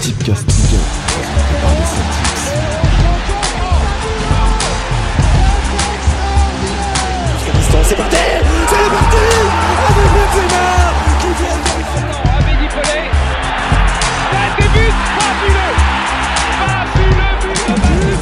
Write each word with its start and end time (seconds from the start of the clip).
Tipcast 0.00 0.46
Ligue 0.46 0.76
1, 0.76 0.82
présenté 1.12 1.54
par 1.60 1.72
les 1.74 1.84
Celtics. 1.84 2.30
C'est 7.88 7.96
parti 7.96 8.16
C'est 8.68 8.90
parti 8.90 9.24
Avec 9.88 10.08
Benzema 10.14 10.66
qui 11.20 11.30
vient 11.42 11.60
Abedi 12.38 12.68
Pelé. 12.68 13.00
Un 14.32 14.48
début 14.60 14.92
fabuleux. 15.18 15.74
Fabuleux 16.60 17.34
but. 17.42 18.20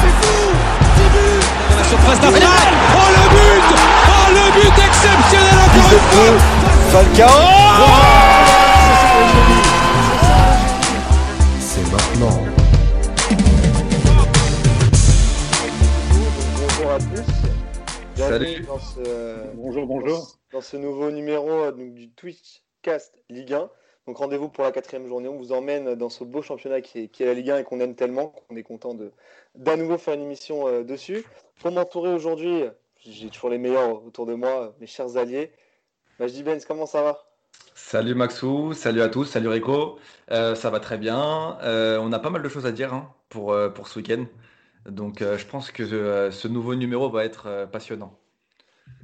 C'est 0.00 0.14
fou 0.20 0.40
10 0.96 1.02
buts 1.02 1.44
La 1.76 1.84
surface 1.84 2.20
d'affaire. 2.20 2.48
Oh 2.94 3.08
le 3.10 3.24
but 3.34 3.68
Oh 4.08 4.26
le 4.30 4.44
but 4.60 4.76
exceptionnel 4.78 5.58
encore 5.66 5.92
une 5.92 6.38
fois 6.38 6.59
C'est 6.90 6.98
maintenant. 11.92 12.42
Bonjour 16.58 16.90
à 16.90 16.98
tous. 16.98 17.06
Bienvenue 18.16 18.46
Salut. 18.46 18.66
Dans 18.66 18.78
ce, 18.80 19.54
Bonjour, 19.54 19.86
bonjour. 19.86 20.36
Dans 20.52 20.60
ce 20.60 20.76
nouveau 20.76 21.12
numéro 21.12 21.48
euh, 21.48 21.70
donc, 21.70 21.94
du 21.94 22.10
Twitchcast 22.10 23.22
Ligue 23.28 23.52
1. 23.52 23.70
Donc 24.08 24.16
rendez-vous 24.16 24.48
pour 24.48 24.64
la 24.64 24.72
quatrième 24.72 25.06
journée. 25.06 25.28
On 25.28 25.36
vous 25.36 25.52
emmène 25.52 25.94
dans 25.94 26.08
ce 26.08 26.24
beau 26.24 26.42
championnat 26.42 26.80
qui 26.80 27.02
est, 27.02 27.08
qui 27.08 27.22
est 27.22 27.26
la 27.26 27.34
Ligue 27.34 27.52
1 27.52 27.58
et 27.58 27.62
qu'on 27.62 27.78
aime 27.78 27.94
tellement 27.94 28.34
qu'on 28.48 28.56
est 28.56 28.64
content 28.64 28.94
de 28.94 29.12
d'à 29.54 29.76
nouveau 29.76 29.96
faire 29.96 30.14
une 30.14 30.22
émission 30.22 30.66
euh, 30.66 30.82
dessus. 30.82 31.24
Pour 31.60 31.70
m'entourer 31.70 32.12
aujourd'hui, 32.12 32.64
j'ai 32.96 33.28
toujours 33.28 33.50
les 33.50 33.58
meilleurs 33.58 34.04
autour 34.04 34.26
de 34.26 34.34
moi, 34.34 34.74
mes 34.80 34.88
chers 34.88 35.16
alliés. 35.16 35.52
Majdi 36.20 36.42
Benz, 36.42 36.66
comment 36.66 36.84
ça 36.84 37.02
va? 37.02 37.24
Salut 37.74 38.14
Maxou, 38.14 38.74
salut 38.74 39.00
à 39.00 39.08
tous, 39.08 39.24
salut 39.24 39.48
Rico. 39.48 39.98
Euh, 40.30 40.54
ça 40.54 40.68
va 40.68 40.78
très 40.78 40.98
bien. 40.98 41.56
Euh, 41.62 41.98
on 41.98 42.12
a 42.12 42.18
pas 42.18 42.28
mal 42.28 42.42
de 42.42 42.48
choses 42.50 42.66
à 42.66 42.72
dire 42.72 42.92
hein, 42.92 43.14
pour, 43.30 43.54
euh, 43.54 43.70
pour 43.70 43.88
ce 43.88 44.00
week-end. 44.00 44.26
Donc 44.84 45.22
euh, 45.22 45.38
je 45.38 45.46
pense 45.46 45.70
que 45.70 45.82
euh, 45.82 46.30
ce 46.30 46.46
nouveau 46.46 46.74
numéro 46.74 47.08
va 47.08 47.24
être 47.24 47.46
euh, 47.46 47.66
passionnant. 47.66 48.12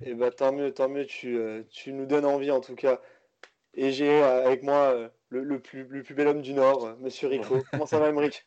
Eh 0.03 0.13
ben 0.13 0.31
tant 0.31 0.53
mieux, 0.53 0.75
tant 0.75 0.91
mieux, 0.91 1.07
tu, 1.07 1.39
euh, 1.39 1.63
tu 1.71 1.95
nous 1.95 2.05
donnes 2.05 2.27
envie 2.27 2.51
en 2.51 2.61
tout 2.61 2.75
cas. 2.75 3.01
Et 3.73 3.93
j'ai 3.93 4.23
euh, 4.23 4.45
avec 4.45 4.63
moi 4.63 4.93
euh, 4.93 5.09
le, 5.31 5.43
le 5.43 5.59
plus, 5.59 5.87
le 5.89 6.03
plus 6.03 6.15
bel 6.15 6.29
homme 6.29 6.43
du 6.43 6.53
Nord, 6.53 6.85
euh, 6.85 6.97
Monsieur 7.01 7.29
Rico. 7.29 7.63
Comment 7.71 7.87
ça 7.87 7.99
va, 7.99 8.11
Emmerich 8.11 8.47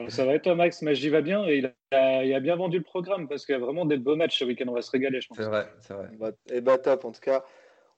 Euh, 0.00 0.08
Ça 0.08 0.24
va 0.24 0.34
et 0.34 0.40
toi, 0.40 0.56
Max? 0.56 0.82
Maggi 0.82 1.08
va 1.08 1.20
bien 1.20 1.44
et 1.46 1.58
il 1.58 1.72
a, 1.92 2.24
il 2.24 2.34
a 2.34 2.40
bien 2.40 2.56
vendu 2.56 2.78
le 2.78 2.84
programme 2.84 3.28
parce 3.28 3.46
qu'il 3.46 3.52
y 3.52 3.56
a 3.56 3.60
vraiment 3.60 3.86
des 3.86 3.96
beaux 3.96 4.16
matchs 4.16 4.40
ce 4.40 4.44
week-end. 4.44 4.66
On 4.66 4.74
va 4.74 4.82
se 4.82 4.90
régaler, 4.90 5.20
je 5.20 5.28
pense. 5.28 5.38
C'est 5.38 5.44
vrai, 5.44 5.68
c'est 5.80 5.94
vrai. 5.94 6.08
Bah, 6.18 6.32
eh 6.50 6.60
bah 6.60 6.78
top, 6.78 7.04
en 7.04 7.12
tout 7.12 7.20
cas. 7.20 7.44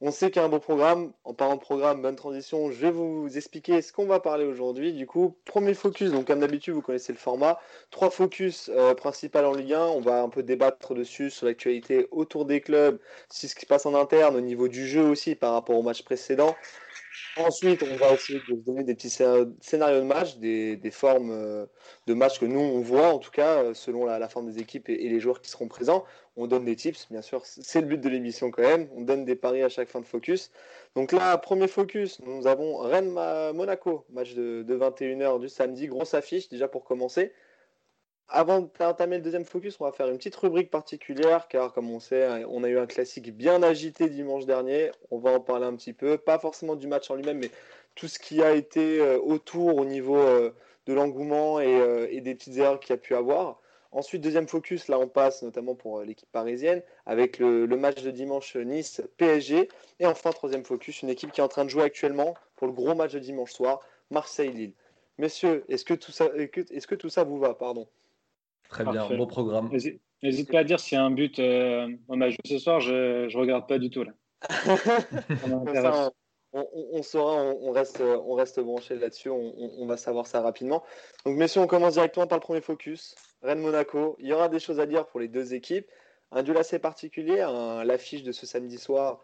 On 0.03 0.11
sait 0.13 0.31
qu'il 0.31 0.41
y 0.41 0.43
a 0.43 0.47
un 0.47 0.49
beau 0.49 0.61
programme. 0.61 1.13
En 1.25 1.35
parlant 1.35 1.57
de 1.57 1.61
programme, 1.61 2.01
bonne 2.01 2.17
transition, 2.17 2.71
je 2.71 2.81
vais 2.81 2.91
vous 2.91 3.29
expliquer 3.37 3.83
ce 3.83 3.93
qu'on 3.93 4.07
va 4.07 4.19
parler 4.19 4.47
aujourd'hui. 4.47 4.95
Du 4.95 5.07
coup, 5.07 5.37
premier 5.45 5.75
focus, 5.75 6.11
donc 6.11 6.27
comme 6.27 6.41
d'habitude, 6.41 6.73
vous 6.73 6.81
connaissez 6.81 7.13
le 7.13 7.19
format. 7.19 7.59
Trois 7.91 8.09
focus 8.09 8.71
euh, 8.73 8.95
principal 8.95 9.45
en 9.45 9.53
Ligue 9.53 9.75
1. 9.75 9.83
On 9.89 10.01
va 10.01 10.23
un 10.23 10.31
peu 10.31 10.43
débattre 10.43 10.95
dessus, 10.95 11.29
sur 11.29 11.45
l'actualité 11.45 12.09
autour 12.13 12.47
des 12.47 12.63
clubs, 12.63 12.99
sur 13.29 13.51
ce 13.51 13.55
qui 13.55 13.61
se 13.61 13.67
passe 13.67 13.85
en 13.85 13.95
interne, 13.95 14.37
au 14.37 14.41
niveau 14.41 14.69
du 14.69 14.89
jeu 14.89 15.03
aussi 15.03 15.35
par 15.35 15.53
rapport 15.53 15.77
au 15.77 15.83
match 15.83 16.03
précédent. 16.03 16.57
Ensuite, 17.37 17.83
on 17.83 17.97
va 17.97 18.13
de 18.13 18.55
vous 18.55 18.63
donner 18.63 18.83
des 18.83 18.95
petits 18.95 19.09
scé- 19.09 19.47
scénarios 19.61 20.01
de 20.01 20.07
match, 20.07 20.37
des, 20.37 20.79
formes 20.91 21.31
euh, 21.31 21.67
de 22.07 22.15
match 22.15 22.39
que 22.39 22.45
nous, 22.45 22.61
on 22.61 22.81
voit, 22.81 23.09
en 23.09 23.19
tout 23.19 23.31
cas, 23.31 23.63
euh, 23.63 23.75
selon 23.75 24.05
la, 24.05 24.29
forme 24.29 24.51
des 24.51 24.61
équipes 24.61 24.89
et, 24.89 25.07
et 25.07 25.09
les 25.09 25.21
joueurs 25.21 25.41
qui 25.41 25.51
seront 25.51 25.69
présents. 25.69 26.05
On 26.37 26.47
donne 26.47 26.65
des 26.65 26.77
tips, 26.77 27.09
bien 27.11 27.23
sûr, 27.23 27.43
c'est 27.45 27.81
le 27.81 27.87
but 27.87 28.01
de 28.01 28.09
l'émission 28.09 28.51
quand 28.51 28.63
même. 28.63 28.89
On 28.95 29.03
donne 29.03 29.25
des 29.25 29.37
paris 29.37 29.63
à 29.63 29.69
chaque 29.69 29.89
fin 29.89 30.01
de 30.01 30.07
focus. 30.07 30.51
Donc 30.97 31.13
là, 31.13 31.37
premier 31.39 31.69
focus, 31.69 32.21
nous 32.21 32.47
avons 32.47 32.79
Rennes-Monaco, 32.79 34.05
match 34.11 34.35
de, 34.35 34.63
de 34.63 34.77
21h 34.77 35.41
du 35.41 35.49
samedi, 35.49 35.87
grosse 35.87 36.15
affiche 36.15 36.49
déjà 36.49 36.69
pour 36.69 36.85
commencer. 36.85 37.33
Avant 38.33 38.61
d'entamer 38.79 39.17
le 39.17 39.23
deuxième 39.23 39.45
focus, 39.45 39.81
on 39.81 39.85
va 39.85 39.93
faire 39.93 40.09
une 40.09 40.17
petite 40.17 40.37
rubrique 40.37 40.71
particulière, 40.71 41.49
car 41.49 41.73
comme 41.73 41.91
on 41.91 41.99
sait, 41.99 42.45
on 42.49 42.63
a 42.63 42.69
eu 42.69 42.79
un 42.79 42.87
classique 42.87 43.37
bien 43.37 43.61
agité 43.63 44.09
dimanche 44.09 44.47
dernier. 44.47 44.93
On 45.11 45.19
va 45.19 45.33
en 45.33 45.41
parler 45.41 45.67
un 45.67 45.75
petit 45.75 45.93
peu, 45.93 46.17
pas 46.17 46.39
forcément 46.39 46.77
du 46.77 46.87
match 46.87 47.11
en 47.11 47.17
lui-même, 47.17 47.39
mais 47.39 47.51
tout 47.97 48.07
ce 48.07 48.21
qui 48.21 48.41
a 48.43 48.53
été 48.53 49.01
euh, 49.01 49.19
autour 49.19 49.77
au 49.77 49.85
niveau 49.85 50.17
euh, 50.17 50.53
de 50.87 50.93
l'engouement 50.95 51.59
et, 51.61 51.81
euh, 51.81 52.07
et 52.09 52.21
des 52.21 52.37
petites 52.37 52.57
erreurs 52.57 52.79
qu'il 52.79 52.91
y 52.91 52.93
a 52.95 52.99
pu 52.99 53.17
avoir. 53.17 53.61
Ensuite, 53.91 54.23
deuxième 54.23 54.47
focus, 54.47 54.87
là 54.87 54.99
on 55.01 55.09
passe 55.09 55.43
notamment 55.43 55.75
pour 55.75 56.03
l'équipe 56.03 56.31
parisienne, 56.31 56.83
avec 57.07 57.39
le, 57.39 57.67
le 57.67 57.77
match 57.77 58.01
de 58.03 58.13
dimanche 58.13 58.55
Nice-PSG. 58.55 59.69
Et 59.99 60.07
enfin, 60.07 60.31
troisième 60.31 60.65
focus, 60.65 61.03
une 61.03 61.09
équipe 61.11 61.33
qui 61.33 61.41
est 61.41 61.45
en 61.45 61.49
train 61.49 61.65
de 61.65 61.71
jouer 61.71 61.83
actuellement 61.83 62.35
pour 62.55 62.69
le 62.69 62.73
gros 62.73 62.95
match 62.95 63.13
de 63.13 63.19
dimanche 63.19 63.51
soir, 63.53 63.81
Marseille-Lille. 64.11 64.75
Messieurs, 65.19 65.65
est-ce 65.69 65.85
que, 65.85 65.95
tout 65.95 66.13
ça- 66.13 66.31
est-ce 66.37 66.87
que 66.87 66.95
tout 66.95 67.11
ça 67.11 67.25
vous 67.25 67.39
va 67.39 67.55
Pardon? 67.55 67.89
Très 68.71 68.85
bien, 68.85 69.07
beau 69.17 69.27
programme. 69.27 69.71
N'hésite 70.23 70.51
pas 70.51 70.59
à 70.61 70.65
dire 70.65 70.79
s'il 70.81 70.97
y 70.97 71.01
a 71.01 71.05
un 71.05 71.11
but 71.11 71.39
euh, 71.39 71.89
match 72.09 72.37
de 72.43 72.49
ce 72.49 72.59
soir. 72.59 72.81
Je 72.81 73.27
ne 73.27 73.37
regarde 73.37 73.67
pas 73.69 73.79
du 73.79 73.91
tout 73.91 74.05
là. 74.05 74.13
Ça 75.75 76.11
on, 76.53 76.61
on- 76.73 76.87
on 76.99 77.03
saura, 77.03 77.37
on, 77.45 77.69
on 77.69 77.71
reste, 77.73 78.01
on 78.01 78.35
reste 78.35 78.59
branché 78.61 78.97
là-dessus, 78.97 79.29
on, 79.31 79.55
on- 79.57 79.71
on 79.79 79.87
va 79.87 79.97
savoir 79.97 80.27
ça 80.27 80.41
rapidement. 80.41 80.83
Donc, 81.25 81.37
messieurs, 81.37 81.61
on 81.61 81.67
commence 81.69 81.93
directement 81.95 82.27
par 82.27 82.39
le 82.39 82.43
premier 82.43 82.61
focus. 82.61 83.15
Rennes-Monaco, 83.43 84.17
il 84.19 84.27
y 84.27 84.33
aura 84.33 84.49
des 84.49 84.59
choses 84.59 84.81
à 84.81 84.87
dire 84.87 85.07
pour 85.07 85.21
les 85.21 85.29
deux 85.29 85.55
équipes. 85.55 85.87
Un 86.33 86.43
duel 86.43 86.57
assez 86.59 86.79
particulier, 86.81 87.37
l'affiche 87.85 88.23
de 88.25 88.33
ce 88.33 88.47
samedi 88.47 88.79
soir 88.79 89.21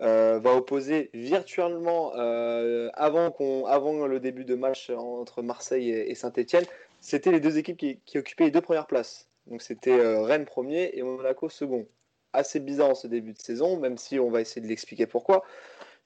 euh, 0.00 0.40
va 0.40 0.54
opposer 0.56 1.10
virtuellement, 1.14 2.12
euh, 2.16 2.90
avant, 2.94 3.30
qu'on, 3.30 3.66
avant 3.66 4.06
le 4.06 4.18
début 4.20 4.44
de 4.44 4.54
match 4.56 4.90
entre 4.90 5.42
Marseille 5.42 5.90
et, 5.90 6.10
et 6.10 6.14
Saint-Etienne, 6.16 6.64
c'était 7.04 7.30
les 7.30 7.40
deux 7.40 7.58
équipes 7.58 7.76
qui, 7.76 8.18
occupaient 8.18 8.44
les 8.44 8.50
deux 8.50 8.62
premières 8.62 8.86
places. 8.86 9.28
Donc, 9.46 9.60
c'était 9.60 9.92
euh, 9.92 10.22
Rennes 10.22 10.46
premier 10.46 10.90
et 10.94 11.02
Monaco 11.02 11.50
second. 11.50 11.86
Assez 12.32 12.60
bizarre 12.60 12.90
en 12.90 12.94
ce 12.94 13.06
début 13.06 13.34
de 13.34 13.38
saison, 13.38 13.78
même 13.78 13.98
si 13.98 14.18
on 14.18 14.30
va 14.30 14.40
essayer 14.40 14.62
de 14.62 14.66
l'expliquer 14.66 15.06
pourquoi. 15.06 15.44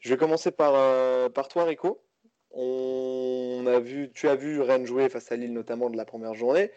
Je 0.01 0.09
vais 0.11 0.17
commencer 0.17 0.51
par, 0.51 0.73
euh, 0.75 1.29
par 1.29 1.47
toi, 1.47 1.65
Rico. 1.65 2.03
On 2.51 3.65
a 3.69 3.79
vu, 3.79 4.11
tu 4.13 4.29
as 4.29 4.35
vu 4.35 4.61
Rennes 4.61 4.87
jouer 4.87 5.09
face 5.09 5.31
à 5.31 5.37
Lille, 5.37 5.53
notamment 5.53 5.89
de 5.89 5.97
la 5.97 6.05
première 6.05 6.35
journée. 6.35 6.73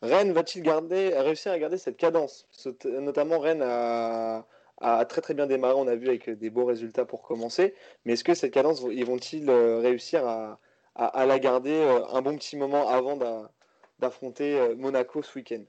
Rennes 0.00 0.32
va-t-il 0.32 0.68
réussir 0.70 1.50
à 1.50 1.58
garder 1.58 1.76
cette 1.76 1.96
cadence? 1.96 2.46
Ce- 2.52 2.68
Notamment, 3.00 3.40
Rennes 3.40 3.62
a, 3.64 4.46
a 4.80 5.04
très 5.06 5.22
très 5.22 5.34
bien 5.34 5.46
démarré, 5.46 5.74
on 5.76 5.88
a 5.88 5.96
vu 5.96 6.06
avec 6.06 6.30
des 6.30 6.50
beaux 6.50 6.66
résultats 6.66 7.04
pour 7.04 7.22
commencer. 7.22 7.74
Mais 8.04 8.12
est-ce 8.12 8.22
que 8.22 8.34
cette 8.34 8.52
cadence, 8.52 8.84
ils 8.92 9.04
vont-ils 9.04 9.50
euh, 9.50 9.80
réussir 9.80 10.24
à, 10.24 10.60
à- 10.96 11.26
la 11.26 11.38
garder 11.38 11.72
euh, 11.72 12.06
un 12.12 12.22
bon 12.22 12.36
petit 12.36 12.56
moment 12.56 12.88
avant 12.88 13.16
d'a- 13.16 13.50
d'affronter 13.98 14.58
euh, 14.58 14.76
Monaco 14.76 15.22
ce 15.22 15.38
week-end 15.38 15.62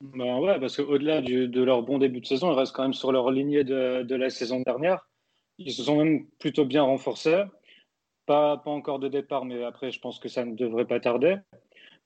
Ben 0.00 0.38
ouais, 0.38 0.58
parce 0.60 0.76
qu'au-delà 0.76 1.20
de 1.22 1.62
leur 1.62 1.82
bon 1.82 1.98
début 1.98 2.20
de 2.20 2.26
saison, 2.26 2.52
ils 2.52 2.58
restent 2.58 2.74
quand 2.74 2.82
même 2.82 2.94
sur 2.94 3.12
leur 3.12 3.30
lignée 3.30 3.64
de, 3.64 4.14
la 4.14 4.30
saison 4.30 4.62
dernière. 4.64 5.08
Ils 5.58 5.72
se 5.72 5.82
sont 5.82 5.96
même 5.96 6.26
plutôt 6.38 6.64
bien 6.64 6.82
renforcés. 6.82 7.44
Pas, 8.26 8.60
encore 8.66 8.98
de 8.98 9.08
départ, 9.08 9.44
mais 9.44 9.64
après, 9.64 9.90
je 9.90 10.00
pense 10.00 10.18
que 10.18 10.28
ça 10.28 10.44
ne 10.44 10.54
devrait 10.54 10.84
pas 10.84 11.00
tarder. 11.00 11.36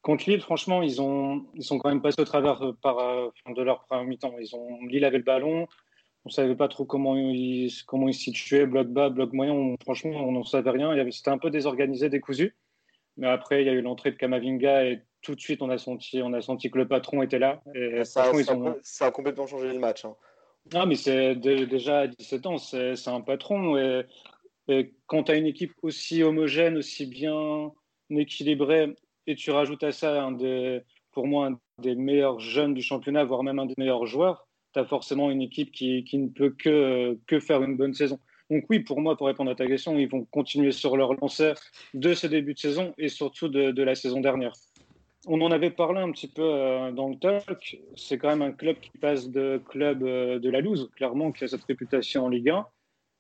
Contre 0.03 0.29
Lille, 0.29 0.41
franchement, 0.41 0.83
ils, 0.83 1.01
ont, 1.01 1.47
ils 1.55 1.65
sont 1.65 1.79
quand 1.79 1.89
même 1.89 2.03
passés 2.03 2.21
au 2.21 2.25
travers 2.25 2.63
euh, 2.63 2.73
par, 2.81 2.97
de 2.97 3.63
leur 3.63 3.85
première 3.85 4.05
mi-temps. 4.05 4.35
Ils 4.39 4.55
ont, 4.55 4.85
Lille 4.87 5.05
avait 5.05 5.19
le 5.19 5.25
ballon. 5.25 5.67
On 6.25 6.29
ne 6.29 6.33
savait 6.33 6.55
pas 6.55 6.69
trop 6.69 6.85
comment 6.85 7.17
ils, 7.17 7.71
comment 7.87 8.09
ils 8.09 8.15
se 8.15 8.25
situaient, 8.25 8.67
bloc 8.67 8.89
bas, 8.89 9.09
bloc 9.09 9.33
moyen. 9.33 9.53
On- 9.53 9.77
franchement, 9.83 10.11
on 10.27 10.33
n'en 10.33 10.45
savait 10.45 10.71
rien. 10.71 10.95
Il 10.95 11.13
C'était 11.13 11.31
un 11.31 11.39
peu 11.39 11.51
désorganisé, 11.51 12.09
décousu. 12.11 12.55
Mais 13.17 13.27
après, 13.27 13.63
il 13.63 13.67
y 13.67 13.71
a 13.71 13.73
eu 13.73 13.81
l'entrée 13.81 14.11
de 14.11 14.17
Kamavinga 14.17 14.85
et 14.85 15.03
tout 15.23 15.35
de 15.35 15.41
suite, 15.41 15.63
on 15.63 15.71
a 15.71 15.79
senti, 15.79 16.23
on 16.23 16.33
a 16.33 16.41
senti 16.41 16.71
que 16.71 16.79
le 16.79 16.89
patron 16.89 17.23
était 17.23 17.39
là. 17.39 17.63
Et 17.75 18.05
ça, 18.05 18.25
franchement, 18.25 18.39
ils 18.41 18.45
ça- 18.45 18.57
ont- 18.57 18.77
ça 18.83 19.07
a 19.07 19.11
complètement 19.11 19.47
changé 19.47 19.73
le 19.73 19.79
match. 19.79 20.05
hein. 20.05 20.15
non, 20.75 20.87
mais 20.87 20.95
c'est 20.95 21.35
dé- 21.37 21.67
déjà 21.67 22.01
à 22.01 22.07
17 22.07 22.47
ans, 22.47 22.59
c'est 22.59 22.97
c'est 22.97 23.11
un 23.11 23.21
patron. 23.23 23.77
Et, 23.79 24.03
et 24.69 24.93
quand 25.07 25.25
tu 25.25 25.33
as 25.33 25.37
une 25.37 25.47
équipe 25.47 25.73
aussi 25.83 26.23
homogène, 26.23 26.77
aussi 26.77 27.07
bien 27.07 27.73
équilibrée, 28.11 28.95
et 29.27 29.35
tu 29.35 29.51
rajoutes 29.51 29.83
à 29.83 29.93
ça 29.93 30.23
un 30.23 30.33
des, 30.33 30.83
pour 31.13 31.27
moi 31.27 31.47
un 31.49 31.59
des 31.83 31.95
meilleurs 31.95 32.41
jeunes 32.41 32.75
du 32.75 32.83
championnat, 32.83 33.25
voire 33.25 33.43
même 33.43 33.59
un 33.59 33.67
des 33.67 33.75
meilleurs 33.79 34.07
joueurs, 34.07 34.47
tu 34.73 34.81
as 34.81 34.85
forcément 34.85 35.31
une 35.31 35.43
équipe 35.43 35.73
qui, 35.73 36.05
qui 36.05 36.19
ne 36.19 36.29
peut 36.29 36.51
que, 36.51 37.19
que 37.27 37.41
faire 37.41 37.63
une 37.63 37.77
bonne 37.77 37.95
saison. 37.95 38.19
Donc 38.51 38.65
oui, 38.69 38.81
pour 38.81 39.01
moi, 39.01 39.17
pour 39.17 39.29
répondre 39.29 39.51
à 39.51 39.55
ta 39.55 39.67
question, 39.67 39.97
ils 39.97 40.09
vont 40.09 40.25
continuer 40.25 40.73
sur 40.73 40.97
leur 40.97 41.15
lancée 41.15 41.53
de 41.95 42.15
ce 42.15 42.27
début 42.27 42.55
de 42.55 42.59
saison 42.59 42.93
et 42.99 43.09
surtout 43.09 43.49
de, 43.49 43.83
la 43.83 43.95
saison 43.95 44.21
dernière. 44.21 44.53
On 45.27 45.41
en 45.43 45.53
avait 45.53 45.71
parlé 45.71 46.01
un 46.01 46.11
petit 46.11 46.29
peu 46.29 46.43
euh, 46.43 46.91
dans 46.91 47.09
le 47.09 47.17
talk. 47.17 47.79
C'est 47.95 48.19
quand 48.19 48.29
même 48.29 48.43
un 48.43 48.53
club 48.53 48.77
qui 48.81 48.91
passe 48.99 49.29
de 49.29 49.63
club 49.69 50.03
euh, 50.03 50.39
de 50.39 50.51
la 50.51 50.61
loose, 50.61 50.91
clairement, 50.97 51.31
qui 51.31 51.45
a 51.45 51.49
cette 51.49 51.65
réputation 51.65 52.25
en 52.25 52.29
Ligue 52.29 52.51
1. 52.51 52.67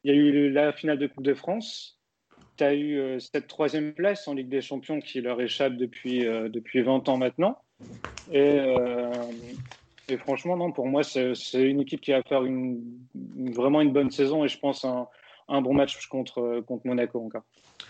Il 0.04 0.10
y 0.12 0.14
a 0.14 0.16
eu 0.16 0.50
la 0.50 0.72
finale 0.72 0.98
de 0.98 1.06
Coupe 1.06 1.24
de 1.24 1.34
France. 1.34 2.00
Tu 2.56 2.64
as 2.64 2.74
eu 2.74 2.98
euh, 2.98 3.18
cette 3.18 3.46
troisième 3.46 3.92
place 3.92 4.26
en 4.26 4.34
Ligue 4.34 4.48
des 4.48 4.62
Champions 4.62 4.98
qui 4.98 5.20
leur 5.20 5.40
échappe 5.40 5.76
depuis, 5.76 6.24
depuis 6.24 6.80
20 6.80 7.08
ans 7.08 7.18
maintenant. 7.18 7.58
Et, 8.32 8.58
et 10.10 10.18
franchement, 10.18 10.56
non, 10.56 10.72
pour 10.72 10.86
moi, 10.86 11.02
c'est 11.02 11.32
une 11.54 11.80
équipe 11.80 12.00
qui 12.00 12.12
va 12.12 12.22
faire 12.22 12.44
une, 12.44 12.82
vraiment 13.54 13.80
une 13.80 13.92
bonne 13.92 14.10
saison 14.10 14.44
et 14.44 14.48
je 14.48 14.58
pense 14.58 14.84
un, 14.84 15.08
un 15.48 15.60
bon 15.62 15.74
match 15.74 16.06
contre, 16.06 16.60
contre 16.66 16.86
Monaco 16.86 17.20
encore. 17.24 17.42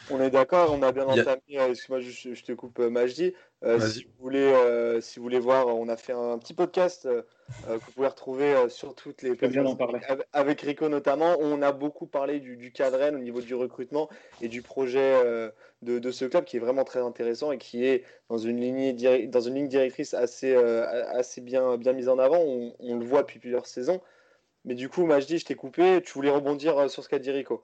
On 0.09 0.21
est 0.21 0.31
d'accord, 0.31 0.73
on 0.73 0.83
a 0.83 0.91
bien 0.93 1.07
entamé. 1.07 1.41
euh, 1.55 1.69
Excuse-moi, 1.69 2.01
je, 2.01 2.35
je 2.35 2.43
te 2.43 2.53
coupe, 2.53 2.79
euh, 2.81 2.91
Majdi. 2.91 3.33
Euh, 3.63 3.79
si, 3.79 4.05
vous 4.05 4.23
voulez, 4.23 4.39
euh, 4.41 5.03
si 5.03 5.19
vous 5.19 5.23
voulez 5.23 5.39
voir, 5.39 5.67
on 5.67 5.89
a 5.89 5.97
fait 5.97 6.15
un 6.15 6.39
petit 6.39 6.55
podcast 6.55 7.05
euh, 7.05 7.23
que 7.67 7.85
vous 7.85 7.93
pouvez 7.95 8.07
retrouver 8.07 8.55
euh, 8.55 8.69
sur 8.71 8.95
toutes 8.95 9.21
les 9.21 9.35
parler. 9.35 10.01
Avec, 10.33 10.63
Rico 10.63 10.89
notamment. 10.89 11.37
On 11.41 11.61
a 11.61 11.73
beaucoup 11.73 12.07
parlé 12.07 12.41
du, 12.41 12.57
du 12.57 12.73
cadre 12.73 12.97
Rennes 12.97 13.17
au 13.17 13.19
niveau 13.19 13.43
du 13.43 13.55
recrutement 13.55 14.09
et 14.41 14.49
du 14.49 14.63
projet 14.63 15.13
euh, 15.25 15.51
de, 15.83 15.99
de 15.99 16.11
ce 16.11 16.25
club 16.25 16.45
qui 16.45 16.57
est 16.57 16.61
vraiment 16.61 16.85
très 16.85 17.01
intéressant 17.01 17.53
et 17.53 17.59
qui 17.59 17.85
est 17.85 18.05
dans 18.31 18.39
une 18.39 18.59
ligne, 18.61 19.29
dans 19.29 19.41
une 19.41 19.55
ligne 19.55 19.69
directrice 19.69 20.15
assez, 20.15 20.55
euh, 20.55 20.87
assez 21.13 21.43
bien, 21.43 21.77
bien 21.77 21.93
mise 21.93 22.09
en 22.09 22.19
avant. 22.19 22.39
On, 22.39 22.75
on 22.79 22.97
le 22.97 23.05
voit 23.05 23.23
depuis 23.23 23.41
plusieurs 23.41 23.67
saisons. 23.67 24.01
Mais 24.65 24.75
du 24.75 24.89
coup, 24.89 25.05
Majdi, 25.05 25.39
je 25.39 25.45
t'ai 25.45 25.55
coupé. 25.55 26.01
Tu 26.03 26.13
voulais 26.15 26.31
rebondir 26.31 26.91
sur 26.91 27.05
ce 27.05 27.09
qu'a 27.11 27.19
dit 27.19 27.31
Rico. 27.31 27.63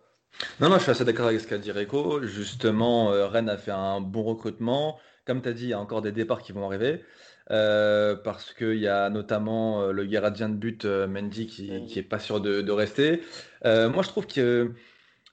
Non, 0.60 0.69
non, 0.69 0.76
je 0.76 0.82
suis 0.82 0.90
assez 0.90 1.04
d'accord 1.04 1.28
avec 1.28 1.40
ce 1.40 1.46
qu'a 1.46 1.58
dit 1.58 1.72
Rico. 1.72 2.22
Justement, 2.22 3.12
euh, 3.12 3.26
Rennes 3.26 3.49
a 3.49 3.56
fait 3.56 3.70
un 3.70 4.00
bon 4.02 4.22
recrutement. 4.22 4.99
Comme 5.26 5.43
tu 5.43 5.49
as 5.49 5.52
dit, 5.52 5.64
il 5.64 5.70
y 5.70 5.73
a 5.73 5.81
encore 5.81 6.02
des 6.02 6.12
départs 6.12 6.43
qui 6.43 6.52
vont 6.52 6.67
arriver. 6.67 7.02
Euh, 7.50 8.17
parce 8.17 8.52
qu'il 8.52 8.78
y 8.78 8.88
a 8.88 9.08
notamment 9.08 9.82
euh, 9.82 9.93
le 9.93 10.05
gardien 10.05 10.49
de 10.49 10.56
but 10.56 10.84
euh, 10.84 11.06
Mendy 11.06 11.46
qui, 11.46 11.70
Mendy. 11.70 11.87
qui 11.87 11.99
est 12.00 12.02
pas 12.02 12.19
sûr 12.19 12.40
de, 12.40 12.61
de 12.61 12.73
rester. 12.73 13.23
Moi, 13.64 14.02
je 14.02 14.08
trouve 14.08 14.26
que 14.26 14.73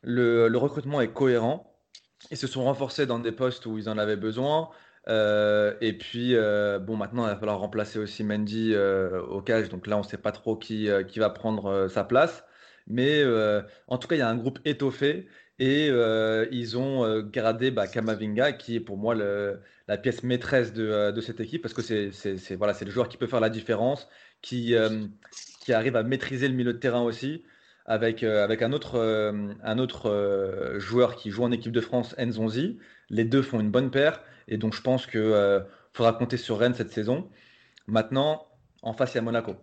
le, 0.02 0.48
le 0.48 0.58
recrutement 0.58 1.02
est 1.02 1.12
cohérent. 1.12 1.76
Ils 2.32 2.38
se 2.38 2.48
sont 2.48 2.64
renforcés 2.64 3.06
dans 3.06 3.20
des 3.20 3.32
postes 3.32 3.66
où 3.66 3.78
ils 3.78 3.90
en 3.90 3.98
avaient 3.98 4.16
besoin. 4.16 4.70
Et 5.08 5.98
puis, 6.00 6.36
bon, 6.36 6.98
maintenant, 6.98 7.26
il 7.26 7.30
va 7.30 7.36
falloir 7.36 7.60
remplacer 7.60 8.00
aussi 8.00 8.24
Mendy 8.24 8.76
au 8.76 9.42
cage. 9.42 9.70
Donc 9.70 9.88
là, 9.88 9.98
on 9.98 10.02
ne 10.02 10.06
sait 10.06 10.18
pas 10.18 10.32
trop 10.32 10.56
qui, 10.56 10.90
qui 11.08 11.20
va 11.20 11.30
prendre 11.30 11.88
sa 11.90 12.04
place. 12.04 12.44
Mais 12.88 13.24
en 13.88 13.98
tout 13.98 14.08
cas, 14.08 14.16
il 14.16 14.20
y 14.20 14.22
a 14.22 14.30
un 14.30 14.38
groupe 14.38 14.60
étoffé. 14.66 15.28
Et 15.60 15.88
euh, 15.90 16.48
ils 16.52 16.78
ont 16.78 17.06
euh, 17.06 17.22
gradé 17.22 17.72
bah, 17.72 17.88
Kamavinga, 17.88 18.54
qui 18.54 18.76
est 18.76 18.80
pour 18.80 18.98
moi 18.98 19.16
la 19.16 19.98
pièce 19.98 20.24
maîtresse 20.24 20.74
de, 20.74 20.88
euh, 20.88 21.12
de 21.12 21.22
cette 21.22 21.40
équipe, 21.40 21.62
parce 21.62 21.74
que 21.74 21.82
c'est 21.82 22.86
le 22.86 22.92
joueur 22.92 23.10
qui 23.10 23.18
peut 23.18 23.28
faire 23.28 23.40
la 23.40 23.50
différence, 23.50 24.08
qui, 24.42 24.76
arrive 25.70 25.96
à 25.96 26.04
maîtriser 26.04 26.48
le 26.48 26.56
milieu 26.56 26.74
de 26.74 26.80
terrain 26.80 27.04
aussi, 27.04 27.44
avec, 27.86 28.24
un 28.24 28.72
autre, 28.74 28.98
joueur 30.80 31.16
qui 31.16 31.30
joue 31.32 31.44
en 31.44 31.52
équipe 31.52 31.72
de 31.72 31.82
France, 31.82 32.16
Nzonzi. 32.18 32.80
Les 33.10 33.26
deux 33.26 33.42
font 33.42 33.60
une 33.60 33.72
bonne 33.72 33.92
paire, 33.92 34.24
et 34.48 34.58
donc 34.58 34.74
je 34.76 34.82
pense 34.82 35.08
qu'il 35.08 35.64
faudra 35.94 36.14
compter 36.14 36.38
sur 36.38 36.60
Rennes 36.60 36.74
cette 36.74 36.92
saison. 36.92 37.30
Maintenant, 37.88 38.48
en 38.82 38.94
face, 38.94 39.14
il 39.14 39.18
y 39.18 39.20
a 39.20 39.22
Monaco. 39.22 39.56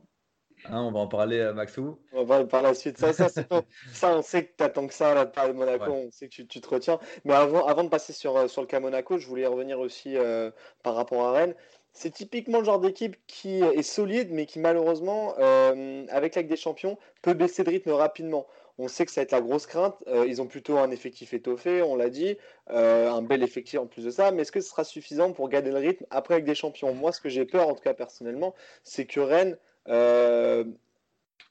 Hein, 0.64 0.82
on 0.82 0.92
va 0.92 0.98
en 1.00 1.08
parler, 1.08 1.38
euh, 1.38 1.52
Maxou. 1.54 1.98
On 2.12 2.24
va 2.24 2.44
par 2.44 2.62
la 2.62 2.74
suite. 2.74 2.98
Ça, 2.98 3.12
ça, 3.12 3.30
pas- 3.44 3.62
ça, 3.92 4.16
on 4.16 4.22
sait 4.22 4.46
que 4.46 4.52
tu 4.58 4.62
attends 4.64 4.86
que 4.86 4.94
ça, 4.94 5.14
là, 5.14 5.24
de 5.24 5.30
parler 5.30 5.52
de 5.52 5.58
Monaco, 5.58 5.90
Ouais. 5.90 6.04
on 6.08 6.10
sait 6.10 6.28
que 6.28 6.34
tu, 6.34 6.46
tu 6.46 6.60
te 6.60 6.68
retiens. 6.68 6.98
Mais 7.24 7.34
avant, 7.34 7.66
avant 7.66 7.84
de 7.84 7.88
passer 7.88 8.12
sur, 8.12 8.36
euh, 8.36 8.46
sur 8.48 8.60
le 8.60 8.66
cas 8.66 8.80
Monaco, 8.80 9.16
je 9.18 9.26
voulais 9.26 9.46
revenir 9.46 9.80
aussi 9.80 10.16
euh, 10.16 10.50
par 10.82 10.94
rapport 10.94 11.22
à 11.26 11.32
Rennes. 11.32 11.54
C'est 11.92 12.10
typiquement 12.10 12.58
le 12.60 12.64
genre 12.64 12.78
d'équipe 12.78 13.16
qui 13.26 13.62
est 13.62 13.82
solide, 13.82 14.28
mais 14.30 14.46
qui 14.46 14.60
malheureusement, 14.60 15.34
euh, 15.40 16.06
avec 16.10 16.36
la 16.36 16.42
Ligue 16.42 16.50
des 16.50 16.56
Champions, 16.56 16.98
peut 17.22 17.34
baisser 17.34 17.64
de 17.64 17.70
rythme 17.70 17.90
rapidement. 17.90 18.46
On 18.78 18.86
sait 18.86 19.04
que 19.04 19.10
ça 19.10 19.20
va 19.20 19.24
être 19.24 19.32
la 19.32 19.40
grosse 19.40 19.66
crainte. 19.66 19.96
Euh, 20.06 20.24
ils 20.26 20.40
ont 20.40 20.46
plutôt 20.46 20.78
un 20.78 20.90
effectif 20.92 21.34
étoffé, 21.34 21.82
on 21.82 21.96
l'a 21.96 22.08
dit, 22.08 22.38
euh, 22.70 23.10
un 23.10 23.22
bel 23.22 23.42
effectif 23.42 23.78
en 23.80 23.86
plus 23.88 24.04
de 24.04 24.10
ça. 24.10 24.30
Mais 24.30 24.42
est-ce 24.42 24.52
que 24.52 24.60
ce 24.60 24.70
sera 24.70 24.84
suffisant 24.84 25.32
pour 25.32 25.48
garder 25.48 25.70
le 25.72 25.78
rythme 25.78 26.06
après 26.10 26.34
avec 26.34 26.44
des 26.44 26.54
champions? 26.54 26.94
Moi, 26.94 27.10
ce 27.12 27.20
que 27.20 27.28
j'ai 27.28 27.44
peur, 27.44 27.68
en 27.68 27.74
tout 27.74 27.82
cas 27.82 27.92
personnellement, 27.94 28.54
c'est 28.84 29.04
que 29.06 29.18
Rennes 29.20 29.58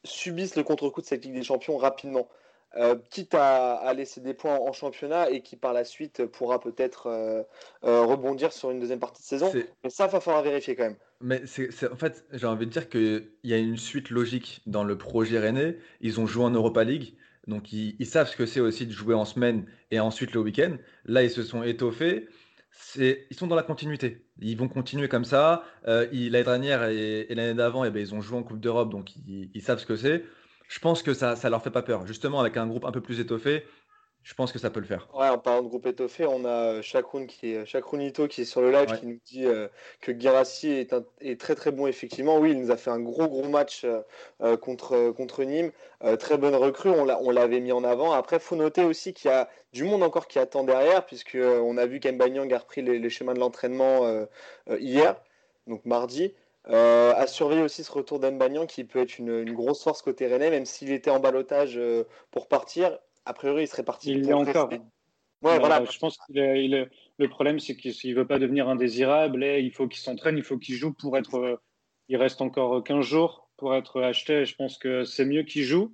subissent 0.03 0.55
le 0.55 0.63
contre-coup 0.63 1.01
de 1.01 1.05
cette 1.05 1.25
Ligue 1.25 1.35
des 1.35 1.43
Champions 1.43 1.77
rapidement. 1.77 2.27
Euh, 2.77 2.95
quitte 3.09 3.33
à, 3.33 3.73
à 3.77 3.95
laisser 3.95 4.21
des 4.21 4.35
points 4.35 4.55
en 4.59 4.71
championnat 4.73 5.31
et 5.31 5.41
qui 5.41 5.55
par 5.55 5.73
la 5.73 5.83
suite 5.83 6.27
pourra 6.27 6.59
peut-être 6.59 7.07
euh, 7.07 7.41
euh, 7.83 8.03
rebondir 8.03 8.53
sur 8.53 8.69
une 8.69 8.79
deuxième 8.79 8.99
partie 8.99 9.23
de 9.23 9.27
saison. 9.27 9.51
Mais 9.83 9.89
ça, 9.89 10.05
il 10.05 10.11
va 10.11 10.19
falloir 10.19 10.43
vérifier 10.43 10.75
quand 10.75 10.83
même. 10.83 10.97
Mais 11.19 11.41
c'est, 11.47 11.91
en 11.91 11.95
fait, 11.95 12.23
j'ai 12.31 12.45
envie 12.45 12.67
de 12.67 12.71
dire 12.71 12.87
qu'il 12.87 13.31
y 13.43 13.53
a 13.53 13.57
une 13.57 13.77
suite 13.77 14.11
logique 14.11 14.61
dans 14.67 14.83
le 14.83 14.99
projet 14.99 15.39
rennais. 15.39 15.77
Ils 15.99 16.19
ont 16.19 16.27
joué 16.27 16.43
en 16.43 16.51
Europa 16.51 16.83
League, 16.83 17.15
donc 17.47 17.73
ils, 17.73 17.95
ils 17.97 18.05
savent 18.05 18.29
ce 18.29 18.37
que 18.37 18.45
c'est 18.45 18.59
aussi 18.59 18.85
de 18.85 18.91
jouer 18.91 19.15
en 19.15 19.25
semaine 19.25 19.65
et 19.89 19.99
ensuite 19.99 20.33
le 20.33 20.41
week-end. 20.41 20.77
Là, 21.05 21.23
ils 21.23 21.31
se 21.31 21.41
sont 21.41 21.63
étoffés. 21.63 22.27
Ils 22.95 23.35
sont 23.35 23.47
dans 23.47 23.55
la 23.55 23.63
continuité. 23.63 24.27
Ils 24.41 24.57
vont 24.57 24.67
continuer 24.67 25.07
comme 25.07 25.25
ça. 25.25 25.63
Euh, 25.87 26.07
l'année 26.11 26.43
dernière 26.43 26.83
et, 26.89 27.27
l'année 27.29 27.53
d'avant, 27.53 27.83
eh 27.83 27.89
ben, 27.89 27.99
ils 27.99 28.13
ont 28.13 28.21
joué 28.21 28.37
en 28.37 28.43
Coupe 28.43 28.59
d'Europe, 28.59 28.89
donc 28.89 29.15
ils, 29.27 29.49
ils 29.53 29.61
savent 29.61 29.79
ce 29.79 29.85
que 29.85 29.95
c'est. 29.95 30.23
Je 30.67 30.79
pense 30.79 31.01
que 31.01 31.13
ça, 31.13 31.35
ça 31.35 31.49
leur 31.49 31.63
fait 31.63 31.71
pas 31.71 31.81
peur. 31.81 32.05
Justement, 32.05 32.39
avec 32.39 32.55
un 32.55 32.67
groupe 32.67 32.85
un 32.85 32.91
peu 32.91 33.01
plus 33.01 33.19
étoffé, 33.19 33.65
je 34.23 34.33
pense 34.35 34.51
que 34.51 34.59
ça 34.59 34.69
peut 34.69 34.79
le 34.79 34.85
faire. 34.85 35.07
Ouais, 35.13 35.27
en 35.29 35.37
parlant 35.39 35.63
de 35.63 35.67
groupe 35.69 35.87
étoffé, 35.87 36.25
on 36.25 36.45
a 36.45 36.49
euh, 36.49 36.81
Chakroun 36.81 37.25
qui 37.25 37.53
est 37.53 37.65
Chakrounito 37.65 38.27
qui 38.27 38.41
est 38.41 38.45
sur 38.45 38.61
le 38.61 38.69
live 38.71 38.89
Ouais. 38.89 38.99
qui 38.99 39.07
nous 39.07 39.19
dit 39.25 39.45
euh, 39.45 39.67
que 40.01 40.11
Guirassy 40.11 40.69
est, 40.69 40.93
un- 40.93 41.05
est 41.21 41.39
très 41.39 41.55
très 41.55 41.71
bon 41.71 41.87
effectivement. 41.87 42.37
Oui, 42.37 42.51
il 42.51 42.59
nous 42.59 42.69
a 42.69 42.77
fait 42.77 42.91
un 42.91 42.99
gros 42.99 43.27
gros 43.27 43.47
match 43.47 43.85
euh, 43.85 44.01
euh, 44.41 44.55
contre, 44.57 45.11
contre 45.11 45.43
Nîmes. 45.43 45.71
Euh, 46.03 46.15
très 46.15 46.37
bonne 46.37 46.53
recrue, 46.55 46.89
on 46.91 47.05
l'a- 47.05 47.19
on 47.21 47.31
l'avait 47.31 47.59
mis 47.59 47.71
en 47.71 47.83
avant. 47.83 48.11
Après, 48.11 48.39
faut 48.39 48.55
noter 48.55 48.83
aussi 48.83 49.13
qu'il 49.13 49.31
y 49.31 49.33
a 49.33 49.49
du 49.73 49.83
monde 49.83 50.03
encore 50.03 50.27
qui 50.27 50.37
attend 50.37 50.63
derrière, 50.63 51.05
puisque 51.05 51.35
euh, 51.35 51.59
on 51.59 51.77
a 51.77 51.85
vu 51.87 51.99
qu'Embanyang 51.99 52.53
a 52.53 52.59
repris 52.59 52.81
les, 52.81 52.99
les 52.99 53.09
schémas 53.09 53.33
de 53.33 53.39
l'entraînement 53.39 54.05
euh, 54.05 54.25
euh, 54.69 54.77
hier, 54.79 55.15
donc 55.67 55.85
mardi. 55.85 56.35
Euh, 56.67 57.13
à 57.15 57.25
surveiller 57.25 57.63
aussi 57.63 57.83
ce 57.83 57.91
retour 57.91 58.19
d'Embanyang 58.19 58.67
qui 58.67 58.83
peut 58.83 58.99
être 58.99 59.17
une, 59.17 59.29
une 59.39 59.53
grosse 59.53 59.81
force 59.83 60.01
côté 60.03 60.27
rennais, 60.27 60.51
même 60.51 60.65
s'il 60.65 60.91
était 60.91 61.09
en 61.09 61.19
balotage 61.19 61.77
euh, 61.77 62.03
pour 62.31 62.47
partir. 62.47 62.99
A 63.29 63.33
priori, 63.33 63.63
il 63.63 63.67
serait 63.67 63.83
parti 63.83 64.09
Il 64.11 64.21
l'est 64.23 64.33
encore. 64.33 64.69
rester. 64.69 64.83
Ouais, 65.43 65.51
Euh, 65.55 65.59
voilà. 65.59 65.85
Je 65.85 65.99
pense 65.99 66.17
que 66.17 66.33
le 66.33 67.27
problème, 67.29 67.59
c'est 67.59 67.75
qu'il 67.75 67.93
ne 68.11 68.15
veut 68.19 68.25
pas 68.27 68.39
devenir 68.39 68.67
indésirable 68.67 69.43
et 69.43 69.59
il 69.61 69.71
faut 69.71 69.87
qu'il 69.87 69.99
s'entraîne, 70.01 70.35
il 70.37 70.43
faut 70.43 70.57
qu'il 70.57 70.73
joue 70.75 70.93
pour 70.93 71.15
être. 71.15 71.35
euh, 71.35 71.55
il 72.07 72.17
reste 72.17 72.41
encore 72.41 72.83
15 72.83 73.05
jours 73.05 73.47
pour 73.55 73.75
être 73.75 74.01
acheté. 74.01 74.45
Je 74.45 74.55
pense 74.55 74.79
que 74.79 75.03
c'est 75.03 75.25
mieux 75.25 75.43
qu'il 75.43 75.61
joue 75.61 75.93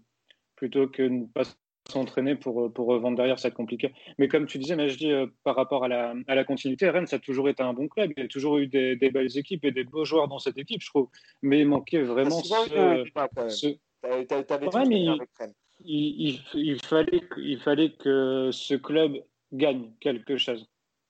plutôt 0.56 0.88
que 0.88 1.04
de 1.04 1.10
ne 1.10 1.26
pas 1.26 1.44
s'entraîner 1.90 2.36
pour, 2.36 2.72
pour 2.74 2.88
revendre 2.88 3.18
derrière, 3.18 3.38
ça 3.38 3.50
va 3.50 3.50
être 3.50 3.58
compliqué. 3.58 3.94
Mais 4.18 4.30
comme 4.30 4.48
tu 4.48 4.58
disais, 4.58 4.78
mais 4.78 4.88
je 4.88 4.98
dis 4.98 5.12
euh, 5.12 5.28
par 5.44 5.58
rapport 5.58 5.84
à 5.84 5.90
la, 5.90 6.16
à 6.28 6.36
la 6.36 6.44
continuité, 6.46 6.90
Rennes, 6.90 7.06
ça 7.06 7.18
a 7.18 7.20
toujours 7.20 7.50
été 7.50 7.62
un 7.62 7.74
bon 7.74 7.90
club. 7.90 8.14
Il 8.16 8.22
y 8.24 8.26
a 8.26 8.30
toujours 8.30 8.58
eu 8.60 8.68
des, 8.68 8.96
des 8.96 9.10
belles 9.12 9.38
équipes 9.38 9.66
et 9.66 9.72
des 9.72 9.84
beaux 9.84 10.06
joueurs 10.06 10.30
dans 10.30 10.40
cette 10.40 10.58
équipe, 10.58 10.82
je 10.82 10.88
trouve. 10.88 11.10
Mais 11.42 11.60
il 11.60 11.68
manquait 11.68 12.02
vraiment 12.02 12.42
souvent 12.42 12.66
eu 12.66 12.70
ce, 12.70 13.04
ce, 13.50 13.68
T'avais- 14.02 14.66
Ouais, 14.68 14.86
mais 14.88 15.08
avec 15.10 15.30
Rennes. 15.38 15.54
Il, 15.84 16.30
il- 16.30 16.42
il 16.54 16.82
fallait, 16.84 17.20
que- 17.22 17.42
il 17.42 17.60
fallait 17.60 17.92
que 17.92 18.50
ce 18.52 18.76
club 18.76 19.18
gagne 19.54 19.92
quelque 20.00 20.38
chose. 20.38 20.66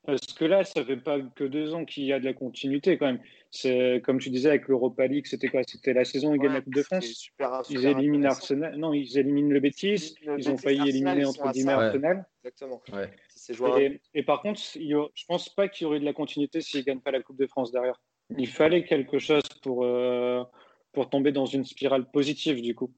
Parce 0.05 0.21
que 0.33 0.45
là, 0.45 0.63
ça 0.63 0.85
fait 0.85 0.97
pas 0.97 1.19
que 1.19 1.43
deux 1.45 1.73
ans 1.73 1.83
qu'il 1.83 2.03
y 2.03 2.13
a 2.13 2.19
de 2.19 2.25
la 2.25 2.33
continuité 2.33 2.97
quand 2.99 3.07
même. 3.07 3.19
C'est 3.49 4.01
comme 4.05 4.19
tu 4.19 4.29
disais 4.29 4.49
avec 4.49 4.67
l'Europa 4.67 5.07
League, 5.07 5.25
c'était 5.25 5.47
quoi? 5.47 5.61
C'était 5.65 5.93
la 5.93 6.05
saison 6.05 6.31
où 6.31 6.35
ils 6.35 6.41
gagnent 6.41 6.53
la 6.53 6.61
Coupe 6.61 6.75
de 6.75 6.83
France. 6.83 7.05
super- 7.05 7.61
Ils 7.71 7.85
éliminent. 7.87 8.25
Arsenal. 8.29 8.75
Non, 8.77 8.93
ils 8.93 9.17
éliminent 9.17 9.49
le 9.51 9.59
Betis. 9.59 10.15
Le 10.23 10.37
Ils 10.37 10.49
ont 10.49 10.57
failli 10.57 10.79
Arsenal, 10.79 10.89
éliminer 11.17 11.25
entre 11.25 11.51
guillemets. 11.51 11.75
Ouais. 11.75 11.83
Arsenal. 11.85 12.25
Exactement. 12.43 12.81
Ouais. 12.93 13.09
Et, 13.81 14.01
et 14.13 14.23
par 14.23 14.41
contre, 14.43 14.61
il 14.75 14.83
y 14.87 14.93
a- 14.93 15.07
je 15.15 15.25
pense 15.27 15.49
pas 15.49 15.67
qu'il 15.69 15.85
y 15.85 15.87
aurait 15.87 15.99
de 15.99 16.05
la 16.05 16.13
continuité 16.13 16.61
s'ils 16.61 16.83
gagnent 16.83 16.99
pas 17.01 17.11
la 17.11 17.23
Coupe 17.23 17.39
de 17.39 17.47
France 17.47 17.71
derrière. 17.71 17.99
Il 18.37 18.47
fallait 18.47 18.83
quelque 18.85 19.17
chose 19.17 19.43
pour, 19.63 19.85
euh, 19.85 20.43
pour 20.93 21.09
tomber 21.09 21.31
dans 21.31 21.45
une 21.47 21.65
spirale 21.65 22.09
positive 22.11 22.61
du 22.61 22.75
coup. 22.75 22.91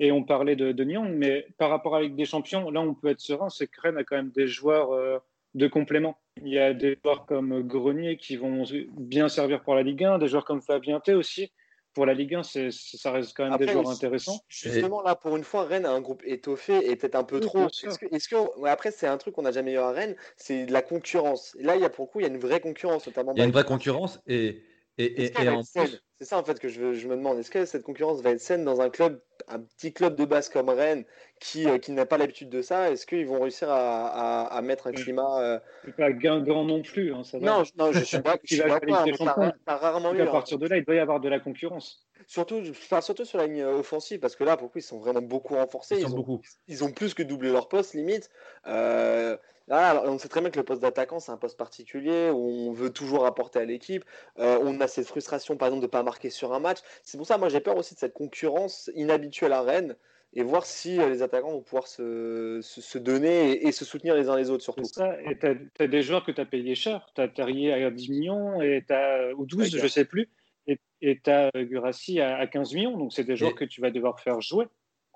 Et 0.00 0.10
on 0.10 0.24
parlait 0.24 0.56
de, 0.56 0.72
de 0.72 0.84
Nyon, 0.84 1.08
mais 1.14 1.46
par 1.58 1.70
rapport 1.70 1.94
à 1.94 2.00
la 2.00 2.06
Ligue 2.06 2.16
des 2.16 2.24
Champions, 2.24 2.70
là 2.70 2.80
on 2.80 2.94
peut 2.94 3.08
être 3.08 3.20
serein, 3.20 3.50
c'est 3.50 3.66
que 3.66 3.80
Rennes 3.80 3.98
a 3.98 4.04
quand 4.04 4.16
même 4.16 4.30
des 4.30 4.48
joueurs 4.48 4.92
euh, 4.92 5.18
de 5.54 5.68
complément. 5.68 6.16
Il 6.42 6.48
y 6.48 6.58
a 6.58 6.72
des 6.74 6.98
joueurs 7.04 7.26
comme 7.26 7.62
Grenier 7.62 8.16
qui 8.16 8.36
vont 8.36 8.64
bien 8.96 9.28
servir 9.28 9.62
pour 9.62 9.74
la 9.74 9.82
Ligue 9.82 10.02
1, 10.04 10.18
des 10.18 10.28
joueurs 10.28 10.44
comme 10.44 10.62
Fabien 10.62 10.98
Thé 11.00 11.14
aussi. 11.14 11.52
Pour 11.94 12.06
la 12.06 12.14
Ligue 12.14 12.36
1, 12.36 12.42
c'est- 12.42 12.70
ça 12.70 13.12
reste 13.12 13.36
quand 13.36 13.46
même 13.46 13.58
des 13.58 13.68
joueurs 13.68 13.90
intéressants. 13.90 14.40
Justement, 14.48 15.02
là, 15.02 15.14
pour 15.14 15.36
une 15.36 15.44
fois, 15.44 15.64
Rennes 15.66 15.84
a 15.84 15.90
un 15.92 16.00
groupe 16.00 16.22
étoffé 16.24 16.90
et 16.90 16.96
peut-être 16.96 17.16
un 17.16 17.22
peu 17.24 17.34
Oui, 17.36 17.42
trop. 17.42 17.58
bien 17.58 17.68
sûr. 17.68 17.90
Est-ce 17.90 17.98
que, 17.98 18.06
est-ce 18.14 18.28
que- 18.30 18.58
ouais, 18.58 18.70
après, 18.70 18.90
c'est 18.92 19.06
un 19.06 19.18
truc 19.18 19.34
qu'on 19.34 19.42
n'a 19.42 19.52
jamais 19.52 19.74
eu 19.74 19.76
à 19.76 19.90
Rennes, 19.90 20.16
c'est 20.38 20.64
de 20.64 20.72
la 20.72 20.80
concurrence. 20.80 21.54
Et 21.60 21.62
là, 21.64 21.76
il 21.76 21.82
y 21.82 21.84
a 21.84 21.90
pour 21.90 22.06
le 22.06 22.10
coup, 22.10 22.20
il 22.20 22.22
y 22.22 22.26
a 22.26 22.32
une 22.32 22.38
vraie 22.40 22.60
concurrence, 22.60 23.06
notamment. 23.06 23.34
Il 23.34 23.38
y 23.40 23.42
a 23.42 23.44
une 23.44 23.50
vraie 23.52 23.64
concurrence 23.64 24.20
et, 24.26 24.62
et, 24.98 25.48
en 25.48 25.62
plus, 25.64 26.02
C'est 26.20 26.26
ça 26.26 26.38
en 26.38 26.44
fait 26.44 26.58
que 26.60 26.68
je, 26.68 26.80
me 26.82 27.16
demande. 27.16 27.38
Est-ce 27.38 27.50
que 27.50 27.64
cette 27.64 27.82
concurrence 27.82 28.20
va 28.20 28.30
être 28.30 28.40
saine 28.40 28.64
dans 28.64 28.80
un 28.80 28.90
club, 28.90 29.20
un 29.48 29.60
petit 29.60 29.92
club 29.92 30.14
de 30.14 30.24
base 30.24 30.48
comme 30.48 30.68
Rennes, 30.68 31.04
qui, 31.40 31.68
euh, 31.68 31.78
qui 31.78 31.92
n'a 31.92 32.06
pas 32.06 32.16
l'habitude 32.18 32.48
de 32.48 32.62
ça? 32.62 32.90
Est-ce 32.90 33.06
qu'ils 33.06 33.26
vont 33.26 33.40
réussir 33.40 33.70
à, 33.70 34.42
à- 34.42 34.56
à 34.56 34.62
mettre 34.62 34.86
un 34.86 34.92
climat 34.92 35.40
euh, 35.40 35.58
C'est 35.84 35.96
pas 35.96 36.12
Guingamp 36.12 36.64
non 36.64 36.82
plus. 36.82 37.12
hein, 37.12 37.24
ça 37.24 37.38
va. 37.38 37.46
Non, 37.46 37.64
je- 37.64 37.72
non, 37.76 37.92
je 37.92 38.04
suis 38.04 38.20
pas. 38.20 38.36
je 38.44 38.54
suis 38.54 38.62
des 38.62 38.70
t'as 39.18 39.52
t'as 39.66 39.76
rarement 39.76 40.14
eu. 40.14 40.20
à 40.20 40.24
un- 40.24 40.30
partir 40.30 40.58
de 40.58 40.68
là, 40.68 40.76
il 40.76 40.84
doit 40.84 40.94
y 40.94 40.98
avoir 41.00 41.20
de 41.20 41.28
la 41.28 41.40
concurrence. 41.40 42.06
Surtout, 42.28 42.62
enfin, 42.70 43.00
surtout 43.00 43.24
sur 43.24 43.38
la 43.38 43.46
ligne 43.46 43.64
offensive, 43.64 44.20
parce 44.20 44.36
que 44.36 44.44
là, 44.44 44.56
pour 44.56 44.68
le 44.68 44.72
coup, 44.72 44.78
ils 44.78 44.82
sont 44.82 45.00
vraiment 45.00 45.22
beaucoup 45.22 45.54
renforcés. 45.54 45.96
ils 45.96 46.00
Ils 46.00 46.02
sont 46.02 46.12
ont, 46.12 46.16
beaucoup. 46.16 46.40
ils 46.68 46.84
ont 46.84 46.92
plus 46.92 47.14
que 47.14 47.22
doublé 47.22 47.50
leur 47.50 47.68
poste, 47.68 47.94
limite. 47.94 48.30
Euh, 48.66 49.36
là, 49.68 49.90
alors, 49.90 50.04
on 50.04 50.18
sait 50.18 50.28
très 50.28 50.40
bien 50.40 50.50
que 50.50 50.58
le 50.58 50.64
poste 50.64 50.82
d'attaquant, 50.82 51.20
c'est 51.20 51.32
un 51.32 51.36
poste 51.36 51.56
particulier 51.56 52.30
où 52.30 52.68
on 52.68 52.72
veut 52.72 52.90
toujours 52.90 53.26
apporter 53.26 53.58
à 53.58 53.64
l'équipe. 53.64 54.04
Euh, 54.38 54.58
on 54.62 54.80
a 54.80 54.88
cette 54.88 55.06
frustration, 55.06 55.56
par 55.56 55.68
exemple, 55.68 55.82
de 55.82 55.86
ne 55.86 55.90
pas 55.90 56.02
marquer 56.02 56.30
sur 56.30 56.52
un 56.52 56.60
match. 56.60 56.78
C'est 57.02 57.16
pour 57.16 57.26
ça, 57.26 57.38
moi, 57.38 57.48
j'ai 57.48 57.60
peur 57.60 57.76
aussi 57.76 57.94
de 57.94 57.98
cette 57.98 58.14
concurrence 58.14 58.90
inhabituelle 58.94 59.52
à 59.52 59.62
Rennes. 59.62 59.96
et 60.34 60.42
voir 60.42 60.64
si 60.64 60.98
euh, 60.98 61.10
les 61.10 61.22
attaquants 61.22 61.52
vont 61.52 61.62
pouvoir 61.62 61.86
se, 61.86 62.60
se, 62.62 62.80
se 62.80 62.98
donner 62.98 63.52
et, 63.52 63.66
et, 63.68 63.72
se 63.72 63.84
soutenir 63.84 64.14
les 64.14 64.28
uns 64.28 64.36
les 64.36 64.48
autres 64.50 64.64
surtout. 64.64 64.84
C'est 64.84 64.94
ça, 64.94 65.20
et 65.22 65.38
tu 65.38 65.46
as, 65.78 65.86
des 65.86 66.02
joueurs 66.02 66.24
que 66.24 66.32
tu 66.32 66.40
as 66.40 66.46
payé 66.46 66.74
cher. 66.74 67.06
Tu 67.14 67.20
as 67.20 67.28
Terrier 67.28 67.72
à 67.72 67.90
10 67.90 68.10
millions 68.10 68.62
et 68.62 68.84
as, 68.88 69.32
ou 69.36 69.44
12, 69.46 69.76
je 69.76 69.82
ne 69.82 69.88
sais 69.88 70.04
plus, 70.04 70.30
et 71.02 71.20
tu 71.20 71.30
as 71.30 71.50
Gurassi 71.54 72.20
à, 72.20 72.38
à, 72.38 72.46
15 72.46 72.74
millions. 72.74 72.96
Donc 72.96 73.12
c'est 73.12 73.24
des 73.24 73.36
joueurs 73.36 73.52
et... 73.52 73.54
que 73.56 73.64
tu 73.64 73.80
vas 73.80 73.90
devoir 73.90 74.20
faire 74.20 74.40
jouer. 74.40 74.66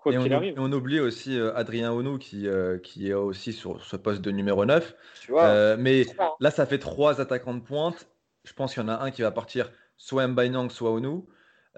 Quoi 0.07 0.21
on, 0.21 0.31
arrive. 0.31 0.55
et 0.55 0.59
on 0.59 0.71
oublie 0.71 1.01
aussi 1.01 1.37
euh, 1.37 1.53
Adrien 1.57 1.93
Onou 1.93 2.17
qui, 2.17 2.47
euh, 2.47 2.79
qui 2.79 3.11
est 3.11 3.13
aussi 3.13 3.53
sur 3.53 3.85
ce 3.85 3.97
poste 3.97 4.21
de 4.21 4.31
numéro 4.31 4.65
9. 4.65 4.95
Tu 5.21 5.33
vois, 5.33 5.47
euh, 5.47 5.77
mais 5.77 6.05
là, 6.39 6.53
ça 6.53 6.65
fait 6.65 6.79
trois 6.79 7.21
attaquants 7.21 7.55
de 7.55 7.61
pointe. 7.61 8.09
Je 8.45 8.53
pense 8.53 8.75
qu'il 8.75 8.85
y 8.85 8.87
en 8.87 8.89
a 8.89 8.99
un 9.03 9.11
qui 9.11 9.23
va 9.23 9.33
partir 9.33 9.73
soit 9.97 10.29
Mbainang, 10.29 10.71
soit 10.71 10.93
Onou. 10.93 11.27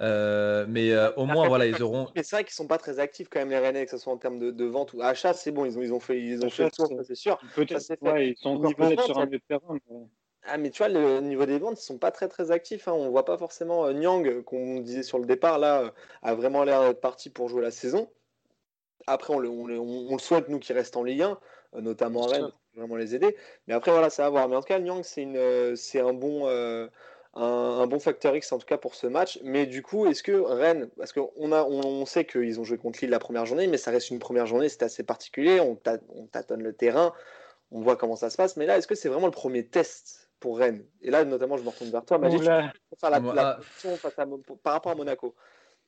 Euh, 0.00 0.66
mais 0.68 0.92
euh, 0.92 1.10
au 1.14 1.24
moins, 1.24 1.48
voilà, 1.48 1.66
ils 1.66 1.82
auront. 1.82 2.08
Mais 2.14 2.22
c'est 2.22 2.36
vrai 2.36 2.44
qu'ils 2.44 2.52
sont 2.52 2.66
pas 2.66 2.76
très 2.76 2.98
actifs 2.98 3.28
quand 3.30 3.40
même 3.40 3.48
les 3.48 3.58
Rennais, 3.58 3.86
que 3.86 3.90
ce 3.90 3.96
soit 3.96 4.12
en 4.12 4.18
termes 4.18 4.38
de, 4.38 4.50
de 4.50 4.64
vente 4.66 4.92
ou 4.92 5.00
achat. 5.00 5.32
C'est 5.32 5.50
bon, 5.50 5.64
ils 5.64 5.78
ont, 5.78 5.82
ils 5.82 5.94
ont 5.94 6.00
fait, 6.00 6.20
ils 6.20 6.44
ont 6.44 6.50
fait 6.50 6.64
le 6.64 6.70
tour, 6.70 6.88
c'est 7.02 7.14
sûr. 7.14 7.40
Peut-être. 7.54 7.96
Ouais, 8.02 8.28
ils 8.28 8.36
sont 8.36 8.62
encore 8.62 9.04
sur 9.04 9.18
un 9.18 9.26
terrain. 9.26 9.78
Mais... 9.90 10.06
Ah, 10.50 10.56
mais 10.58 10.70
tu 10.70 10.78
vois, 10.78 10.88
le 10.88 11.20
niveau 11.20 11.44
des 11.46 11.58
ventes, 11.58 11.80
ils 11.80 11.84
sont 11.84 11.98
pas 11.98 12.10
très 12.10 12.28
très 12.28 12.50
actifs. 12.50 12.88
Hein. 12.88 12.92
On 12.92 13.10
voit 13.10 13.24
pas 13.24 13.36
forcément 13.36 13.86
euh, 13.86 13.92
Nyang, 13.92 14.42
qu'on 14.42 14.80
disait 14.80 15.02
sur 15.02 15.18
le 15.18 15.26
départ, 15.26 15.58
là, 15.58 15.92
a 16.22 16.34
vraiment 16.34 16.64
l'air 16.64 16.82
d'être 16.82 17.00
parti 17.00 17.30
pour 17.30 17.48
jouer 17.48 17.62
la 17.62 17.70
saison. 17.70 18.08
Après, 19.06 19.34
on 19.34 19.38
le, 19.38 19.48
on 19.48 19.66
le, 19.66 19.78
on 19.78 20.12
le 20.12 20.18
souhaite, 20.18 20.48
nous, 20.48 20.58
qu'il 20.58 20.76
reste 20.76 20.96
en 20.96 21.02
Ligue 21.02 21.22
1, 21.22 21.38
notamment 21.80 22.26
à 22.26 22.30
Rennes, 22.30 22.52
vraiment 22.74 22.96
les 22.96 23.14
aider. 23.14 23.36
Mais 23.66 23.74
après, 23.74 23.90
voilà, 23.90 24.10
ça 24.10 24.24
va 24.24 24.30
voir. 24.30 24.48
Mais 24.48 24.56
en 24.56 24.60
tout 24.60 24.68
cas, 24.68 24.78
Nyang, 24.78 25.02
c'est 25.02 26.00
un 26.00 26.12
bon. 26.12 26.48
Euh, 26.48 26.88
un, 27.34 27.80
un, 27.80 27.86
bon 27.86 28.00
facteur 28.00 28.34
X 28.34 28.50
en 28.52 28.58
tout 28.58 28.66
cas 28.66 28.78
pour 28.78 28.94
ce 28.94 29.06
match. 29.06 29.38
Mais 29.44 29.66
du 29.66 29.82
coup, 29.82 30.06
est-ce 30.06 30.22
que 30.22 30.32
Rennes, 30.32 30.88
parce 30.96 31.12
qu'on 31.12 31.30
on, 31.36 31.52
on 31.52 32.06
sait 32.06 32.24
qu'ils 32.24 32.58
ont 32.60 32.64
joué 32.64 32.78
contre 32.78 32.98
Lille 33.00 33.10
la 33.10 33.18
première 33.18 33.46
journée, 33.46 33.66
mais 33.66 33.76
ça 33.76 33.90
reste 33.90 34.10
une 34.10 34.18
première 34.18 34.46
journée, 34.46 34.68
c'est 34.68 34.82
assez 34.82 35.02
particulier, 35.02 35.60
on, 35.60 35.78
on, 36.14 36.26
tâtonne 36.26 36.62
le 36.62 36.72
terrain, 36.72 37.12
on 37.70 37.80
voit 37.80 37.96
comment 37.96 38.16
ça 38.16 38.30
se 38.30 38.36
passe. 38.36 38.56
Mais 38.56 38.66
là, 38.66 38.78
est-ce 38.78 38.86
que 38.86 38.94
c'est 38.94 39.08
vraiment 39.08 39.26
le 39.26 39.32
premier 39.32 39.66
test 39.66 40.27
pour 40.40 40.58
Rennes 40.58 40.84
Et 41.00 41.10
là, 41.10 41.24
notamment, 41.24 41.56
je 41.56 41.62
me 41.62 41.68
retourne 41.68 41.90
vers 41.90 42.04
toi, 42.04 42.18
Magic, 42.18 42.38
pour 42.40 42.98
faire 42.98 43.10
la, 43.10 43.20
la, 43.20 43.58
face 43.60 44.18
à, 44.18 44.26
par 44.62 44.72
rapport 44.74 44.92
à 44.92 44.94
Monaco. 44.94 45.34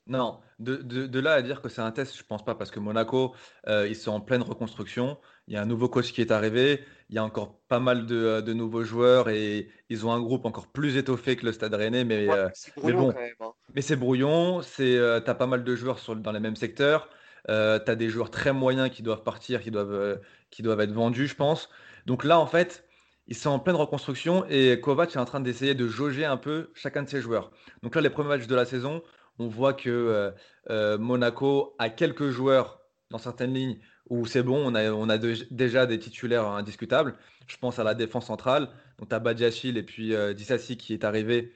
Non, 0.07 0.40
de, 0.59 0.76
de, 0.76 1.07
de, 1.07 1.21
là 1.21 1.35
à 1.35 1.42
dire 1.42 1.61
que 1.62 1.69
c'est 1.69 1.83
un 1.83 1.92
test, 1.92 2.16
je 2.16 2.25
pense 2.25 2.45
pas, 2.45 2.54
parce 2.54 2.71
que 2.71 2.80
Monaco, 2.80 3.35
euh, 3.69 3.87
ils 3.87 3.95
sont 3.95 4.11
en 4.11 4.21
pleine 4.21 4.42
reconstruction. 4.42 5.19
Il 5.47 5.54
y 5.54 5.57
a 5.57 5.62
un 5.62 5.66
nouveau 5.66 5.88
coach 5.88 6.12
qui 6.12 6.21
est 6.21 6.33
arrivé. 6.33 6.85
Il 7.11 7.14
y 7.14 7.19
a 7.19 7.25
encore 7.25 7.61
pas 7.69 7.80
mal 7.80 8.07
de, 8.07 8.40
de 8.40 8.52
nouveaux 8.52 8.83
joueurs 8.83 9.28
et 9.28 9.69
ils 9.88 10.07
ont 10.07 10.12
un 10.12 10.21
groupe 10.21 10.47
encore 10.47 10.69
plus 10.69 10.97
étoffé 10.97 11.37
que 11.37 11.47
le 11.47 11.52
Stade 11.52 11.75
Rennais. 11.75 12.04
Mais, 12.04 12.28
ouais, 12.28 12.35
euh, 12.35 12.49
mais 12.83 12.92
bon, 12.92 13.12
même, 13.12 13.35
hein. 13.40 13.52
mais 13.75 13.83
c'est 13.83 13.97
brouillon. 13.97 14.62
C'est, 14.62 14.97
euh, 14.97 15.21
tu 15.21 15.30
as 15.30 15.35
pas 15.35 15.47
mal 15.47 15.62
de 15.62 15.76
joueurs 15.76 15.99
sur, 15.99 16.16
dans 16.16 16.33
les 16.33 16.40
mêmes 16.40 16.57
secteurs. 16.57 17.09
Euh, 17.49 17.78
tu 17.78 17.90
as 17.90 17.97
des 17.97 18.09
joueurs 18.09 18.30
très 18.30 18.52
moyens 18.52 18.90
qui 18.90 19.02
doivent 19.02 19.23
partir, 19.23 19.62
qui 19.62 19.71
doivent, 19.71 19.92
euh, 19.92 20.16
qui 20.50 20.62
doivent 20.62 20.80
être 20.80 20.92
vendus, 20.92 21.26
je 21.26 21.37
pense. 21.37 21.69
Donc 22.07 22.25
là, 22.25 22.38
en 22.38 22.47
fait, 22.47 22.85
ils 23.30 23.37
sont 23.37 23.50
en 23.50 23.60
pleine 23.60 23.76
reconstruction 23.76 24.44
et 24.49 24.80
Kovac 24.80 25.14
est 25.14 25.18
en 25.18 25.25
train 25.25 25.40
d'essayer 25.40 25.75
de 25.75 25.87
jauger 25.87 26.25
un 26.25 26.37
peu 26.37 26.70
chacun 26.75 27.04
de 27.04 27.08
ses 27.08 27.20
joueurs. 27.20 27.52
Donc 27.82 27.94
là, 27.94 28.00
les 28.00 28.10
premiers 28.10 28.28
matchs 28.28 28.49
de 28.49 28.54
la 28.56 28.64
saison, 28.64 29.02
on 29.38 29.46
voit 29.46 29.72
que 29.72 29.88
euh, 29.88 30.30
euh, 30.68 30.99
Monaco 30.99 31.75
a 31.78 31.88
quelques 31.90 32.30
joueurs 32.30 32.80
dans 33.10 33.18
certaines 33.18 33.54
lignes 33.54 33.78
où 34.08 34.26
c'est 34.26 34.42
bon, 34.42 34.60
on 34.66 34.75
a, 34.75 34.90
on 34.90 35.08
a 35.08 35.16
déjà 35.18 35.87
des 35.87 35.99
titulaires 36.00 36.46
indiscutables. 36.46 37.14
Je 37.46 37.56
pense 37.56 37.78
à 37.78 37.84
la 37.84 37.94
défense 37.94 38.26
centrale, 38.26 38.68
donc 38.99 39.08
tu 39.08 39.14
as 39.14 39.20
Badiachil 39.20 39.78
et 39.78 39.82
puis 39.84 40.14
euh, 40.14 40.34
Dissassi 40.34 40.76
qui 40.76 40.92
est 40.92 41.04
arrivé, 41.04 41.52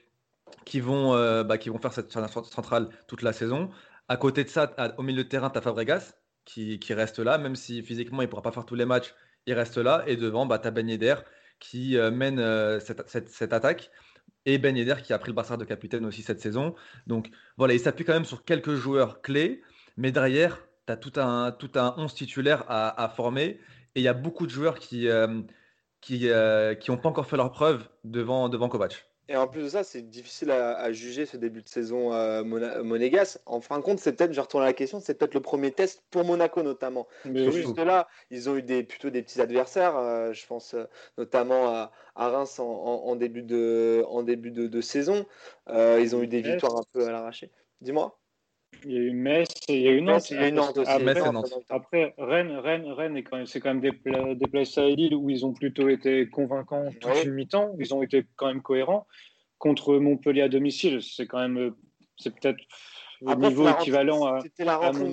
qui 0.65 0.79
vont, 0.79 1.15
euh, 1.15 1.43
bah, 1.43 1.59
qui 1.59 1.71
vont 1.71 1.79
faire 1.79 1.93
cette 1.93 2.13
centrale 2.13 2.89
toute 3.09 3.23
la 3.23 3.33
saison. 3.33 3.71
À 4.09 4.17
côté 4.17 4.45
de 4.45 4.49
ça, 4.49 4.73
au 4.97 5.03
milieu 5.03 5.25
de 5.25 5.29
terrain, 5.29 5.51
tu 5.51 5.59
as 5.59 5.61
Fabregas 5.61 6.15
qui, 6.45 6.79
qui, 6.79 6.95
reste 6.95 7.19
là, 7.19 7.39
même 7.39 7.57
si 7.57 7.83
physiquement 7.83 8.23
il 8.23 8.27
ne 8.27 8.31
pourra 8.31 8.43
pas 8.43 8.53
faire 8.53 8.67
tous 8.67 8.75
les 8.77 8.85
matchs, 8.85 9.13
il 9.47 9.55
reste 9.55 9.79
là. 9.79 10.05
Et 10.07 10.17
devant, 10.17 10.47
bah, 10.47 10.59
tu 10.59 10.69
as 10.69 10.71
Ben 10.71 10.89
Yedder 10.89 11.17
qui 11.71 11.97
mène 12.13 12.39
cette, 12.81 13.29
cette, 13.29 13.53
attaque 13.53 13.91
et 14.47 14.59
Ben 14.59 14.77
Yedder 14.77 14.97
qui 15.03 15.13
a 15.13 15.19
pris 15.19 15.31
le 15.31 15.35
brassard 15.35 15.59
de 15.59 15.65
capitaine 15.65 16.05
aussi 16.05 16.23
cette 16.23 16.41
saison. 16.41 16.75
Donc 17.07 17.31
voilà, 17.57 17.75
il 17.75 17.81
s'appuie 17.81 18.05
quand 18.05 18.13
même 18.13 18.25
sur 18.25 18.45
quelques 18.45 18.75
joueurs 18.75 19.23
clés, 19.23 19.63
mais 19.97 20.13
derrière, 20.13 20.61
tu 20.87 20.93
as 20.93 20.97
tout 20.97 21.13
un, 21.17 21.53
tout 21.53 21.71
un 21.77 21.95
11 21.97 22.15
titulaire 22.15 22.65
à, 22.69 23.09
former 23.09 23.61
et 23.95 24.01
il 24.01 24.03
y 24.03 24.09
a 24.09 24.15
beaucoup 24.15 24.47
de 24.47 24.51
joueurs 24.51 24.79
qui 24.79 25.09
euh, 25.09 25.41
qui 26.01 26.29
euh, 26.29 26.75
n'ont 26.89 26.99
pas 26.99 27.09
encore 27.09 27.27
fait 27.27 27.37
leur 27.37 27.51
preuve 27.51 27.89
devant, 28.05 28.49
devant. 28.49 28.69
Et 29.29 29.37
en 29.37 29.49
plus 29.49 29.63
de 29.63 29.69
ça, 29.71 29.85
c'est 29.85 30.03
difficile 30.03 30.51
à, 30.51 30.77
à, 30.77 30.93
juger 30.93 31.25
ce 31.25 31.39
début 31.39 31.63
de 31.63 31.69
saison 31.69 32.13
euh, 32.13 32.45
monégasque. 32.45 33.41
En 33.47 33.61
fin 33.63 33.79
de 33.79 33.83
compte, 33.83 33.99
c'est 33.99 34.13
peut-être, 34.13 34.35
je 34.35 34.41
retourne 34.41 34.63
à 34.63 34.67
la 34.67 34.75
question, 34.75 35.01
c'est 35.01 35.15
peut-être 35.15 35.33
le 35.33 35.41
premier 35.41 35.71
test 35.73 36.03
pour 36.11 36.25
Monaco 36.25 36.63
notamment. 36.63 37.07
Mais 37.25 37.47
oui. 37.47 37.53
Juste 37.53 37.79
là, 37.79 38.07
ils 38.31 38.51
ont 38.51 38.57
eu 38.57 38.63
des, 38.63 38.83
plutôt 38.83 39.09
des 39.09 39.23
petits 39.23 39.41
adversaires. 39.41 39.97
Euh, 39.97 40.35
je 40.35 40.47
pense 40.47 40.75
euh, 40.75 40.85
notamment 41.17 41.69
à, 41.69 41.93
à 42.17 42.29
Reims 42.29 42.59
en, 42.59 42.65
en, 42.65 43.07
en, 43.07 43.17
début 43.17 43.43
de, 43.43 44.05
en 44.09 44.23
début 44.23 44.51
de, 44.51 44.67
de 44.67 44.81
saison. 44.83 45.25
Euh, 45.71 45.99
ils 46.03 46.15
ont 46.15 46.23
eu 46.23 46.29
des 46.29 46.43
victoires 46.43 46.77
un 46.77 46.85
peu 46.93 47.07
à 47.07 47.11
l'arraché. 47.11 47.51
Dis-moi. 47.81 48.19
Il 48.85 48.93
y 48.93 48.97
a 48.97 49.01
eu 49.01 49.13
Metz 49.13 49.49
et 49.69 49.77
il 49.77 49.83
y 49.83 49.89
a 49.89 49.93
eu 49.93 50.01
Nantes. 50.03 50.31
Il 50.31 50.37
y 50.37 50.41
a 50.41 50.49
eu 50.49 50.53
Nantes 50.53 50.79
aussi. 50.79 50.91
Après, 50.91 51.33
Nantes. 51.33 51.53
après 51.71 52.15
Rennes, 52.19 52.57
Rennes, 52.57 52.93
Rennes, 52.93 53.23
quand 53.23 53.37
même, 53.37 53.47
c'est 53.47 53.61
quand 53.61 53.71
même 53.71 53.81
des, 53.81 53.93
pla 53.93 54.35
des 54.35 54.47
places 54.47 54.77
à 54.79 54.87
Lille 54.87 55.15
où 55.15 55.31
ils 55.31 55.45
ont 55.47 55.53
plutôt 55.53 55.89
été 55.89 56.29
convaincants 56.29 56.91
toute 57.01 57.11
oui. 57.13 57.25
une 57.25 57.35
mi-temps. 57.35 57.75
Ils 57.79 57.95
ont 57.95 58.03
été 58.03 58.25
quand 58.37 58.47
même 58.47 58.63
cohérents. 58.63 59.07
Contre 59.59 59.97
Montpellier 59.97 60.43
à 60.43 60.49
domicile, 60.49 61.01
c'est 61.01 61.27
quand 61.27 61.41
même, 61.41 61.75
c'est 62.19 62.35
peut-être 62.35 62.59
le 63.21 63.35
niveau 63.35 63.69
équivalent 63.69 64.25
à. 64.27 64.41
C'était 64.41 64.65
la 64.65 64.77
rentrée 64.77 65.05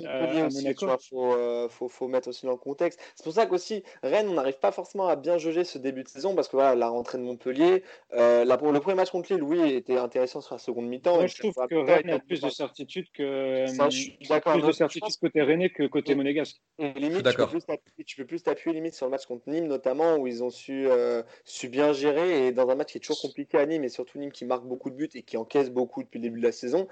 aussi, 0.44 0.56
Monaco. 0.56 0.86
Il 0.86 1.08
faut, 1.08 1.34
euh, 1.34 1.68
faut, 1.68 1.88
faut, 1.88 2.08
mettre 2.08 2.28
aussi 2.28 2.46
dans 2.46 2.52
le 2.52 2.58
contexte. 2.58 3.00
C'est 3.14 3.24
pour 3.24 3.32
ça 3.32 3.46
qu'aussi, 3.46 3.82
Rennes, 4.02 4.28
on 4.28 4.34
n'arrive 4.34 4.58
pas 4.58 4.72
forcément 4.72 5.08
à 5.08 5.16
bien 5.16 5.38
juger 5.38 5.64
ce 5.64 5.78
début 5.78 6.02
de 6.02 6.08
saison 6.08 6.34
parce 6.34 6.48
que 6.48 6.56
voilà, 6.56 6.74
la 6.74 6.88
rentrée 6.88 7.18
de 7.18 7.22
Montpellier, 7.22 7.82
euh, 8.14 8.44
la, 8.44 8.56
le 8.56 8.80
premier 8.80 8.96
match 8.96 9.10
contre 9.10 9.32
Lille, 9.32 9.42
oui, 9.42 9.72
était 9.72 9.96
intéressant 9.96 10.40
sur 10.40 10.54
la 10.54 10.58
seconde 10.58 10.86
mi-temps. 10.86 11.14
Moi, 11.14 11.26
je 11.26 11.36
trouve 11.36 11.54
que 11.68 11.74
Rennes 11.74 12.10
a 12.10 12.18
plus 12.18 12.40
de 12.40 12.50
certitude 12.50 13.06
que. 13.12 13.66
Ça, 13.66 13.90
je 13.90 13.98
suis 13.98 14.18
d'accord. 14.28 14.54
Plus 14.54 14.66
de 14.66 14.72
certitude 14.72 15.16
côté 15.20 15.42
Rennais 15.42 15.70
que 15.70 15.86
côté 15.86 16.14
monégasque. 16.14 16.60
Limite, 16.78 17.28
tu 17.28 17.36
peux, 17.36 17.46
plus 17.46 17.62
tu 18.04 18.16
peux 18.16 18.26
plus 18.26 18.42
t'appuyer 18.42 18.74
limite 18.74 18.94
sur 18.94 19.06
le 19.06 19.10
match 19.10 19.26
contre 19.26 19.48
Nîmes, 19.48 19.66
notamment 19.66 20.16
où 20.16 20.26
ils 20.26 20.42
ont 20.42 20.50
su, 20.50 20.86
euh, 20.88 21.22
su 21.44 21.68
bien 21.68 21.92
gérer 21.92 22.46
et 22.46 22.52
dans 22.52 22.68
un 22.68 22.74
match 22.74 22.92
qui 22.92 22.98
est 22.98 23.00
toujours 23.00 23.20
compliqué 23.20 23.58
à 23.58 23.66
Nîmes 23.66 23.84
et 23.84 23.88
surtout 23.88 24.18
Nîmes 24.18 24.32
qui 24.32 24.44
marque 24.44 24.64
beaucoup 24.64 24.90
de 24.90 24.96
buts 24.96 25.10
et 25.14 25.22
qui 25.22 25.36
encaisse 25.36 25.70
beaucoup 25.70 26.02
depuis 26.02 26.18
le 26.18 26.24
début 26.24 26.40
de 26.40 26.46
la 26.46 26.52
saison. 26.52 26.88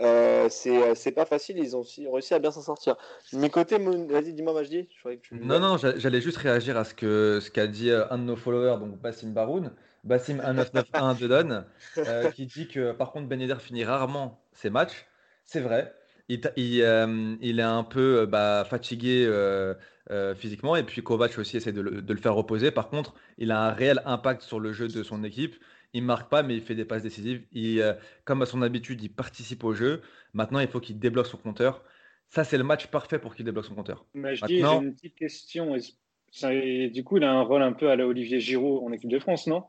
Euh, 0.00 0.48
c'est 0.48 1.12
pas 1.12 1.24
facile, 1.24 1.58
ils 1.58 1.76
ont 1.76 1.80
aussi 1.80 2.08
réussi 2.08 2.34
à 2.34 2.38
bien 2.38 2.50
s'en 2.50 2.62
sortir. 2.62 2.96
Mais 3.32 3.48
côté, 3.48 3.78
vas-y, 3.78 4.32
dis-moi, 4.32 4.52
Majdi. 4.52 4.88
Tu... 5.22 5.34
Non, 5.36 5.60
non, 5.60 5.76
j'allais 5.76 6.20
juste 6.20 6.38
réagir 6.38 6.76
à 6.76 6.84
ce 6.84 6.94
qu'a 6.94 7.40
ce 7.40 7.50
qu'a 7.50 7.66
dit 7.66 7.90
un 7.90 8.18
de 8.18 8.24
nos 8.24 8.36
followers, 8.36 8.78
donc 8.80 9.00
Bassim 9.00 9.32
Baroun, 9.32 9.72
Bassim 10.02 10.34
1991 10.34 11.18
de 11.18 11.28
Don, 11.28 11.64
euh, 11.98 12.30
qui 12.30 12.46
dit 12.46 12.68
que 12.68 12.92
par 12.92 13.12
contre 13.12 13.28
Ben 13.28 13.40
Yedder 13.40 13.60
finit 13.60 13.84
rarement 13.84 14.40
ses 14.52 14.70
matchs. 14.70 15.06
C'est 15.44 15.60
vrai. 15.60 15.94
Il, 16.28 16.40
il, 16.56 16.82
euh, 16.82 17.36
il, 17.40 17.60
est 17.60 17.62
un 17.62 17.84
peu 17.84 18.26
bah, 18.26 18.64
fatigué 18.68 19.26
euh, 19.28 19.74
physiquement 20.34 20.74
et 20.74 20.82
puis 20.82 21.02
Kovac 21.02 21.38
aussi 21.38 21.58
essaie 21.58 21.72
de 21.72 21.82
le, 21.82 22.02
de 22.02 22.12
le 22.12 22.20
faire 22.20 22.34
reposer. 22.34 22.70
Par 22.70 22.88
contre, 22.88 23.14
il 23.38 23.50
a 23.50 23.60
un 23.62 23.72
réel 23.72 24.02
impact 24.06 24.42
sur 24.42 24.58
le 24.58 24.72
jeu 24.72 24.88
de 24.88 25.02
son 25.02 25.22
équipe 25.22 25.56
il 25.94 26.02
marque 26.02 26.28
pas, 26.28 26.42
mais 26.42 26.54
il 26.54 26.60
fait 26.60 26.74
des 26.74 26.84
passes 26.84 27.02
décisives. 27.02 27.46
Il, 27.52 27.80
euh, 27.80 27.94
comme 28.24 28.42
à 28.42 28.46
son 28.46 28.60
habitude, 28.60 29.00
il 29.02 29.08
participe 29.08 29.64
au 29.64 29.72
jeu. 29.72 30.02
Maintenant, 30.34 30.58
il 30.58 30.68
faut 30.68 30.80
qu'il 30.80 30.98
débloque 30.98 31.26
son 31.26 31.38
compteur. 31.38 31.82
Ça, 32.28 32.44
c'est 32.44 32.58
le 32.58 32.64
match 32.64 32.88
parfait 32.88 33.18
pour 33.18 33.34
qu'il 33.34 33.44
débloque 33.44 33.64
son 33.64 33.76
compteur. 33.76 34.04
Mais 34.12 34.34
je 34.34 34.44
dis, 34.44 34.58
j'ai 34.58 34.62
une 34.64 34.94
petite 34.94 35.14
question. 35.14 35.76
Ça, 36.30 36.50
du 36.50 37.04
coup, 37.04 37.16
il 37.16 37.24
a 37.24 37.30
un 37.30 37.42
rôle 37.42 37.62
un 37.62 37.72
peu 37.72 37.88
à 37.90 37.96
la 37.96 38.06
Olivier 38.06 38.40
Giroud 38.40 38.82
en 38.84 38.92
équipe 38.92 39.08
de 39.08 39.20
France, 39.20 39.46
non? 39.46 39.64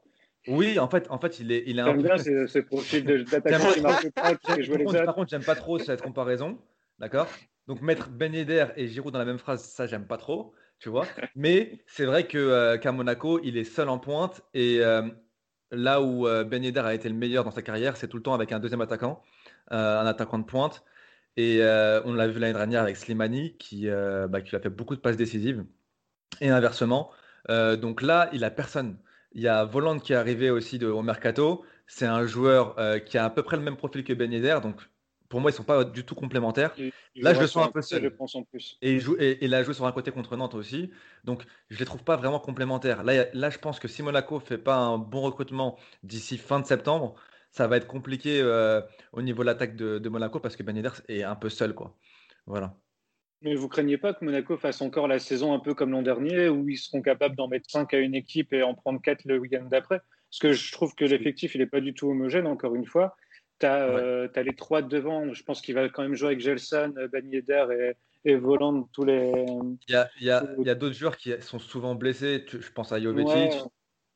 Oui, 0.48 0.80
en 0.80 0.90
fait, 0.90 1.10
en 1.10 1.20
fait, 1.20 1.40
il 1.40 1.52
est, 1.52 1.64
il 1.68 1.80
un 1.80 1.94
peu... 1.96 2.04
bien 2.04 2.18
ce, 2.18 2.48
ce 2.48 2.60
profil 2.60 3.04
d'attaquant 3.04 3.72
qui 3.72 3.82
marque 3.82 4.12
pas, 4.12 4.36
qui 4.36 4.64
joue 4.64 4.76
les 4.76 4.84
Par 4.84 5.16
contre, 5.16 5.30
j'aime 5.30 5.44
pas 5.44 5.56
trop 5.56 5.80
cette 5.80 6.02
comparaison, 6.02 6.60
d'accord? 7.00 7.28
Donc 7.68 7.82
mettre 7.82 8.10
Ben 8.10 8.34
Yedder 8.34 8.68
et 8.76 8.88
Giroud 8.88 9.12
dans 9.12 9.20
la 9.20 9.26
même 9.26 9.40
phrase, 9.40 9.64
ça, 9.64 9.88
j'aime 9.88 10.06
pas 10.06 10.18
trop, 10.18 10.54
tu 10.80 10.90
vois? 10.90 11.08
Mais 11.36 11.84
c'est 11.88 12.06
vrai 12.06 12.28
que 12.28 12.38
euh, 12.38 12.78
qu'à 12.78 12.92
Monaco, 12.92 13.40
il 13.44 13.58
est 13.58 13.64
seul 13.64 13.90
en 13.90 13.98
pointe 13.98 14.44
et 14.54 14.82
euh, 14.82 15.02
Là 15.72 16.02
où 16.02 16.28
euh, 16.28 16.44
Ben 16.44 16.64
Yedder 16.64 16.82
a 16.82 16.94
été 16.94 17.10
le 17.10 17.16
meilleur 17.16 17.44
dans 17.44 17.52
sa 17.52 17.62
carrière, 17.62 17.98
c'est 17.98 18.08
tout 18.08 18.18
le 18.18 18.24
temps 18.24 18.34
avec 18.34 18.52
un 18.52 18.60
deuxième 18.60 18.82
attaquant, 18.82 19.22
euh, 19.72 20.00
un 20.00 20.06
attaquant 20.06 20.40
de 20.40 20.46
pointe. 20.46 20.84
Et 21.38 21.60
euh, 21.62 22.02
on 22.06 22.14
l'a 22.14 22.28
vu 22.28 22.40
l'année 22.40 22.54
dernière 22.54 22.82
avec 22.84 22.96
Slimani, 22.98 23.58
qui, 23.58 23.88
bah, 23.88 24.40
a 24.40 24.60
fait 24.60 24.70
beaucoup 24.70 24.96
de 24.96 25.02
passes 25.02 25.18
décisives. 25.18 25.66
Et 26.42 26.50
inversement. 26.50 27.12
Donc 27.50 28.02
là, 28.02 28.30
il 28.34 28.44
a 28.44 28.52
personne. 28.52 28.98
Il 29.34 29.42
y 29.42 29.48
a 29.48 29.66
Voland 29.66 30.00
qui 30.00 30.14
est 30.14 30.16
arrivé 30.16 30.50
aussi 30.50 30.84
au 30.84 31.02
Mercato. 31.02 31.66
C'est 31.88 32.06
un 32.06 32.26
joueur 32.26 32.76
qui 33.06 33.18
a 33.18 33.26
à 33.26 33.30
peu 33.30 33.44
près 33.44 33.58
le 33.58 33.64
même 33.64 33.78
profil 33.78 34.04
que 34.04 34.14
Ben 34.14 34.32
Yedder. 34.32 34.60
Pour 35.30 35.42
moi, 35.42 35.52
ils 35.52 35.54
sont 35.54 35.64
pas 35.64 35.84
du 35.84 36.04
tout 36.04 36.16
complémentaires. 36.16 36.76
Là, 37.16 37.34
je 37.34 37.42
le 37.42 37.48
sens 37.48 37.68
un 37.68 37.72
peu 37.72 37.82
seul. 37.82 38.04
Je 38.04 38.08
pense 38.10 38.36
en 38.36 38.44
plus. 38.44 38.78
Et 38.82 38.94
il, 38.94 39.00
joue, 39.00 39.16
et, 39.20 39.44
et 39.44 39.64
joué 39.64 39.74
sur 39.74 39.86
un 39.86 39.92
côté 39.92 40.12
contre 40.12 40.36
Nantes 40.36 40.56
aussi. 40.56 40.92
Donc, 41.24 41.46
je 41.70 41.80
les 41.80 41.86
trouve 41.86 42.04
pas 42.04 42.16
vraiment 42.16 42.40
complémentaires. 42.40 43.04
Là, 43.04 43.26
là 43.34 43.50
je 43.50 43.58
pense 43.58 43.80
que 43.80 43.88
si 43.88 44.04
Monaco 44.04 44.40
fait 44.40 44.58
pas 44.58 44.76
un 44.76 44.98
bon 44.98 45.22
recrutement 45.22 45.78
d'ici 46.04 46.38
fin 46.38 46.60
de 46.60 46.66
septembre, 46.66 47.16
ça 47.52 47.68
va 47.68 47.78
être 47.78 47.88
compliqué 47.88 48.42
euh, 48.42 48.82
au 49.14 49.22
niveau 49.22 49.44
de 49.44 49.46
l'attaque 49.46 49.76
de, 49.76 49.98
de, 49.98 50.10
Monaco 50.10 50.40
parce 50.40 50.56
que 50.56 50.64
Ben 50.64 50.76
Yedder 50.76 50.90
est 51.08 51.24
un 51.24 51.36
peu 51.36 51.50
seul. 51.50 51.74
Quoi. 51.74 51.98
Voilà. 52.46 52.76
Mais 53.42 53.56
vous 53.56 53.70
craignez 53.70 53.98
pas 53.98 54.14
que 54.14 54.26
Monaco 54.26 54.58
fasse 54.58 54.82
encore 54.82 55.08
la 55.08 55.20
saison 55.20 55.54
un 55.54 55.60
peu 55.60 55.74
comme 55.74 55.92
l'an 55.92 56.02
dernier, 56.02 56.50
où 56.50 56.68
ils 56.68 56.78
seront 56.78 57.02
capables 57.02 57.36
d'en 57.36 57.48
mettre 57.48 57.70
5 57.70 57.94
à 57.94 58.00
une 58.00 58.16
équipe 58.16 58.54
et 58.54 58.64
en 58.64 58.74
prendre 58.74 59.02
4 59.02 59.26
le 59.26 59.38
week-end 59.38 59.66
d'après? 59.70 60.02
Parce 60.30 60.40
que 60.40 60.54
je 60.54 60.72
trouve 60.72 60.96
que 60.96 61.06
l'effectif, 61.06 61.56
il 61.56 61.60
n'est 61.60 61.68
pas 61.68 61.80
du 61.80 61.94
tout 61.94 62.10
homogène, 62.10 62.48
encore 62.48 62.76
une 62.76 62.86
fois. 62.86 63.16
Tu 63.60 63.66
as, 63.66 63.86
euh, 63.86 64.28
les 64.36 64.56
trois 64.56 64.82
devant, 64.82 65.34
je 65.34 65.44
pense 65.44 65.62
qu'il 65.62 65.76
va 65.76 65.88
quand 65.90 66.04
même 66.04 66.16
jouer 66.16 66.30
avec 66.30 66.42
Gelson, 66.42 66.94
Ben 67.12 67.32
Yedder 67.32 67.66
et, 68.26 68.32
et 68.32 68.36
Voland 68.36 68.90
tous 68.92 69.06
les. 69.06 69.32
Il 69.88 69.94
y 69.94 69.96
a, 69.96 70.10
y 70.20 70.30
a, 70.30 70.46
y 70.60 70.70
a 70.70 70.76
d'autres 70.76 70.96
joueurs 70.96 71.18
qui 71.18 71.34
sont 71.42 71.60
souvent 71.60 71.96
blessés. 71.96 72.46
Je 72.48 72.72
pense 72.72 72.92
à 72.92 73.00
Jovetic. 73.00 73.62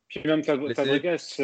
Puis 0.09 0.21
même 0.25 0.43
Fabregas, 0.43 1.39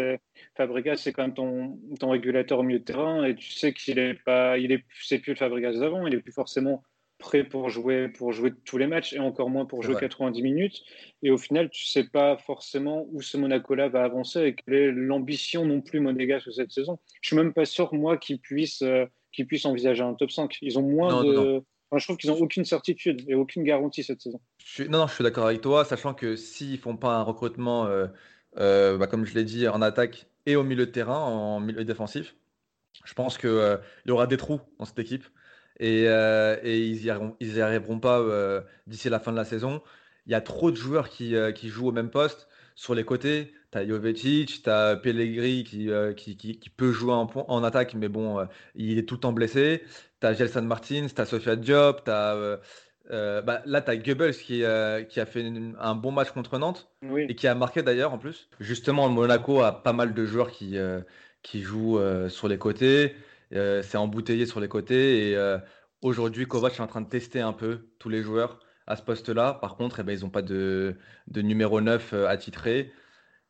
Fabregas, 0.55 0.97
c'est 0.97 1.13
quand 1.13 1.21
même 1.21 1.35
ton, 1.35 1.79
ton, 1.99 2.09
régulateur 2.09 2.59
au 2.59 2.63
milieu 2.63 2.79
de 2.79 2.83
terrain 2.83 3.23
et 3.23 3.35
tu 3.35 3.51
sais 3.51 3.73
qu'il 3.73 3.99
est 3.99 4.15
pas, 4.15 4.57
il 4.57 4.71
est, 4.71 4.83
c'est 5.03 5.19
plus 5.19 5.33
le 5.33 5.37
Fabregas 5.37 5.73
d'avant, 5.73 6.07
il 6.07 6.15
est 6.15 6.19
plus 6.19 6.31
forcément 6.31 6.83
prêt 7.17 7.43
pour 7.43 7.69
jouer, 7.69 8.09
pour 8.09 8.33
jouer 8.33 8.53
tous 8.65 8.77
les 8.77 8.87
matchs 8.87 9.13
et 9.13 9.19
encore 9.19 9.49
moins 9.49 9.65
pour 9.65 9.81
jouer 9.83 9.95
90 9.95 10.41
minutes. 10.41 10.81
Et 11.23 11.31
au 11.31 11.37
final, 11.37 11.69
tu 11.69 11.85
sais 11.85 12.03
pas 12.03 12.37
forcément 12.37 13.07
où 13.11 13.21
ce 13.21 13.37
Monaco-là 13.37 13.89
va 13.89 14.03
avancer 14.03 14.41
et 14.43 14.55
quelle 14.55 14.73
est 14.73 14.91
l'ambition 14.91 15.65
non 15.65 15.81
plus 15.81 15.99
monégasque 15.99 16.51
cette 16.53 16.71
saison. 16.71 16.99
Je 17.21 17.29
suis 17.29 17.35
même 17.35 17.53
pas 17.53 17.65
sûr, 17.65 17.93
moi, 17.93 18.17
qu'ils 18.17 18.39
puissent, 18.39 18.81
euh, 18.81 19.05
puissent 19.47 19.65
envisager 19.65 20.03
un 20.03 20.13
top 20.13 20.31
5. 20.31 20.57
Ils 20.61 20.77
ont 20.77 20.83
moins 20.83 21.23
de. 21.23 21.61
je 21.95 22.03
trouve 22.03 22.17
qu'ils 22.17 22.29
n'ont 22.29 22.39
aucune 22.39 22.65
certitude 22.65 23.23
et 23.27 23.35
aucune 23.35 23.63
garantie 23.63 24.03
cette 24.03 24.21
saison. 24.21 24.39
Je 24.63 24.83
Non, 24.83 24.99
non, 24.99 25.07
je 25.07 25.13
suis 25.15 25.23
d'accord 25.23 25.47
avec 25.47 25.61
toi, 25.61 25.85
sachant 25.85 26.13
que 26.13 26.35
s'ils 26.35 26.77
font 26.77 26.97
pas 26.97 27.15
un 27.15 27.23
recrutement. 27.23 27.85
Euh, 27.87 28.07
euh, 28.57 28.97
bah, 28.97 29.07
comme 29.07 29.25
je 29.25 29.33
l'ai 29.33 29.43
dit, 29.43 29.67
en 29.67 29.81
attaque 29.81 30.27
et 30.45 30.55
au 30.55 30.63
milieu 30.63 30.85
de 30.85 30.91
terrain, 30.91 31.19
en 31.19 31.59
milieu 31.59 31.83
défensif. 31.83 32.35
Je 33.03 33.13
pense 33.13 33.37
qu'il 33.37 33.49
euh, 33.49 33.77
y 34.05 34.11
aura 34.11 34.27
des 34.27 34.37
trous 34.37 34.61
dans 34.79 34.85
cette 34.85 34.99
équipe 34.99 35.25
et, 35.79 36.05
euh, 36.07 36.57
ils 36.63 37.01
n'y 37.01 37.09
arriveront, 37.09 37.35
arriveront, 37.61 37.99
pas 37.99 38.63
d'ici 38.87 39.09
la 39.09 39.19
fin 39.19 39.31
de 39.31 39.37
la 39.37 39.45
saison. 39.45 39.81
Il 40.27 40.31
y 40.31 40.35
a 40.35 40.41
trop 40.41 40.71
de 40.71 40.75
joueurs 40.75 41.09
qui, 41.09 41.35
qui 41.55 41.69
jouent 41.69 41.89
au 41.89 41.91
même 41.91 42.09
poste. 42.09 42.47
Sur 42.77 42.93
les 42.93 43.05
côtés, 43.05 43.53
tu 43.71 43.77
as 43.77 43.87
Jovetic, 43.87 44.63
tu 44.63 44.69
as 44.69 44.97
Pellegrini 44.97 45.63
qui, 45.63 45.89
qui, 46.17 46.35
qui, 46.57 46.69
peut 46.69 46.91
jouer 46.91 47.13
en, 47.13 47.29
en, 47.47 47.63
attaque, 47.63 47.93
mais 47.93 48.09
bon, 48.09 48.45
il 48.75 48.97
est 48.97 49.03
tout 49.03 49.15
le 49.15 49.21
temps 49.21 49.33
blessé. 49.33 49.83
Tu 50.19 50.27
as 50.27 50.33
Gelson 50.33 50.63
Martins, 50.63 51.07
tu 51.13 51.21
as 51.21 51.25
Sofia 51.25 51.55
Diop, 51.55 52.03
tu 52.03 52.11
as 52.11 52.59
euh, 53.11 53.41
bah, 53.41 53.61
là, 53.65 53.81
tu 53.81 53.91
as 53.91 53.97
Goebbels 53.97 54.35
qui, 54.35 54.63
euh, 54.63 55.03
qui, 55.03 55.19
a 55.19 55.25
fait 55.25 55.45
un 55.79 55.95
bon 55.95 56.11
match 56.11 56.31
contre 56.31 56.57
Nantes 56.57 56.89
et 57.17 57.35
qui 57.35 57.47
a 57.47 57.55
marqué 57.55 57.83
d'ailleurs 57.83 58.13
en 58.13 58.17
plus. 58.17 58.49
Justement, 58.59 59.09
Monaco 59.09 59.61
a 59.61 59.83
pas 59.83 59.93
mal 59.93 60.13
de 60.13 60.25
joueurs 60.25 60.49
qui, 60.49 60.77
euh, 60.77 61.01
qui 61.43 61.61
jouent 61.61 61.99
sur 62.29 62.47
les 62.47 62.57
côtés. 62.57 63.15
C'est 63.51 63.97
embouteillé 63.97 64.45
sur 64.45 64.59
les 64.59 64.67
côtés. 64.67 65.31
Et 65.31 65.57
aujourd'hui, 66.01 66.45
Kovac 66.45 66.75
est 66.75 66.81
en 66.81 66.87
train 66.87 67.01
de 67.01 67.09
tester 67.09 67.41
un 67.41 67.53
peu 67.53 67.89
tous 67.99 68.09
les 68.09 68.21
joueurs 68.21 68.59
à 68.87 68.95
ce 68.95 69.01
poste-là. 69.01 69.55
Par 69.55 69.75
contre, 69.75 69.99
eh 69.99 70.03
ben, 70.03 70.17
ils 70.17 70.23
n'ont 70.23 70.29
pas 70.29 70.41
de, 70.41 70.95
de, 71.27 71.41
numéro 71.41 71.81
9 71.81 72.13
attitré. 72.27 72.91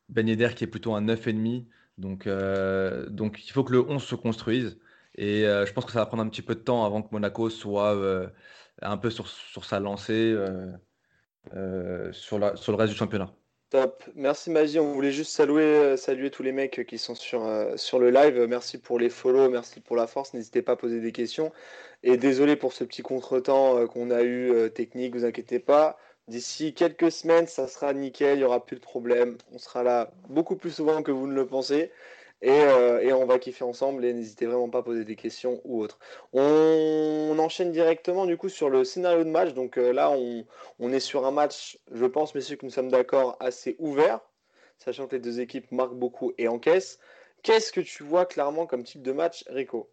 Ben 0.08 0.28
Yedder 0.28 0.50
qui 0.54 0.64
est 0.64 0.68
plutôt 0.68 0.94
un 0.94 1.02
9,5. 1.02 1.66
Donc, 1.98 2.28
donc 3.10 3.46
il 3.46 3.50
faut 3.52 3.64
que 3.64 3.72
le 3.72 3.80
11 3.80 4.02
se 4.02 4.14
construise. 4.14 4.78
Et 5.16 5.42
je 5.42 5.72
pense 5.72 5.84
que 5.84 5.92
ça 5.92 6.00
va 6.00 6.06
prendre 6.06 6.22
un 6.22 6.28
petit 6.28 6.42
peu 6.42 6.54
de 6.54 6.60
temps 6.60 6.84
avant 6.84 7.02
que 7.02 7.08
Monaco 7.12 7.50
soit 7.50 7.94
un 8.82 8.96
peu 8.98 9.10
sur, 9.10 9.28
sur 9.28 9.64
sa 9.64 9.80
lancée 9.80 10.32
euh, 10.32 10.72
euh, 11.54 12.12
sur, 12.12 12.38
la, 12.38 12.56
sur 12.56 12.72
le 12.72 12.78
reste 12.78 12.92
du 12.92 12.98
championnat. 12.98 13.32
Top. 13.70 14.04
Merci 14.14 14.50
Magie. 14.50 14.78
On 14.78 14.92
voulait 14.92 15.12
juste 15.12 15.32
saluer, 15.32 15.64
euh, 15.64 16.30
tous 16.30 16.42
les 16.42 16.52
mecs 16.52 16.86
qui 16.86 16.98
sont 16.98 17.14
sur, 17.14 17.44
sur 17.76 17.98
le 17.98 18.10
live. 18.10 18.46
Merci 18.48 18.78
pour 18.78 18.98
les 18.98 19.10
follow, 19.10 19.48
merci 19.50 19.80
pour 19.80 19.96
la 19.96 20.06
force. 20.06 20.34
N'hésitez 20.34 20.62
pas 20.62 20.72
à 20.72 20.76
poser 20.76 21.00
des 21.00 21.12
questions. 21.12 21.52
Et 22.02 22.16
désolé 22.16 22.56
pour 22.56 22.72
ce 22.72 22.84
petit 22.84 23.02
contretemps 23.02 23.86
qu'on 23.88 24.10
a 24.10 24.22
eu 24.22 24.70
technique, 24.74 25.14
vous 25.16 25.24
inquiétez 25.24 25.58
pas. 25.58 25.98
D'ici 26.28 26.74
quelques 26.74 27.12
semaines, 27.12 27.46
ça 27.46 27.68
sera 27.68 27.92
nickel, 27.92 28.34
il 28.34 28.38
n'y 28.38 28.44
aura 28.44 28.64
plus 28.64 28.76
de 28.76 28.80
problème. 28.80 29.36
On 29.52 29.58
sera 29.58 29.84
là 29.84 30.10
beaucoup 30.28 30.56
plus 30.56 30.72
souvent 30.72 31.02
que 31.02 31.12
vous 31.12 31.28
ne 31.28 31.34
le 31.34 31.46
pensez. 31.46 31.92
Euh, 32.44 33.00
et, 33.00 33.12
on 33.12 33.24
va 33.24 33.38
kiffer 33.38 33.64
ensemble 33.64 34.04
et 34.04 34.12
n'hésitez 34.12 34.46
vraiment 34.46 34.68
pas 34.68 34.78
à 34.78 34.82
poser 34.82 35.04
des 35.04 35.16
questions 35.16 35.60
ou 35.64 35.80
autres. 35.80 35.98
On, 36.32 37.34
enchaîne 37.38 37.70
directement 37.70 38.26
du 38.26 38.36
coup 38.36 38.48
sur 38.48 38.70
le 38.70 38.84
scénario 38.84 39.24
de 39.24 39.30
match. 39.30 39.54
Donc 39.54 39.78
euh, 39.78 39.92
là, 39.92 40.10
on, 40.10 40.92
est 40.92 41.00
sur 41.00 41.26
un 41.26 41.30
match, 41.30 41.78
je 41.92 42.04
pense, 42.04 42.34
messieurs, 42.34 42.56
que 42.56 42.66
nous 42.66 42.72
sommes 42.72 42.90
d'accord, 42.90 43.36
assez 43.40 43.76
ouvert, 43.78 44.20
sachant 44.78 45.06
que 45.06 45.16
les 45.16 45.20
deux 45.20 45.40
équipes 45.40 45.70
marquent 45.72 45.94
beaucoup 45.94 46.32
et 46.38 46.48
encaissent. 46.48 46.98
Qu'est-ce 47.42 47.72
que 47.72 47.80
tu 47.80 48.02
vois 48.02 48.26
clairement 48.26 48.66
comme 48.66 48.84
type 48.84 49.02
de 49.02 49.12
match, 49.12 49.44
Rico? 49.48 49.90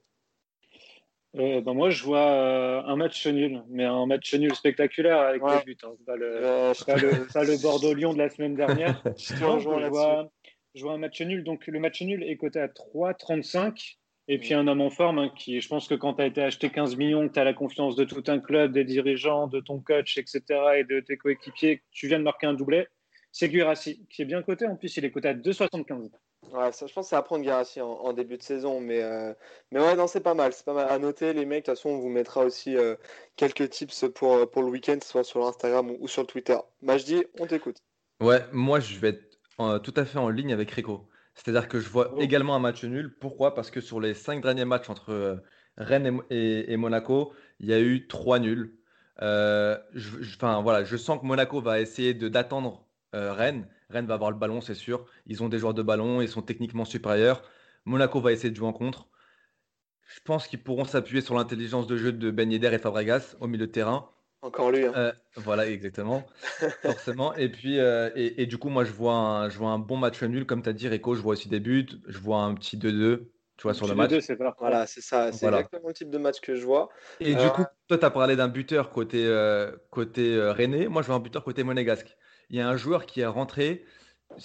Euh, 1.36 1.62
ben 1.62 1.73
moi, 1.73 1.89
je 1.89 2.03
vois 2.03 2.86
un 2.86 2.95
match 2.95 3.25
nul, 3.25 3.63
mais 3.69 3.86
un 3.86 4.06
match 4.06 4.34
nul 4.36 4.53
spectaculaire 4.53 5.19
avec 5.19 5.41
des 5.41 5.63
buts. 5.65 5.77
Hein. 5.84 5.93
Pas, 6.06 6.15
le, 6.15 7.62
Bordeaux-Lyon 7.62 8.13
de 8.13 8.19
la 8.19 8.29
semaine 8.29 8.56
dernière. 8.56 9.01
je, 9.17 9.36
je 9.36 9.88
vois, 9.88 10.29
je 10.75 10.83
vois 10.83 10.93
un 10.93 10.97
match 10.97 11.21
nul. 11.21 11.43
Donc, 11.43 11.67
le 11.67 11.79
match 11.79 12.01
nul 12.01 12.23
est 12.23 12.38
coté 12.38 12.59
à 12.59 12.67
3,35. 12.67 13.97
Et 14.29 14.38
puis, 14.38 14.53
un 14.53 14.67
homme 14.67 14.81
en 14.81 14.89
forme 14.89 15.19
hein, 15.19 15.31
qui, 15.36 15.59
je 15.59 15.67
pense 15.67 15.88
que 15.88 15.95
quand 15.95 16.13
tu 16.13 16.21
as 16.21 16.25
été 16.25 16.41
acheté 16.41 16.69
15 16.69 16.95
millions, 16.95 17.27
que 17.27 17.33
tu 17.33 17.39
as 17.39 17.43
la 17.43 17.53
confiance 17.53 17.95
de 17.95 18.05
tout 18.05 18.23
un 18.27 18.39
club, 18.39 18.71
des 18.71 18.86
dirigeants, 18.86 19.47
de 19.47 19.59
ton 19.59 19.81
coach, 19.81 20.17
etc., 20.17 20.41
et 20.77 20.83
de 20.86 21.01
tes 21.01 21.17
coéquipiers, 21.17 21.83
tu 21.91 22.07
viens 22.07 22.19
de 22.19 22.23
marquer 22.23 22.47
un 22.47 22.53
doublé, 22.53 22.88
c'est 23.33 23.49
Guirassi, 23.49 24.05
qui 24.09 24.21
est 24.21 24.25
bien 24.25 24.41
coté. 24.41 24.65
En 24.65 24.77
plus, 24.77 24.95
il 24.95 25.03
est 25.03 25.12
coté 25.12 25.27
à 25.27 25.33
2,75. 25.33 26.12
Ouais, 26.51 26.71
ça, 26.71 26.88
je 26.88 26.93
pense 26.93 27.05
que 27.05 27.09
ça 27.09 27.17
va 27.17 27.23
prendre 27.23 27.43
Guirassi 27.43 27.81
en, 27.81 28.13
début 28.13 28.38
de 28.38 28.43
saison. 28.43 28.79
Mais, 28.79 29.01
euh, 29.01 29.33
mais 29.71 29.79
ouais, 29.81 29.95
non, 29.95 30.07
c'est 30.07 30.21
pas 30.21 30.36
mal. 30.36 30.53
C'est 30.53 30.65
pas 30.65 30.73
mal 30.73 30.88
à 30.89 30.99
noter, 30.99 31.33
les 31.33 31.45
mecs. 31.45 31.65
De 31.65 31.71
toute 31.71 31.77
façon, 31.77 31.89
on 31.89 31.99
vous 31.99 32.09
mettra 32.09 32.45
aussi 32.45 32.77
euh, 32.77 32.95
quelques 33.36 33.69
tips 33.71 34.05
pour, 34.15 34.49
pour 34.49 34.62
le 34.62 34.69
week-end, 34.69 34.99
soit 35.03 35.23
sur 35.23 35.45
Instagram 35.45 35.91
ou, 35.91 35.97
ou 35.99 36.07
sur 36.07 36.25
Twitter. 36.27 36.57
Majdi, 36.81 37.25
on 37.39 37.47
t'écoute. 37.47 37.77
Ouais, 38.21 38.39
moi, 38.51 38.79
je 38.79 38.99
vais 38.99 39.09
être 39.09 39.33
tout 39.58 39.94
à 39.96 40.06
fait 40.06 40.20
en 40.20 40.30
ligne 40.30 40.54
avec 40.54 40.72
Rico. 40.72 41.10
C'est-à-dire 41.36 41.68
que 41.68 41.80
je 41.80 41.89
vois 41.89 42.13
oh. 42.13 42.22
également 42.22 42.56
un 42.56 42.60
match 42.60 42.84
nul. 42.84 43.16
Pourquoi? 43.20 43.56
Parce 43.56 43.72
que 43.72 43.82
sur 43.82 44.00
les 44.00 44.13
cinq 44.13 44.42
derniers 44.42 44.66
matchs 44.66 44.89
entre 44.89 45.12
euh, 45.12 45.36
Rennes 45.78 46.22
et, 46.30 46.78
Monaco, 46.78 47.34
il 47.60 47.68
y 47.68 47.74
a 47.74 47.80
eu 47.80 48.08
trois 48.08 48.39
nuls. 48.39 48.78
Euh, 49.22 49.78
je, 49.94 50.36
enfin, 50.36 50.62
voilà, 50.62 50.84
je 50.84 50.98
sens 50.98 51.20
que 51.20 51.26
Monaco 51.26 51.62
va 51.62 51.80
essayer 51.80 52.13
de 52.13 52.28
d'attendre 52.30 52.88
euh, 53.16 53.34
Rennes. 53.34 53.68
Rennes 53.89 54.06
va 54.08 54.16
avoir 54.16 54.32
le 54.32 54.38
ballon, 54.38 54.62
c'est 54.62 54.74
sûr. 54.76 55.06
Ils 55.26 55.44
ont 55.44 55.50
des 55.50 55.60
joueurs 55.60 55.74
de 55.74 55.84
ballon, 55.84 56.22
ils 56.22 56.30
sont 56.30 56.42
techniquement 56.42 56.86
supérieurs. 56.86 57.44
Monaco 57.86 58.20
va 58.22 58.32
essayer 58.32 58.50
de 58.52 58.56
jouer 58.56 58.68
en 58.68 58.74
contre. 58.74 59.08
Je 60.06 60.20
pense 60.24 60.48
qu'ils 60.48 60.62
pourront 60.62 60.86
s'appuyer 60.86 61.22
sur 61.22 61.36
l'intelligence 61.36 61.88
de 61.88 61.98
jeu 61.98 62.12
de 62.12 62.32
Ben 62.32 62.52
Yedder 62.52 62.74
et 62.74 62.78
Fabregas 62.78 63.36
au 63.39 63.48
milieu 63.48 63.68
de 63.68 63.72
terrain. 63.72 64.10
Encore 64.43 64.71
lui. 64.71 64.86
Hein. 64.86 64.91
Euh, 64.97 65.12
voilà, 65.38 65.67
exactement. 65.67 66.25
Forcément. 66.82 67.34
Et 67.36 67.49
puis, 67.49 67.79
euh, 67.79 68.10
et, 68.15 68.45
du 68.45 68.58
coup, 68.58 68.67
moi, 68.67 68.84
je 68.84 68.91
vois 68.91 69.13
un, 69.13 69.49
je 69.49 69.58
vois 69.58 69.69
un 69.69 69.79
bon 69.79 69.95
match 69.95 70.21
nul. 70.21 70.45
Comme 70.45 70.62
tu 70.62 70.69
as 70.69 70.73
dit, 70.73 70.89
Rico, 70.89 71.15
je 71.15 71.21
vois 71.21 71.32
aussi 71.32 71.47
des 71.47 71.62
buts. 71.62 71.88
Je 72.08 72.17
vois 72.19 72.39
un 72.39 72.53
petit 72.53 72.77
2-2. 72.77 73.29
Tu 73.56 73.63
vois, 73.63 73.73
sur 73.73 73.88
le 73.88 73.95
match. 73.95 74.12
Voilà, 74.60 74.86
c'est 74.86 74.99
ça. 74.99 75.32
C'est 75.32 75.45
exactement 75.45 75.88
le 75.88 75.93
type 75.93 76.10
de 76.10 76.17
match 76.17 76.41
que 76.41 76.56
je 76.56 76.65
vois. 76.65 76.89
Et 77.21 77.36
du 77.36 77.41
euh, 77.41 77.49
coup, 77.49 77.63
toi, 77.88 77.97
tu 77.97 78.06
as 78.06 78.10
parlé 78.10 78.36
d'un 78.36 78.49
buteur 78.49 78.89
côté, 78.89 79.23
côté 79.89 80.38
René. 80.51 80.89
Moi, 80.89 81.01
je 81.03 81.08
vois 81.08 81.15
un 81.15 81.21
buteur 81.21 81.43
côté 81.45 81.63
monégasque. 81.63 82.17
Il 82.49 82.58
y 82.58 82.62
a 82.62 82.67
un 82.67 82.75
joueur 82.75 83.06
qui 83.06 83.21
est 83.21 83.25
rentré. 83.25 83.86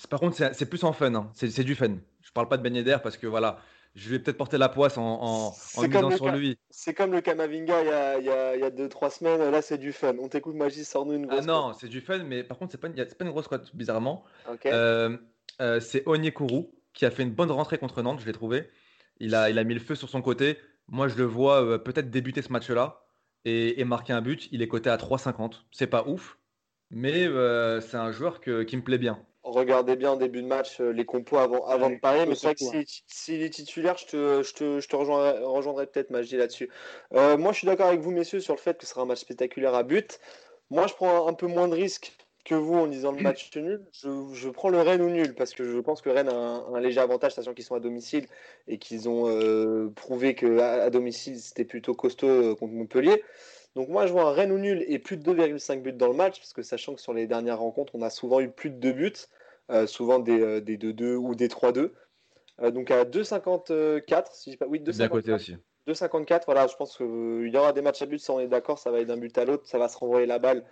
Par 0.09 0.21
contre, 0.21 0.37
c'est 0.37 0.69
plus 0.69 0.85
en 0.85 0.93
fun. 0.93 1.13
Hein. 1.15 1.33
C'est 1.35 1.65
du 1.65 1.75
fun. 1.75 1.97
Je 2.23 2.31
parle 2.31 2.49
pas 2.49 2.57
de 2.57 2.69
Ben 2.69 3.01
parce 3.03 3.17
que 3.17 3.27
voilà, 3.27 3.59
je 3.99 4.11
vais 4.11 4.19
peut-être 4.21 4.37
porter 4.37 4.59
la 4.59 4.69
poisse 4.69 4.97
en, 4.97 5.03
en, 5.03 5.47
en 5.49 6.11
sur 6.11 6.31
lui. 6.31 6.57
C'est 6.71 6.95
comme 6.95 7.13
le 7.13 7.21
Kamavinga 7.21 8.19
il 8.19 8.25
y 8.27 8.31
a 8.31 8.71
2-3 8.71 9.11
semaines. 9.11 9.51
Là, 9.51 9.61
c'est 9.61 9.79
du 9.79 9.93
fun. 9.93 10.15
On 10.21 10.29
t'écoute, 10.29 10.55
Magie, 10.55 10.85
sors-nous 10.85 11.15
une 11.15 11.27
grosse. 11.27 11.41
Ah 11.43 11.47
non, 11.47 11.73
c'est 11.73 11.89
du 11.89 12.01
fun, 12.01 12.19
mais 12.19 12.45
par 12.45 12.59
contre, 12.59 12.73
c'est 12.73 12.79
pas, 12.79 12.89
pas 12.89 13.25
une 13.25 13.31
grosse 13.31 13.49
cote, 13.49 13.75
bizarrement. 13.75 14.25
Euh, 14.67 15.17
euh, 15.61 15.81
c'est 15.81 16.07
Onyekuru 16.07 16.67
qui 16.95 17.07
a 17.07 17.11
fait 17.11 17.25
une 17.25 17.33
bonne 17.33 17.51
rentrée 17.51 17.79
contre 17.79 18.03
Nantes, 18.03 18.21
je 18.21 18.27
l'ai 18.27 18.33
trouvé. 18.33 18.71
Il 19.19 19.35
a, 19.35 19.51
il 19.51 19.59
a 19.59 19.65
mis 19.65 19.75
le 19.75 19.81
feu 19.81 19.97
sur 19.97 20.09
son 20.09 20.23
côté. 20.23 20.59
Moi, 20.87 21.09
je 21.09 21.17
le 21.17 21.25
vois 21.25 21.63
euh, 21.63 21.79
peut-être 21.79 22.11
débuter 22.11 22.41
ce 22.43 22.53
match-là 22.53 23.03
et, 23.45 23.83
marquer 23.85 24.13
un 24.13 24.23
but. 24.23 24.49
Il 24.53 24.63
est 24.63 24.69
coté 24.69 24.91
à 24.91 24.97
3,50. 24.97 25.63
C'est 25.73 25.89
pas 25.89 26.07
ouf, 26.07 26.39
mais 26.91 27.27
c'est 27.81 27.97
un 27.97 28.13
joueur 28.13 28.41
que, 28.41 28.63
qui 28.63 28.77
me 28.77 28.83
plaît 28.83 28.99
bien 28.99 29.19
regardez 29.59 29.97
bien 29.97 30.13
en 30.13 30.17
début 30.17 30.43
de 30.43 30.47
match 30.47 30.81
euh, 30.81 30.91
les 30.91 31.05
compos 31.05 31.39
avant, 31.39 31.67
avant 31.67 31.91
de 31.91 31.97
parler. 31.97 32.27
Mais 32.27 32.35
c'est 32.35 32.47
vrai 32.47 32.55
que 32.55 32.61
s'il 32.61 32.87
si, 33.07 33.35
est 33.35 33.51
titulaire, 33.51 33.97
je 33.99 34.07
te, 34.07 34.43
je 34.43 34.55
te, 34.55 34.81
je 34.81 34.89
te 34.89 34.97
rejoindrai, 34.97 35.39
rejoindrai 35.45 35.87
peut-être 35.87 36.11
Magie 36.11 36.37
là-dessus. 36.37 36.71
Euh, 37.15 37.37
moi, 37.37 37.53
je 37.53 37.59
suis 37.59 37.67
d'accord 37.67 37.89
avec 37.89 38.01
vous, 38.01 38.11
messieurs, 38.11 38.41
sur 38.41 38.55
le 38.55 38.61
fait 38.61 38.79
que 38.79 38.85
ce 38.85 38.91
sera 38.91 39.03
un 39.03 39.07
match 39.07 39.21
spectaculaire 39.21 39.75
à 39.75 39.83
but. 39.83 40.21
Moi, 40.71 40.87
je 40.87 40.95
prends 40.95 41.29
un 41.29 41.35
peu 41.35 41.47
moins 41.47 41.69
de 41.69 41.75
risques 41.75 42.13
que 42.45 42.55
vous 42.55 42.75
en 42.75 42.87
disant 42.87 43.13
le 43.13 43.21
match 43.23 43.55
nul. 43.57 43.85
Je, 43.93 44.09
je, 44.33 44.49
prends 44.49 44.71
le 44.71 44.81
Rennes 44.81 45.03
ou 45.03 45.11
nul 45.11 45.35
parce 45.35 45.53
que 45.53 45.65
je 45.65 45.79
pense 45.79 46.01
que 46.01 46.09
Rennes 46.09 46.31
a 46.31 46.35
un, 46.35 46.81
léger 46.81 47.01
avantage, 47.01 47.35
sachant 47.35 47.53
qu'ils 47.53 47.65
sont 47.65 47.75
à 47.75 47.81
domicile 47.81 48.27
et 48.69 48.79
qu'ils 48.79 49.09
ont 49.09 49.29
euh, 49.29 49.91
prouvé 49.95 50.35
qu'à 50.35 50.83
à 50.83 50.91
domicile, 50.91 51.39
c'était 51.39 51.67
plutôt 51.67 51.95
costaud 51.95 52.57
contre 52.57 52.73
Montpellier. 52.73 53.23
Donc 53.79 53.89
moi 53.91 54.07
je 54.07 54.13
vois 54.13 54.23
un 54.23 54.33
Rennes 54.33 54.53
ou 54.53 54.59
nul 54.59 54.85
et 54.89 54.99
plus 54.99 55.17
de 55.17 55.33
2,5 55.33 55.83
buts 55.83 55.93
dans 55.93 56.09
le 56.09 56.15
match, 56.15 56.39
parce 56.39 56.53
que 56.53 56.63
sachant 56.63 56.95
que 56.95 57.01
sur 57.01 57.13
les 57.13 57.27
dernières 57.27 57.59
rencontres, 57.59 57.95
on 57.95 58.03
a 58.03 58.11
souvent 58.11 58.41
eu 58.41 58.49
plus 58.49 58.71
de 58.71 58.77
2 58.77 58.93
buts. 58.93 59.13
Euh, 59.71 59.87
souvent 59.87 60.19
des, 60.19 60.61
2-2 60.61 61.03
euh, 61.03 61.17
ou 61.17 61.35
des 61.35 61.49
3-2. 61.49 61.93
Euh, 62.61 62.71
donc 62.71 62.91
à 62.91 63.05
2,54, 63.05 64.25
si 64.33 64.57
pas. 64.57 64.67
Oui, 64.67 64.81
2,54. 64.81 65.09
côté 65.09 65.33
aussi. 65.33 65.57
2,54, 65.87 66.43
voilà, 66.47 66.67
je 66.67 66.77
pense 66.77 66.97
qu'il 66.97 67.51
y 67.53 67.57
aura 67.57 67.73
des 67.73 67.83
matchs 67.83 68.03
à 68.03 68.07
but, 68.07 68.19
ça 68.19 68.35
on 68.35 68.41
est 68.41 68.49
d'accord, 68.49 68.79
ça 68.79 68.91
va 68.91 69.01
être 69.01 69.09
d'un 69.09 69.17
but 69.17 69.37
à 69.39 69.45
l'autre, 69.47 69.67
ça 69.67 69.79
va 69.79 69.89
se 69.89 69.97
renvoyer 69.97 70.27
la 70.27 70.39
balle 70.39 70.65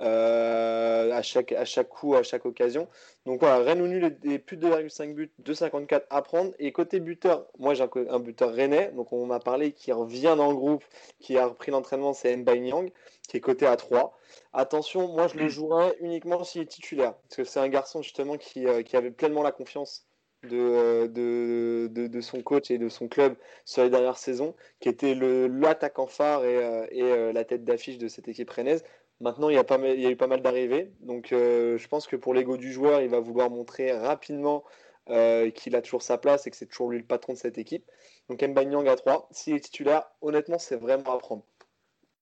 euh, 0.00 1.10
à, 1.12 1.22
chaque, 1.22 1.52
à 1.52 1.64
chaque 1.64 1.88
coup, 1.88 2.14
à 2.14 2.22
chaque 2.22 2.44
occasion. 2.44 2.86
Donc 3.24 3.40
voilà, 3.40 3.58
Rennes 3.58 3.80
ou 3.80 3.86
nul 3.86 4.18
et 4.24 4.38
plus 4.38 4.58
de 4.58 4.68
2,5 4.68 5.14
buts, 5.14 5.30
2,54 5.42 6.02
à 6.10 6.22
prendre. 6.22 6.52
Et 6.58 6.70
côté 6.72 7.00
buteur, 7.00 7.46
moi 7.58 7.72
j'ai 7.74 7.84
un, 8.10 8.18
buteur 8.18 8.52
rennais, 8.52 8.92
donc 8.92 9.12
on 9.12 9.24
m'a 9.24 9.40
parlé 9.40 9.72
qui 9.72 9.92
revient 9.92 10.34
dans 10.36 10.50
le 10.50 10.56
groupe, 10.56 10.84
qui 11.18 11.38
a 11.38 11.46
repris 11.46 11.70
l'entraînement, 11.70 12.12
c'est 12.12 12.36
Mbaye 12.36 12.60
Nyang, 12.60 12.90
qui 13.28 13.38
est 13.38 13.40
coté 13.40 13.66
à 13.66 13.76
3. 13.76 14.18
Attention, 14.52 15.08
moi 15.08 15.28
je 15.28 15.38
le 15.38 15.48
jouerai 15.48 15.96
uniquement 16.00 16.44
s'il 16.44 16.62
est 16.62 16.66
titulaire, 16.66 17.14
parce 17.14 17.36
que 17.36 17.44
c'est 17.44 17.60
un 17.60 17.68
garçon 17.68 18.02
justement 18.02 18.36
qui, 18.36 18.66
euh, 18.66 18.82
qui 18.82 18.96
avait 18.96 19.10
pleinement 19.10 19.42
la 19.42 19.52
confiance 19.52 20.06
de, 20.42 21.06
de, 21.06 21.88
de, 21.88 22.20
son 22.20 22.42
coach 22.42 22.70
et 22.70 22.78
de 22.78 22.88
son 22.88 23.08
club 23.08 23.34
sur 23.64 23.82
les 23.82 23.90
dernières 23.90 24.18
saisons, 24.18 24.54
qui 24.78 24.90
était 24.90 25.14
l'attaquant 25.14 26.06
phare 26.06 26.44
et, 26.44 26.56
euh, 26.56 26.86
et 26.90 27.32
la 27.32 27.44
tête 27.44 27.64
d'affiche 27.64 27.98
de 27.98 28.08
cette 28.08 28.28
équipe 28.28 28.50
rennaise. 28.50 28.84
Maintenant, 29.20 29.48
il 29.48 29.54
y 29.54 29.58
a, 29.58 30.10
eu 30.10 30.16
pas 30.16 30.26
mal 30.26 30.42
d'arrivées. 30.42 30.92
Donc, 31.00 31.32
euh, 31.32 31.78
je 31.78 31.88
pense 31.88 32.06
que 32.06 32.16
pour 32.16 32.34
l'ego 32.34 32.56
du 32.56 32.72
joueur, 32.72 33.00
il 33.00 33.08
va 33.08 33.20
vouloir 33.20 33.50
montrer 33.50 33.92
rapidement 33.92 34.64
euh, 35.08 35.50
qu'il 35.50 35.74
a 35.74 35.82
toujours 35.82 36.02
sa 36.02 36.18
place 36.18 36.46
et 36.46 36.50
que 36.50 36.56
c'est 36.56 36.66
toujours 36.66 36.90
lui 36.90 36.98
le 36.98 37.04
patron 37.04 37.32
de 37.32 37.38
cette 37.38 37.56
équipe. 37.56 37.90
Donc, 38.28 38.42
Mbanyang 38.42 38.86
à 38.88 38.96
3. 38.96 39.28
S'il 39.30 39.54
est 39.54 39.60
titulaire, 39.60 40.04
honnêtement, 40.20 40.58
c'est 40.58 40.76
vraiment 40.76 41.14
à 41.14 41.18
prendre. 41.18 41.44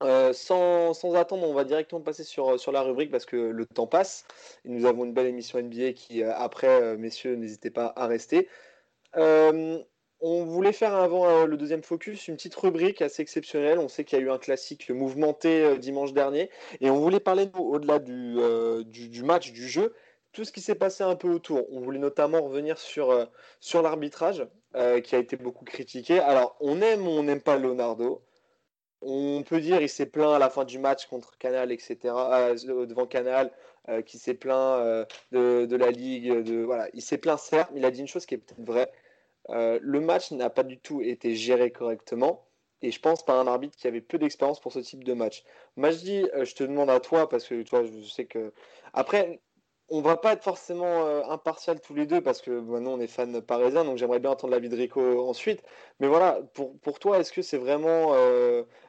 Euh, 0.02 0.32
sans, 0.32 0.92
attendre, 1.14 1.48
on 1.48 1.54
va 1.54 1.64
directement 1.64 2.00
passer 2.00 2.24
sur, 2.24 2.60
sur 2.60 2.70
la 2.72 2.82
rubrique 2.82 3.10
parce 3.10 3.26
que 3.26 3.36
le 3.36 3.66
temps 3.66 3.86
passe. 3.86 4.24
Et 4.64 4.68
nous 4.68 4.86
avons 4.86 5.04
une 5.04 5.14
belle 5.14 5.26
émission 5.26 5.60
NBA 5.60 5.94
qui, 5.94 6.22
après, 6.22 6.96
messieurs, 6.96 7.34
n'hésitez 7.34 7.70
pas 7.70 7.92
à 7.96 8.06
rester. 8.06 8.48
On 10.26 10.42
voulait 10.46 10.72
faire 10.72 10.94
avant 10.94 11.28
euh, 11.28 11.44
le 11.44 11.58
deuxième 11.58 11.82
focus 11.82 12.28
une 12.28 12.36
petite 12.36 12.54
rubrique 12.54 13.02
assez 13.02 13.20
exceptionnelle. 13.20 13.78
On 13.78 13.88
sait 13.88 14.04
qu'il 14.04 14.18
y 14.18 14.22
a 14.22 14.24
eu 14.24 14.30
un 14.30 14.38
classique 14.38 14.88
mouvementé 14.88 15.62
euh, 15.62 15.76
dimanche 15.76 16.14
dernier 16.14 16.48
et 16.80 16.88
on 16.88 16.98
voulait 16.98 17.20
parler 17.20 17.50
au-delà 17.58 17.98
euh, 18.08 18.82
du, 18.84 19.22
match, 19.22 19.52
du 19.52 19.68
jeu, 19.68 19.92
tout 20.32 20.46
ce 20.46 20.50
qui 20.52 20.62
s'est 20.62 20.76
passé 20.76 21.04
un 21.04 21.14
peu 21.14 21.28
autour. 21.28 21.70
On 21.70 21.82
voulait 21.82 21.98
notamment 21.98 22.40
revenir 22.40 22.78
sur, 22.78 23.28
l'arbitrage 23.74 24.46
qui 25.04 25.14
a 25.14 25.18
été 25.18 25.36
beaucoup 25.36 25.66
critiqué. 25.66 26.20
Alors 26.20 26.56
on 26.58 26.80
aime 26.80 27.06
ou 27.06 27.10
on 27.10 27.24
n'aime 27.24 27.42
pas 27.42 27.58
Leonardo? 27.58 28.22
On 29.02 29.42
peut 29.42 29.60
dire 29.60 29.82
il 29.82 29.90
s'est 29.90 30.06
plaint 30.06 30.32
à 30.32 30.38
la 30.38 30.48
fin 30.48 30.64
du 30.64 30.78
match 30.78 31.04
contre 31.04 31.36
Canal, 31.36 31.70
etc. 31.70 31.98
devant 32.88 33.06
Canal, 33.06 33.52
qui 34.06 34.16
s'est 34.16 34.32
plaint 34.32 35.06
de, 35.32 35.76
la 35.76 35.90
ligue. 35.90 36.48
Voilà, 36.64 36.88
il 36.94 37.02
s'est 37.02 37.18
plaint 37.18 37.38
certes, 37.38 37.72
mais 37.74 37.80
il 37.80 37.84
a 37.84 37.90
dit 37.90 38.00
une 38.00 38.08
chose 38.08 38.24
qui 38.24 38.36
est 38.36 38.38
peut-être 38.38 38.64
vraie 38.64 38.90
euh, 39.50 39.78
le 39.82 40.00
match 40.00 40.30
n'a 40.32 40.50
pas 40.50 40.62
du 40.62 40.78
tout 40.78 41.00
été 41.02 41.34
géré 41.34 41.70
correctement. 41.70 42.46
Et 42.82 42.90
je 42.90 43.00
pense 43.00 43.24
par 43.24 43.38
un 43.38 43.46
arbitre 43.46 43.76
qui 43.76 43.86
avait 43.86 44.02
peu 44.02 44.18
d'expérience 44.18 44.60
pour 44.60 44.72
ce 44.72 44.78
type 44.80 45.04
de 45.04 45.14
match. 45.14 45.44
Majdi, 45.76 46.28
euh, 46.34 46.44
je 46.44 46.54
te 46.54 46.64
demande 46.64 46.90
à 46.90 47.00
toi, 47.00 47.28
parce 47.28 47.48
que 47.48 47.62
toi, 47.62 47.82
je 47.84 48.06
sais 48.08 48.26
que. 48.26 48.52
Après, 48.92 49.40
on 49.88 50.00
va 50.02 50.16
pas 50.16 50.32
être 50.34 50.42
forcément 50.42 51.06
euh, 51.06 51.22
impartial 51.28 51.80
tous 51.80 51.94
les 51.94 52.06
deux, 52.06 52.20
parce 52.20 52.42
que 52.42 52.50
maintenant 52.50 52.90
bah, 52.92 52.96
on 52.98 53.00
est 53.00 53.06
fan 53.06 53.40
parisien, 53.42 53.84
donc 53.84 53.96
j'aimerais 53.96 54.18
bien 54.18 54.30
entendre 54.30 54.52
l'avis 54.52 54.68
de 54.68 54.76
Rico 54.76 55.00
ensuite. 55.26 55.62
Mais 56.00 56.08
voilà, 56.08 56.40
pour, 56.54 56.78
pour 56.80 56.98
toi, 56.98 57.18
est-ce 57.20 57.32
que 57.32 57.42
c'est 57.42 57.58
vraiment 57.58 58.14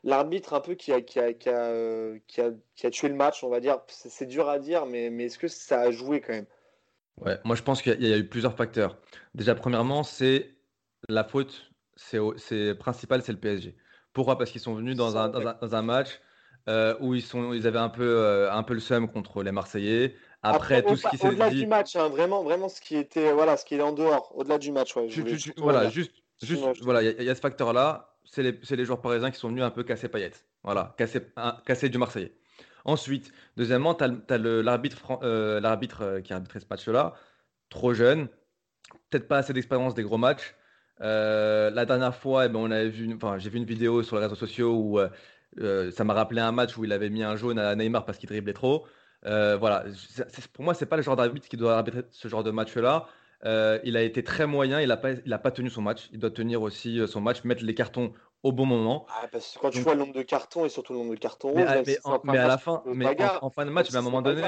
l'arbitre 0.03 0.53
un 0.53 0.61
peu 0.61 0.75
qui 0.75 0.91
a, 0.91 1.01
qui, 1.01 1.19
a, 1.19 1.33
qui, 1.33 1.49
a, 1.49 2.17
qui, 2.27 2.41
a, 2.41 2.51
qui 2.75 2.87
a 2.87 2.89
tué 2.91 3.09
le 3.09 3.15
match, 3.15 3.43
on 3.43 3.49
va 3.49 3.59
dire? 3.59 3.81
C'est 3.87 4.25
dur 4.25 4.49
à 4.49 4.59
dire, 4.59 4.85
mais, 4.85 5.09
mais 5.09 5.25
est-ce 5.25 5.37
que 5.37 5.47
ça 5.47 5.81
a 5.81 5.91
joué 5.91 6.21
quand 6.21 6.33
même? 6.33 6.47
Ouais, 7.21 7.39
moi 7.45 7.55
je 7.55 7.63
pense 7.63 7.81
qu'il 7.81 8.01
y, 8.01 8.13
a 8.13 8.17
eu 8.17 8.27
plusieurs 8.27 8.55
facteurs. 8.55 8.97
Déjà, 9.33 9.55
premièrement, 9.55 10.03
c'est 10.03 10.55
la 11.07 11.23
faute, 11.23 11.71
c'est 11.95 12.75
principal, 12.75 13.21
c'est 13.21 13.31
le 13.31 13.39
PSG. 13.39 13.75
Pourquoi? 14.13 14.37
Parce 14.37 14.51
qu'ils 14.51 14.61
sont 14.61 14.75
venus 14.75 14.95
dans 14.95 15.17
un, 15.17 15.29
dans 15.29 15.75
un, 15.75 15.81
match 15.81 16.21
euh, 16.69 16.95
où 16.99 17.13
ils, 17.13 17.21
sont, 17.21 17.53
ils 17.53 17.67
avaient 17.67 17.79
un 17.79 17.89
peu, 17.89 18.03
euh, 18.03 18.51
un 18.51 18.63
peu 18.63 18.73
le 18.73 18.79
seum 18.79 19.09
contre 19.09 19.43
les 19.43 19.51
Marseillais. 19.51 20.15
Après, 20.41 20.83
tout 20.83 20.95
ce 20.95 21.07
qui 21.07 21.17
s'est 21.17 21.27
Au-delà 21.27 21.49
du 21.49 21.67
match, 21.67 21.95
hein, 21.95 22.07
vraiment, 22.09 22.43
vraiment 22.43 22.69
ce 22.69 22.79
qui 22.79 22.95
était, 22.95 23.31
voilà, 23.31 23.57
ce 23.57 23.65
qui 23.65 23.75
est 23.75 23.81
en 23.81 23.93
dehors, 23.93 24.31
au-delà 24.35 24.57
du 24.57 24.71
match. 24.71 24.95
Ouais, 24.95 25.07
voilà, 25.57 25.89
juste, 25.89 26.13
juste, 26.41 26.63
voilà, 26.81 27.01
il 27.01 27.23
y, 27.23 27.29
a 27.29 27.35
ce 27.35 27.41
facteur-là. 27.41 28.11
C'est 28.23 28.43
les, 28.43 28.59
les, 28.69 28.85
joueurs 28.85 29.01
parisiens 29.01 29.31
qui 29.31 29.39
sont 29.39 29.49
venus 29.49 29.63
un 29.63 29.69
peu 29.69 29.83
casser 29.83 30.07
paillettes. 30.07 30.45
Voilà, 30.63 30.95
casser, 30.97 31.21
casser 31.65 31.89
du 31.89 31.97
Marseillais. 31.97 32.35
Ensuite, 32.85 33.33
deuxièmement, 33.57 33.95
tu 33.95 34.03
as, 34.03 34.37
l'arbitre 34.37 35.19
euh, 35.23 35.59
euh, 35.61 36.21
qui 36.21 36.33
a 36.33 36.35
arbitré 36.35 36.59
ce 36.59 36.65
match-là, 36.69 37.15
trop 37.69 37.93
jeune, 37.95 38.27
peut-être 39.09 39.27
pas 39.27 39.39
assez 39.39 39.53
d'expérience 39.53 39.95
des 39.95 40.03
gros 40.03 40.19
matchs. 40.19 40.55
Euh, 41.01 41.71
la 41.71 41.85
dernière 41.85 42.15
fois, 42.15 42.45
eh 42.45 42.49
ben, 42.49 42.69
j'ai 43.39 43.49
vu 43.49 43.57
une 43.57 43.65
vidéo 43.65 44.03
sur 44.03 44.17
les 44.17 44.23
réseaux 44.23 44.35
sociaux 44.35 44.75
où 44.75 44.99
ça 45.91 46.03
m'a 46.03 46.13
rappelé 46.13 46.41
un 46.41 46.51
match 46.51 46.77
où 46.77 46.85
il 46.85 46.93
avait 46.93 47.09
mis 47.09 47.23
un 47.23 47.35
jaune 47.35 47.59
à 47.59 47.75
Neymar 47.75 48.05
parce 48.05 48.19
qu'il 48.19 48.29
driblait 48.29 48.53
trop. 48.53 48.85
voilà, 49.23 49.85
pour 50.53 50.63
moi, 50.63 50.75
c'est 50.75 50.85
pas 50.85 50.97
le 50.97 51.03
genre 51.03 51.15
d'arbitre 51.15 51.47
qui 51.49 51.57
doit 51.57 51.77
arbitrer 51.77 52.03
ce 52.11 52.27
genre 52.27 52.43
de 52.43 52.51
match-là. 52.51 53.07
il 53.83 53.97
a 53.97 54.01
été 54.03 54.23
très 54.23 54.45
moyen, 54.45 54.79
il 54.79 54.89
n'a 54.89 54.97
pas, 54.97 55.15
pas 55.15 55.51
tenu 55.51 55.69
son 55.71 55.81
match. 55.81 56.09
Il 56.13 56.19
doit 56.19 56.31
tenir 56.31 56.61
aussi 56.61 57.01
son 57.07 57.21
match, 57.21 57.43
mettre 57.45 57.63
les 57.63 57.73
cartons 57.73 58.13
au 58.45 58.51
bon 58.51 58.67
moment. 58.67 59.07
Ah, 59.09 59.27
parce 59.31 59.55
que 59.55 59.59
quand 59.59 59.71
tu 59.71 59.79
vois 59.79 59.95
le 59.95 60.01
nombre 60.01 60.13
de 60.13 60.21
cartons 60.21 60.65
et 60.65 60.69
surtout 60.69 60.93
le 60.93 60.99
nombre 60.99 61.15
de 61.15 61.19
cartons 61.19 61.55
mais, 61.55 61.63
à 61.63 62.47
la 62.47 62.57
fin, 62.59 62.83
mais 62.85 63.07
en, 63.41 63.49
fin 63.49 63.65
de 63.65 63.71
match, 63.71 63.89
mais 63.89 63.95
à 63.95 63.99
un 63.99 64.03
moment 64.03 64.21
donné. 64.21 64.43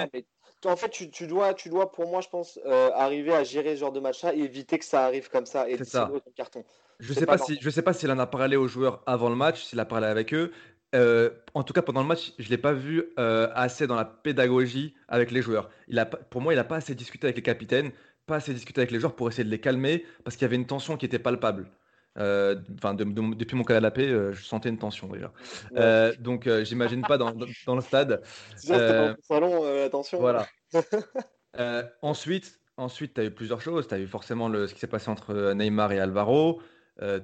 en 0.65 0.75
fait, 0.75 0.89
tu, 0.89 1.25
dois, 1.25 1.55
tu 1.55 1.69
dois, 1.69 1.91
pour 1.91 2.07
moi, 2.07 2.21
je 2.21 2.29
pense, 2.29 2.59
euh, 2.67 2.91
arriver 2.93 3.33
à 3.33 3.43
gérer 3.43 3.75
ce 3.75 3.79
genre 3.79 3.91
de 3.91 3.99
match-là 3.99 4.35
et 4.35 4.41
éviter 4.41 4.77
que 4.77 4.85
ça 4.85 5.03
arrive 5.03 5.29
comme 5.29 5.47
ça 5.47 5.67
et 5.67 5.83
ça. 5.83 6.11
carton. 6.35 6.63
Je 6.99 7.11
sais 7.11 7.25
pas, 7.25 7.39
si, 7.39 7.57
je 7.59 7.69
sais 7.71 7.81
pas 7.81 7.93
s'il 7.93 8.11
en 8.11 8.19
a 8.19 8.27
parlé 8.27 8.55
aux 8.55 8.67
joueurs 8.67 9.01
avant 9.07 9.29
le 9.29 9.35
match, 9.35 9.63
s'il 9.63 9.79
a 9.79 9.85
parlé 9.85 10.05
avec 10.05 10.31
eux. 10.31 10.51
Euh, 10.93 11.31
en 11.55 11.63
tout 11.63 11.73
cas, 11.73 11.81
pendant 11.81 12.01
le 12.01 12.07
match, 12.07 12.33
je 12.37 12.49
l'ai 12.49 12.57
pas 12.59 12.73
vu 12.73 13.03
euh, 13.17 13.49
assez 13.55 13.87
dans 13.87 13.95
la 13.95 14.05
pédagogie 14.05 14.93
avec 15.07 15.31
les 15.31 15.41
joueurs. 15.41 15.71
Il 15.87 15.97
a, 15.97 16.05
pour 16.05 16.41
moi, 16.41 16.53
il 16.53 16.57
n'a 16.57 16.63
pas 16.63 16.75
assez 16.75 16.93
discuté 16.93 17.25
avec 17.25 17.37
les 17.37 17.43
capitaines, 17.43 17.91
pas 18.27 18.35
assez 18.35 18.53
discuté 18.53 18.81
avec 18.81 18.91
les 18.91 18.99
joueurs 18.99 19.15
pour 19.15 19.27
essayer 19.27 19.43
de 19.43 19.49
les 19.49 19.59
calmer 19.59 20.05
parce 20.23 20.35
qu'il 20.35 20.43
y 20.43 20.45
avait 20.45 20.55
une 20.55 20.67
tension 20.67 20.97
qui 20.97 21.05
était 21.07 21.19
palpable. 21.19 21.71
Euh, 22.17 22.55
enfin, 22.75 22.93
depuis 22.93 23.55
mon 23.55 23.63
canapé, 23.63 24.07
euh, 24.07 24.33
je 24.33 24.43
sentais 24.43 24.69
une 24.69 24.77
tension 24.77 25.07
déjà. 25.07 25.31
Euh, 25.75 26.13
donc, 26.19 26.49
j'imagine 26.63 27.01
pas 27.01 27.17
dans, 27.17 27.31
dans, 27.31 27.75
le 27.75 27.81
stade. 27.81 28.21
C'est 28.55 29.13
salon, 29.21 29.83
attention. 29.85 30.19
Voilà. 30.19 30.47
ensuite, 32.01 32.59
ensuite, 32.77 33.13
tu 33.13 33.21
as 33.21 33.25
eu 33.25 33.31
plusieurs 33.31 33.61
choses. 33.61 33.87
Tu 33.87 33.95
as 33.95 33.99
eu 33.99 34.07
forcément 34.07 34.49
le, 34.49 34.67
ce 34.67 34.73
qui 34.73 34.79
s'est 34.79 34.87
passé 34.87 35.09
entre 35.09 35.53
Neymar 35.53 35.91
et 35.91 35.99
Alvaro. 35.99 36.61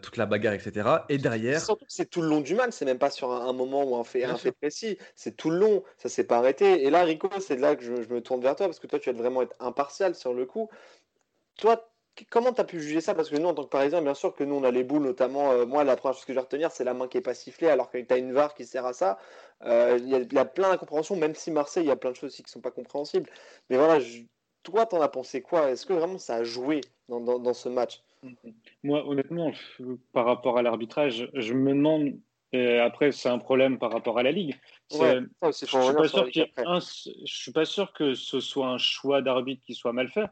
toute 0.02 0.18
la 0.18 0.28
bagarre, 0.28 0.54
etc. 0.54 0.88
Et 1.10 1.18
derrière. 1.18 1.60
Surtout 1.60 1.86
que 1.86 1.92
c'est 1.94 2.10
tout 2.10 2.22
le 2.22 2.28
long 2.28 2.42
du 2.42 2.54
mal, 2.54 2.72
c'est 2.72 2.86
même 2.86 3.00
pas 3.00 3.10
sur 3.10 3.32
un, 3.32 3.54
moment 3.54 3.84
ou 3.84 3.96
un 3.96 4.04
fait, 4.04 4.24
un 4.24 4.38
fait 4.38 4.52
précis, 4.52 4.98
c'est 5.16 5.36
tout 5.36 5.50
le 5.50 5.58
long, 5.58 5.84
ça 5.98 6.10
s'est 6.10 6.26
pas 6.26 6.38
arrêté. 6.38 6.86
Et 6.86 6.92
là, 6.92 7.04
Rico, 7.04 7.30
c'est 7.40 7.58
là 7.58 7.76
que 7.76 7.84
je, 7.84 8.04
je, 8.04 8.10
me 8.10 8.22
tourne 8.22 8.42
vers 8.42 8.56
toi 8.56 8.68
parce 8.68 8.80
que 8.80 8.88
toi, 8.88 9.00
tu 9.00 9.12
vas 9.12 9.18
vraiment 9.18 9.42
être 9.42 9.56
impartial 9.60 10.14
sur 10.14 10.36
le 10.36 10.46
coup. 10.46 10.70
Toi, 11.58 11.93
Comment 12.30 12.54
tu 12.54 12.62
as 12.62 12.64
pu 12.64 12.80
juger 12.80 13.02
ça? 13.02 13.16
Parce 13.16 13.30
que 13.30 13.38
nous, 13.38 13.48
en 13.48 13.54
tant 13.54 13.64
que 13.64 13.70
Parisien, 13.70 14.02
bien 14.02 14.14
sûr 14.14 14.36
que 14.36 14.44
nous, 14.44 14.56
on 14.56 14.64
a 14.64 14.72
les 14.72 14.84
boules, 14.84 15.04
notamment. 15.04 15.52
Euh, 15.52 15.66
moi, 15.66 15.84
la 15.84 15.96
première 15.96 16.16
chose 16.16 16.26
que 16.26 16.34
je 16.34 16.38
vais 16.38 16.44
retenir, 16.44 16.72
c'est 16.72 16.84
la 16.84 16.94
main 16.94 17.08
qui 17.08 17.18
n'est 17.18 17.24
pas 17.24 17.34
sifflée, 17.34 17.70
alors 17.70 17.90
que 17.90 17.98
tu 17.98 18.14
as 18.14 18.18
une 18.18 18.34
VAR 18.34 18.54
qui 18.54 18.66
sert 18.66 18.86
à 18.86 18.94
ça. 18.94 19.18
Euh, 19.64 19.98
il 20.00 20.10
y, 20.10 20.38
a 20.38 20.46
plein 20.46 20.70
d'incompréhensions, 20.70 21.16
même 21.16 21.34
si 21.34 21.50
Marseille, 21.50 21.86
il 21.86 21.88
y 21.88 21.92
a 21.92 21.96
plein 21.96 22.12
de 22.12 22.16
choses 22.16 22.32
aussi 22.32 22.44
qui 22.44 22.50
ne 22.50 22.54
sont 22.54 22.62
pas 22.62 22.72
compréhensibles. 22.72 23.30
Mais 23.70 23.78
voilà, 23.78 24.00
toi, 24.62 24.86
tu 24.86 24.96
en 24.96 25.02
as 25.02 25.10
pensé 25.10 25.42
quoi? 25.42 25.72
Est-ce 25.72 25.86
que 25.86 25.94
vraiment 25.94 26.20
ça 26.20 26.36
a 26.36 26.44
joué 26.44 26.82
dans, 27.10 27.54
ce 27.54 27.70
match? 27.70 28.04
Moi, 28.84 29.08
honnêtement, 29.08 29.52
par 30.12 30.26
rapport 30.26 30.58
à 30.58 30.62
l'arbitrage, 30.62 31.30
je 31.34 31.54
me 31.54 31.72
demande. 31.74 32.20
Et 32.52 32.78
après, 32.78 33.12
c'est 33.12 33.30
un 33.30 33.40
problème 33.40 33.80
par 33.80 33.92
rapport 33.92 34.20
à 34.20 34.24
la 34.24 34.32
Ligue. 34.32 34.56
je 34.92 35.22
ne 35.22 36.80
suis 37.26 37.52
pas 37.52 37.66
sûr 37.66 37.92
que 37.94 38.14
ce 38.14 38.40
soit 38.40 38.68
un 38.68 38.78
choix 38.78 39.24
d'arbitre 39.24 39.64
qui 39.66 39.74
soit 39.74 39.92
mal 39.92 40.10
fait 40.10 40.28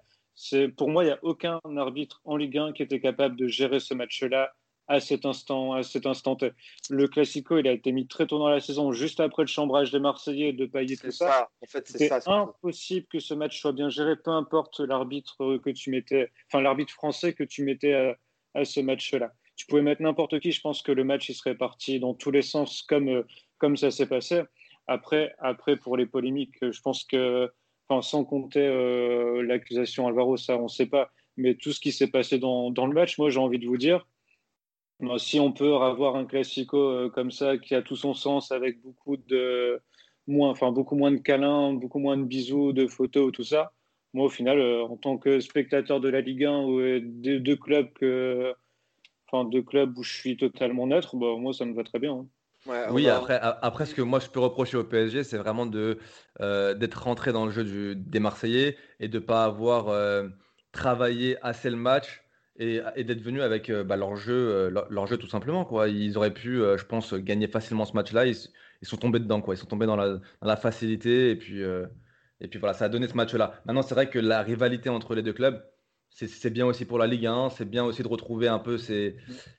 pour 0.78 0.89
moi, 0.89 1.04
il 1.04 1.08
n'y 1.08 1.13
a 1.13 1.20
aucun 1.22 1.60
arbitre 1.78 2.22
en 2.26 2.38
Ligue 2.38 2.58
1 2.58 2.74
qui 2.74 2.84
était 2.84 3.00
capable 3.00 3.36
de 3.36 3.48
gérer 3.48 3.80
ce 3.80 3.94
match-là 3.94 4.54
à 4.88 5.00
cet 5.00 5.26
instant, 5.26 5.74
à 5.74 5.84
cet 5.84 6.06
instant 6.06 6.36
T. 6.36 6.52
Le 6.89 7.08
Classico, 7.08 7.58
il 7.58 7.67
a 7.67 7.72
été 7.72 7.91
mis 7.94 8.08
très 8.08 8.28
tôt 8.28 8.39
dans 8.39 8.50
la 8.50 8.60
saison, 8.60 8.91
juste 8.91 9.22
après 9.22 9.44
le 9.44 9.48
chambrage 9.48 9.91
des 9.91 10.00
Marseillais 10.00 10.52
de 10.52 10.65
Payet 10.65 10.98
tout 10.98 11.12
ça. 11.12 11.50
En 11.62 11.65
fait, 11.65 11.88
c'est 11.88 12.12
impossible 12.28 13.08
que 13.08 13.20
ce 13.20 13.34
match 13.34 13.60
soit 13.60 13.72
bien 13.72 13.89
géré, 13.89 14.17
peu 14.17 14.32
importe 14.32 14.82
l'arbitre 14.82 15.58
que 15.63 15.70
tu 15.70 15.91
mettais, 15.91 16.30
enfin 16.48 16.62
l'arbitre 16.62 16.94
français 16.94 17.34
que 17.34 17.44
tu 17.44 17.63
mettais 17.63 18.15
à, 18.54 18.65
ce 18.65 18.82
match-là. 18.82 19.32
Tu 19.56 19.65
pouvais 19.65 19.82
mettre 19.82 20.02
n'importe 20.02 20.39
qui, 20.39 20.52
je 20.52 20.60
pense 20.60 20.82
que 20.82 20.91
le 20.91 21.04
match 21.04 21.30
il 21.30 21.36
serait 21.36 21.56
parti 21.56 22.00
dans 22.00 22.13
tous 22.13 22.32
les 22.32 22.41
sens 22.41 22.82
comme, 22.82 23.08
euh, 23.08 23.24
comme 23.60 23.78
ça 23.78 23.91
s'est 23.91 24.08
passé. 24.08 24.41
Après, 24.88 25.34
après, 25.39 25.78
pour 25.78 25.96
les 25.96 26.06
polémiques, 26.06 26.58
je 26.62 26.82
pense 26.82 27.06
que 27.06 27.50
sans 27.99 28.23
compter 28.23 28.65
euh, 28.65 29.41
l'accusation 29.41 30.08
Alvaro, 30.08 30.38
ça 30.38 30.58
on 30.58 30.63
ne 30.63 30.67
sait 30.69 30.86
pas, 30.86 31.12
mais 31.36 31.56
tout 31.56 31.73
ce 31.73 31.82
qui 31.82 31.91
s'est 31.91 32.08
passé 32.08 32.39
dans, 32.39 32.69
le 32.69 32.93
match, 32.93 33.17
moi 33.17 33.30
j'ai 33.30 33.39
envie 33.39 33.60
de 33.60 33.67
vous 33.67 33.77
dire, 33.77 34.08
si 35.17 35.39
on 35.39 35.51
peut 35.51 35.75
avoir 35.75 36.15
un 36.15 36.25
classico 36.25 36.77
euh, 36.77 37.10
comme 37.10 37.32
ça 37.32 37.58
qui 37.58 37.75
a 37.75 37.82
tout 37.82 37.97
son 37.97 38.13
sens 38.13 38.54
avec 38.54 38.82
beaucoup 38.82 39.17
de 39.17 39.82
moins, 40.27 40.51
enfin 40.51 40.71
beaucoup 40.71 40.95
moins 40.95 41.12
de 41.12 41.17
câlins, 41.17 41.73
beaucoup 41.73 41.99
moins 41.99 42.15
de 42.15 42.23
bisous, 42.23 42.71
de 42.71 42.88
photos, 42.88 43.34
tout 43.34 43.43
ça. 43.43 43.73
Moi, 44.13 44.25
au 44.25 44.30
final, 44.30 44.60
euh, 44.60 44.84
en 44.84 44.97
tant 44.97 45.17
que 45.17 45.39
spectateur 45.39 45.99
de 45.99 46.10
la 46.10 46.21
Ligue 46.21 46.45
1 46.45 46.63
ou 46.63 46.80
des 46.99 47.39
deux 47.39 47.56
clubs 47.56 47.89
enfin, 49.27 49.49
deux 49.49 49.62
clubs 49.62 49.97
où 49.97 50.04
je 50.04 50.13
suis 50.13 50.38
totalement 50.38 50.88
neutre, 50.88 51.15
bah, 51.15 51.36
moi, 51.38 51.54
ça 51.54 51.65
me 51.65 51.73
va 51.73 51.84
très 51.84 51.99
bien. 51.99 52.13
hein. 52.13 52.27
Ouais, 52.65 52.86
Oui, 52.89 53.04
va- 53.06 53.15
après, 53.15 53.39
après, 53.41 53.86
ce 53.86 53.95
que 53.95 54.02
moi 54.02 54.19
je 54.19 54.28
peux 54.30 54.39
reprocher 54.39 54.78
au 54.78 54.84
PSG, 54.84 55.24
c'est 55.24 55.38
vraiment 55.38 55.65
de 55.65 55.97
euh, 56.41 56.74
d'être 56.76 57.04
rentré 57.04 57.32
dans 57.34 57.45
le 57.45 57.52
jeu 57.52 57.63
du- 57.63 57.95
des 57.95 58.19
Marseillais 58.19 58.78
et 59.00 59.08
de 59.08 59.17
ne 59.19 59.24
pas 59.24 59.45
avoir 59.45 59.88
euh, 59.89 60.28
travaillé 60.71 61.38
assez 61.41 61.69
le 61.71 61.76
match 61.76 62.24
et, 62.58 62.80
et 62.95 63.04
d'être 63.04 63.21
venu 63.21 63.41
avec 63.41 63.69
euh, 63.69 63.84
bah, 63.84 63.97
leur 63.97 64.15
jeu, 64.15 64.69
leur, 64.69 64.91
leur 64.91 65.08
jeu 65.08 65.17
tout 65.17 65.28
simplement, 65.28 65.65
quoi. 65.65 65.88
Ils 65.89 66.17
auraient 66.17 66.34
pu, 66.34 66.58
je 66.58 66.86
pense, 66.86 67.13
gagner 67.15 67.47
facilement 67.47 67.86
ce 67.86 67.93
match-là. 67.93 68.26
Ils, 68.28 68.36
sont 68.84 68.97
tombés 68.97 69.19
dedans, 69.19 69.41
quoi. 69.41 69.56
Ils 69.56 69.58
sont 69.58 69.65
tombés 69.67 69.86
dans 69.88 69.95
la, 69.95 70.10
dans 70.17 70.21
la 70.41 70.56
facilité 70.58 71.32
et 71.32 71.36
puis, 71.36 71.62
et 72.41 72.47
puis 72.47 72.60
voilà, 72.60 72.74
ça 72.74 72.86
a 72.86 72.89
donné 72.89 73.08
ce 73.08 73.13
match-là. 73.15 73.62
Maintenant, 73.65 73.82
c'est 73.84 73.95
vrai 73.95 74.10
que 74.10 74.19
la 74.19 74.41
rivalité 74.41 74.89
entre 74.89 75.15
les 75.15 75.21
deux 75.24 75.34
clubs, 75.34 75.63
c'est 76.13 76.50
bien 76.50 76.65
aussi 76.65 76.86
pour 76.86 76.97
la 76.97 77.08
Ligue 77.08 77.26
1, 77.26 77.50
c'est 77.50 77.69
bien 77.69 77.84
aussi 77.84 78.04
de 78.04 78.08
retrouver 78.08 78.47
un 78.47 78.60
peu 78.60 78.78
ces, 78.78 79.15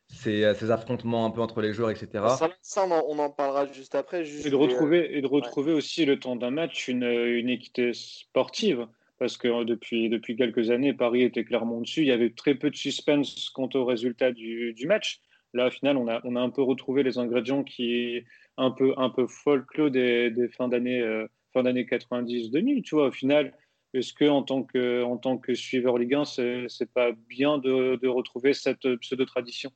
ces, 0.08 0.44
euh, 0.44 0.54
ces 0.54 0.70
affrontements 0.70 1.26
un 1.26 1.30
peu 1.30 1.40
entre 1.40 1.60
les 1.60 1.72
joueurs, 1.72 1.90
etc. 1.90 2.08
Ça, 2.38 2.50
ça, 2.60 2.86
on, 2.86 2.90
en, 2.90 3.02
on 3.08 3.18
en 3.18 3.30
parlera 3.30 3.66
juste 3.66 3.94
après. 3.94 4.24
Juste 4.24 4.46
Et 4.46 4.50
de 4.50 4.54
euh, 4.54 4.58
retrouver, 4.58 5.16
et 5.16 5.22
de 5.22 5.26
retrouver 5.26 5.72
aussi 5.72 6.04
le 6.04 6.18
temps 6.18 6.36
d'un 6.36 6.50
match 6.50 6.88
une, 6.88 7.04
une 7.04 7.48
équité 7.48 7.92
sportive. 7.94 8.86
Parce 9.18 9.36
que 9.36 9.48
euh, 9.48 9.64
depuis, 9.64 10.08
depuis 10.08 10.36
quelques 10.36 10.70
années, 10.70 10.92
Paris 10.92 11.22
était 11.22 11.44
clairement 11.44 11.80
dessus. 11.80 12.02
Il 12.02 12.08
y 12.08 12.12
avait 12.12 12.30
très 12.30 12.54
peu 12.54 12.70
de 12.70 12.76
suspense 12.76 13.50
quant 13.50 13.68
au 13.74 13.84
résultat 13.84 14.32
du, 14.32 14.72
du 14.74 14.86
match. 14.86 15.20
Là, 15.54 15.68
au 15.68 15.70
final, 15.70 15.96
on 15.96 16.08
a, 16.08 16.20
on 16.24 16.34
a 16.36 16.40
un 16.40 16.50
peu 16.50 16.62
retrouvé 16.62 17.02
les 17.02 17.18
ingrédients 17.18 17.62
qui 17.62 18.22
un 18.56 18.70
peu, 18.70 18.94
un 18.96 19.10
peu 19.10 19.26
folklore 19.26 19.90
des, 19.90 20.30
des 20.30 20.48
fins 20.48 20.68
d'année 20.68 21.00
euh, 21.00 21.26
fin 21.52 21.62
d'année 21.62 21.84
90-2000. 21.84 22.82
Tu 22.82 22.94
vois, 22.94 23.08
au 23.08 23.12
final, 23.12 23.54
est-ce 23.94 24.12
que 24.12 24.28
en 24.28 24.42
tant 24.42 24.62
que, 24.62 25.02
en 25.02 25.16
tant 25.18 25.38
que 25.38 25.54
suiveur 25.54 25.98
Ligue 25.98 26.14
1, 26.14 26.24
c'est 26.68 26.92
pas 26.92 27.12
bien 27.12 27.58
de, 27.58 27.96
de 27.96 28.08
retrouver 28.08 28.54
cette 28.54 28.96
pseudo-tradition? 28.96 29.72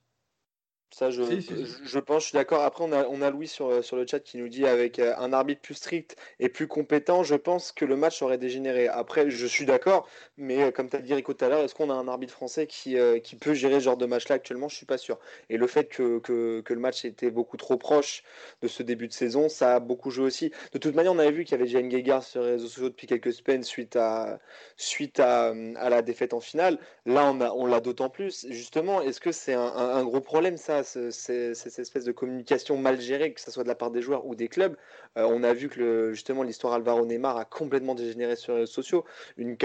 Ça, 0.90 1.10
je, 1.10 1.22
Si, 1.22 1.42
si, 1.42 1.56
si. 1.66 1.82
je, 1.82 1.98
pense, 1.98 2.22
je 2.22 2.28
suis 2.28 2.36
d'accord. 2.36 2.62
Après, 2.62 2.82
on 2.84 2.92
a, 2.92 3.04
on 3.08 3.20
a 3.20 3.30
Louis 3.30 3.48
sur, 3.48 3.66
euh, 3.68 3.82
sur 3.82 3.96
le 3.96 4.06
chat 4.06 4.20
qui 4.20 4.38
nous 4.38 4.48
dit 4.48 4.66
avec 4.66 4.98
euh, 4.98 5.14
un 5.18 5.32
arbitre 5.32 5.60
plus 5.60 5.74
strict 5.74 6.16
et 6.38 6.48
plus 6.48 6.68
compétent, 6.68 7.22
je 7.24 7.34
pense 7.34 7.72
que 7.72 7.84
le 7.84 7.96
match 7.96 8.22
aurait 8.22 8.38
dégénéré. 8.38 8.86
Après, 8.88 9.28
je 9.28 9.46
suis 9.46 9.66
d'accord, 9.66 10.08
mais 10.36 10.62
euh, 10.62 10.70
comme 10.70 10.88
tu 10.88 10.96
as 10.96 11.00
dit 11.00 11.12
Rico 11.12 11.34
tout 11.34 11.44
à 11.44 11.48
l'heure, 11.48 11.60
est-ce 11.64 11.74
qu'on 11.74 11.90
a 11.90 11.94
un 11.94 12.06
arbitre 12.08 12.32
français 12.32 12.66
qui, 12.68 12.96
euh, 12.96 13.18
qui 13.18 13.36
peut 13.36 13.52
gérer 13.52 13.74
ce 13.80 13.84
genre 13.84 13.96
de 13.96 14.06
match-là 14.06 14.36
actuellement? 14.36 14.68
Je 14.68 14.76
suis 14.76 14.86
pas 14.86 14.96
sûr. 14.96 15.18
Et 15.50 15.56
le 15.58 15.66
fait 15.66 15.88
que, 15.88 16.18
que, 16.20 16.60
que 16.60 16.72
le 16.72 16.80
match 16.80 17.04
était 17.04 17.30
beaucoup 17.30 17.56
trop 17.56 17.76
proche 17.76 18.22
de 18.62 18.68
ce 18.68 18.82
début 18.82 19.08
de 19.08 19.12
saison, 19.12 19.48
ça 19.48 19.74
a 19.74 19.80
beaucoup 19.80 20.10
joué 20.10 20.24
aussi. 20.26 20.50
De 20.72 20.78
toute 20.78 20.94
manière, 20.94 21.12
on 21.12 21.18
avait 21.18 21.32
vu 21.32 21.44
qu'il 21.44 21.58
y 21.58 21.60
avait 21.60 21.70
une 21.70 21.88
guéguerre 21.88 22.22
sur 22.22 22.42
les 22.42 22.52
réseaux 22.52 22.68
sociaux 22.68 22.88
depuis 22.88 23.06
quelques 23.08 23.32
semaines 23.32 23.64
suite 23.64 23.96
à, 23.96 24.38
suite 24.76 25.20
à, 25.20 25.48
à 25.76 25.90
la 25.90 26.02
défaite 26.02 26.32
en 26.32 26.40
finale. 26.40 26.78
Là, 27.04 27.30
on, 27.30 27.40
a, 27.40 27.50
on 27.50 27.66
l'a 27.66 27.80
d'autant 27.80 28.08
plus. 28.08 28.46
Justement, 28.50 29.00
est-ce 29.02 29.20
que 29.20 29.32
c'est 29.32 29.54
un, 29.54 29.60
un- 29.60 29.96
un 29.96 30.04
gros 30.04 30.20
problème, 30.20 30.56
ça, 30.56 30.75
cette 30.82 31.78
espèce 31.78 32.04
de 32.04 32.12
communication 32.12 32.76
mal 32.76 33.00
gérée, 33.00 33.32
que 33.32 33.40
ce 33.40 33.50
soit 33.50 33.62
de 33.62 33.68
la 33.68 33.74
part 33.74 33.90
des 33.90 34.02
joueurs 34.02 34.26
ou 34.26 34.34
des 34.34 34.48
clubs 34.48 34.76
Euh, 35.18 35.24
On 35.28 35.42
a 35.42 35.52
vu 35.54 35.68
que 35.68 35.78
le- 35.80 36.12
justement 36.12 36.42
l'histoire 36.42 36.74
Alvaro 36.74 37.04
Neymar 37.06 37.36
a 37.38 37.44
complètement 37.44 37.94
dégénéré 37.94 38.36
sur 38.36 38.52
les 38.54 38.60
réseaux 38.60 38.72
sociaux. 38.72 39.04
Une 39.38 39.56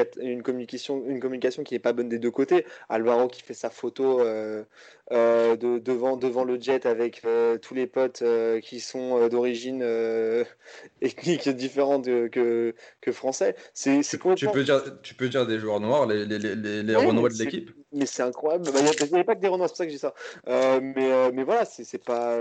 communication, 0.43 1.03
une 1.07 1.19
communication 1.19 1.63
qui 1.63 1.73
n'est 1.73 1.79
pas 1.79 1.93
bonne 1.93 2.09
des 2.09 2.19
deux 2.19 2.31
côtés. 2.31 2.65
Alvaro 2.89 3.27
qui 3.27 3.41
fait 3.41 3.53
sa 3.53 3.69
photo 3.69 4.21
euh, 4.21 4.63
euh, 5.11 5.55
de- 5.55 5.79
devant, 5.79 6.17
devant 6.17 6.43
le 6.43 6.59
jet 6.59 6.85
avec 6.85 7.23
euh, 7.25 7.57
tous 7.57 7.73
les 7.73 7.87
potes 7.87 8.21
euh, 8.21 8.59
qui 8.59 8.79
sont 8.79 9.27
d'origine 9.27 9.83
ethnique 11.01 11.49
différente 11.49 12.05
que, 12.05 12.73
que 13.01 13.11
français. 13.11 13.55
C'est 13.73 14.03
c'est 14.03 14.17
Tu 14.17 14.21
complètement. 14.23 14.51
peux 14.53 14.63
dire, 14.63 14.81
tu 15.01 15.13
peux 15.15 15.29
dire 15.29 15.45
des 15.45 15.59
joueurs 15.59 15.79
noirs, 15.79 16.05
les, 16.05 16.25
les, 16.25 16.39
les, 16.39 16.55
les- 16.83 16.95
Ouais, 16.95 17.05
Renois 17.05 17.29
de 17.29 17.35
l'équipe. 17.35 17.71
Mais 17.93 18.05
c'est 18.05 18.23
incroyable. 18.23 18.71
Bah, 18.71 18.79
Il 18.79 19.07
n'y 19.07 19.15
avait 19.15 19.23
pas 19.23 19.35
que 19.35 19.41
des 19.41 19.47
Renois, 19.47 19.67
c'est 19.67 19.71
pour 19.73 19.77
ça 19.77 19.85
que 19.85 19.91
je 19.91 19.95
dis 19.95 19.99
ça. 19.99 20.13
Mais, 20.47 21.31
mais 21.31 21.43
voilà, 21.43 21.65
c'est 21.65 21.83
c'est 21.83 22.03
pas. 22.03 22.37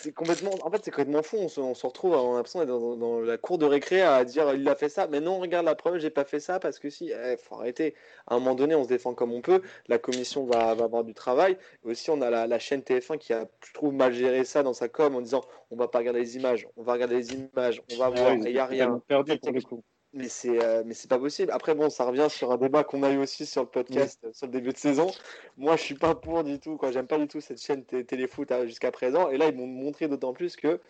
C'est 0.00 0.12
complètement. 0.12 0.50
En 0.62 0.70
fait, 0.70 0.84
c'est 0.84 0.90
complètement 0.90 1.22
fou. 1.22 1.36
On 1.38 1.48
se, 1.48 1.60
on 1.60 1.74
se 1.74 1.86
retrouve, 1.86 2.12
on 2.12 2.32
a 2.32 2.36
l'impression 2.36 2.60
d'être 2.60 2.68
dans, 2.68 2.96
dans 2.96 3.20
la 3.20 3.38
cour 3.38 3.58
de 3.58 3.66
récré 3.66 4.02
à 4.02 4.24
dire 4.24 4.54
il 4.54 4.68
a 4.68 4.74
fait 4.74 4.88
ça. 4.88 5.06
Mais 5.06 5.20
non, 5.20 5.38
regarde 5.38 5.66
la 5.66 5.74
preuve, 5.74 5.98
j'ai 5.98 6.10
pas 6.10 6.24
fait 6.24 6.40
ça 6.40 6.58
parce 6.58 6.78
que 6.78 6.90
si. 6.90 7.06
Il 7.06 7.36
faut 7.38 7.56
arrêter. 7.56 7.94
À 8.26 8.34
un 8.34 8.38
moment 8.38 8.54
donné, 8.54 8.74
on 8.74 8.84
se 8.84 8.88
défend 8.88 9.14
comme 9.14 9.32
on 9.32 9.40
peut. 9.40 9.62
La 9.88 9.98
commission 9.98 10.44
va, 10.46 10.74
va 10.74 10.84
avoir 10.84 11.04
du 11.04 11.14
travail. 11.14 11.56
Aussi, 11.84 12.10
on 12.10 12.20
a 12.22 12.30
la, 12.30 12.46
la 12.46 12.58
chaîne 12.58 12.80
TF1 12.80 13.18
qui 13.18 13.32
a, 13.32 13.46
je 13.66 13.72
trouve, 13.72 13.92
mal 13.94 14.12
géré 14.12 14.44
ça 14.44 14.62
dans 14.62 14.74
sa 14.74 14.88
com 14.88 15.14
en 15.14 15.20
disant 15.20 15.44
on 15.70 15.76
va 15.76 15.88
pas 15.88 15.98
regarder 15.98 16.20
les 16.20 16.36
images, 16.36 16.66
on 16.76 16.82
va 16.82 16.94
regarder 16.94 17.16
les 17.16 17.32
images, 17.34 17.82
on 17.92 17.96
va 17.96 18.08
voir, 18.10 18.34
ils 18.34 18.46
et 18.46 18.50
il 18.50 18.54
n'y 18.54 18.58
a 18.58 18.66
rien. 18.66 19.00
perdus 19.06 19.38
pour 19.38 19.52
le 19.52 19.60
coup. 19.60 19.82
Mais 20.12 20.28
c'est 20.28 20.60
euh, 20.62 20.82
mais 20.84 20.94
c'est 20.94 21.08
pas 21.08 21.18
possible. 21.20 21.52
Après 21.52 21.74
bon, 21.74 21.88
ça 21.88 22.04
revient 22.04 22.26
sur 22.28 22.50
un 22.50 22.56
débat 22.56 22.82
qu'on 22.82 23.02
a 23.04 23.10
eu 23.12 23.18
aussi 23.18 23.46
sur 23.46 23.62
le 23.62 23.68
podcast 23.68 24.18
euh, 24.24 24.32
sur 24.32 24.46
le 24.46 24.52
début 24.52 24.72
de 24.72 24.76
saison. 24.78 25.08
Moi, 25.56 25.76
je 25.76 25.82
suis 25.82 25.94
pas 25.94 26.16
pour 26.16 26.42
du 26.42 26.58
tout. 26.58 26.76
Quoi, 26.76 26.90
j'aime 26.90 27.06
pas 27.06 27.18
du 27.18 27.28
tout 27.28 27.40
cette 27.40 27.62
chaîne 27.62 27.84
té- 27.84 28.04
téléfoot 28.04 28.50
euh, 28.50 28.66
jusqu'à 28.66 28.90
présent. 28.90 29.30
Et 29.30 29.36
là, 29.38 29.46
ils 29.48 29.54
m'ont 29.56 29.68
montré 29.68 30.08
d'autant 30.08 30.32
plus 30.32 30.56
que 30.56 30.80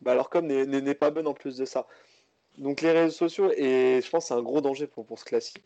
bah, 0.00 0.14
leur 0.14 0.30
com 0.30 0.46
n'est- 0.46 0.94
pas 0.94 1.10
bonne 1.10 1.26
en 1.26 1.34
plus 1.34 1.58
de 1.58 1.64
ça. 1.66 1.86
Donc 2.58 2.80
les 2.80 2.92
réseaux 2.92 3.14
sociaux 3.14 3.50
et 3.56 4.00
je 4.02 4.10
pense 4.10 4.24
que 4.24 4.28
c'est 4.28 4.34
un 4.34 4.42
gros 4.42 4.60
danger 4.62 4.86
pour 4.86 5.04
pour 5.06 5.18
ce 5.18 5.24
classique. 5.26 5.62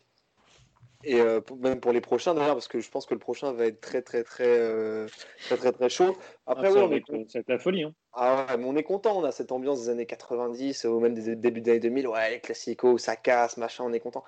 Et 1.04 1.20
euh, 1.20 1.40
même 1.58 1.80
pour 1.80 1.92
les 1.92 2.00
prochains 2.00 2.34
d'ailleurs, 2.34 2.54
parce 2.54 2.68
que 2.68 2.80
je 2.80 2.90
pense 2.90 3.06
que 3.06 3.14
le 3.14 3.20
prochain 3.20 3.52
va 3.52 3.66
être 3.66 3.80
très 3.80 4.02
très 4.02 4.24
très 4.24 4.46
euh, 4.46 5.06
très 5.46 5.56
très 5.56 5.72
très 5.72 5.88
chaud. 5.88 6.16
Après, 6.46 6.68
Ah, 6.68 6.72
ouais, 6.72 6.80
on 6.80 6.92
est 6.92 7.36
être 7.36 7.48
la 7.48 7.58
folie. 7.58 7.84
Hein. 7.84 7.92
ah 8.12 8.46
ouais, 8.48 8.56
mais 8.56 8.64
on 8.64 8.76
est 8.76 8.82
content, 8.82 9.18
on 9.18 9.24
a 9.24 9.32
cette 9.32 9.52
ambiance 9.52 9.82
des 9.82 9.88
années 9.90 10.06
90 10.06 10.84
ou 10.84 11.00
même 11.00 11.14
des 11.14 11.36
débuts 11.36 11.60
des 11.60 11.72
années 11.72 11.80
2000, 11.80 12.08
ouais, 12.08 12.30
les 12.30 12.40
classicos, 12.40 12.98
ça 12.98 13.16
casse, 13.16 13.56
machin, 13.56 13.84
on 13.84 13.92
est 13.92 14.00
content. 14.00 14.24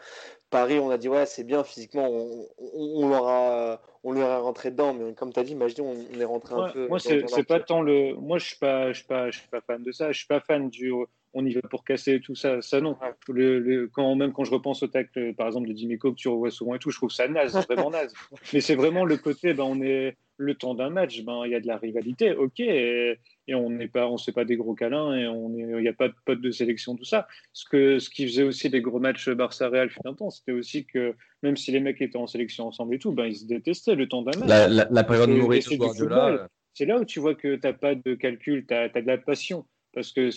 Paris, 0.51 0.79
on 0.79 0.91
a 0.91 0.99
dit, 0.99 1.09
ouais, 1.09 1.27
c'est 1.27 1.45
bien, 1.45 1.65
physiquement, 1.65 2.09
on, 2.09 2.47
on, 2.59 3.05
on 3.05 3.09
leur 3.09 3.29
a, 3.29 3.81
on 4.05 4.43
rentré 4.43 4.71
dedans, 4.71 4.95
mais 4.95 5.15
comme 5.15 5.33
tu 5.33 5.41
as 5.41 5.45
dit, 5.45 5.55
Majdi, 5.55 5.81
on, 5.81 5.93
on 5.93 6.21
est 6.21 6.25
rentré 6.25 6.55
un 6.55 6.71
peu. 6.71 6.89
moi, 6.89 6.99
c'est 6.99 7.29
c'est 7.29 7.45
pas 7.45 7.61
tant 7.61 7.83
le. 7.83 8.15
Moi, 8.15 8.39
je 8.39 8.47
suis 8.47 8.59
pas, 8.59 8.93
je 8.93 8.99
suis 8.99 9.07
pas, 9.07 9.31
je 9.31 9.39
suis 9.39 9.49
pas 9.49 9.61
fan 9.61 9.83
de 9.83 9.93
ça. 9.93 10.13
Je 10.13 10.19
suis 10.19 10.27
pas 10.27 10.41
fan 10.41 10.69
du. 10.69 10.93
On 11.41 11.47
y 11.47 11.53
va 11.53 11.61
pour 11.63 11.85
casser 11.85 12.19
tout 12.21 12.35
ça. 12.35 12.61
Ça 12.63 12.81
non. 12.81 12.97
Ouais. 13.01 13.13
Le, 13.29 13.61
le- 13.61 13.87
quand 13.87 14.13
même 14.17 14.33
quand 14.33 14.43
je 14.43 14.51
repense 14.51 14.83
au 14.83 14.89
tacle, 14.89 15.35
par 15.35 15.47
exemple 15.47 15.69
de 15.69 15.73
Dimico 15.73 16.11
que 16.11 16.17
tu 16.17 16.27
revois 16.29 16.51
souvent 16.51 16.75
et 16.75 16.81
tout, 16.81 16.91
je 16.91 16.97
trouve 16.97 17.11
ça 17.13 17.29
naze, 17.29 17.55
vraiment 17.69 17.91
naze. 17.91 18.13
Mais 18.53 18.61
c'est 18.61 18.75
vraiment 18.75 19.05
le 19.05 19.17
côté. 19.19 19.55
Ben, 19.55 19.63
on 19.63 19.81
est 19.81 20.17
le 20.37 20.55
temps 20.57 20.75
d'un 20.75 20.91
match. 20.91 21.23
Ben, 21.23 21.43
il 21.45 21.53
y 21.53 21.55
a 21.55 21.61
de 21.61 21.67
la 21.69 21.77
rivalité, 21.77 22.33
ok. 22.35 22.59
Et, 22.59 23.19
et 23.47 23.55
on 23.55 23.71
n'est 23.71 23.87
pas, 23.87 24.09
on 24.09 24.17
sait 24.17 24.33
pas 24.33 24.45
des 24.45 24.57
gros 24.57 24.75
câlins 24.75 25.15
et 25.17 25.23
il 25.25 25.77
n'y 25.81 25.89
a 25.89 25.93
pas 25.93 26.09
de 26.09 26.15
potes 26.25 26.41
de 26.41 26.51
sélection, 26.51 26.97
tout 26.97 27.05
ça. 27.05 27.29
Ce 27.53 27.65
que, 27.69 27.99
ce 28.01 28.11
qui 28.11 28.27
faisait 28.27 28.43
aussi 28.43 28.69
des 28.69 28.81
gros 28.81 28.99
matchs 28.99 29.29
Barça 29.31 29.69
Real 29.69 29.91
fut 29.91 30.01
un 30.07 30.15
temps, 30.15 30.31
c'était 30.31 30.53
aussi 30.53 30.87
que 30.87 31.15
même 31.45 31.57
si 31.57 31.71
les 31.71 31.81
mecs 31.81 32.01
étaient 32.03 32.19
en 32.19 32.27
sélection 32.27 32.67
ensemble 32.67 32.97
et 32.97 32.99
tout, 32.99 33.13
ben 33.13 33.27
ils 33.27 33.37
se 33.37 33.45
détestaient 33.47 33.95
le 33.95 34.09
temps 34.09 34.23
d'un 34.23 34.37
match. 34.41 34.49
La, 34.49 34.67
la, 34.67 34.89
la 34.91 35.05
période 35.05 35.31
Mourinho 35.31 35.61
c'est 35.63 35.71
du 35.71 35.79
Guardiola. 35.79 36.17
football. 36.31 36.49
C'est 36.75 36.85
là 36.87 36.99
où 37.01 37.05
tu 37.05 37.19
vois 37.21 37.35
que 37.35 37.55
tu 37.57 37.61
n'as 37.67 37.73
pas 37.73 37.95
de 37.97 38.15
calcul, 38.15 38.65
tu 38.67 38.75
as, 38.75 38.89
de 38.89 39.01
la 39.07 39.19
passion, 39.19 39.65
parce 39.93 40.13
que 40.13 40.31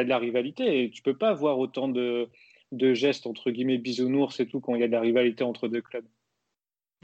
tu 0.00 0.02
as 0.02 0.04
de 0.04 0.08
la 0.10 0.18
rivalité 0.18 0.84
et 0.84 0.90
tu 0.90 1.02
peux 1.02 1.16
pas 1.16 1.30
avoir 1.30 1.58
autant 1.58 1.88
de, 1.88 2.28
de 2.72 2.94
gestes, 2.94 3.26
entre 3.26 3.50
guillemets, 3.50 3.78
bisounours 3.78 4.40
et 4.40 4.46
tout, 4.48 4.60
quand 4.60 4.74
il 4.74 4.80
y 4.80 4.84
a 4.84 4.88
de 4.88 4.92
la 4.92 5.00
rivalité 5.00 5.44
entre 5.44 5.68
deux 5.68 5.82
clubs. 5.82 6.06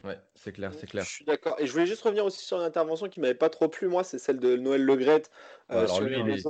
euh, 0.05 0.09
Ouais, 0.09 0.19
c'est 0.35 0.53
clair, 0.53 0.73
c'est 0.75 0.87
clair. 0.87 1.07
Je 1.07 1.11
suis 1.11 1.25
d'accord. 1.25 1.57
Et 1.61 1.67
je 1.67 1.73
voulais 1.73 1.87
juste 1.87 2.03
revenir 2.03 2.25
aussi 2.25 2.45
sur 2.45 2.57
une 2.59 2.63
intervention 2.65 3.09
qui 3.09 3.21
m'avait 3.21 3.35
pas 3.35 3.51
trop 3.51 3.69
plu, 3.69 3.89
moi, 3.89 4.05
c'est 4.05 4.19
celle 4.19 4.39
de 4.41 4.57
Noël 4.57 4.83
Legrette. 4.85 5.31
Ouais, 5.71 5.79
alors 5.79 5.89
sur 5.89 6.05
lui, 6.05 6.13
les 6.13 6.21
il 6.21 6.29
est-. 6.29 6.47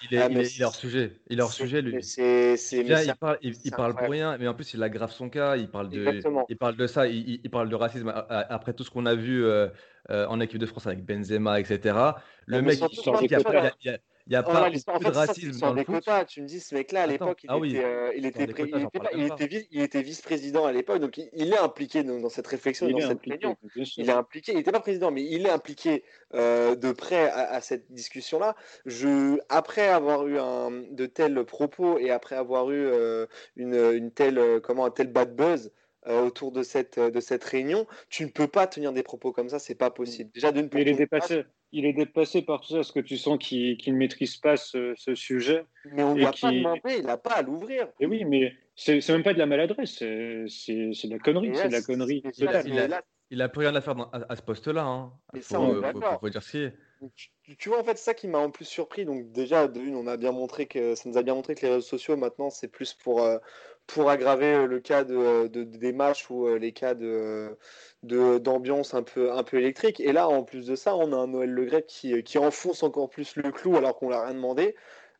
Il 0.00 0.14
est, 0.14 0.24
Ah, 0.24 0.28
il 0.30 0.40
mais 0.40 0.42
est, 0.42 0.54
il 0.54 0.60
est 0.62 0.64
hors 0.64 0.74
sujet. 0.74 1.22
Il 1.28 1.38
est 1.38 1.42
hors 1.42 1.52
sujet, 1.52 1.82
lui. 1.82 2.02
C'est, 2.02 2.56
Il, 2.84 3.16
parle, 3.18 3.38
il, 3.42 3.54
il 3.64 3.72
c'est 3.72 3.74
parle 3.74 3.96
pour 3.96 4.10
rien, 4.10 4.38
mais 4.38 4.48
en 4.48 4.54
plus 4.54 4.74
il 4.74 4.82
aggrave 4.82 5.12
son 5.12 5.30
cas. 5.30 5.56
Il 5.56 5.70
parle 5.70 5.90
de, 5.90 6.26
Exactement. 6.26 6.46
il 6.48 6.58
parle 6.58 6.76
de 6.76 6.86
ça. 6.86 7.08
Il, 7.08 7.28
il- 7.28 7.40
il 7.44 7.50
parle 7.50 7.68
de 7.70 7.74
racisme 7.76 8.08
après 8.28 8.74
tout 8.74 8.84
ce 8.84 8.90
qu'on 8.90 9.06
a 9.06 9.14
vu 9.16 9.44
euh, 9.44 9.70
euh, 10.10 10.26
en 10.28 10.40
équipe 10.40 10.58
de 10.60 10.66
France 10.66 10.86
avec 10.86 11.04
Benzema, 11.04 11.60
etc. 11.60 12.22
Le 12.46 12.58
Non, 12.58 12.62
mais 12.62 12.74
mec, 12.74 12.80
il 12.82 14.00
il 14.26 14.30
n'y 14.30 14.36
a, 14.36 14.44
Oh, 14.46 14.52
pas 14.52 14.68
l'histoire- 14.68 14.96
en 14.96 15.00
de 15.00 15.04
fait, 15.04 15.12
ça, 15.14 15.20
c'est 15.22 15.26
racisme 15.28 15.52
sur 15.52 15.66
dans 15.68 15.74
le 15.74 15.84
foot. 15.84 15.94
quotas. 15.94 16.24
Tu 16.24 16.42
me 16.42 16.46
dis, 16.46 16.60
ce 16.60 16.74
mec-là, 16.74 17.02
à 17.02 17.06
l'époque, 17.06 17.44
il, 17.44 17.46
ah 17.50 17.58
oui. 17.58 17.70
était, 17.76 17.84
euh, 17.84 18.12
il, 18.16 18.26
était 18.26 18.46
pré- 18.46 18.68
quotas, 18.70 18.78
il 19.12 19.66
il 19.70 19.82
vice-président 20.02 20.64
à 20.66 20.72
l'époque, 20.72 20.98
donc 21.00 21.16
il, 21.18 21.28
il 21.32 21.52
est 21.52 21.58
impliqué 21.58 22.02
dans, 22.02 22.18
dans 22.18 22.28
cette 22.28 22.46
réflexion, 22.46 22.88
dans 22.88 23.00
cette 23.00 23.20
réunion. 23.24 23.56
Il 23.96 24.08
est 24.08 24.12
impliqué, 24.12 24.52
il 24.52 24.58
n'était 24.58 24.72
pas 24.72 24.80
président, 24.80 25.10
mais 25.10 25.22
il 25.24 25.46
est 25.46 25.50
impliqué 25.50 26.02
euh, 26.34 26.74
de 26.74 26.92
près 26.92 27.28
à, 27.28 27.50
à 27.52 27.60
cette 27.60 27.92
discussion-là. 27.92 28.56
Je, 28.84 29.38
après 29.48 29.88
avoir 29.88 30.26
eu 30.26 30.38
un, 30.38 30.70
de 30.90 31.06
tels 31.06 31.44
propos 31.44 31.98
et 31.98 32.10
après 32.10 32.36
avoir 32.36 32.70
eu 32.70 32.86
euh, 32.86 33.26
une, 33.56 33.74
une 33.74 34.10
telle, 34.10 34.38
euh, 34.38 34.60
comment, 34.60 34.84
un 34.86 34.90
tel 34.90 35.08
bad 35.12 35.36
buzz 35.36 35.70
euh, 36.08 36.22
autour 36.26 36.52
de 36.52 36.62
cette, 36.62 36.98
de 36.98 37.20
cette 37.20 37.44
réunion, 37.44 37.86
tu 38.08 38.24
ne 38.24 38.30
peux 38.30 38.48
pas 38.48 38.66
tenir 38.66 38.92
des 38.92 39.02
propos 39.02 39.32
comme 39.32 39.48
ça, 39.48 39.58
c'est 39.58 39.74
pas 39.74 39.90
possible. 39.90 40.30
Déjà 40.34 40.52
d'une 40.52 40.68
il 40.74 40.88
est 40.88 40.94
dépassé. 40.94 41.44
Il 41.72 41.84
est 41.84 41.92
dépassé 41.92 42.42
par 42.42 42.60
tout 42.60 42.68
ça, 42.68 42.76
parce 42.76 42.92
que 42.92 43.00
tu 43.00 43.16
sens 43.16 43.38
qu'il 43.38 43.76
ne 43.88 43.92
maîtrise 43.98 44.36
pas 44.36 44.56
ce, 44.56 44.94
ce 44.96 45.14
sujet. 45.14 45.64
mais 45.84 46.02
on 46.04 46.16
a 46.24 46.32
pas 46.32 46.52
demandé, 46.52 46.80
il 46.98 47.04
n'a 47.06 47.16
pas 47.16 47.32
à 47.34 47.42
l'ouvrir. 47.42 47.88
Et 48.00 48.06
oui, 48.06 48.24
mais 48.24 48.54
c'est 48.76 49.06
même 49.08 49.24
pas 49.24 49.34
de 49.34 49.38
la 49.38 49.46
maladresse, 49.46 49.96
c'est 49.98 50.44
c'est- 50.48 51.08
de 51.08 51.12
la 51.12 51.18
connerie, 51.18 51.50
c'est 51.54 51.68
de 51.68 51.72
la 51.72 51.82
connerie 51.82 52.22
Il 52.36 52.48
a- 52.78 52.88
là, 52.88 53.02
Il 53.32 53.42
a 53.42 53.48
plus 53.48 53.62
rien 53.66 53.74
à 53.74 53.80
faire 53.80 53.96
dans- 53.96 54.08
à, 54.10 54.24
à 54.32 54.36
ce 54.36 54.42
poste-là. 54.42 54.84
Hein. 54.84 55.12
Mais 55.34 55.40
Faut, 55.40 55.54
ça, 55.54 55.60
on 55.60 55.66
est 55.66 55.70
euh, 55.72 55.74
faut- 55.74 55.82
d'accord. 55.82 56.12
faut- 56.12 56.18
faut 56.20 56.28
dire 56.28 56.42
ce 56.44 56.50
qui 56.52 56.58
est. 56.58 56.72
Donc, 57.00 57.10
Tu, 57.42 57.56
tu 57.56 57.68
vois, 57.68 57.80
en 57.80 57.84
fait, 57.84 57.98
ça 57.98 58.14
qui 58.14 58.28
m'a 58.28 58.38
en 58.38 58.50
plus 58.52 58.64
surpris. 58.64 59.04
Donc, 59.04 59.32
déjà, 59.32 59.66
de 59.66 59.80
une, 59.80 59.96
on 59.96 60.06
a 60.06 60.16
bien 60.16 60.30
montré 60.30 60.66
que 60.66 60.94
ça 60.94 61.08
nous 61.08 61.18
a 61.18 61.22
bien 61.24 61.34
montré 61.34 61.56
que 61.56 61.62
les 61.66 61.72
réseaux 61.72 61.80
sociaux, 61.86 62.16
maintenant, 62.16 62.50
c'est 62.50 62.68
plus 62.68 62.94
pour, 62.94 63.22
euh, 63.24 63.38
pour 63.86 64.10
aggraver 64.10 64.54
euh, 64.54 64.66
le 64.66 64.80
cas 64.80 65.04
de, 65.04 65.46
de- 65.48 65.64
des 65.64 65.92
matchs 65.92 66.28
ou 66.30 66.46
euh, 66.46 66.58
les 66.58 66.72
cas 66.72 66.94
de, 66.94 67.56
d'ambiance 68.02 68.94
un 68.94 69.02
peu, 69.02 69.32
un 69.32 69.42
peu 69.42 69.58
électrique. 69.58 70.00
Et 70.00 70.12
là, 70.12 70.28
en 70.28 70.42
plus 70.42 70.66
de 70.66 70.74
ça, 70.74 70.96
on 70.96 71.12
a 71.12 71.16
un 71.16 71.26
Noël 71.28 71.50
Le 71.50 71.64
Graët 71.64 71.86
qui, 71.86 72.22
qui 72.22 72.38
enfonce 72.38 72.82
encore 72.82 73.08
plus 73.10 73.36
le 73.36 73.50
clou 73.52 73.76
alors 73.76 73.96
qu'on 73.96 74.08
l'a 74.08 74.24
rien 74.24 74.34
demandé. 74.34 74.74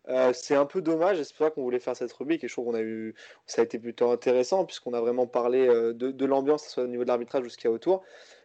Euh, 0.08 0.32
c'est 0.32 0.54
un 0.54 0.66
peu 0.66 0.82
dommage, 0.82 1.20
c'est 1.20 1.34
pour 1.34 1.46
ça 1.46 1.50
qu'on 1.50 1.62
voulait 1.62 1.80
faire 1.80 1.96
cette 1.96 2.12
rubrique, 2.12 2.44
et 2.44 2.48
je 2.48 2.52
trouve 2.52 2.66
qu'on 2.66 2.74
a 2.74 2.80
eu, 2.80 3.16
ça 3.46 3.62
a 3.62 3.64
été 3.64 3.76
plutôt 3.78 4.10
intéressant, 4.12 4.64
puisqu'on 4.64 4.92
a 4.94 5.00
vraiment 5.00 5.26
parlé 5.26 5.66
euh, 5.66 5.92
de, 5.92 6.12
de 6.12 6.26
l'ambiance, 6.26 6.68
soit 6.68 6.84
au 6.84 6.86
niveau 6.86 7.02
de 7.02 7.08
l'arbitrage 7.08 7.44
ou 7.44 7.48
ce 7.48 7.56
qu'il 7.56 7.68
y 7.68 7.72
a 7.72 7.74
autour. 7.74 8.04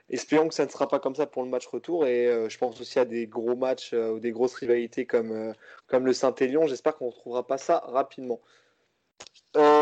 Espérons 0.09 0.47
que 0.47 0.55
ça 0.55 0.65
ne 0.65 0.71
sera 0.71 0.87
pas 0.87 0.99
comme 0.99 1.13
ça 1.13 1.27
pour 1.27 1.43
le 1.43 1.49
match 1.49 1.67
retour, 1.67 2.07
et 2.07 2.25
euh, 2.27 2.49
je 2.49 2.57
pense 2.57 2.81
aussi 2.81 2.97
à 2.97 3.05
des 3.05 3.27
gros 3.27 3.55
matchs 3.55 3.93
euh, 3.93 4.09
ou 4.09 4.19
des 4.19 4.31
grosses 4.31 4.55
rivalités 4.55 5.05
comme, 5.05 5.31
euh, 5.31 5.53
comme 5.85 6.07
le 6.07 6.13
Saint-Élion. 6.13 6.65
J'espère 6.65 6.95
qu'on 6.95 7.05
ne 7.05 7.11
retrouvera 7.11 7.45
pas 7.45 7.59
ça 7.59 7.83
rapidement. 7.85 8.41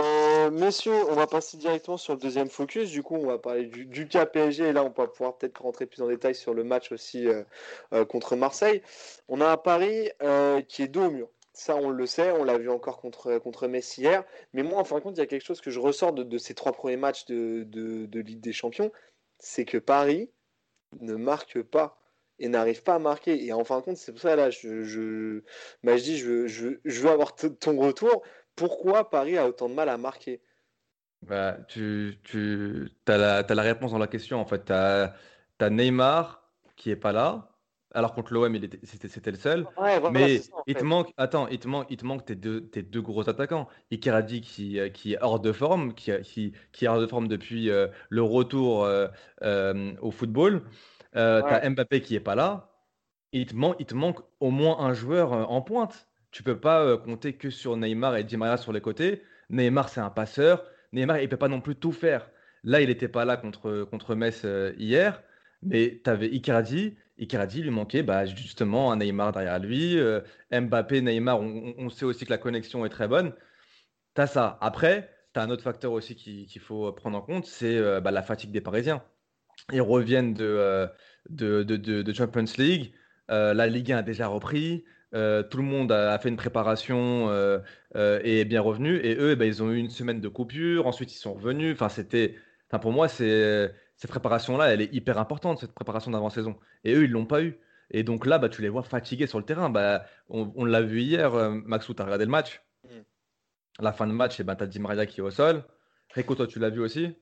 Euh, 0.09 0.49
messieurs, 0.51 0.93
on 1.09 1.13
va 1.15 1.27
passer 1.27 1.57
directement 1.57 1.97
sur 1.97 2.13
le 2.13 2.19
deuxième 2.19 2.49
focus. 2.49 2.89
Du 2.91 3.03
coup, 3.03 3.15
on 3.15 3.27
va 3.27 3.37
parler 3.37 3.65
du, 3.65 3.85
du 3.85 4.07
cas 4.07 4.25
PSG, 4.25 4.69
et 4.69 4.73
là, 4.73 4.83
on 4.83 4.89
va 4.89 5.07
pouvoir 5.07 5.37
peut-être 5.37 5.61
rentrer 5.61 5.85
plus 5.85 6.01
en 6.01 6.07
détail 6.07 6.33
sur 6.35 6.53
le 6.53 6.63
match 6.63 6.91
aussi 6.91 7.27
euh, 7.27 7.43
euh, 7.93 8.05
contre 8.05 8.35
Marseille. 8.35 8.81
On 9.27 9.41
a 9.41 9.47
un 9.51 9.57
Paris 9.57 10.09
euh, 10.23 10.61
qui 10.61 10.81
est 10.83 10.87
dos 10.87 11.05
au 11.05 11.11
mur. 11.11 11.29
Ça, 11.53 11.75
on 11.75 11.89
le 11.89 12.05
sait, 12.05 12.31
on 12.31 12.43
l'a 12.43 12.57
vu 12.57 12.69
encore 12.69 12.99
contre, 13.01 13.37
contre 13.39 13.67
hier. 13.97 14.23
Mais 14.53 14.63
moi, 14.63 14.79
en 14.79 14.83
fin 14.85 14.95
de 14.97 15.01
compte, 15.01 15.17
il 15.17 15.19
y 15.19 15.23
a 15.23 15.27
quelque 15.27 15.45
chose 15.45 15.61
que 15.61 15.71
je 15.71 15.79
ressors 15.79 16.13
de, 16.13 16.23
de 16.23 16.37
ces 16.37 16.53
trois 16.55 16.71
premiers 16.71 16.97
matchs 16.97 17.25
de, 17.25 17.63
de, 17.63 18.05
de 18.05 18.19
Ligue 18.21 18.39
des 18.41 18.53
Champions, 18.53 18.91
c'est 19.39 19.65
que 19.65 19.77
Paris 19.77 20.31
ne 21.01 21.15
marque 21.15 21.61
pas 21.63 21.97
et 22.39 22.47
n'arrive 22.47 22.83
pas 22.83 22.95
à 22.95 22.99
marquer. 22.99 23.43
Et 23.45 23.53
en 23.53 23.63
fin 23.63 23.79
de 23.79 23.83
compte, 23.83 23.97
c'est 23.97 24.11
pour 24.11 24.21
ça, 24.21 24.35
là, 24.35 24.49
je, 24.49 24.83
je, 24.83 25.43
bah, 25.83 25.97
je 25.97 26.03
dis, 26.03 26.17
je, 26.17 26.79
veux- 26.85 27.09
avoir 27.09 27.35
ton 27.35 27.77
retour. 27.79 28.23
Pourquoi 28.59 29.09
Paris 29.09 29.37
a 29.37 29.47
autant 29.47 29.69
de 29.69 29.73
mal 29.73 29.89
à 29.89 29.97
marquer? 29.97 30.41
Bah, 31.21 31.57
tu, 31.67 32.17
tu 32.23 32.89
as 33.07 33.17
la, 33.17 33.43
t'as 33.43 33.53
la 33.55 33.61
réponse 33.61 33.91
dans 33.91 33.97
la 33.97 34.07
question. 34.07 34.39
En 34.39 34.45
fait, 34.45 34.65
tu 34.65 34.71
as, 34.73 35.15
Neymar 35.69 36.49
qui 36.77 36.91
est 36.91 36.95
pas 36.95 37.11
là. 37.11 37.57
Alors 37.91 38.13
contre 38.13 38.33
l'OM, 38.33 38.55
il 38.55 38.63
était- 38.63 38.79
c'était 38.85 39.31
le 39.31 39.37
seul. 39.37 39.67
Ouais, 39.77 39.99
voilà, 39.99 40.11
Mais 40.13 40.37
ça, 40.37 40.63
il 40.67 40.75
te 40.75 40.83
manque, 40.83 41.11
attends, 41.17 41.47
il 41.47 41.59
te 41.59 41.67
manque, 41.67 41.87
il 41.89 41.97
te 41.97 42.05
manque 42.05 42.23
tes 42.25 42.35
deux, 42.35 42.69
tes 42.69 42.83
deux 42.83 43.01
gros 43.01 43.27
attaquants. 43.29 43.67
Icardi 43.91 44.41
qui, 44.41 44.79
euh, 44.79 44.89
qui 44.89 45.13
est 45.13 45.21
hors 45.21 45.39
de 45.39 45.51
forme, 45.51 45.93
qui, 45.93 46.11
qui, 46.23 46.53
qui 46.71 46.85
est 46.85 46.87
hors 46.87 47.01
de 47.01 47.07
forme 47.07 47.27
depuis 47.27 47.69
euh, 47.69 47.87
le 48.09 48.21
retour 48.21 48.83
euh, 48.85 49.07
euh, 49.41 49.95
au 50.01 50.11
football. 50.11 50.63
Ouais. 51.41 51.41
T'as 51.49 51.69
Mbappé 51.69 52.01
qui 52.01 52.15
est 52.15 52.19
pas 52.19 52.35
là. 52.35 52.69
Il 53.33 53.45
te 53.47 53.55
manque, 53.55 53.75
il 53.79 53.85
te 53.87 53.95
manque 53.95 54.19
au 54.39 54.51
moins 54.51 54.79
un 54.79 54.93
joueur 54.93 55.33
en 55.33 55.61
pointe. 55.61 56.08
Tu 56.31 56.43
peux 56.43 56.59
pas 56.59 56.83
euh, 56.83 56.97
compter 56.97 57.33
que 57.37 57.49
sur 57.49 57.75
Neymar 57.77 58.15
et 58.17 58.23
Di 58.23 58.37
Maria 58.37 58.57
sur 58.57 58.71
les 58.73 58.81
côtés. 58.81 59.23
Neymar, 59.49 59.89
c'est 59.89 60.01
un 60.01 60.09
passeur. 60.09 60.63
Neymar, 60.93 61.19
il 61.19 61.29
peut 61.29 61.37
pas 61.37 61.47
non 61.47 61.61
plus 61.61 61.75
tout 61.75 61.91
faire. 61.91 62.29
Là, 62.63 62.81
il 62.81 62.87
n'était 62.87 63.07
pas 63.07 63.25
là 63.25 63.37
contre, 63.37 63.83
contre 63.89 64.15
Metz 64.15 64.41
euh, 64.45 64.73
hier, 64.77 65.23
mais 65.63 66.01
tu 66.03 66.09
avais 66.09 66.27
Icardi. 66.27 66.97
Icardi, 67.17 67.61
lui 67.63 67.69
manquait 67.71 68.03
bah, 68.03 68.25
justement 68.25 68.91
un 68.91 68.97
Neymar 68.97 69.31
derrière 69.33 69.59
lui. 69.59 69.97
euh, 69.97 70.21
Mbappé, 70.51 71.01
Neymar, 71.01 71.39
on, 71.41 71.89
sait 71.89 72.05
aussi 72.05 72.25
que 72.25 72.29
la 72.31 72.37
connexion 72.37 72.85
est 72.85 72.89
très 72.89 73.07
bonne. 73.07 73.33
Tu 74.15 74.21
as 74.21 74.27
ça. 74.27 74.57
Après, 74.61 75.09
tu 75.33 75.39
as 75.39 75.43
un 75.43 75.49
autre 75.49 75.63
facteur 75.63 75.91
aussi 75.93 76.15
qui- 76.15 76.45
qu'il 76.47 76.61
faut 76.61 76.91
prendre 76.93 77.17
en 77.17 77.21
compte, 77.21 77.45
c'est 77.45 78.01
bah, 78.01 78.11
la 78.11 78.23
fatigue 78.23 78.51
des 78.51 78.61
Parisiens. 78.61 79.03
Ils 79.71 79.81
reviennent 79.81 80.33
de, 80.33 80.87
de, 81.29 81.63
de, 81.63 81.75
de- 82.01 82.13
Champions 82.13 82.45
League. 82.57 82.93
La 83.29 83.67
Ligue 83.67 83.91
1 83.91 83.97
a 83.99 84.03
déjà 84.03 84.27
repris. 84.27 84.85
Euh, 85.15 85.41
tout 85.41 85.57
le 85.57 85.63
monde 85.63 85.91
a, 85.91 86.13
a 86.13 86.19
fait 86.19 86.29
une 86.29 86.37
préparation 86.37 87.29
euh, 87.29 87.59
euh, 87.95 88.19
et 88.23 88.41
est 88.41 88.45
bien 88.45 88.61
revenu. 88.61 88.97
Et 88.97 89.15
eux, 89.15 89.31
eh 89.31 89.35
ben, 89.35 89.45
ils 89.45 89.63
ont 89.63 89.71
eu 89.71 89.77
une 89.77 89.89
semaine 89.89 90.21
de 90.21 90.27
coupure. 90.27 90.87
Ensuite, 90.87 91.13
ils 91.13 91.17
sont 91.17 91.33
revenus. 91.33 91.73
Enfin, 91.73 91.89
c'était, 91.89 92.35
enfin, 92.67 92.79
pour 92.79 92.91
moi, 92.91 93.07
c'est, 93.07 93.73
cette 93.95 94.11
préparation-là, 94.11 94.67
elle 94.67 94.81
est 94.81 94.93
hyper 94.93 95.17
importante, 95.17 95.59
cette 95.59 95.73
préparation 95.73 96.11
d'avant-saison. 96.11 96.57
Et 96.83 96.93
eux, 96.93 97.05
ils 97.05 97.11
l'ont 97.11 97.25
pas 97.25 97.41
eu. 97.41 97.59
Et 97.91 98.03
donc 98.03 98.25
là, 98.27 98.37
bah, 98.37 98.49
tu 98.49 98.61
les 98.61 98.69
vois 98.69 98.83
fatigués 98.83 99.25
sur 99.25 99.39
le 99.39 99.45
terrain. 99.45 99.69
Bah, 99.69 100.05
on 100.29 100.51
on 100.55 100.65
l'a 100.65 100.81
vu 100.81 101.01
hier. 101.01 101.33
Maxou, 101.51 101.93
tu 101.93 102.01
as 102.01 102.05
regardé 102.05 102.25
le 102.25 102.31
match. 102.31 102.61
Mm. 102.83 103.01
À 103.79 103.83
la 103.83 103.93
fin 103.93 104.05
de 104.07 104.11
match, 104.11 104.39
et 104.39 104.43
ben, 104.43 104.55
tu 104.55 104.63
as 104.63 104.67
Di 104.67 104.79
Maria 104.79 105.05
qui 105.05 105.21
est 105.21 105.23
au 105.23 105.31
sol. 105.31 105.63
Rico, 106.11 106.35
toi, 106.35 106.45
tu 106.47 106.59
l'as 106.59 106.69
vu 106.69 106.81
aussi? 106.81 107.15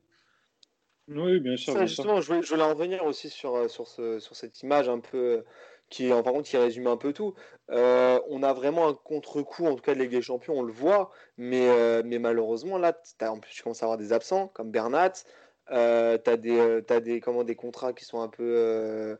Oui, 1.08 1.39
bien 1.39 1.56
sûr. 1.56 1.71
Ça, 1.71 1.80
bien 1.80 1.88
sûr. 1.88 2.04
justement, 2.04 2.19
je 2.19 2.28
voulais, 2.28 2.41
je 2.43 2.50
voulais 2.50 2.63
en 2.63 2.73
revenir 2.73 3.06
aussi 3.06 3.30
sur, 3.30 3.69
sur, 3.69 3.88
ce, 3.88 4.19
sur 4.19 4.36
cette 4.36 4.62
image 4.62 4.89
un 4.89 5.00
peu 5.00 5.45
qui, 5.89 6.10
de 6.10 6.21
compte, 6.21 6.45
qui 6.45 6.58
résume 6.58 6.88
un 6.88 6.97
peu 6.97 7.13
tout. 7.13 7.34
Euh, 7.71 8.19
on 8.30 8.43
a 8.43 8.54
vraiment 8.54 8.88
un 8.88 8.93
contre-coup, 8.93 9.65
en 9.65 9.76
tout 9.76 9.82
cas 9.82 9.93
de 9.93 10.00
Ligue 10.00 10.12
des 10.12 10.21
Champions, 10.21 10.54
on 10.58 10.62
le 10.63 10.71
voit, 10.73 11.12
mais, 11.38 11.67
euh, 11.69 12.02
mais 12.06 12.19
malheureusement, 12.19 12.78
là, 12.78 12.93
t'as- 13.17 13.32
en 13.32 13.39
plus, 13.39 13.54
tu 13.54 13.63
commences 13.63 13.84
à 13.84 13.86
avoir 13.86 13.97
des 13.97 14.13
absents, 14.13 14.47
comme 14.50 14.71
Bernat. 14.71 15.13
Euh, 15.71 16.17
t'as 16.17 16.38
des, 16.38 16.58
euh, 16.58 16.82
t'as 16.82 17.02
des, 17.02 17.19
comment, 17.19 17.43
des 17.43 17.56
contrats 17.56 17.91
qui 17.93 18.06
sont 18.06 18.21
un 18.21 18.30
peu 18.30 19.17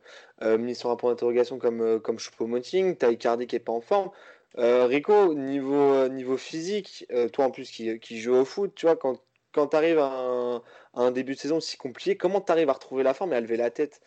mis 0.58 0.74
sur 0.74 0.90
un 0.90 0.96
point 0.96 1.10
d'interrogation 1.10 1.58
comme, 1.58 2.00
comme 2.00 2.18
Choupo-Moting, 2.18 2.96
t'as 2.96 3.10
Icardi 3.10 3.46
qui 3.46 3.56
est 3.56 3.58
pas 3.60 3.72
en 3.72 3.80
forme. 3.80 4.10
Rico, 4.56 5.34
niveau, 5.34 6.08
niveau 6.08 6.36
physique, 6.36 7.06
toi 7.32 7.46
en 7.46 7.50
plus 7.50 7.70
qui, 7.70 7.98
qui 8.00 8.18
joue 8.20 8.34
au 8.34 8.44
foot, 8.44 8.74
tu 8.74 8.86
vois, 8.86 8.96
quand, 8.96 9.20
quand 9.52 9.68
tu 9.68 9.76
arrives 9.76 9.98
à 9.98 10.62
un, 10.94 11.10
début 11.10 11.34
de 11.34 11.38
saison 11.38 11.60
si 11.60 11.76
compliqué, 11.76 12.16
comment 12.16 12.40
tu 12.40 12.52
arrives 12.52 12.68
à 12.70 12.72
retrouver 12.72 13.02
la 13.02 13.14
forme 13.14 13.32
et 13.32 13.36
à 13.36 13.40
lever 13.40 13.56
la 13.56 13.70
tête? 13.70 14.00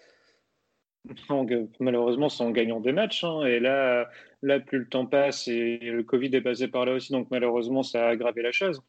Ga- 1.07 1.67
Malheureusement, 1.79 2.27
en 2.39 2.51
gagnant 2.51 2.79
des 2.79 2.91
matchs. 2.91 3.23
hein. 3.23 3.41
Et 3.45 3.59
là, 3.59 4.09
là, 4.41 4.59
plus 4.59 4.79
le 4.79 4.87
temps 4.89 5.05
passe 5.05 5.47
et 5.47 5.77
le 5.79 6.03
Covid 6.03 6.29
est 6.35 6.41
passé 6.41 6.67
par 6.67 6.85
là 6.85 6.93
aussi, 6.93 7.11
donc 7.11 7.27
malheureusement, 7.31 7.83
ça 7.83 8.05
a 8.07 8.09
aggravé 8.11 8.41
la 8.41 8.51
chose. 8.51 8.81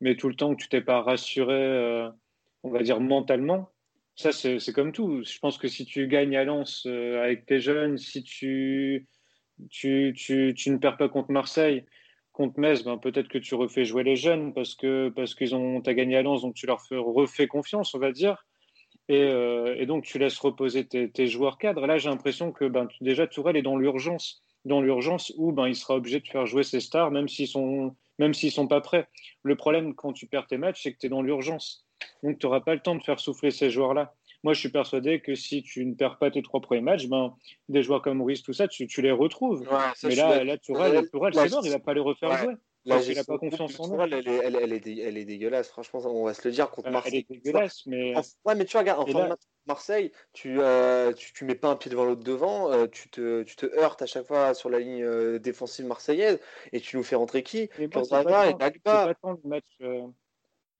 Mais 0.00 0.16
tout 0.16 0.28
le 0.28 0.36
temps 0.36 0.54
que 0.54 0.62
tu 0.62 0.68
t'es 0.68 0.82
pas 0.82 1.02
rassuré, 1.02 1.54
euh, 1.54 2.10
on 2.64 2.70
va 2.70 2.82
dire 2.82 3.00
mentalement, 3.00 3.70
ça, 4.16 4.32
c'est 4.32 4.72
comme 4.74 4.92
tout. 4.92 5.22
Je 5.24 5.38
pense 5.40 5.58
que 5.58 5.68
si 5.68 5.86
tu 5.86 6.08
gagnes 6.08 6.36
à 6.36 6.44
Lens 6.44 6.86
euh, 6.86 7.22
avec 7.22 7.46
tes 7.46 7.60
jeunes, 7.60 7.98
si 7.98 8.22
tu, 8.24 9.08
tu, 9.70 10.14
tu, 10.16 10.54
tu 10.56 10.70
ne 10.70 10.78
perds 10.78 10.96
pas 10.98 11.08
contre 11.08 11.30
Marseille, 11.32 11.84
contre 12.32 12.58
Metz, 12.60 12.84
ben, 12.84 12.98
peut-être 12.98 13.28
que 13.28 13.38
tu 13.38 13.54
refais 13.54 13.84
jouer 13.84 14.04
les 14.04 14.16
jeunes 14.16 14.54
parce 14.54 14.74
que 14.74 15.10
parce 15.10 15.34
qu'ils 15.34 15.54
ont 15.54 15.80
t'as 15.82 15.94
gagné 15.94 16.16
à 16.16 16.22
Lens, 16.22 16.42
donc 16.42 16.54
tu 16.54 16.66
leur 16.66 16.82
fais, 16.86 16.96
refais 16.96 17.46
confiance, 17.48 17.94
on 17.94 17.98
va 17.98 18.12
dire. 18.12 18.46
Et, 19.08 19.20
euh, 19.22 19.74
et 19.78 19.86
donc, 19.86 20.04
tu 20.04 20.18
laisses 20.18 20.38
reposer 20.38 20.86
tes, 20.86 21.10
tes 21.10 21.26
joueurs 21.26 21.58
cadres. 21.58 21.86
Là, 21.86 21.98
j'ai 21.98 22.08
l'impression 22.08 22.52
que 22.52 22.64
ben, 22.64 22.88
déjà, 23.00 23.26
Tourelle 23.26 23.56
est 23.56 23.62
dans 23.62 23.76
l'urgence. 23.76 24.40
Dans 24.64 24.80
l'urgence 24.80 25.32
où 25.36 25.52
ben, 25.52 25.68
il 25.68 25.76
sera 25.76 25.96
obligé 25.96 26.20
de 26.20 26.26
faire 26.26 26.46
jouer 26.46 26.62
ses 26.62 26.80
stars, 26.80 27.10
même 27.10 27.28
s'ils 27.28 27.48
sont, 27.48 27.94
même 28.18 28.32
s'ils 28.32 28.50
sont 28.52 28.66
pas 28.66 28.80
prêts. 28.80 29.06
Le 29.42 29.56
problème, 29.56 29.94
quand 29.94 30.12
tu 30.14 30.26
perds 30.26 30.46
tes 30.46 30.56
matchs, 30.56 30.82
c'est 30.82 30.92
que 30.92 30.98
tu 30.98 31.06
es 31.06 31.10
dans 31.10 31.20
l'urgence. 31.20 31.84
Donc, 32.22 32.38
tu 32.38 32.46
n'auras 32.46 32.60
pas 32.60 32.74
le 32.74 32.80
temps 32.80 32.94
de 32.94 33.02
faire 33.02 33.20
souffler 33.20 33.50
ces 33.50 33.68
joueurs-là. 33.70 34.14
Moi, 34.42 34.52
je 34.54 34.60
suis 34.60 34.68
persuadé 34.70 35.20
que 35.20 35.34
si 35.34 35.62
tu 35.62 35.84
ne 35.84 35.94
perds 35.94 36.18
pas 36.18 36.30
tes 36.30 36.42
trois 36.42 36.60
premiers 36.60 36.80
matchs, 36.82 37.06
ben, 37.06 37.34
des 37.68 37.82
joueurs 37.82 38.00
comme 38.02 38.22
Ruiz, 38.22 38.42
tout 38.42 38.52
ça, 38.54 38.68
tu, 38.68 38.86
tu 38.86 39.02
les 39.02 39.10
retrouves. 39.10 39.66
ça, 39.94 40.08
Mais 40.08 40.14
là, 40.14 40.44
là 40.44 40.56
Tourelle, 40.58 41.08
Tourelle 41.10 41.34
c'est 41.34 41.50
mort, 41.50 41.62
il 41.64 41.70
va 41.72 41.78
pas 41.78 41.94
les 41.94 42.00
refaire 42.00 42.30
Ouais. 42.30 42.38
jouer. 42.38 42.54
Pas 42.88 43.38
confiance 43.38 43.80
en 43.80 43.98
elle 43.98 44.28
est, 44.28 44.34
elle, 44.36 44.56
elle 44.56 44.72
est, 44.72 44.80
dé- 44.80 45.00
elle 45.00 45.16
est 45.16 45.24
dégueulasse. 45.24 45.68
Franchement, 45.68 46.00
on 46.04 46.24
va 46.24 46.34
se 46.34 46.46
le 46.46 46.52
dire 46.52 46.70
contre 46.70 46.88
Euh, 46.88 46.90
Elle 46.90 46.92
Marseille. 46.92 47.26
est 47.30 47.30
dégueulasse, 47.30 47.86
mais 47.86 48.14
Ouais, 48.44 48.54
mais 48.54 48.64
tu 48.64 48.72
vois, 48.72 48.80
regarde, 48.82 49.00
en 49.00 49.06
fin 49.06 49.28
de 49.28 49.34
Marseille, 49.66 50.12
tu, 50.34 50.60
euh, 50.60 51.12
tu, 51.14 51.32
tu 51.32 51.44
mets 51.46 51.54
pas 51.54 51.68
un 51.70 51.76
pied 51.76 51.90
devant 51.90 52.04
l'autre 52.04 52.22
devant, 52.22 52.70
euh, 52.70 52.86
tu 52.86 53.08
te, 53.08 53.42
tu 53.44 53.56
te 53.56 53.66
heurtes 53.78 54.02
à 54.02 54.06
chaque 54.06 54.26
fois 54.26 54.52
sur 54.52 54.68
la 54.68 54.78
ligne 54.80 55.02
euh, 55.02 55.38
défensive 55.38 55.86
marseillaise 55.86 56.38
et 56.72 56.80
tu 56.80 56.96
nous 56.98 57.02
fais 57.02 57.16
rentrer 57.16 57.42
qui? 57.42 57.70
Et 57.78 57.88
moi, 57.88 58.02
pas 58.10 58.22
et 58.66 58.78
pas 58.80 59.14
tant 59.14 59.32
le 59.32 59.48
match. 59.48 59.64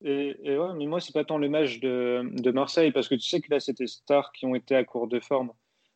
et, 0.04 0.36
et 0.42 0.58
ouais, 0.58 0.74
mais 0.76 0.86
moi, 0.86 1.00
c'est 1.00 1.12
pas 1.12 1.24
tant 1.24 1.38
le 1.38 1.48
match 1.48 1.80
de, 1.80 2.22
de 2.30 2.50
Marseille, 2.50 2.92
parce 2.92 3.08
que 3.08 3.14
tu 3.14 3.22
sais 3.22 3.40
que 3.40 3.50
là, 3.50 3.60
c'était 3.60 3.86
stars 3.86 4.32
qui 4.32 4.46
ont 4.46 4.54
été 4.54 4.74
à 4.76 4.84
court 4.84 5.08
de 5.08 5.20
forme. 5.20 5.52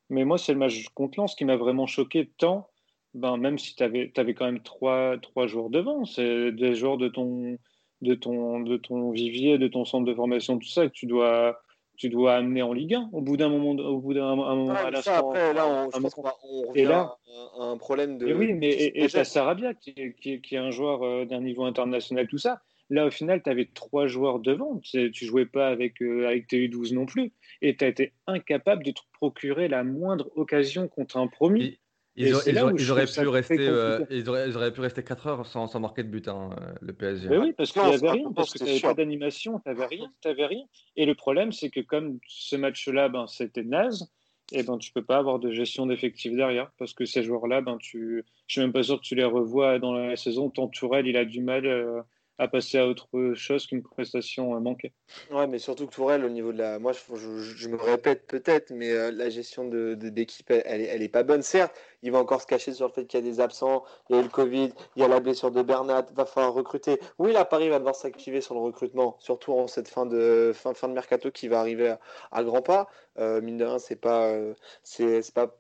Mais 0.09 0.25
moi, 0.25 0.39
c'est 0.39 0.53
le 0.53 0.59
match 0.59 0.89
contre 0.95 1.19
Lens 1.19 1.35
qui 1.35 1.45
m'a 1.45 1.57
vraiment 1.57 1.87
choqué, 1.87 2.31
tant, 2.39 2.71
ben, 3.15 3.37
même 3.37 3.59
si 3.59 3.75
tu 3.75 3.83
avais, 3.83 4.11
quand 4.35 4.45
même 4.47 4.61
trois, 4.63 5.17
trois 5.19 5.47
joueurs 5.47 5.71
devant, 5.71 6.05
c'est 6.05 6.53
des 6.53 6.75
joueurs 6.75 6.99
de 6.99 7.09
ton, 7.09 7.57
de, 8.03 8.15
ton, 8.15 8.61
de 8.61 8.77
ton 8.77 9.11
vivier, 9.11 9.59
de 9.59 9.69
ton 9.69 9.85
centre 9.85 10.05
de 10.07 10.15
formation, 10.15 10.59
tout 10.59 10.69
ça, 10.69 10.87
que 10.87 10.93
tu 10.93 11.07
dois, 11.07 11.61
tu 11.97 12.09
dois 12.11 12.35
amener 12.35 12.63
en 12.63 12.73
Ligue 12.73 12.95
1 12.95 13.11
au 13.13 13.21
bout 13.21 13.37
d'un 13.37 13.49
moment, 13.49 13.71
au 13.71 13.99
bout 14.01 14.15
d'un 14.15 14.27
un 14.29 14.37
moment 14.37 14.67
Ouais, 14.73 14.77
à 14.79 14.83
ça, 14.83 14.91
l'instant. 14.91 15.31
après, 15.31 15.53
là, 15.55 15.67
on, 15.67 15.91
je 15.91 15.97
un 15.97 16.01
pense 16.01 16.03
moment. 16.03 16.11
qu'on 16.11 16.23
va- 16.23 16.37
on 16.45 16.75
Et 16.75 16.85
là- 16.85 17.17
à, 17.59 17.65
un 17.65 17.77
problème 17.77 18.19
de. 18.19 18.29
Et 18.29 18.35
oui, 18.35 18.53
mais 18.53 18.69
et, 18.69 19.03
et 19.05 19.09
t'as 19.09 19.25
Sarabia 19.25 19.75
qui, 19.75 19.91
est- 19.97 20.15
qui, 20.21 20.33
est- 20.35 20.41
qui 20.41 20.55
est 20.55 20.59
un 20.59 20.71
joueur 20.71 21.03
euh, 21.03 21.25
d'un 21.25 21.41
niveau 21.41 21.65
international, 21.65 22.27
tout 22.29 22.39
ça. 22.39 22.61
Là, 22.91 23.07
au 23.07 23.11
final, 23.11 23.43
tu 23.43 23.51
avais 23.51 23.67
trois 23.75 24.07
joueurs 24.07 24.39
devant. 24.39 24.79
Tu, 24.79 25.11
tu 25.11 25.25
jouais 25.27 25.45
pas 25.45 25.69
avec, 25.69 26.01
euh, 26.01 26.27
avec 26.27 26.47
tes 26.47 26.57
U12 26.69 26.95
non 26.95 27.05
plus. 27.05 27.33
Et 27.61 27.77
tu 27.77 27.85
as 27.85 27.89
été 27.89 28.13
incapable 28.27 28.83
de 28.83 28.93
te 28.93 29.01
procurer 29.13 29.69
la 29.69 29.85
moindre 29.85 30.31
occasion 30.37 30.89
contre 30.89 31.19
un 31.19 31.27
promis. 31.27 31.79
Il- 32.19 32.27
Ils, 32.27 32.31
Et 32.31 32.35
auraient, 32.35 32.45
ils 32.51 32.91
auraient- 32.91 33.05
ils 33.05 33.23
pu 33.23 33.29
rester, 33.29 33.69
euh, 33.69 34.05
ils, 34.11 34.29
auraient, 34.29 34.49
ils 34.49 34.57
auraient 34.57 34.73
pu 34.73 34.81
rester 34.81 35.05
4 35.05 35.27
heures 35.29 35.47
sans, 35.47 35.69
sans 35.69 35.79
marquer 35.79 36.03
de 36.03 36.09
but, 36.09 36.27
hein, 36.27 36.51
le 36.81 36.93
PSG. 36.93 37.29
Mais 37.29 37.39
oui, 37.39 37.53
parce 37.57 37.71
qu'il 37.71 37.81
n'y 37.83 37.93
avait 37.95 38.11
rien, 38.11 38.33
parce 38.33 38.53
que 38.53 38.59
tu 38.59 38.65
n'avais 38.65 38.81
pas 38.81 38.95
d'animation, 38.95 39.61
tu 39.61 39.69
n'avais 39.69 39.87
rien, 39.87 40.13
t'avais 40.21 40.47
rien. 40.47 40.65
Et 40.97 41.07
le 41.07 41.15
problème, 41.15 41.53
c'est 41.53 41.71
que 41.71 41.79
comme 41.81 42.19
ce 42.27 42.57
match-là, 42.57 43.09
ben, 43.09 43.29
c'était 43.29 43.63
naze, 43.63 44.11
et 44.51 44.65
ben, 44.65 44.79
tu 44.79 44.91
peux 44.93 45.05
pas 45.05 45.19
avoir 45.19 45.39
de 45.39 45.53
gestion 45.53 45.87
d'effectifs 45.87 46.35
derrière, 46.35 46.73
parce 46.77 46.93
que 46.93 47.05
ces 47.05 47.23
joueurs-là, 47.23 47.61
ben, 47.61 47.79
tu... 47.79 48.25
je 48.49 48.53
suis 48.53 48.61
même 48.61 48.73
pas 48.73 48.83
sûr 48.83 48.97
que 48.97 49.05
tu 49.07 49.15
les 49.15 49.25
revois 49.25 49.79
dans 49.79 49.93
la 49.93 50.17
saison, 50.17 50.51
tant 50.51 50.67
Tourelle, 50.67 51.07
il 51.07 51.17
a 51.17 51.25
du 51.25 51.41
mal 51.41 51.67
euh, 51.67 52.01
à 52.39 52.47
passer 52.49 52.79
à 52.79 52.87
autre 52.87 53.09
chose 53.35 53.67
qu'une 53.67 53.83
prestation 53.83 54.55
euh, 54.55 54.61
manquée. 54.61 54.93
Ouais, 55.31 55.47
mais 55.47 55.59
surtout 55.59 55.87
que 55.87 55.93
Tourelle, 55.95 56.25
au 56.25 56.29
niveau 56.29 56.53
de 56.53 56.59
la. 56.59 56.79
Moi, 56.79 56.93
je, 56.93 57.69
me 57.69 57.77
répète 57.77 58.27
peut-être, 58.27 58.71
mais 58.71 58.93
euh, 58.93 59.11
la 59.11 59.29
gestion 59.29 59.69
de, 59.69 59.95
d'équipe, 59.95 60.51
elle, 60.51 60.63
elle 60.65 60.83
elle 60.83 61.03
est 61.03 61.09
pas 61.09 61.25
bonne. 61.25 61.43
Certes, 61.43 61.75
il 62.03 62.13
va 62.13 62.19
encore 62.19 62.41
se 62.41 62.47
cacher 62.47 62.73
sur 62.73 62.87
le 62.87 62.93
fait 62.93 63.07
qu'il 63.07 63.19
y 63.19 63.23
a 63.23 63.27
des 63.29 63.41
absents, 63.41 63.85
il 64.09 64.17
y 64.17 64.19
a 64.19 64.23
le 64.23 64.29
Covid, 64.29 64.73
il 64.97 65.03
y 65.03 65.05
a 65.05 65.09
la 65.09 65.21
blessure 65.21 65.51
de 65.51 65.63
Bernat, 65.63 66.07
va 66.15 66.25
falloir 66.27 66.55
recruter. 66.55 67.01
Oui, 67.19 67.33
là, 67.33 67.45
Paris 67.45 67.69
va 67.69 67.79
devoir 67.79 67.97
s'activer 67.97 68.41
sur 68.41 68.55
le 68.55 68.61
recrutement, 68.61 69.17
surtout 69.21 69.53
en 69.53 69.67
cette 69.67 69.89
fin 69.89 70.07
de, 70.07 70.53
fin, 70.55 70.75
fin 70.75 70.89
de 70.89 70.95
mercato 70.95 71.31
qui 71.31 71.49
va 71.49 71.61
arriver 71.61 71.89
à, 71.89 72.01
à 72.31 72.45
grands 72.45 72.63
pas. 72.63 72.89
Euh, 73.19 73.41
mine 73.41 73.57
de 73.59 73.65
rien, 73.65 73.79
c'est 73.79 73.97
pas. 73.97 74.29
euh, 74.29 74.55
c'est, 74.85 75.23
c'est 75.23 75.35
pas 75.35 75.57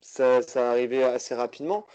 ça, 0.00 0.42
ça 0.42 0.62
va 0.62 0.70
arriver 0.70 1.02
assez 1.04 1.34
rapidement. 1.34 1.86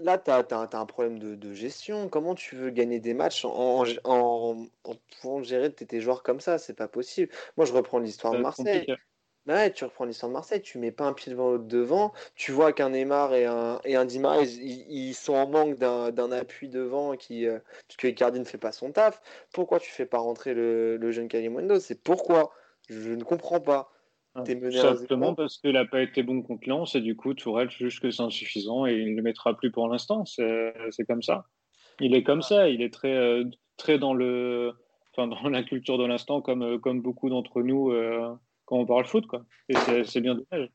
Là, 0.00 0.18
tu 0.18 0.30
as, 0.30 0.68
un 0.72 0.86
problème 0.86 1.18
de, 1.18 1.34
de 1.34 1.52
gestion. 1.52 2.08
Comment 2.08 2.34
tu 2.34 2.56
veux 2.56 2.70
gagner 2.70 2.98
des 2.98 3.14
matchs 3.14 3.44
en, 3.44 3.80
en, 3.82 3.84
en- 4.04 4.66
en 4.84 4.94
pouvant 5.20 5.42
gérer 5.42 5.72
tes, 5.72 5.86
tes 5.86 6.00
joueurs 6.00 6.22
comme 6.22 6.40
ça? 6.40 6.58
C'est 6.58 6.74
pas 6.74 6.88
possible. 6.88 7.32
Moi, 7.56 7.66
je 7.66 7.72
reprends 7.72 7.98
l'histoire 7.98 8.34
de 8.34 8.38
Marseille. 8.40 8.86
Bah 9.44 9.54
ouais, 9.54 9.72
tu 9.72 9.84
reprends 9.84 10.04
l'histoire 10.04 10.30
de 10.30 10.34
Marseille, 10.34 10.62
tu 10.62 10.78
mets 10.78 10.92
pas 10.92 11.04
un 11.04 11.12
pied 11.12 11.32
devant 11.32 11.50
l'autre 11.50 11.64
devant, 11.64 12.12
tu 12.36 12.52
vois 12.52 12.72
qu'un 12.72 12.90
Neymar 12.90 13.34
et 13.34 13.44
un, 13.44 13.80
et 13.84 13.96
un 13.96 14.04
Di 14.04 14.20
Maria, 14.20 14.42
ils, 14.44 15.14
sont 15.14 15.34
en 15.34 15.48
manque 15.48 15.78
d'un 15.78 16.30
appui 16.32 16.68
devant 16.68 17.16
qui, 17.16 17.46
euh, 17.48 17.58
que 17.98 18.06
Icardi 18.06 18.38
ne 18.38 18.44
fait 18.44 18.58
pas 18.58 18.70
son 18.70 18.92
taf. 18.92 19.20
Pourquoi 19.52 19.80
tu 19.80 19.90
fais 19.90 20.06
pas 20.06 20.18
rentrer 20.18 20.54
le, 20.54 20.96
le 20.96 21.10
jeune 21.10 21.26
Kalimundo? 21.26 21.80
C'est 21.80 22.00
pourquoi? 22.00 22.52
Je 22.88 23.10
ne 23.10 23.24
comprends 23.24 23.60
pas. 23.60 23.90
Mené 24.34 24.70
Simplement 24.70 25.26
zéro. 25.26 25.34
parce 25.34 25.58
qu'il 25.58 25.72
n'a 25.72 25.84
pas 25.84 26.02
été 26.02 26.22
bon 26.22 26.42
contre 26.42 26.68
Lens, 26.68 26.94
et 26.94 27.00
du 27.00 27.16
coup, 27.16 27.34
Tourelle 27.34 27.70
juge 27.70 28.00
que 28.00 28.10
c'est 28.10 28.22
insuffisant, 28.22 28.86
et 28.86 28.94
il 28.94 29.12
ne 29.12 29.16
le 29.16 29.22
mettra 29.22 29.54
plus 29.56 29.70
pour 29.70 29.88
l'instant. 29.88 30.24
C'est 30.24 31.06
comme 31.06 31.22
ça. 31.22 31.46
Il 32.00 32.14
est 32.14 32.22
comme 32.22 32.42
ça, 32.42 32.68
il 32.68 32.82
est 32.82 32.92
très, 32.92 33.14
euh, 33.14 33.44
très 33.76 33.98
dans, 33.98 34.14
le, 34.14 34.72
enfin, 35.12 35.28
dans 35.28 35.48
la 35.48 35.62
culture 35.62 35.98
de 35.98 36.06
l'instant, 36.06 36.40
comme, 36.40 36.62
euh, 36.62 36.78
comme 36.78 37.02
beaucoup 37.02 37.28
d'entre 37.28 37.62
nous 37.62 37.90
euh, 37.90 38.34
quand 38.64 38.78
on 38.78 38.86
parle 38.86 39.04
foot. 39.04 39.26
Quoi. 39.26 39.44
Et 39.68 39.74
c'est 39.74 40.04
c'est 40.04 40.20
bien 40.20 40.34
dommage. 40.34 40.70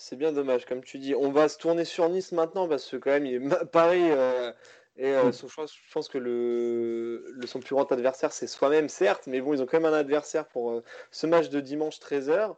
C'est 0.00 0.16
bien 0.16 0.32
dommage, 0.32 0.64
comme 0.64 0.84
tu 0.84 0.98
dis. 0.98 1.14
On 1.14 1.32
va 1.32 1.48
se 1.48 1.58
tourner 1.58 1.84
sur 1.84 2.08
Nice 2.08 2.30
maintenant 2.32 2.68
parce 2.68 2.88
que 2.88 2.96
quand 2.96 3.10
même, 3.10 3.26
il 3.26 3.34
est... 3.34 3.64
Paris 3.72 4.10
euh, 4.10 4.52
et 4.98 5.14
euh, 5.14 5.32
son- 5.32 5.48
je 5.48 5.92
pense, 5.92 6.08
que 6.08 6.18
le, 6.18 7.24
le 7.30 7.46
son 7.46 7.60
plus 7.60 7.74
grand 7.74 7.90
adversaire, 7.92 8.32
c'est 8.32 8.46
soi-même, 8.48 8.88
certes, 8.88 9.26
mais 9.26 9.40
bon, 9.40 9.54
ils 9.54 9.62
ont 9.62 9.66
quand 9.66 9.80
même 9.80 9.92
un 9.92 9.96
adversaire 9.96 10.46
pour 10.48 10.72
euh, 10.72 10.82
ce 11.10 11.26
match 11.26 11.48
de 11.48 11.60
dimanche 11.60 11.98
13h. 12.00 12.56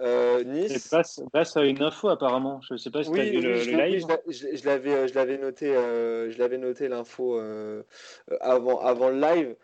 Euh, 0.00 0.42
nice. 0.42 0.88
passe, 0.90 1.20
passe 1.32 1.56
à 1.56 1.62
une 1.62 1.80
info, 1.82 2.08
apparemment. 2.08 2.60
Je 2.68 2.74
ne 2.74 2.78
sais 2.78 2.90
pas 2.90 3.04
si 3.04 3.12
tu 3.12 3.20
as 3.20 3.22
Oui, 3.22 3.30
vu 3.30 3.36
oui, 3.36 3.42
le, 3.42 3.58
je 3.58 3.70
le 3.70 3.76
l'ai- 3.76 3.90
live. 3.90 4.06
je 4.28 4.46
l'ai- 4.46 4.56
je 4.56 4.66
l'avais, 4.66 4.92
euh, 4.94 5.06
je 5.06 5.14
l'avais 5.14 5.38
noté, 5.38 5.66
je 5.72 6.38
l'avais 6.38 6.58
noté 6.58 6.88
l'info 6.88 7.38
avant, 8.40 8.80
avant 8.80 9.10
le 9.10 9.20
live. 9.20 9.56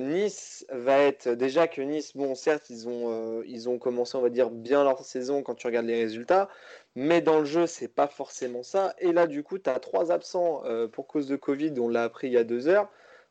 Nice 0.00 0.64
va 0.70 0.98
être 0.98 1.30
déjà 1.30 1.66
que 1.66 1.82
Nice, 1.82 2.16
bon, 2.16 2.36
certes, 2.36 2.70
ils 2.70 2.88
ont, 2.88 3.42
ils 3.44 3.68
ont 3.68 3.78
commencé, 3.78 4.16
on 4.16 4.20
va 4.22 4.30
dire, 4.30 4.50
bien 4.50 4.84
leur 4.84 5.00
saison 5.04 5.42
quand 5.42 5.56
tu 5.56 5.66
regardes 5.66 5.86
les 5.86 6.00
résultats, 6.04 6.48
mais 6.94 7.20
dans 7.22 7.38
le 7.38 7.44
jeu, 7.44 7.66
c'est 7.66 7.88
pas 7.88 8.06
forcément 8.08 8.62
ça. 8.62 8.94
Et 8.98 9.12
là, 9.12 9.26
du 9.26 9.42
coup, 9.42 9.58
tu 9.58 9.70
as 9.70 9.78
trois 9.80 10.12
absents 10.12 10.62
euh, 10.64 10.88
pour 10.88 11.06
cause 11.06 11.26
de 11.26 11.36
Covid, 11.36 11.72
on 11.78 11.88
l'a 11.88 12.04
appris 12.04 12.26
il 12.28 12.32
y 12.34 12.38
a 12.38 12.44
deux 12.44 12.68
heures 12.68 12.88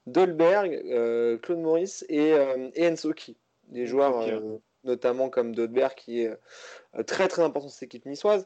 Dolberg, 0.08 0.82
euh, 0.88 1.38
Claude 1.38 1.60
Maurice 1.60 2.04
et, 2.10 2.34
euh, 2.34 2.70
et 2.74 2.88
Ensoki, 2.88 3.38
des 3.68 3.86
joueurs 3.86 4.20
euh, 4.22 4.40
notamment 4.84 5.30
comme 5.30 5.54
Dolberg 5.54 5.94
qui 5.96 6.22
est 6.22 6.36
très 7.06 7.28
très 7.28 7.44
important 7.44 7.68
dans 7.68 7.72
cette 7.72 7.84
équipe 7.84 8.08
niçoise. 8.08 8.46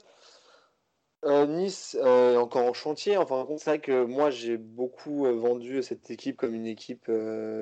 Nice 1.47 1.95
est 1.95 2.35
encore 2.37 2.65
en 2.65 2.73
chantier. 2.73 3.17
Enfin, 3.17 3.47
c'est 3.57 3.65
vrai 3.69 3.79
que 3.79 4.03
moi 4.03 4.29
j'ai 4.29 4.57
beaucoup 4.57 5.23
vendu 5.25 5.81
cette 5.81 6.11
équipe 6.11 6.37
comme 6.37 6.53
une 6.53 6.67
équipe 6.67 7.09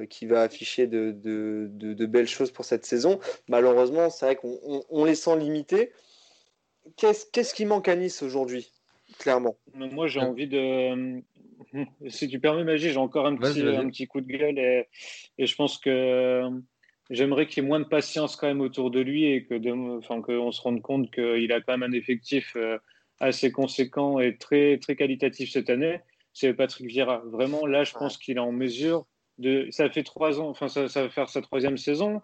qui 0.09 0.25
va 0.25 0.41
afficher 0.41 0.85
de, 0.87 1.11
de- 1.11 1.67
de- 1.71 1.93
de 1.93 2.05
belles 2.05 2.27
choses 2.27 2.51
pour 2.51 2.65
cette 2.65 2.85
saison. 2.85 3.19
Malheureusement, 3.47 4.09
c'est 4.09 4.25
vrai 4.25 4.35
qu'on 4.35 4.59
on- 4.63 4.83
on 4.89 5.05
les 5.05 5.15
sent 5.15 5.37
limités. 5.37 5.93
Qu'est-ce 6.97 7.25
qu'est-ce 7.31 7.53
qui 7.53 7.65
manque 7.65 7.87
à 7.87 7.95
Nice 7.95 8.21
aujourd'hui, 8.21 8.71
clairement? 9.19 9.55
Moi, 9.73 10.07
j'ai 10.07 10.19
envie 10.19 10.47
de. 10.47 11.21
Si 12.07 12.27
tu 12.27 12.39
permets, 12.39 12.63
Magie, 12.63 12.91
j'ai 12.91 12.97
encore 12.97 13.25
un 13.25 13.35
petit, 13.35 13.61
un 13.61 13.89
petit 13.89 14.05
coup 14.05 14.21
de 14.21 14.27
gueule 14.27 14.59
et, 14.59 14.87
et 15.39 15.47
je 15.47 15.55
pense 15.55 15.79
que 15.79 16.43
j'aimerais 17.09 17.47
qu'il 17.47 17.63
y 17.63 17.65
ait 17.65 17.69
moins 17.69 17.79
de 17.79 17.85
patience 17.85 18.35
quand 18.35 18.47
même 18.47 18.61
autour 18.61 18.91
de 18.91 18.99
lui 18.99 19.25
et 19.25 19.45
que 19.45 19.55
de... 19.55 19.71
enfin, 19.97 20.21
qu'on 20.21 20.51
se 20.51 20.61
rende 20.61 20.81
compte 20.81 21.11
qu'il 21.11 21.51
a 21.51 21.61
quand 21.61 21.77
même 21.77 21.91
un 21.91 21.95
effectif 21.95 22.53
euh, 22.55 22.77
assez 23.19 23.51
conséquent 23.51 24.19
et 24.19 24.37
très, 24.37 24.77
très 24.77 24.95
qualitatif 24.95 25.51
cette 25.51 25.69
année. 25.69 25.99
C'est 26.33 26.53
Patrick 26.53 26.87
Vieira. 26.87 27.21
Vraiment, 27.25 27.65
là, 27.65 27.83
je 27.83 27.93
pense 27.93 28.17
qu'il 28.17 28.37
est 28.37 28.41
en 28.41 28.51
mesure 28.51 29.05
de. 29.37 29.67
Ça 29.71 29.89
fait 29.89 30.03
trois 30.03 30.39
ans, 30.39 30.49
enfin, 30.49 30.67
ça, 30.67 30.87
ça 30.87 31.03
va 31.03 31.09
faire 31.09 31.29
sa 31.29 31.41
troisième 31.41 31.77
saison. 31.77 32.21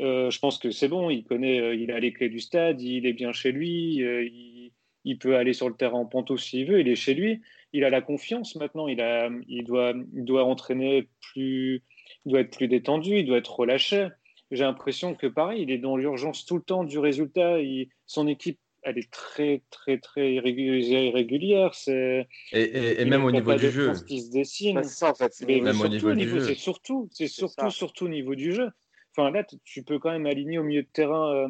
Euh, 0.00 0.30
je 0.30 0.38
pense 0.38 0.58
que 0.58 0.70
c'est 0.70 0.88
bon, 0.88 1.10
il 1.10 1.24
connaît, 1.24 1.60
euh, 1.60 1.74
il 1.74 1.90
a 1.92 2.00
les 2.00 2.12
clés 2.12 2.28
du 2.30 2.40
stade, 2.40 2.80
il 2.80 3.06
est 3.06 3.12
bien 3.12 3.32
chez 3.32 3.52
lui, 3.52 4.02
euh, 4.02 4.24
il, 4.24 4.72
il 5.04 5.18
peut 5.18 5.36
aller 5.36 5.52
sur 5.52 5.68
le 5.68 5.74
terrain 5.74 5.98
en 5.98 6.06
panto 6.06 6.36
s'il 6.36 6.66
veut, 6.66 6.80
il 6.80 6.88
est 6.88 6.94
chez 6.96 7.14
lui, 7.14 7.40
il 7.72 7.84
a 7.84 7.90
la 7.90 8.00
confiance 8.00 8.56
maintenant, 8.56 8.88
il, 8.88 9.00
a, 9.00 9.28
il, 9.48 9.64
doit, 9.64 9.92
il 10.14 10.24
doit 10.24 10.44
entraîner 10.44 11.08
plus, 11.20 11.82
il 12.24 12.30
doit 12.32 12.40
être 12.40 12.56
plus 12.56 12.68
détendu, 12.68 13.18
il 13.18 13.26
doit 13.26 13.38
être 13.38 13.54
relâché. 13.54 14.08
J'ai 14.50 14.64
l'impression 14.64 15.14
que 15.14 15.26
pareil, 15.26 15.62
il 15.62 15.70
est 15.70 15.78
dans 15.78 15.96
l'urgence 15.96 16.44
tout 16.46 16.56
le 16.56 16.62
temps 16.62 16.84
du 16.84 16.98
résultat, 16.98 17.60
il- 17.60 17.88
son 18.06 18.26
équipe, 18.28 18.58
elle 18.82 18.98
est 18.98 19.10
très, 19.12 19.62
très, 19.70 19.98
très 19.98 20.32
irrégu- 20.34 20.82
irrégulière, 20.82 21.72
c'est, 21.74 22.26
Et, 22.52 22.60
et- 22.62 22.92
et 22.98 23.02
il 23.02 23.08
même 23.08 23.24
au 23.24 23.30
niveau 23.30 23.54
du 23.54 23.70
jeu. 23.70 23.86
force 23.86 24.02
qui 24.04 24.20
se 24.20 24.30
dessine. 24.32 24.80
C'est 24.82 24.88
ça 24.88 25.10
en 25.10 25.14
fait. 25.14 25.32
c'est 25.32 25.46
Mais 25.46 25.60
au 25.60 25.72
surtout 25.72 25.88
niveau 25.88 26.10
du 26.12 26.16
niveau- 26.16 26.38
jeu. 26.38 26.44
C'est 26.46 26.54
surtout, 26.54 27.08
c'est 27.12 27.28
surtout, 27.28 27.54
ça. 27.60 27.70
surtout 27.70 28.06
au 28.06 28.08
niveau 28.08 28.34
du 28.34 28.52
jeu. 28.52 28.68
Enfin, 29.14 29.30
là, 29.30 29.44
tu 29.64 29.82
peux 29.82 29.98
quand 29.98 30.10
même 30.10 30.26
aligner 30.26 30.58
au 30.58 30.62
milieu 30.62 30.82
de 30.82 30.88
terrain 30.88 31.34
euh, 31.34 31.48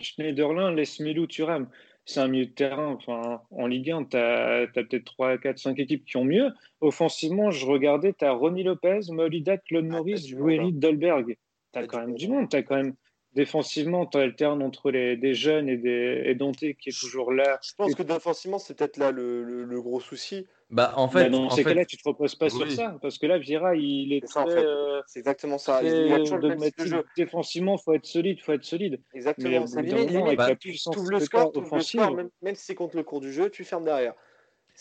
Schneiderlin, 0.00 0.72
Lesmelou, 0.72 1.26
Thuram. 1.26 1.68
C'est 2.06 2.20
un 2.20 2.28
milieu 2.28 2.46
de 2.46 2.50
terrain. 2.52 2.88
Enfin, 2.92 3.42
en 3.50 3.66
Ligue 3.66 3.90
1, 3.90 4.04
tu 4.04 4.16
as, 4.16 4.66
peut-être 4.74 5.04
3, 5.04 5.38
4, 5.38 5.58
5 5.58 5.78
équipes 5.78 6.04
qui 6.04 6.16
ont 6.16 6.24
mieux. 6.24 6.52
Offensivement, 6.80 7.50
je 7.50 7.66
regardais, 7.66 8.12
tu 8.12 8.24
as 8.24 8.32
Ronny 8.32 8.62
Lopez, 8.62 9.00
Molida, 9.10 9.56
Claude 9.58 9.86
Ah, 9.90 9.96
Maurice, 9.96 10.32
hein. 10.32 10.70
Dolberg. 10.72 11.28
Tu 11.28 11.36
T'as 11.72 11.80
as 11.80 11.82
du 11.82 11.88
quand 11.88 12.00
même 12.00 12.14
du 12.14 12.26
hein. 12.26 12.28
monde. 12.28 12.48
Tu 12.50 12.56
as 12.56 12.62
quand 12.62 12.76
même 12.76 12.94
défensivement, 13.34 14.06
tu 14.06 14.18
alternes 14.18 14.62
entre 14.62 14.90
les, 14.90 15.16
des 15.16 15.34
jeunes 15.34 15.68
et, 15.68 15.76
des, 15.76 16.22
et 16.26 16.34
Dante 16.34 16.58
qui 16.58 16.90
est 16.90 16.98
toujours 16.98 17.32
là. 17.32 17.58
Je 17.62 17.72
pense 17.76 17.94
que 17.94 18.02
défensivement, 18.02 18.58
c'est 18.58 18.74
peut-être 18.76 18.96
là 18.96 19.10
le, 19.10 19.42
le- 19.44 19.64
le 19.64 19.82
gros 19.82 20.00
souci. 20.00 20.46
Bah, 20.70 20.92
en 20.96 21.08
Bah, 21.10 21.28
fait, 21.28 21.30
dans 21.30 21.48
en 21.48 21.50
ces 21.50 21.64
fait, 21.64 21.64
cas-là, 21.66 21.84
tu 21.86 21.96
te 21.96 22.08
reposes 22.08 22.34
pas 22.34 22.50
sur 22.50 22.70
ça. 22.72 22.98
Parce 23.02 23.18
que 23.18 23.26
là, 23.26 23.38
Vieira, 23.38 23.76
il 23.76 24.12
est 24.12 24.22
C'est 24.22 24.28
ça, 24.28 24.40
en 24.42 24.46
très, 24.46 24.50
fait. 24.50 24.66
euh, 24.66 25.00
C'est 25.06 25.20
exactement 25.20 25.58
ça. 25.58 25.84
Il 25.84 26.00
très 26.00 26.08
y 26.08 26.14
a 26.14 26.20
toujours 26.20 26.38
le 26.38 26.50
même 26.50 26.62
style 26.62 26.74
de 26.74 26.84
jeu. 26.84 27.04
Défensivement, 27.16 27.78
faut 27.78 27.94
être 27.94 28.06
solide, 28.06 28.40
faut 28.42 28.52
être 28.52 28.64
solide. 28.64 29.00
Mais 29.36 29.58
Exactement. 29.58 29.66
bout 29.66 29.86
d'un 29.86 29.98
limite, 29.98 30.00
moment, 30.00 30.26
limite, 30.26 30.28
avec 30.28 30.44
la 30.46 30.56
tu 30.56 30.56
puissance 30.56 30.96
t'ouvres 30.96 31.10
le 31.10 31.20
score, 31.20 31.52
le 31.72 31.80
score, 31.80 32.12
même, 32.14 32.30
même 32.42 32.54
si 32.54 32.64
c'est 32.66 32.74
contre 32.74 32.96
le 32.96 33.04
cours 33.04 33.20
du 33.20 33.32
jeu, 33.32 33.50
tu 33.50 33.64
fermes 33.64 33.84
derrière. 33.84 34.14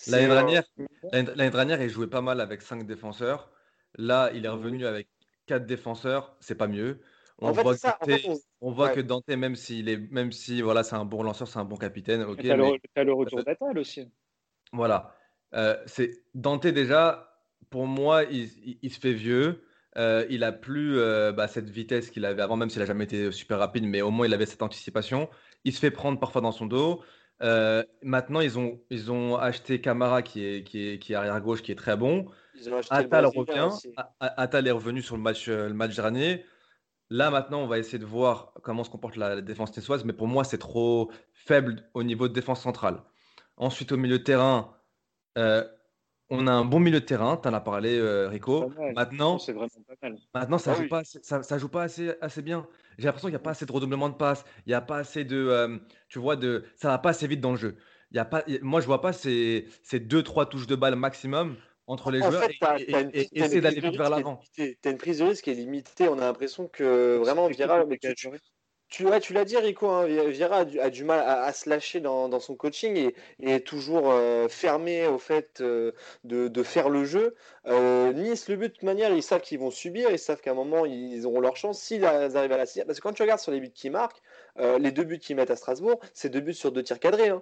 L'année 0.05 0.27
euh, 0.27 0.33
dernière, 0.33 0.63
l'année 1.11 1.31
l'année 1.35 1.51
dernière, 1.51 1.81
il 1.81 1.89
jouait 1.89 2.07
pas 2.09 2.21
mal 2.21 2.41
avec 2.41 2.61
5 2.61 2.85
défenseurs. 2.85 3.51
Là, 3.95 4.31
il 4.33 4.45
est 4.45 4.49
revenu 4.49 4.85
avec 4.85 5.09
4 5.45 5.65
défenseurs. 5.65 6.37
C'est 6.41 6.55
pas 6.55 6.67
mieux. 6.67 7.01
On 7.39 7.49
En 7.49 7.53
fait, 7.53 7.63
voit 7.63 7.73
c'est 7.73 7.79
ça. 7.79 7.97
En 8.01 8.05
Dante- 8.07 8.19
fait, 8.19 8.29
on- 8.29 8.39
On 8.61 8.71
voit 8.71 8.87
Ouais. 8.87 8.93
que 8.95 9.01
Dante, 9.01 9.27
même 9.27 9.55
s'il 9.55 9.89
est, 9.89 9.97
même 9.97 10.31
si 10.31 10.61
voilà, 10.61 10.83
c'est 10.83 10.95
un 10.95 11.03
bon 11.05 11.23
lanceur, 11.23 11.47
c'est 11.47 11.59
un 11.59 11.65
bon 11.65 11.75
capitaine, 11.75 12.21
ok, 12.23 12.37
t'as 12.37 12.43
mais 12.55 12.77
le, 13.03 13.13
retour 13.13 13.43
d'Atal 13.43 13.77
aussi. 13.77 14.07
voilà. 14.71 15.15
Euh, 15.53 15.75
c'est 15.85 16.23
Dante 16.33 16.65
déjà, 16.67 17.29
pour 17.69 17.85
moi, 17.87 18.23
il, 18.23 18.43
il- 18.65 18.79
il 18.81 18.91
se 18.91 18.99
fait 18.99 19.13
vieux. 19.13 19.63
Euh, 19.97 20.25
il 20.29 20.43
a 20.43 20.51
plus 20.51 20.97
euh, 20.97 21.31
bah, 21.31 21.47
cette 21.47 21.69
vitesse 21.69 22.09
qu'il 22.09 22.25
avait 22.25 22.41
avant, 22.41 22.55
même 22.55 22.69
s'il 22.71 22.81
a 22.81 22.85
jamais 22.85 23.03
été 23.03 23.31
super 23.31 23.59
rapide, 23.59 23.83
mais 23.85 24.01
au 24.01 24.09
moins 24.09 24.25
il 24.25 24.33
avait 24.33 24.47
cette 24.47 24.63
anticipation. 24.63 25.29
Il 25.65 25.73
se 25.73 25.79
fait 25.79 25.91
prendre 25.91 26.19
parfois 26.19 26.41
dans 26.41 26.51
son 26.51 26.65
dos. 26.65 27.03
Euh, 27.43 27.83
maintenant, 28.01 28.39
ils 28.39 28.57
ont, 28.57 28.81
ils 28.89 29.11
ont 29.11 29.35
acheté 29.35 29.81
Camara 29.81 30.21
qui 30.23 30.43
est, 30.45 30.63
qui 30.63 30.87
est, 30.87 30.99
qui 30.99 31.13
est 31.13 31.15
arrière 31.15 31.39
gauche, 31.41 31.61
qui 31.61 31.71
est 31.71 31.75
très 31.75 31.95
bon. 31.97 32.25
Atal 32.89 33.25
revient. 33.27 33.69
Atal 34.19 34.67
est 34.67 34.71
revenu 34.71 35.01
sur 35.01 35.15
le 35.17 35.21
match, 35.21 35.47
le 35.49 35.73
match 35.73 35.95
dernier. 35.95 36.45
Là, 37.13 37.29
maintenant, 37.29 37.59
on 37.61 37.67
va 37.67 37.77
essayer 37.77 37.99
de 37.99 38.07
voir 38.07 38.53
comment 38.63 38.83
se 38.83 38.89
comporte 38.89 39.17
la, 39.17 39.39
défense 39.39 39.77
niçoise, 39.77 40.03
mais 40.03 40.13
pour 40.13 40.27
moi, 40.27 40.43
c'est 40.43 40.57
trop 40.57 41.11
faible 41.31 41.83
au 41.93 42.01
niveau 42.01 42.27
de 42.27 42.33
défense 42.33 42.61
centrale. 42.61 43.03
Ensuite, 43.55 43.91
au 43.91 43.97
milieu 43.97 44.17
de 44.17 44.23
terrain, 44.23 44.73
euh, 45.37 45.63
on 46.31 46.47
a 46.47 46.51
un 46.51 46.65
bon 46.65 46.79
milieu 46.79 47.01
de 47.01 47.05
terrain, 47.05 47.37
tu 47.37 47.47
en 47.47 47.53
as 47.53 47.61
parlé, 47.61 47.99
euh, 47.99 48.29
Rico. 48.29 48.67
Maintenant, 48.95 49.33
Non, 49.33 49.37
c'est 49.37 49.53
vraiment 49.53 49.69
pas 49.87 50.09
mal. 50.09 50.17
maintenant 50.33 50.57
ça 50.57 50.71
Ah 50.71 50.75
joue 50.75 50.81
oui. 50.81 50.87
pas 50.87 50.97
assez, 51.01 51.19
ça, 51.21 51.43
ça 51.43 51.59
joue 51.59 51.69
pas 51.69 51.83
assez, 51.83 52.15
assez 52.19 52.41
bien. 52.41 52.65
J'ai 52.97 53.05
l'impression 53.05 53.27
qu'il 53.27 53.33
n'y 53.33 53.41
a 53.41 53.43
pas 53.43 53.51
assez 53.51 53.67
de 53.67 53.71
redoublement 53.71 54.09
de 54.09 54.15
passes, 54.15 54.43
il 54.65 54.69
n'y 54.69 54.73
a 54.73 54.81
pas 54.81 54.97
assez 54.97 55.23
de, 55.23 55.37
euh, 55.37 55.77
tu 56.09 56.17
vois, 56.17 56.35
de, 56.35 56.65
ça 56.77 56.87
va 56.87 56.97
pas 56.97 57.09
assez 57.09 57.27
vite 57.27 57.41
dans 57.41 57.51
le 57.51 57.57
jeu. 57.57 57.77
y 58.11 58.17
a 58.17 58.25
pas, 58.25 58.43
moi, 58.63 58.81
je 58.81 58.87
vois 58.87 59.01
pas 59.01 59.13
ces, 59.13 59.67
ces 59.83 59.99
deux, 59.99 60.23
trois 60.23 60.47
touches 60.47 60.65
de 60.65 60.75
balle 60.75 60.95
maximum 60.95 61.57
entre 61.87 62.11
les 62.11 62.21
En 62.21 62.29
joueurs 62.31 62.43
fait, 62.43 62.51
et, 62.79 62.91
une- 62.91 63.11
et- 63.13 63.19
et 63.33 63.39
essayer 63.39 63.61
d'aller 63.61 63.81
prise 63.81 63.83
de 63.83 63.89
vite 63.89 63.97
vers 63.97 64.09
l'avant. 64.09 64.39
limitée. 64.57 64.77
T'as 64.81 64.91
une 64.91 64.97
prise 64.97 65.19
de 65.19 65.23
risque 65.25 65.43
qui 65.43 65.51
est 65.51 65.55
limitée. 65.55 66.07
On 66.07 66.17
a 66.17 66.21
l'impression 66.21 66.67
que 66.67 67.17
vraiment 67.17 67.47
Vieira, 67.47 67.85
mais 67.85 67.97
tu, 67.97 68.13
tu, 68.15 68.29
tu, 68.89 69.05
ouais, 69.07 69.19
tu 69.19 69.33
l'as 69.33 69.43
dit 69.43 69.57
Rico, 69.57 69.89
hein, 69.89 70.05
Vieira 70.05 70.57
a 70.59 70.65
du, 70.65 70.79
a 70.79 70.89
du 70.91 71.03
mal 71.03 71.19
à, 71.19 71.43
à 71.43 71.51
se 71.51 71.67
lâcher 71.67 71.99
dans, 71.99 72.29
dans 72.29 72.39
son 72.39 72.55
coaching 72.55 72.95
et, 72.95 73.15
et 73.41 73.51
est 73.55 73.59
toujours 73.67 74.11
euh, 74.11 74.47
fermé 74.47 75.07
au 75.07 75.17
fait 75.17 75.61
euh, 75.61 75.93
de, 76.23 76.47
de 76.47 76.63
faire 76.63 76.89
le 76.89 77.03
jeu. 77.03 77.35
Euh, 77.65 78.13
nice, 78.13 78.47
le 78.49 78.55
but, 78.55 78.67
de 78.69 78.73
toute 78.73 78.83
manière, 78.83 79.11
ils 79.13 79.23
savent 79.23 79.41
qu'ils 79.41 79.57
vont 79.59 79.71
subir, 79.71 80.11
ils 80.11 80.19
savent 80.19 80.41
qu'à 80.41 80.51
un 80.51 80.53
moment, 80.53 80.85
ils 80.85 81.25
auront 81.25 81.39
leur 81.39 81.57
chance 81.57 81.81
s'ils 81.81 82.05
arrivent 82.05 82.51
à 82.51 82.57
la 82.57 82.65
saisir. 82.67 82.85
Parce 82.85 82.99
que 82.99 83.03
quand 83.03 83.13
tu 83.13 83.23
regardes 83.23 83.41
sur 83.41 83.51
les 83.51 83.59
buts 83.59 83.71
qu'ils 83.71 83.91
marquent, 83.91 84.21
euh, 84.59 84.77
les 84.77 84.91
deux 84.91 85.03
buts 85.03 85.17
qu'ils 85.19 85.35
mettent 85.35 85.51
à 85.51 85.55
Strasbourg, 85.55 85.99
c'est 86.13 86.29
deux 86.29 86.41
buts 86.41 86.53
sur 86.53 86.71
deux 86.71 86.83
tirs 86.83 86.99
cadrés. 86.99 87.29
hein. 87.29 87.41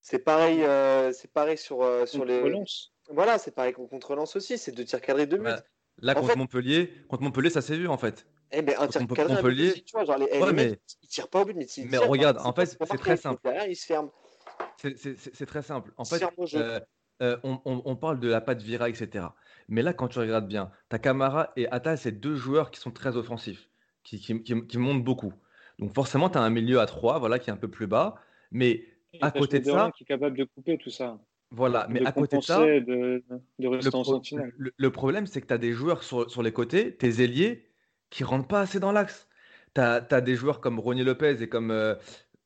C'est 0.00 0.20
pareil, 0.20 0.62
euh, 0.64 1.12
c'est 1.12 1.30
pareil 1.30 1.58
sur, 1.58 1.82
euh, 1.82 2.06
sur 2.06 2.24
les. 2.24 2.40
Relance. 2.40 2.92
Voilà, 3.10 3.38
c'est 3.38 3.52
pareil 3.54 3.72
contre 3.72 4.14
Lens 4.14 4.36
aussi, 4.36 4.58
c'est 4.58 4.72
deux 4.72 4.84
tirs 4.84 5.00
cadrés, 5.00 5.26
deux 5.26 5.38
buts. 5.38 5.44
Ouais. 5.46 5.56
Là, 6.00 6.14
contre 6.14 6.28
fait- 6.32 6.36
Montpellier, 6.38 6.92
contre 7.08 7.22
Montpellier, 7.22 7.50
ça 7.50 7.60
s'est 7.62 7.76
vu 7.76 7.88
en 7.88 7.98
fait. 7.98 8.26
Eh 8.52 8.62
ben, 8.62 8.74
un 8.78 8.86
Contre 8.86 8.98
tir 8.98 9.06
cadré, 9.08 9.34
but 9.34 9.34
Montpellier- 9.42 9.72
tu 9.84 9.92
vois, 9.92 10.04
genre 10.04 10.18
les, 10.18 10.28
eh, 10.30 10.40
Ouais, 10.40 10.46
les 10.48 10.52
mais- 10.52 10.68
mecs, 10.70 10.80
ils 11.02 11.08
tirent 11.08 11.28
pas 11.28 11.42
au 11.42 11.44
but, 11.44 11.54
mais 11.56 11.66
s'ils 11.66 11.84
Mais 11.86 11.98
tirent, 11.98 12.08
regarde, 12.08 12.38
en 12.38 12.52
fait, 12.52 12.66
c'est 12.66 12.96
très 12.98 13.16
simple. 13.16 13.40
Derrière, 13.44 13.66
ils 13.66 13.76
se 13.76 13.84
ferment. 13.86 14.12
C'est- 14.80 14.96
C'est 14.96 15.18
c'est- 15.18 15.34
c'est 15.34 15.46
très 15.46 15.62
simple. 15.62 15.92
En 15.96 16.04
fait, 16.04 16.22
euh, 16.54 16.80
euh, 17.22 17.36
on, 17.42 17.60
on- 17.64 17.82
on 17.84 17.96
parle 17.96 18.20
de 18.20 18.28
la 18.28 18.40
patte 18.40 18.62
Vira, 18.62 18.88
etc. 18.88 19.26
Mais 19.68 19.82
là, 19.82 19.92
quand 19.92 20.08
tu 20.08 20.18
regardes 20.18 20.46
bien, 20.48 20.70
ta 20.88 20.98
Camara 20.98 21.52
et 21.56 21.68
Atta, 21.68 21.96
c'est 21.96 22.12
deux 22.12 22.36
joueurs 22.36 22.70
qui 22.70 22.80
sont 22.80 22.90
très 22.90 23.16
offensifs, 23.16 23.68
qui, 24.02 24.18
qui, 24.20 24.42
qui- 24.42 24.66
qui 24.66 24.78
montent 24.78 25.04
beaucoup. 25.04 25.32
Donc 25.78 25.94
forcément, 25.94 26.30
tu 26.30 26.38
as 26.38 26.42
un 26.42 26.50
milieu 26.50 26.80
à 26.80 26.86
3, 26.86 27.18
voilà, 27.18 27.38
qui 27.38 27.50
est 27.50 27.52
un 27.52 27.56
peu 27.56 27.68
plus 27.68 27.86
bas. 27.86 28.14
Mais 28.50 28.84
Et 29.12 29.18
à 29.20 29.30
côté 29.30 29.60
de 29.60 29.64
ça, 29.70 29.90
qui 29.96 30.04
est 30.04 30.06
capable 30.06 30.36
de 30.38 30.44
couper 30.44 30.78
tout 30.78 30.90
ça. 30.90 31.18
Voilà, 31.50 31.86
mais 31.90 32.04
à 32.04 32.12
côté 32.12 32.36
de 32.38 32.42
ça, 32.42 32.56
compenser, 32.56 32.80
de, 32.82 33.24
de 33.28 33.40
le, 33.58 33.68
rester 33.68 33.96
en 33.96 34.02
pro- 34.02 34.14
sentinelle. 34.14 34.52
le- 34.58 34.72
le 34.76 34.90
problème, 34.90 35.26
c'est 35.26 35.40
que 35.40 35.46
tu 35.46 35.54
as 35.54 35.58
des 35.58 35.72
joueurs 35.72 36.02
sur, 36.02 36.30
sur 36.30 36.42
les 36.42 36.52
côtés, 36.52 36.96
tes 36.96 37.22
ailiers, 37.22 37.66
qui 38.10 38.24
rentrent 38.24 38.48
pas 38.48 38.60
assez 38.60 38.80
dans 38.80 38.92
l'axe. 38.92 39.28
Tu 39.74 39.80
as, 39.80 40.00
des 40.20 40.34
joueurs 40.36 40.60
comme 40.60 40.78
Ronnie 40.78 41.04
Lopez 41.04 41.42
et 41.42 41.48
comme, 41.48 41.70
euh, 41.70 41.94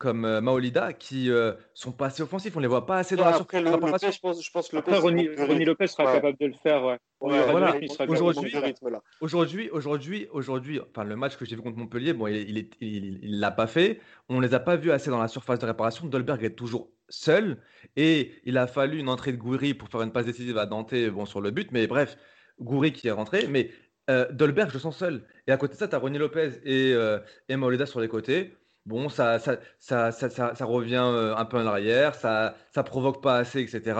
comme 0.02 0.24
euh, 0.24 0.40
Maolida 0.40 0.92
qui 0.92 1.30
euh, 1.30 1.52
sont 1.74 1.92
pas 1.92 2.06
assez 2.06 2.24
offensifs. 2.24 2.56
On 2.56 2.60
les 2.60 2.66
voit 2.66 2.86
pas 2.86 2.96
assez 2.98 3.14
dans 3.14 3.22
la 3.24 3.36
Après, 3.36 3.58
surface 3.58 3.62
Lopez, 3.62 3.84
réparation. 3.86 4.10
je 4.10 4.18
pense, 4.18 4.44
je 4.44 4.50
pense 4.50 4.68
que 4.68 4.74
Lopez, 4.76 4.92
Après, 4.94 5.08
rythme. 5.14 5.64
Lopez 5.64 5.86
sera 5.86 6.06
Ouais. 6.06 6.12
capable 6.14 6.36
de 6.40 6.46
le 6.46 6.54
faire. 6.54 6.84
Ouais. 6.84 6.98
Voilà. 7.20 7.76
Aujourd'hui-. 8.08 8.98
Aujourd'hui, 9.20 9.68
aujourd'hui, 9.70 10.26
aujourd'hui, 10.32 10.80
enfin 10.80 11.04
le 11.04 11.14
match 11.14 11.36
que 11.36 11.44
j'ai 11.44 11.54
vu 11.54 11.62
contre 11.62 11.78
Montpellier, 11.78 12.12
bon, 12.14 12.26
il, 12.26 12.36
il, 12.50 12.58
est- 12.58 12.72
il, 12.80 13.20
il 13.22 13.38
l'a 13.38 13.52
pas 13.52 13.68
fait. 13.68 14.00
On 14.28 14.40
les 14.40 14.54
a 14.54 14.60
pas 14.60 14.74
vus 14.74 14.90
assez 14.90 15.08
dans 15.10 15.20
la 15.20 15.28
surface 15.28 15.60
de 15.60 15.66
réparation. 15.66 16.06
Dolberg 16.06 16.42
est 16.42 16.56
toujours 16.56 16.90
seul 17.08 17.58
et 17.96 18.32
il 18.44 18.58
a 18.58 18.66
fallu 18.66 18.98
une 18.98 19.08
entrée 19.08 19.30
de 19.32 19.36
Gouiri 19.36 19.74
pour 19.74 19.88
faire 19.88 20.02
une 20.02 20.10
passe 20.12 20.26
décisive 20.26 20.58
à 20.58 20.66
Dante, 20.66 20.94
bon 21.12 21.26
sur 21.26 21.40
le 21.40 21.52
but. 21.52 21.68
Mais 21.70 21.86
bref, 21.86 22.16
Gouiri 22.60 22.92
qui 22.92 23.06
est 23.06 23.12
rentré, 23.12 23.46
mais 23.46 23.70
euh, 24.10 24.26
Dolberg 24.32 24.68
je 24.70 24.74
le 24.74 24.80
sens 24.80 24.96
seul. 24.98 25.24
Et 25.46 25.52
à 25.52 25.56
côté 25.56 25.74
de 25.74 25.78
ça, 25.78 25.86
tu 25.86 25.94
as 25.94 25.98
Ronnie 25.98 26.18
Lopez 26.18 26.50
et, 26.64 26.92
euh, 26.92 27.20
et 27.48 27.54
Maoleda 27.56 27.86
sur 27.86 28.00
les 28.00 28.08
côtés. 28.08 28.56
Bon, 28.84 29.08
ça, 29.08 29.38
ça, 29.38 29.58
ça, 29.78 30.10
ça, 30.10 30.64
revient 30.64 31.02
euh, 31.04 31.36
un 31.36 31.44
peu 31.44 31.56
en 31.58 31.66
arrière, 31.66 32.14
ça, 32.16 32.56
ça 32.74 32.82
provoque 32.82 33.22
pas 33.22 33.36
assez, 33.36 33.60
etc. 33.60 33.98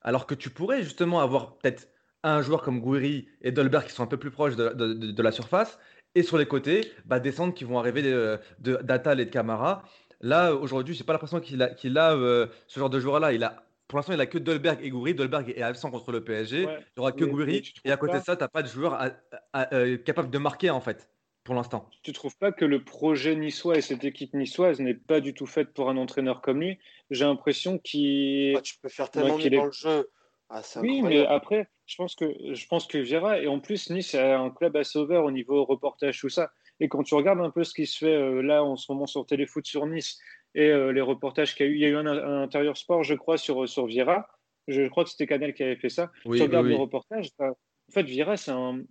Alors 0.00 0.26
que 0.26 0.34
tu 0.34 0.48
pourrais 0.50 0.82
justement 0.82 1.20
avoir 1.20 1.58
peut-être 1.58 1.88
un 2.22 2.40
joueur 2.40 2.62
comme 2.62 2.80
Gouiri 2.80 3.28
et 3.42 3.52
Dolberg 3.52 3.84
qui 3.86 3.92
sont 3.92 4.02
un 4.02 4.06
peu 4.06 4.16
plus 4.16 4.30
proches 4.30 4.56
de, 4.56 4.70
de- 4.70 4.94
de- 4.94 5.10
de 5.12 5.22
la 5.22 5.30
surface, 5.32 5.78
et 6.14 6.22
sur 6.22 6.38
les 6.38 6.46
côtés, 6.46 6.90
bah, 7.04 7.20
des 7.20 7.32
centres 7.32 7.54
qui 7.54 7.64
vont 7.64 7.78
arriver 7.78 8.00
de, 8.02 8.38
de- 8.60 8.76
d'Atal 8.82 9.20
et 9.20 9.26
de 9.26 9.30
Camara. 9.30 9.82
Là, 10.20 10.54
aujourd'hui, 10.54 10.94
j'ai 10.94 11.04
pas 11.04 11.12
l'impression 11.12 11.40
qu'il 11.40 11.60
a, 11.62 11.68
qu'il 11.68 11.98
a 11.98 12.14
euh, 12.14 12.46
ce 12.66 12.80
genre 12.80 12.88
de 12.88 13.00
joueur-là. 13.00 13.32
Il 13.34 13.44
a, 13.44 13.66
pour 13.88 13.98
l'instant, 13.98 14.14
il 14.14 14.20
a 14.22 14.26
que 14.26 14.38
Dolberg 14.38 14.78
et 14.82 14.88
Gouiri. 14.88 15.14
Dolberg 15.14 15.52
est 15.54 15.60
absent 15.60 15.90
contre 15.90 16.12
le 16.12 16.24
PSG. 16.24 16.64
Ouais. 16.64 16.78
Il 16.80 17.00
n'y 17.00 17.00
aura 17.02 17.12
que 17.12 17.24
Gouiri. 17.26 17.56
Et 17.84 17.92
à 17.92 17.96
côté 17.98 18.12
pas 18.12 18.18
de 18.20 18.24
ça, 18.24 18.36
tu 18.36 18.42
n'as 18.42 18.48
pas 18.48 18.62
de 18.62 18.68
joueur 18.68 18.94
à- 18.94 19.10
à- 19.52 19.74
euh, 19.74 19.98
capable 19.98 20.30
de 20.30 20.38
marquer, 20.38 20.70
en 20.70 20.80
fait, 20.80 21.10
pour 21.44 21.54
l'instant. 21.54 21.88
Tu 22.02 22.12
trouves 22.12 22.36
pas 22.36 22.52
que 22.52 22.64
le 22.64 22.82
projet 22.84 23.36
niçois 23.36 23.76
et 23.76 23.82
cette 23.82 24.04
équipe 24.04 24.34
niçoise 24.34 24.80
n'est 24.80 24.94
pas 24.94 25.20
du 25.20 25.34
tout 25.34 25.46
faite 25.46 25.72
pour 25.74 25.88
un 25.90 25.96
entraîneur 25.96 26.40
comme 26.40 26.60
lui? 26.60 26.78
J'ai 27.10 27.24
l'impression 27.24 27.78
qu'il 27.78 28.56
Ah, 28.56 28.60
tu 28.60 28.78
peux 28.80 28.88
faire 28.88 29.10
tellement 29.10 29.36
qu'il 29.36 29.50
mieux 29.52 29.56
est- 29.56 29.58
dans 29.58 29.66
le 29.66 29.72
jeu. 29.72 30.10
Ah, 30.50 30.62
Oui, 30.80 31.02
mais 31.02 31.24
après, 31.26 31.68
je 31.86 31.96
pense 31.96 32.14
que 32.14 32.26
je 32.54 32.66
pense 32.66 32.86
que 32.86 32.98
Vieira 32.98 33.40
et 33.40 33.46
en 33.46 33.60
plus 33.60 33.90
Nice 33.90 34.14
est 34.14 34.20
un 34.32 34.50
club 34.50 34.76
assez 34.76 34.98
ouvert 34.98 35.24
au 35.24 35.30
niveau 35.30 35.64
reportage 35.64 36.20
tout 36.20 36.28
ça. 36.28 36.50
Et 36.80 36.88
quand 36.88 37.02
tu 37.02 37.14
regardes 37.14 37.40
un 37.40 37.50
peu 37.50 37.64
ce 37.64 37.72
qui 37.72 37.86
se 37.86 37.98
fait 37.98 38.14
euh, 38.14 38.42
là 38.42 38.64
en 38.64 38.76
ce 38.76 38.90
moment 38.90 39.06
sur 39.06 39.24
Téléfoot 39.26 39.64
sur 39.66 39.86
Nice 39.86 40.18
et 40.54 40.68
euh, 40.70 40.92
les 40.92 41.00
reportages 41.00 41.54
qu'il 41.54 41.66
y 41.66 41.68
a 41.68 41.72
eu, 41.72 41.74
il 41.76 41.80
y 41.80 41.84
a 41.86 41.88
eu 41.88 41.96
un, 41.96 42.06
un 42.06 42.42
intérieur 42.42 42.76
sport, 42.76 43.02
je 43.04 43.14
crois, 43.14 43.38
sur 43.38 43.68
sur 43.68 43.86
Vieira. 43.86 44.28
Je 44.66 44.88
crois 44.88 45.04
que 45.04 45.10
c'était 45.10 45.26
Canal 45.26 45.54
qui 45.54 45.62
avait 45.62 45.76
fait 45.76 45.88
ça. 45.90 46.10
Oui, 46.24 46.38
tu 46.38 46.42
regardes 46.42 46.66
oui, 46.66 46.70
le 46.72 46.76
oui. 46.76 46.80
reportage, 46.80 47.28
t'as- 47.36 47.50
en 47.50 47.92
fait, 47.92 48.02
Vieira, 48.04 48.36
c'est 48.36 48.50
un 48.50 48.82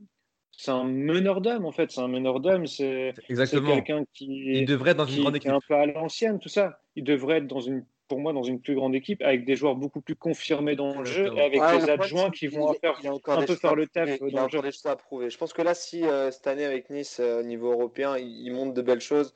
c'est 0.56 0.72
un 0.72 0.84
meneur 0.84 1.42
d'âme 1.42 1.66
en 1.66 1.72
fait. 1.72 1.92
C'est 1.92 2.02
un 2.02 2.08
meneur 2.08 2.40
d'âme. 2.40 2.68
C'est 2.68 3.14
quelqu'un 3.28 4.04
qui 4.14 4.26
Il 4.60 4.66
devrait 4.66 4.92
être 4.92 4.98
dans 4.98 5.06
une 5.06 5.16
qui, 5.16 5.22
grande 5.22 5.40
qui 5.40 5.48
est 5.48 5.52
un 5.52 5.60
peu 5.68 5.76
à 5.76 5.86
l'ancienne, 5.86 6.40
tout 6.40 6.50
ça. 6.50 6.80
Il 6.96 7.04
devrait 7.04 7.38
être 7.38 7.48
dans 7.48 7.60
une, 7.60 7.86
pour 8.08 8.20
moi, 8.20 8.34
dans 8.34 8.44
une 8.44 8.62
plus 8.62 8.76
grande 8.76 8.94
équipe 8.96 9.22
avec 9.24 9.46
des 9.46 9.56
joueurs 9.56 9.76
beaucoup 9.76 10.02
plus 10.02 10.16
confirmés 10.16 10.76
dans 10.76 11.00
le 11.00 11.06
jeu 11.06 11.32
et 11.36 11.42
avec 11.42 11.62
Ouais, 11.62 11.80
des 11.80 11.90
adjoints 11.90 12.30
qui 12.30 12.48
vont 12.48 12.72
il- 12.74 12.80
faire 12.80 12.98
il 13.02 13.08
a 13.08 13.14
encore 13.14 13.40
un 13.40 13.46
peu 13.46 13.56
faire 13.56 13.76
le 13.76 13.88
taf. 13.88 14.10
Il 14.10 14.20
dans 14.20 14.26
a 14.26 14.30
le 14.30 14.32
jeu. 14.36 14.58
encore 14.60 14.62
des 14.64 14.72
choses 14.72 14.86
à 14.86 14.96
prouver. 14.96 15.30
Je 15.30 15.38
pense 15.38 15.54
que 15.54 15.62
là, 15.62 15.74
si 15.74 16.04
euh, 16.04 16.30
cette 16.32 16.46
année 16.48 16.66
avec 16.66 16.90
Nice, 16.90 17.20
euh, 17.20 17.40
au 17.40 17.44
niveau 17.44 17.72
européen, 17.72 18.18
il, 18.18 18.28
il 18.46 18.52
monte 18.54 18.74
de 18.74 18.82
belles 18.82 19.02
choses, 19.02 19.34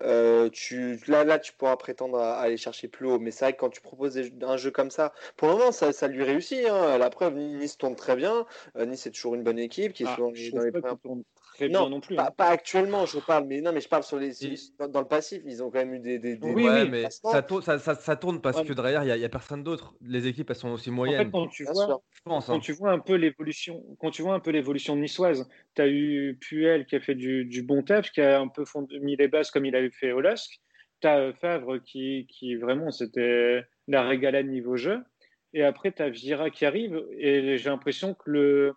euh, 0.00 0.48
tu, 0.50 0.96
là, 1.06 1.24
là, 1.24 1.38
tu 1.38 1.52
pourras 1.52 1.76
prétendre 1.76 2.18
à, 2.18 2.36
à 2.38 2.42
aller 2.42 2.56
chercher 2.56 2.88
plus 2.88 3.06
haut. 3.06 3.18
Mais 3.18 3.30
c'est 3.30 3.44
vrai 3.44 3.52
que 3.54 3.58
quand 3.60 3.70
tu 3.70 3.80
proposes 3.80 4.14
des- 4.14 4.32
un 4.44 4.56
jeu 4.56 4.70
comme 4.70 4.90
ça, 4.90 5.12
pour 5.36 5.48
le 5.48 5.54
moment, 5.54 5.72
ça, 5.72 5.92
ça 5.92 6.08
lui 6.08 6.22
réussit. 6.24 6.64
hein. 6.66 6.98
La 6.98 7.10
preuve, 7.10 7.34
Nice 7.36 7.76
tourne 7.78 7.96
très 7.96 8.16
bien. 8.16 8.46
Euh, 8.76 8.86
nice 8.86 9.06
est 9.06 9.10
toujours 9.10 9.34
une 9.34 9.42
bonne 9.44 9.58
équipe 9.58 9.92
qui 9.92 10.04
est 10.04 10.06
Ah, 10.06 10.14
souvent 10.16 10.30
dans 10.52 10.62
les 10.62 10.72
premières 10.72 10.98
très 11.54 11.68
Non, 11.68 11.80
bien 11.82 11.88
non 11.90 12.00
plus. 12.00 12.16
Pas, 12.16 12.26
hein. 12.26 12.30
pas 12.36 12.46
actuellement, 12.48 13.04
je 13.06 13.18
parle, 13.18 13.46
mais 13.46 13.60
non, 13.60 13.72
mais 13.72 13.80
je 13.80 13.88
parle 13.88 14.02
sur 14.02 14.16
les, 14.18 14.44
Et- 14.44 14.54
dans, 14.78 14.88
dans 14.88 15.00
le 15.00 15.06
passif. 15.06 15.42
Ils 15.44 15.62
ont 15.62 15.70
quand 15.70 15.78
même 15.78 15.94
eu 15.94 16.00
des. 16.00 16.18
des, 16.18 16.36
des- 16.36 16.52
Oui, 16.52 16.64
ouais, 16.64 16.82
oui. 16.82 16.88
mais 16.90 17.10
ça, 17.10 17.42
tourne, 17.42 17.62
ça, 17.62 17.78
ça- 17.78 17.94
ça 17.94 18.16
tourne 18.16 18.40
parce 18.40 18.58
Ouais. 18.58 18.66
que 18.66 18.72
derrière, 18.72 19.02
il 19.02 19.06
n'y 19.06 19.12
a, 19.12 19.16
il 19.16 19.22
y 19.22 19.24
a 19.24 19.28
personne 19.28 19.62
d'autre. 19.62 19.94
Les 20.00 20.26
équipes, 20.26 20.50
elles 20.50 20.56
sont 20.56 20.70
aussi 20.70 20.88
En 20.88 20.92
fait, 20.92 20.96
moyennes, 20.96 21.30
quand 21.30 21.48
tu 21.48 21.64
vois, 21.64 21.74
sûr. 21.86 22.00
pense. 22.24 22.46
quand 22.46 22.54
hein. 22.54 22.58
tu 22.60 22.72
vois 22.72 22.92
un 22.92 22.98
peu 22.98 23.14
l'évolution, 23.14 23.82
quand 24.00 24.10
tu 24.10 24.22
vois 24.22 24.34
un 24.34 24.40
peu 24.40 24.50
l'évolution 24.50 24.96
niçoise, 24.96 25.48
tu 25.74 25.82
as 25.82 25.88
eu 25.88 26.38
Puel 26.40 26.86
qui 26.86 26.96
a 26.96 27.00
fait 27.00 27.14
du, 27.14 27.44
du 27.44 27.62
bon 27.62 27.82
taf, 27.82 28.10
qui 28.10 28.20
a 28.20 28.40
un 28.40 28.48
peu 28.48 28.64
fond- 28.64 28.86
mis 29.00 29.16
les 29.16 29.28
bases 29.28 29.50
comme 29.50 29.66
il 29.66 29.76
avait 29.76 29.90
fait 29.90 30.12
au 30.12 30.20
LOSC. 30.20 30.60
Tu 31.00 31.08
as 31.08 31.32
Favre 31.34 31.78
qui, 31.78 32.26
qui 32.30 32.54
vraiment, 32.56 32.90
c'était 32.92 33.62
la 33.88 34.02
régalade 34.02 34.46
niveau 34.46 34.76
jeu. 34.76 35.00
Et 35.52 35.64
après, 35.64 35.92
tu 35.92 36.00
as 36.00 36.08
Vieira 36.08 36.48
qui 36.48 36.64
arrive. 36.64 37.02
Et 37.18 37.58
j'ai 37.58 37.68
l'impression 37.68 38.14
que 38.14 38.22
le, 38.30 38.72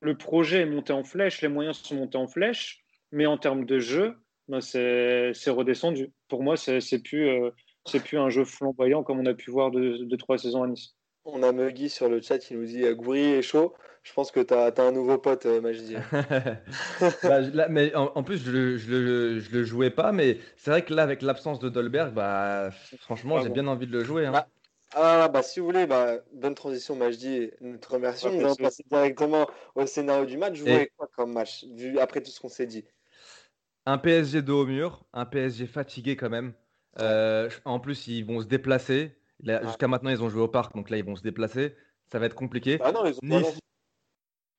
le 0.00 0.16
projet 0.16 0.60
est 0.60 0.66
monté 0.66 0.92
en 0.92 1.04
flèche, 1.04 1.42
les 1.42 1.48
moyens 1.48 1.78
sont 1.78 1.96
montés 1.96 2.18
en 2.18 2.28
flèche. 2.28 2.78
Mais 3.10 3.26
en 3.26 3.36
termes 3.36 3.66
de 3.66 3.78
jeu, 3.78 4.14
ben, 4.48 4.60
c'est 4.62 5.32
redescendu. 5.48 6.12
Pour 6.28 6.42
moi, 6.42 6.56
c'est 6.56 6.80
plus, 7.02 7.28
euh, 7.28 7.50
c'est 7.84 8.02
plus 8.02 8.18
un 8.18 8.30
jeu 8.30 8.44
flamboyant 8.44 9.02
comme 9.02 9.20
on 9.20 9.26
a 9.26 9.34
pu 9.34 9.50
voir 9.50 9.70
de, 9.70 10.04
de 10.04 10.16
trois 10.16 10.38
saisons 10.38 10.62
à 10.62 10.66
Nice. 10.68 10.94
On 11.24 11.42
a 11.42 11.52
Muggy 11.52 11.88
sur 11.88 12.08
le 12.08 12.20
chat 12.20 12.38
qui 12.38 12.54
nous 12.54 12.64
dit 12.64 12.84
euh, 12.84 12.94
Goury 12.94 13.20
est 13.20 13.42
chaud. 13.42 13.74
Je 14.02 14.12
pense 14.14 14.32
que 14.32 14.40
tu 14.40 14.52
as, 14.54 14.72
un 14.78 14.92
nouveau 14.92 15.18
pote, 15.18 15.46
euh, 15.46 15.60
Majdi. 15.60 15.94
Bah, 17.22 17.40
là, 17.40 17.68
mais 17.68 17.94
en, 17.94 18.10
en 18.14 18.22
plus, 18.24 18.38
je 18.44 18.50
le, 18.50 18.76
je, 18.76 18.90
le, 18.90 19.38
je 19.38 19.50
le 19.52 19.62
jouais 19.62 19.90
pas, 19.90 20.10
mais 20.10 20.38
c'est 20.56 20.70
vrai 20.70 20.82
que 20.82 20.92
là, 20.92 21.02
avec 21.02 21.22
l'absence 21.22 21.60
de 21.60 21.68
Dolberg, 21.68 22.12
bah, 22.12 22.70
franchement, 22.98 23.40
j'ai 23.40 23.50
bien 23.50 23.66
envie 23.68 23.86
de 23.86 23.92
le 23.92 24.02
jouer. 24.02 24.26
hein. 24.26 24.32
Bah, 24.32 24.48
Ah, 24.94 25.28
bah 25.28 25.42
si 25.42 25.60
vous 25.60 25.66
voulez, 25.66 25.86
bah, 25.86 26.16
bonne 26.32 26.54
transition, 26.54 26.94
Majdi. 26.96 27.50
Nous 27.60 27.78
te 27.78 27.88
remercions. 27.88 28.28
Allons 28.30 28.40
merci. 28.42 28.62
passer 28.62 28.84
directement 28.90 29.48
au 29.74 29.86
scénario 29.86 30.26
du 30.26 30.36
match. 30.36 30.58
Vous 30.58 30.66
Et- 30.66 30.70
voyez 30.72 30.92
quoi 30.96 31.08
comme 31.16 31.32
match, 31.32 31.64
vu 31.64 31.98
après 31.98 32.20
tout 32.22 32.30
ce 32.30 32.40
qu'on 32.40 32.48
s'est 32.48 32.66
dit? 32.66 32.84
Un 33.86 33.98
PSG 33.98 34.42
dos 34.42 34.62
au 34.62 34.66
mur, 34.66 35.04
un 35.12 35.24
PSG 35.24 35.66
fatigué 35.66 36.16
quand 36.16 36.30
même. 36.30 36.52
Euh, 37.00 37.48
en 37.64 37.80
plus, 37.80 38.06
ils 38.06 38.22
vont 38.24 38.40
se 38.40 38.46
déplacer. 38.46 39.16
Jusqu'à 39.42 39.88
maintenant, 39.88 40.10
ils 40.10 40.22
ont 40.22 40.28
joué 40.28 40.42
au 40.42 40.48
parc, 40.48 40.74
donc 40.74 40.88
là, 40.90 40.98
ils 40.98 41.04
vont 41.04 41.16
se 41.16 41.22
déplacer. 41.22 41.74
Ça 42.12 42.18
va 42.18 42.26
être 42.26 42.34
compliqué. 42.36 42.78
Ah 42.82 42.92
non, 42.92 43.04
ils 43.06 43.14
ont 43.14 43.18
Nice. 43.22 43.58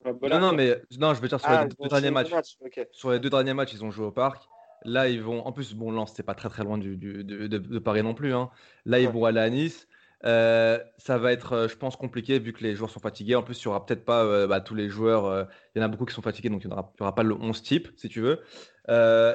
Non, 0.05 0.39
non, 0.39 0.51
mais 0.51 0.81
non, 0.99 1.13
je 1.13 1.21
veux 1.21 1.29
dire 1.29 1.39
sur 1.39 1.47
Ah, 1.49 1.63
les 1.63 1.69
deux, 1.69 1.87
derniers 1.87 2.11
matchs. 2.11 2.31
match. 2.31 2.57
Sur 2.91 3.11
les 3.11 3.19
deux 3.19 3.29
derniers 3.29 3.53
matchs, 3.53 3.71
ils 3.73 3.85
ont 3.85 3.91
joué 3.91 4.05
au 4.07 4.11
parc. 4.11 4.49
Là, 4.83 5.07
ils 5.07 5.21
vont. 5.21 5.45
En 5.45 5.53
plus, 5.53 5.73
bon, 5.75 5.91
Lens, 5.91 6.11
c'est 6.13 6.23
pas 6.23 6.35
très 6.35 6.49
très 6.49 6.63
loin 6.65 6.77
du, 6.77 6.97
du- 6.97 7.23
de, 7.23 7.47
de- 7.47 7.57
de 7.57 7.79
Paris 7.79 8.03
non 8.03 8.13
plus. 8.13 8.33
hein. 8.33 8.49
Là, 8.85 8.99
ils 8.99 9.05
Ouais. 9.07 9.13
vont 9.13 9.23
aller 9.23 9.39
à 9.39 9.49
Nice. 9.49 9.87
Euh, 10.25 10.79
ça 10.97 11.17
va 11.17 11.31
être, 11.33 11.53
euh, 11.53 11.67
je 11.67 11.75
pense, 11.75 11.95
compliqué 11.95 12.39
vu 12.39 12.53
que 12.53 12.63
les 12.63 12.75
joueurs 12.75 12.89
sont 12.89 12.99
fatigués. 12.99 13.35
En 13.35 13.43
plus, 13.43 13.61
il 13.61 13.65
y 13.65 13.67
aura 13.67 13.85
peut-être 13.85 14.05
pas 14.05 14.23
euh, 14.23 14.47
bah, 14.47 14.61
tous 14.61 14.75
les 14.75 14.89
joueurs. 14.89 15.47
il 15.75 15.79
y 15.79 15.81
en 15.81 15.85
a 15.85 15.89
beaucoup 15.89 16.05
qui 16.05 16.13
sont 16.13 16.21
fatigués, 16.21 16.49
donc 16.49 16.63
il 16.63 16.67
n'y 16.69 16.73
aura, 16.73 17.15
pas 17.15 17.23
le 17.23 17.35
11 17.35 17.61
type, 17.61 17.89
si 17.97 18.09
tu 18.09 18.21
veux. 18.21 18.41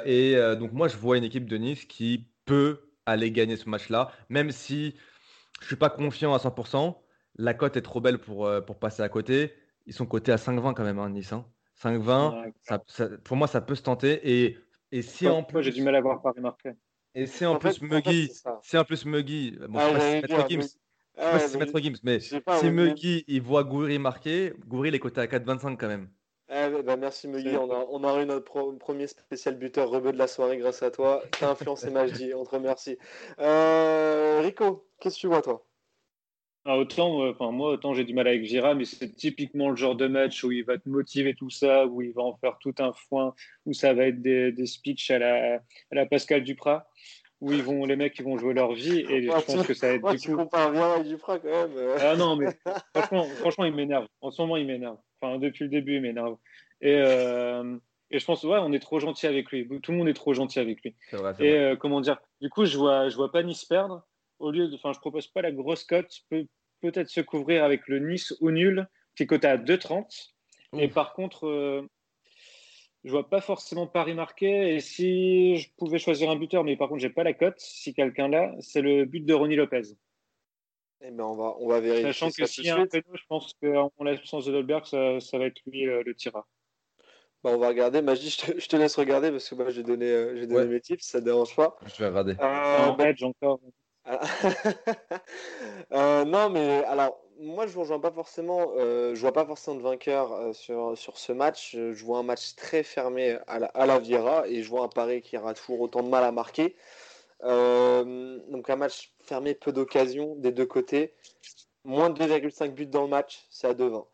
Et 0.06 0.36
donc, 0.58 0.72
moi, 0.72 0.88
je 0.88 0.96
vois 0.96 1.16
une 1.18 1.24
équipe 1.24 1.46
de 1.46 1.56
Nice 1.56 1.84
qui 1.84 2.30
peut 2.44 2.80
aller 3.06 3.30
gagner 3.30 3.56
ce 3.56 3.68
match-là, 3.68 4.10
même 4.28 4.50
si 4.50 4.94
je 5.60 5.66
suis 5.66 5.76
pas 5.76 5.90
confiant 5.90 6.34
à 6.34 6.38
100%. 6.38 7.02
La 7.36 7.54
cote 7.54 7.76
est 7.76 7.82
trop 7.82 8.00
belle 8.00 8.18
pour, 8.18 8.50
pour 8.66 8.78
passer 8.78 9.02
à 9.02 9.08
côté. 9.08 9.52
Ils 9.86 9.94
sont 9.94 10.06
cotés 10.06 10.32
à 10.32 10.36
5,20 10.36 10.74
quand 10.74 10.84
même, 10.84 10.98
hein, 10.98 11.08
Nice. 11.10 11.32
hein. 11.32 11.46
5,20, 11.74 12.42
Ouais. 12.42 12.52
ça- 12.62 12.82
ça- 12.86 13.08
pour 13.24 13.36
moi, 13.36 13.46
ça 13.46 13.60
peut 13.60 13.74
se 13.74 13.82
tenter. 13.82 14.20
Et, 14.24 14.58
et 14.90 15.02
si 15.02 15.28
en 15.28 15.42
plus, 15.44 15.62
j'ai 15.62 15.70
du 15.70 15.82
mal 15.82 15.94
à 15.94 16.00
voir 16.00 16.20
Paris. 16.20 16.40
Et 17.22 17.26
si 17.26 17.44
en, 17.46 17.52
En 17.54 17.58
plus 17.58 17.80
Muggy, 17.82 18.30
c'est 18.62 18.78
en 18.78 18.84
plus 18.84 19.04
Muggy, 19.04 19.52
bon, 19.68 19.78
Ah, 19.78 20.00
c'est 20.00 20.22
Maître 20.22 20.48
Gims, 20.48 20.58
Muggy. 20.58 20.78
Je 21.16 21.24
sais 21.24 21.30
pas 21.30 21.38
si 21.40 21.50
c'est 21.50 21.58
Maître 21.58 21.80
Gims, 21.80 21.96
mais 22.04 22.20
si 22.20 22.70
Muggy 22.70 23.24
il 23.28 23.42
voit 23.42 23.64
Gouiri 23.64 23.98
marquer, 23.98 24.52
Gouiri 24.66 24.88
il 24.90 24.94
est 24.94 24.98
coté 25.00 25.20
à 25.20 25.26
4,25 25.26 25.78
quand 25.80 25.88
même. 25.88 26.08
Eh 26.50 26.70
ben, 26.70 26.82
bah, 26.82 26.96
merci 26.96 27.28
Muggy, 27.28 27.50
C'est- 27.50 27.56
on 27.58 27.70
a, 27.70 27.84
on 27.90 28.04
a 28.04 28.22
eu 28.22 28.26
notre 28.26 28.44
pro- 28.44 28.72
premier 28.74 29.06
spécial 29.06 29.56
buteur 29.58 29.90
rebeu 29.90 30.12
de 30.12 30.18
la 30.18 30.26
soirée 30.26 30.56
grâce 30.56 30.82
à 30.82 30.90
toi. 30.90 31.22
T'as 31.38 31.50
influencé 31.50 31.90
Majdi, 31.90 32.32
on 32.34 32.44
te 32.44 32.50
remercie. 32.50 32.96
Euh, 33.38 34.40
Rico, 34.42 34.88
qu'est-ce 35.00 35.16
que 35.16 35.20
tu 35.20 35.26
vois 35.26 35.42
toi? 35.42 35.67
Ah, 36.70 36.76
autant, 36.76 37.22
euh, 37.24 37.30
enfin, 37.30 37.50
moi, 37.50 37.70
autant 37.70 37.94
j'ai 37.94 38.04
du 38.04 38.12
mal 38.12 38.28
avec 38.28 38.44
Gira, 38.44 38.74
mais 38.74 38.84
c'est 38.84 39.14
typiquement 39.16 39.70
le 39.70 39.76
genre 39.76 39.96
de 39.96 40.06
match 40.06 40.44
où 40.44 40.52
il 40.52 40.64
va 40.64 40.76
te 40.76 40.86
motiver 40.86 41.34
tout 41.34 41.48
ça, 41.48 41.86
où 41.86 42.02
il 42.02 42.12
va 42.12 42.20
en 42.22 42.36
faire 42.36 42.58
tout 42.58 42.74
un 42.78 42.92
foin, 42.92 43.34
où 43.64 43.72
ça 43.72 43.94
va 43.94 44.04
être 44.08 44.20
des, 44.20 44.52
des 44.52 44.66
speeches 44.66 45.10
à 45.10 45.18
la, 45.18 45.54
à 45.54 45.60
la 45.92 46.04
Pascal 46.04 46.44
Duprat, 46.44 46.86
où 47.40 47.52
ils 47.52 47.62
vont, 47.62 47.86
les 47.86 47.96
mecs 47.96 48.18
ils 48.18 48.24
vont 48.24 48.36
jouer 48.36 48.52
leur 48.52 48.74
vie, 48.74 48.98
et 49.08 49.22
je 49.22 49.44
pense 49.46 49.66
que 49.66 49.72
ça 49.72 49.88
va 49.88 49.94
être 49.94 50.02
Ouais, 50.02 50.12
du 50.16 50.18
tu 50.20 50.30
coup. 50.30 50.36
compares 50.36 50.70
bien 50.70 50.92
avec 50.92 51.06
Duprat 51.06 51.38
quand 51.38 51.48
même. 51.48 51.72
euh. 51.74 51.96
Ah 52.02 52.16
non, 52.16 52.36
mais 52.36 52.48
franchement, 52.94 53.24
franchement, 53.38 53.64
il 53.64 53.74
m'énerve. 53.74 54.06
En 54.20 54.30
ce 54.30 54.42
moment, 54.42 54.58
il 54.58 54.66
m'énerve. 54.66 54.98
Enfin, 55.22 55.38
depuis 55.38 55.62
le 55.64 55.70
début, 55.70 55.96
il 55.96 56.02
m'énerve. 56.02 56.36
Et, 56.82 56.96
euh, 56.98 57.78
et 58.10 58.18
je 58.18 58.24
pense, 58.26 58.44
ouais, 58.44 58.58
on 58.60 58.74
est 58.74 58.78
trop 58.78 59.00
gentil 59.00 59.26
avec 59.26 59.50
lui. 59.50 59.66
Tout 59.80 59.92
le 59.92 59.96
monde 59.96 60.08
est 60.08 60.12
trop 60.12 60.34
gentil 60.34 60.58
avec 60.58 60.82
lui. 60.82 60.94
Vrai, 61.12 61.32
Et 61.40 61.54
euh, 61.54 61.76
comment 61.76 62.02
dire? 62.02 62.20
Du 62.42 62.50
coup, 62.50 62.66
je 62.66 62.76
vois, 62.76 63.08
je 63.08 63.16
vois 63.16 63.32
pas 63.32 63.42
Nice 63.42 63.64
perdre. 63.64 64.04
Au 64.38 64.50
lieu 64.50 64.68
de, 64.68 64.74
enfin, 64.76 64.92
je 64.92 65.00
propose 65.00 65.26
pas 65.28 65.40
la 65.42 65.50
grosse 65.50 65.82
cote. 65.82 66.12
Peut-être 66.80 67.08
se 67.08 67.20
couvrir 67.20 67.64
avec 67.64 67.88
le 67.88 67.98
Nice 67.98 68.34
ou 68.40 68.50
nul, 68.50 68.88
qui 69.16 69.24
est 69.24 69.26
coté 69.26 69.46
à 69.46 69.56
2,30. 69.56 70.34
Et 70.78 70.86
Ouf. 70.86 70.94
par 70.94 71.12
contre, 71.14 71.46
euh, 71.46 71.88
je 73.04 73.10
vois 73.10 73.28
pas 73.28 73.40
forcément 73.40 73.86
Paris 73.86 74.14
marqué. 74.14 74.74
Et 74.74 74.80
si 74.80 75.56
je 75.56 75.68
pouvais 75.76 75.98
choisir 75.98 76.30
un 76.30 76.36
buteur, 76.36 76.64
mais 76.64 76.76
par 76.76 76.88
contre, 76.88 77.00
j'ai 77.00 77.10
pas 77.10 77.24
la 77.24 77.32
cote. 77.32 77.58
Si 77.58 77.94
quelqu'un 77.94 78.28
l'a, 78.28 78.54
c'est 78.60 78.82
le 78.82 79.04
but 79.04 79.24
de 79.24 79.34
Ronnie 79.34 79.56
Lopez. 79.56 79.82
Eh 81.00 81.10
ben, 81.12 81.24
on 81.24 81.36
va, 81.36 81.54
on 81.60 81.68
va 81.68 81.80
vérifier 81.80 82.12
Sachant 82.12 82.30
que 82.30 82.44
s'il 82.44 82.64
y 82.64 82.70
a 82.70 82.76
un 82.76 82.86
péno, 82.86 83.04
je 83.14 83.22
pense 83.28 83.54
qu'en 83.62 83.92
l'absence 84.02 84.46
de 84.46 84.52
Dolberg, 84.52 84.84
ça, 84.84 85.20
ça 85.20 85.38
va 85.38 85.46
être 85.46 85.60
lui 85.66 85.86
euh, 85.88 86.02
le 86.04 86.14
tireur. 86.14 86.46
Bah, 87.44 87.50
on 87.54 87.58
va 87.58 87.68
regarder. 87.68 88.00
Je 88.00 88.36
te, 88.36 88.58
je 88.60 88.68
te 88.68 88.76
laisse 88.76 88.96
regarder 88.96 89.30
parce 89.30 89.48
que 89.48 89.54
moi 89.54 89.70
j'ai 89.70 89.84
donné, 89.84 90.06
euh, 90.06 90.36
j'ai 90.36 90.48
donné 90.48 90.62
Ouais. 90.62 90.66
mes 90.66 90.80
tips, 90.80 91.04
ça 91.04 91.20
te 91.20 91.24
dérange 91.24 91.54
pas? 91.54 91.76
Je 91.86 92.02
vais 92.02 92.08
regarder. 92.08 92.34
Euh, 92.40 92.78
en 92.78 92.96
bah, 92.96 93.10
edge 93.10 93.22
encore. 93.22 93.60
Ah. 94.08 94.20
Euh, 95.92 96.24
non, 96.24 96.50
mais 96.50 96.84
alors, 96.84 97.18
moi, 97.40 97.66
je 97.66 97.74
ne 97.74 97.80
rejoins 97.80 98.00
pas 98.00 98.10
forcément, 98.10 98.72
euh, 98.76 99.14
je 99.14 99.20
vois 99.20 99.32
pas 99.32 99.46
forcément 99.46 99.76
de 99.76 99.82
vainqueur 99.82 100.32
euh, 100.32 100.52
sur, 100.52 100.96
sur 100.98 101.16
ce 101.18 101.32
match. 101.32 101.74
Euh, 101.76 101.94
Je 101.94 102.04
vois 102.04 102.18
un 102.18 102.22
match 102.22 102.54
très 102.56 102.82
fermé 102.82 103.38
à 103.46 103.58
la, 103.58 103.66
à 103.68 103.86
la 103.86 103.98
Viera 103.98 104.46
et 104.48 104.62
je 104.62 104.68
vois 104.68 104.82
un 104.84 104.88
Paris 104.88 105.22
qui 105.22 105.36
aura 105.38 105.54
toujours 105.54 105.80
autant 105.80 106.02
de 106.02 106.08
mal 106.08 106.24
à 106.24 106.32
marquer. 106.32 106.76
Euh, 107.44 108.38
donc, 108.48 108.68
un 108.68 108.76
match 108.76 109.14
fermé, 109.22 109.54
peu 109.54 109.72
d'occasions 109.72 110.34
des 110.36 110.52
deux 110.52 110.66
côtés. 110.66 111.14
Moins 111.84 112.10
de 112.10 112.22
2,5 112.22 112.72
buts 112.72 112.86
dans 112.86 113.02
le 113.02 113.08
match, 113.08 113.46
c'est 113.50 113.68
à 113.68 113.74
2,20. 113.74 114.04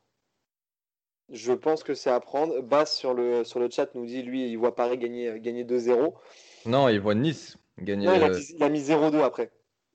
Je 1.30 1.53
pense 1.53 1.82
que 1.82 1.95
c'est 1.95 2.11
à 2.11 2.20
prendre. 2.20 2.61
Bass 2.61 2.97
sur 2.97 3.14
le, 3.14 3.45
sur 3.45 3.59
le 3.59 3.68
chat 3.70 3.95
nous 3.95 4.07
dit, 4.07 4.22
lui, 4.22 4.49
il 4.49 4.57
voit 4.57 4.74
Paris 4.74 4.99
gagner, 4.99 5.40
gagner 5.40 5.64
2-0. 5.64 6.14
Non, 6.66 6.88
il 6.88 7.01
voit 7.01 7.14
Nice 7.14 7.57
gagner. 7.78 8.07
Non, 8.07 8.14
il 8.14 8.22
a 8.22 8.28
euh, 8.28 8.40
il 8.57 8.62
a 8.62 8.68
mis 8.68 8.80
0-2 8.80 9.22
après. 9.22 9.51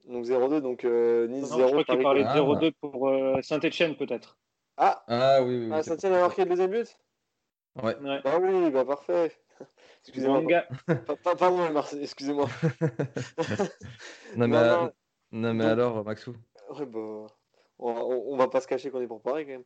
Donc 0.10 0.26
0-2, 0.26 0.60
donc 0.62 0.84
euh, 0.86 1.28
Nice 1.28 1.50
Non, 1.52 1.58
0. 1.58 1.68
je 1.68 1.72
crois 1.72 1.84
qu'il 1.96 2.04
parlait 2.04 2.24
de 2.24 2.28
Ah. 2.30 2.36
0-2 2.38 2.72
pour 2.82 3.10
euh, 3.10 3.42
Saint-Etienne, 3.42 3.96
peut-être. 3.96 4.38
Ah, 4.76 5.04
Ah 5.08 5.42
oui, 5.44 5.56
oui. 5.58 5.66
oui, 5.68 5.72
ah 5.74 5.84
Saint-Etienne 5.84 6.14
a 6.14 6.20
marqué 6.22 6.44
le 6.44 6.50
deuxième 6.50 6.72
but? 6.72 6.98
Ouais. 7.82 7.96
Ouais. 7.98 8.20
Ah 8.26 8.40
oui, 8.40 8.72
bah 8.72 8.86
parfait. 8.86 9.32
Excusez-moi. 10.04 10.42
Manga. 10.42 10.68
Pas, 10.88 11.16
pas, 11.16 11.36
pas 11.36 11.50
moi, 11.52 11.70
Marseille, 11.70 12.02
excusez-moi. 12.04 12.48
Non, 14.36 14.48
mais, 14.48 14.48
Non, 14.48 14.56
euh, 14.56 14.78
non. 14.78 14.92
non, 15.32 15.54
mais 15.54 15.64
Donc- 15.64 15.72
alors, 15.74 16.04
Maxou? 16.06 16.34
Ouais, 16.72 16.86
bah, 16.86 17.00
on, 17.00 17.28
on- 17.80 18.34
on 18.34 18.38
va 18.38 18.48
pas 18.48 18.62
se 18.62 18.68
cacher 18.68 18.90
qu'on 18.92 19.02
est 19.02 19.08
pour 19.08 19.22
Paris 19.22 19.46
quand 19.46 19.52
même. 19.52 19.64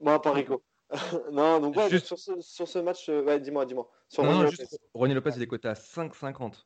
Bon, 0.00 0.12
à 0.12 0.18
Paris, 0.20 0.44
quoi. 0.44 0.58
non, 1.32 1.58
donc 1.60 1.76
ouais, 1.76 1.88
Juste- 1.90 2.06
sur, 2.06 2.18
ce, 2.18 2.40
sur 2.40 2.68
ce 2.68 2.78
match, 2.78 3.08
euh, 3.08 3.24
ouais, 3.24 3.40
dis-moi, 3.40 3.64
dis-moi. 3.66 3.88
Sur 4.08 4.22
non, 4.24 4.42
Lopez. 4.42 4.56
juste 4.56 4.78
Ronnie 4.94 5.14
Lopez, 5.14 5.30
il 5.36 5.42
est 5.42 5.46
coté 5.46 5.68
à 5.68 5.74
5,50. 5.74 6.64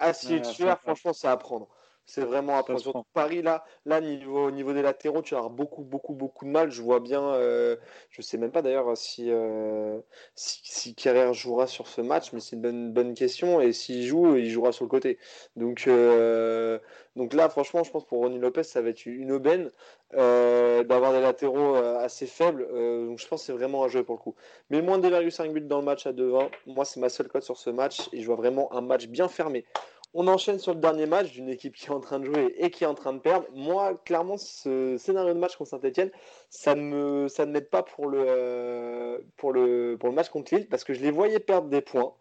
Ah, 0.00 0.12
si 0.12 0.34
Ouais, 0.34 0.42
tu 0.42 0.52
ça 0.62 0.64
va. 0.66 0.76
franchement, 0.76 1.12
c'est 1.12 1.28
à 1.28 1.36
prendre. 1.36 1.68
C'est 2.08 2.24
vraiment 2.24 2.56
à 2.56 2.62
prendre. 2.62 2.80
Surtout. 2.80 3.04
Paris, 3.12 3.42
là, 3.42 3.64
là 3.84 4.00
niveau, 4.00 4.50
niveau 4.50 4.72
des 4.72 4.80
latéraux, 4.80 5.20
tu 5.20 5.34
avoir 5.34 5.50
beaucoup, 5.50 5.82
beaucoup, 5.82 6.14
beaucoup 6.14 6.46
de 6.46 6.50
mal. 6.50 6.70
Je 6.70 6.80
vois 6.80 7.00
bien, 7.00 7.22
euh, 7.34 7.76
je 8.08 8.22
sais 8.22 8.38
même 8.38 8.50
pas 8.50 8.62
d'ailleurs 8.62 8.96
si, 8.96 9.30
euh, 9.30 10.00
si, 10.34 10.60
si 10.64 10.94
Carrère 10.94 11.34
jouera 11.34 11.66
sur 11.66 11.86
ce 11.86 12.00
match, 12.00 12.32
mais 12.32 12.40
c'est 12.40 12.56
une 12.56 12.62
bonne, 12.62 12.92
bonne 12.94 13.14
question. 13.14 13.60
Et 13.60 13.74
s'il 13.74 14.06
joue, 14.06 14.36
il 14.36 14.48
jouera 14.48 14.72
sur 14.72 14.86
le 14.86 14.88
côté. 14.88 15.18
Donc, 15.54 15.86
euh, 15.86 16.78
donc 17.14 17.34
là, 17.34 17.50
franchement, 17.50 17.84
je 17.84 17.90
pense 17.90 18.06
pour 18.06 18.20
Ronny 18.20 18.38
Lopez, 18.38 18.62
ça 18.62 18.80
va 18.80 18.88
être 18.88 19.04
une 19.04 19.30
aubaine 19.30 19.70
euh, 20.14 20.84
d'avoir 20.84 21.12
des 21.12 21.20
latéraux 21.20 21.74
assez 21.74 22.26
faibles. 22.26 22.66
Donc, 23.06 23.18
je 23.18 23.28
pense 23.28 23.42
que 23.42 23.46
c'est 23.48 23.52
vraiment 23.52 23.84
un 23.84 23.88
jeu 23.88 24.02
pour 24.02 24.14
le 24.14 24.20
coup. 24.20 24.34
Mais 24.70 24.80
moins 24.80 24.96
de 24.96 25.10
2,5 25.10 25.52
buts 25.52 25.60
dans 25.60 25.80
le 25.80 25.84
match 25.84 26.06
à 26.06 26.14
2-20. 26.14 26.48
Moi, 26.68 26.86
c'est 26.86 27.00
ma 27.00 27.10
seule 27.10 27.28
cote 27.28 27.42
sur 27.42 27.58
ce 27.58 27.68
match. 27.68 28.08
Et 28.14 28.22
je 28.22 28.26
vois 28.26 28.36
vraiment 28.36 28.72
un 28.72 28.80
match 28.80 29.08
bien 29.08 29.28
fermé. 29.28 29.66
On 30.14 30.26
enchaîne 30.26 30.58
sur 30.58 30.72
le 30.72 30.80
dernier 30.80 31.06
match 31.06 31.32
d'une 31.32 31.50
équipe 31.50 31.74
qui 31.74 31.86
est 31.86 31.90
en 31.90 32.00
train 32.00 32.18
de 32.18 32.24
jouer 32.24 32.54
et 32.56 32.70
qui 32.70 32.84
est 32.84 32.86
en 32.86 32.94
train 32.94 33.12
de 33.12 33.18
perdre. 33.18 33.46
Moi, 33.52 33.94
clairement, 34.06 34.38
ce 34.38 34.96
scénario 34.96 35.34
de 35.34 35.38
match 35.38 35.56
contre 35.56 35.70
Saint-Etienne, 35.70 36.10
ça 36.48 36.74
ne 36.74 37.44
m'aide 37.44 37.68
pas 37.68 37.82
pour 37.82 38.08
le, 38.08 38.24
euh, 38.26 39.18
pour, 39.36 39.52
le, 39.52 39.98
match 40.12 40.30
contre 40.30 40.54
Lille 40.54 40.66
parce 40.68 40.84
que 40.84 40.94
je 40.94 41.00
les 41.00 41.10
voyais 41.10 41.40
perdre 41.40 41.68
des 41.68 41.82
points, 41.82 42.14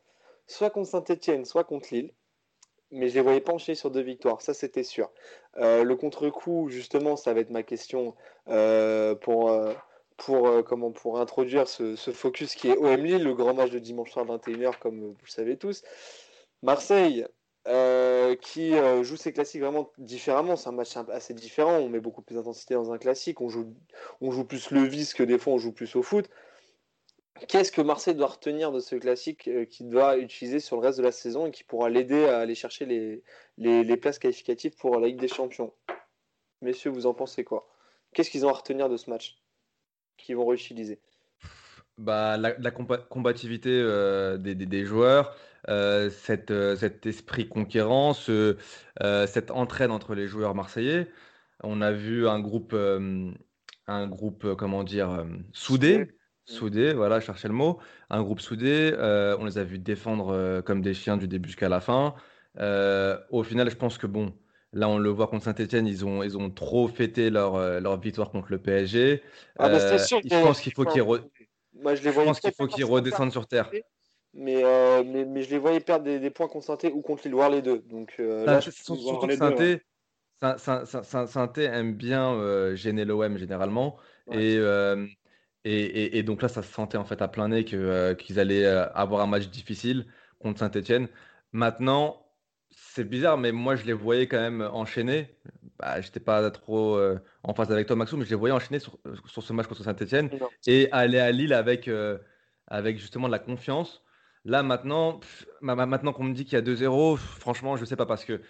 soit 0.48 0.70
contre 0.70 0.90
Saint-Etienne, 0.90 1.46
soit 1.46 1.64
contre 1.64 1.88
Lille. 1.92 2.12
Mais 2.92 3.10
je 3.10 3.16
les 3.16 3.22
voyais 3.22 3.42
pas 3.42 3.54
enchaîner 3.54 3.76
sur 3.76 3.92
deux 3.92 4.02
victoires, 4.02 4.42
ça 4.42 4.54
c'était 4.54 4.84
sûr. 4.84 5.10
Euh, 5.58 5.84
le 5.84 5.96
contre-coup, 5.96 6.70
justement, 6.70 7.16
ça 7.18 7.34
va 7.34 7.42
être 7.42 7.50
ma 7.50 7.64
question 7.64 8.16
euh, 8.50 9.16
pour, 9.16 9.50
introduire 11.18 11.68
ce, 11.68 11.96
focus 11.96 12.56
qui 12.56 12.70
est 12.70 12.78
OM 12.78 13.04
Lille, 13.04 13.24
le 13.24 13.34
grand 13.34 13.54
match 13.54 13.72
de 13.72 13.80
dimanche 13.80 14.12
soir 14.12 14.26
21h, 14.26 14.78
comme 14.80 15.00
vous 15.02 15.16
le 15.22 15.30
savez 15.30 15.58
tous. 15.58 15.84
Marseille, 16.64 17.26
euh, 17.68 18.36
qui 18.36 18.74
euh, 18.76 19.04
joue 19.04 19.18
ses 19.18 19.34
classiques 19.34 19.62
vraiment 19.62 19.92
différemment. 19.98 20.56
C'est 20.56 20.70
un 20.70 20.74
match 20.74 20.96
assez 21.12 21.34
différent. 21.34 21.78
On 21.78 21.90
met 21.90 22.00
beaucoup 22.00 22.22
plus 22.22 22.36
d'intensité 22.36 22.76
dans 22.76 22.92
un 22.94 22.98
classique. 22.98 23.42
On 23.42 23.50
joue, 23.50 23.74
on 24.22 24.32
joue 24.32 24.46
plus 24.46 24.72
le 24.72 24.84
vice 24.84 25.14
que 25.14 25.24
des 25.24 25.38
fois 25.38 25.54
on 25.54 25.58
joue 25.58 25.74
plus 25.74 25.96
au 25.96 26.02
foot. 26.02 26.30
Qu'est-ce 27.48 27.72
que 27.72 27.82
Marseille 27.82 28.16
doit 28.16 28.28
retenir 28.28 28.72
de 28.72 28.80
ce 28.80 28.96
classique 28.96 29.48
euh, 29.48 29.66
qu'il 29.66 29.90
doit 29.90 30.18
utiliser 30.18 30.60
sur 30.60 30.78
le 30.78 30.82
reste 30.84 30.98
de 30.98 31.04
la 31.04 31.12
saison 31.12 31.46
et 31.46 31.52
qui 31.52 31.64
pourra 31.64 31.90
l'aider 31.90 32.26
à 32.26 32.40
aller 32.40 32.56
chercher 32.56 32.86
les 33.58 33.98
places 33.98 34.18
qualificatives 34.18 34.76
pour 34.76 35.00
la 35.00 35.08
Ligue 35.08 35.20
des 35.20 35.28
Champions? 35.28 35.74
Messieurs, 36.62 36.90
vous 36.90 37.06
en 37.06 37.14
pensez 37.14 37.44
quoi? 37.44 37.68
Qu'est-ce 38.14 38.32
qu'ils 38.32 38.46
ont 38.46 38.50
à 38.50 38.54
retenir 38.54 38.90
de 38.90 38.98
ce 38.98 39.10
match 39.10 39.38
qu'ils 40.18 40.36
vont 40.36 40.48
réutiliser? 40.48 41.00
Bah, 41.98 42.38
la, 42.38 42.52
combativité 42.72 43.70
euh, 43.72 44.38
des, 44.38 44.54
des- 44.54 44.68
des 44.68 44.86
joueurs, 44.86 45.36
euh, 45.68 46.12
cette, 46.12 46.52
euh, 46.52 46.76
cet 46.76 47.08
esprit 47.08 47.48
conquérant, 47.50 48.14
ce, 48.14 48.58
euh, 49.02 49.26
cette 49.26 49.50
entraide 49.50 49.90
entre 49.90 50.14
les 50.14 50.28
joueurs 50.28 50.54
marseillais. 50.54 51.10
On 51.64 51.82
a 51.82 51.92
vu 51.92 52.28
un 52.28 52.40
groupe, 52.40 52.76
un 53.88 54.08
groupe, 54.08 54.54
comment 54.56 54.84
dire, 54.84 55.26
soudé, 55.54 56.08
soudé, 56.46 56.94
voilà, 56.94 57.20
je 57.20 57.26
cherchais 57.26 57.48
le 57.48 57.54
mot, 57.56 57.80
un 58.12 58.22
groupe 58.22 58.42
soudé. 58.42 58.94
on 59.40 59.46
les 59.46 59.58
a 59.58 59.64
vus 59.64 59.80
défendre 59.80 60.62
comme 60.62 60.82
des 60.82 60.94
chiens 60.94 61.18
du 61.18 61.28
début 61.28 61.50
jusqu'à 61.50 61.70
la 61.70 61.80
fin. 61.82 62.14
Au 62.60 63.44
final, 63.44 63.70
je 63.70 63.76
pense 63.76 63.98
que 63.98 64.08
bon, 64.08 64.34
là, 64.74 64.90
on 64.90 64.98
le 64.98 65.10
voit 65.10 65.28
contre 65.28 65.46
Saint-Etienne, 65.46 65.88
ils 65.88 66.06
ont, 66.06 66.24
ils 66.24 66.38
ont 66.38 66.50
trop 66.52 66.88
fêté 66.88 67.30
leur, 67.30 67.58
leur 67.82 68.00
victoire 68.00 68.30
contre 68.32 68.52
le 68.52 68.60
PSG. 68.62 69.24
Ah, 69.58 69.70
bah, 69.70 69.80
Euh, 69.80 69.98
sûr 69.98 70.20
je 70.24 70.40
pense 70.40 70.62
qu'il 70.62 70.74
faut 70.74 70.86
qu'ils 70.86 71.02
re- 71.02 71.24
Moi, 71.82 71.96
je 71.96 72.04
les 72.04 72.12
je 72.12 72.16
pense 72.22 72.40
qu'il 72.40 72.52
faut 72.54 72.68
qu'ils 72.68 72.86
redescendent 72.86 73.32
sur 73.32 73.48
terre. 73.48 73.72
Mais, 74.34 74.64
euh, 74.64 75.04
mais, 75.04 75.26
mais 75.26 75.42
je 75.42 75.50
les 75.50 75.58
voyais 75.58 75.80
perdre 75.80 76.06
des, 76.06 76.20
des 76.20 76.30
points 76.30 76.48
contre 76.48 76.66
Saint-Étienne 76.66 76.94
ou 76.94 77.02
contre 77.02 77.28
voir 77.34 77.50
les 77.50 77.62
deux. 77.62 77.80
Donc 77.80 78.16
euh, 78.20 78.46
Saint- 78.46 78.52
là, 78.54 78.60
je 78.60 78.70
surtout 78.72 79.26
les 79.26 79.38
que 79.38 79.80
Saint- 80.42 80.58
Saint- 80.58 80.86
Saint- 80.86 81.04
Saint- 81.28 81.54
aime 81.58 81.94
bien 81.96 82.34
euh, 82.34 82.76
gêner 82.76 83.06
l'OM 83.06 83.38
généralement. 83.38 83.98
Ouais. 84.28 84.44
Et, 84.44 84.58
et, 85.66 85.86
et- 85.86 86.18
et 86.20 86.24
donc 86.24 86.42
là, 86.42 86.50
ça 86.50 86.62
se 86.62 86.72
sentait 86.72 86.98
en 86.98 87.06
fait 87.06 87.22
à 87.22 87.28
plein 87.28 87.48
nez 87.48 87.66
qu'ils 87.66 88.40
allaient 88.40 88.66
avoir 88.66 89.22
un 89.22 89.28
match 89.28 89.48
difficile 89.48 90.06
contre 90.40 90.60
Saint-Etienne. 90.60 91.08
Maintenant, 91.52 92.27
c'est 92.98 93.04
bizarre, 93.04 93.38
mais 93.38 93.52
moi, 93.52 93.76
je 93.76 93.86
les 93.86 93.94
voyais 93.94 94.28
quand 94.28 94.40
même 94.40 94.62
enchaîner. 94.74 95.30
Bah, 95.78 96.02
j'étais 96.02 96.20
pas 96.20 96.50
trop 96.50 96.96
euh, 96.96 97.20
en 97.44 97.54
phase 97.54 97.72
avec 97.72 97.86
toi, 97.86 97.96
Maxou, 97.96 98.18
mais 98.18 98.26
je 98.26 98.32
les 98.32 98.36
voyais 98.36 98.56
enchaîner 98.56 98.80
sur, 98.80 98.98
sur 99.28 99.44
ce 99.44 99.54
match 99.54 99.68
contre 99.68 99.84
Saint-Etienne 99.84 100.32
et 100.66 100.90
aller 100.92 101.20
à 101.20 101.32
Lille 101.32 101.54
avec, 101.54 101.88
euh, 101.88 102.18
avec 102.66 102.98
justement 102.98 103.28
de 103.28 103.32
la 103.32 103.38
confiance. 103.38 104.04
Là, 104.46 104.64
maintenant, 104.64 105.20
pff, 105.20 105.46
maintenant 105.62 106.12
qu'on 106.12 106.24
me 106.24 106.34
dit 106.34 106.44
qu'il 106.46 106.54
y 106.54 106.58
a 106.58 106.64
2-0, 106.64 107.18
franchement, 107.18 107.78
je 107.78 107.86
sais 107.86 107.96
pas 107.96 108.08
parce 108.08 108.26
que 108.26 108.42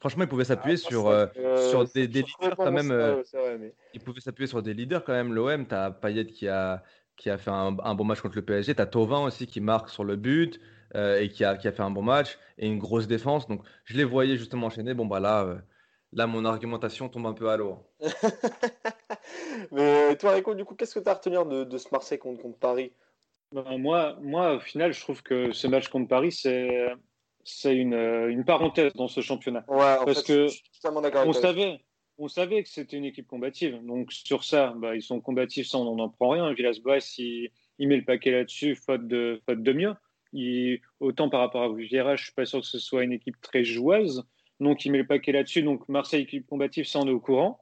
franchement, 0.00 0.24
ils 0.24 0.28
pouvaient 0.28 0.44
s'appuyer 0.44 0.78
Ah, 0.82 0.88
sur, 0.88 1.08
euh, 1.08 1.26
sur 1.68 1.84
des, 1.92 2.06
leaders 2.06 2.56
quand 2.56 2.72
même. 2.72 2.88
vrai, 2.88 3.58
mais- 3.58 3.74
ils 3.92 4.00
pouvaient 4.00 4.20
s'appuyer 4.20 4.46
sur 4.46 4.62
des 4.62 4.72
leaders 4.72 5.04
quand 5.04 5.12
même. 5.12 5.34
L'OM, 5.34 5.66
tu 5.66 5.74
as 5.74 5.90
Payet 5.90 6.24
qui 6.24 6.48
a, 6.48 6.82
qui 7.16 7.28
a 7.28 7.36
fait 7.36 7.50
un, 7.50 7.76
un 7.78 7.94
bon 7.94 8.04
match 8.04 8.22
contre 8.22 8.36
le 8.36 8.42
PSG. 8.42 8.74
Tu 8.74 8.80
as 8.80 8.86
Tovin 8.86 9.22
aussi 9.22 9.46
qui 9.46 9.60
marque 9.60 9.90
sur 9.90 10.04
le 10.04 10.16
but 10.16 10.58
euh, 10.94 11.20
et 11.20 11.28
qui 11.30 11.44
a, 11.44 11.56
qui 11.56 11.68
a 11.68 11.72
fait 11.72 11.82
un 11.82 11.90
bon 11.90 12.02
match 12.02 12.38
et 12.58 12.66
une 12.66 12.78
grosse 12.78 13.06
défense. 13.06 13.46
Donc 13.48 13.62
je 13.84 13.96
les 13.96 14.04
voyais 14.04 14.36
justement 14.36 14.66
enchaîner. 14.66 14.94
Bon, 14.94 15.06
bah 15.06 15.20
là, 15.20 15.44
euh, 15.44 15.58
Là, 16.14 16.26
mon 16.26 16.44
argumentation 16.44 17.08
tombe 17.08 17.26
un 17.26 17.32
peu 17.32 17.48
à 17.48 17.56
l'eau. 17.56 17.78
Mais 19.72 20.14
toi, 20.16 20.32
Rico, 20.32 20.54
du 20.54 20.64
coup, 20.64 20.74
qu'est-ce 20.74 20.94
que 20.94 21.00
tu 21.00 21.08
as 21.08 21.12
à 21.12 21.14
retenir 21.14 21.46
de, 21.46 21.64
de 21.64 21.78
ce 21.78 21.88
Marseille 21.90 22.18
contre, 22.18 22.42
contre 22.42 22.58
Paris? 22.58 22.92
Ben, 23.52 23.78
moi, 23.78 24.18
moi, 24.20 24.56
au 24.56 24.60
final, 24.60 24.92
je 24.92 25.00
trouve 25.00 25.22
que 25.22 25.52
ce 25.52 25.66
match 25.66 25.88
contre 25.88 26.08
Paris, 26.08 26.32
c'est 26.32 26.88
c'est 27.44 27.74
une, 27.74 27.94
euh, 27.94 28.30
une 28.30 28.44
parenthèse 28.44 28.92
dans 28.94 29.08
ce 29.08 29.20
championnat. 29.20 29.64
Ouais, 29.68 29.96
en 29.98 30.04
Parce 30.04 30.22
fait, 30.22 30.26
que 30.26 30.46
je 30.48 30.52
suis 30.52 30.62
On 30.84 31.32
savait, 31.32 31.80
on 32.18 32.28
savait 32.28 32.62
que 32.62 32.68
c'était 32.68 32.96
une 32.96 33.04
équipe 33.04 33.26
combative. 33.26 33.80
Donc 33.84 34.12
sur 34.12 34.44
ça, 34.44 34.74
bah, 34.76 34.94
ils 34.94 35.02
sont 35.02 35.20
combatifs, 35.20 35.66
ça 35.66 35.78
on 35.78 35.96
n'en 35.96 36.08
prend 36.08 36.30
rien. 36.30 36.52
Villas-Boas, 36.52 37.14
il, 37.18 37.50
il 37.78 37.88
met 37.88 37.96
le 37.96 38.04
paquet 38.04 38.30
là-dessus, 38.30 38.76
faute 38.76 39.08
de, 39.08 39.40
faute 39.46 39.62
de 39.62 39.72
mieux. 39.72 39.94
Autant 41.00 41.28
par 41.28 41.40
rapport 41.40 41.62
à 41.62 41.72
Vieira, 41.74 42.16
je 42.16 42.24
suis 42.24 42.32
pas 42.32 42.46
sûr 42.46 42.60
que 42.60 42.66
ce 42.66 42.78
soit 42.78 43.04
une 43.04 43.12
équipe 43.12 43.40
très 43.40 43.64
joueuse. 43.64 44.24
Donc 44.60 44.84
il 44.84 44.92
met 44.92 44.98
le 44.98 45.06
paquet 45.06 45.32
là-dessus. 45.32 45.62
Donc 45.62 45.88
Marseille, 45.88 46.22
équipe 46.22 46.46
combative, 46.46 46.86
ça 46.86 47.00
on 47.00 47.06
est 47.06 47.12
au 47.12 47.20
courant. 47.20 47.60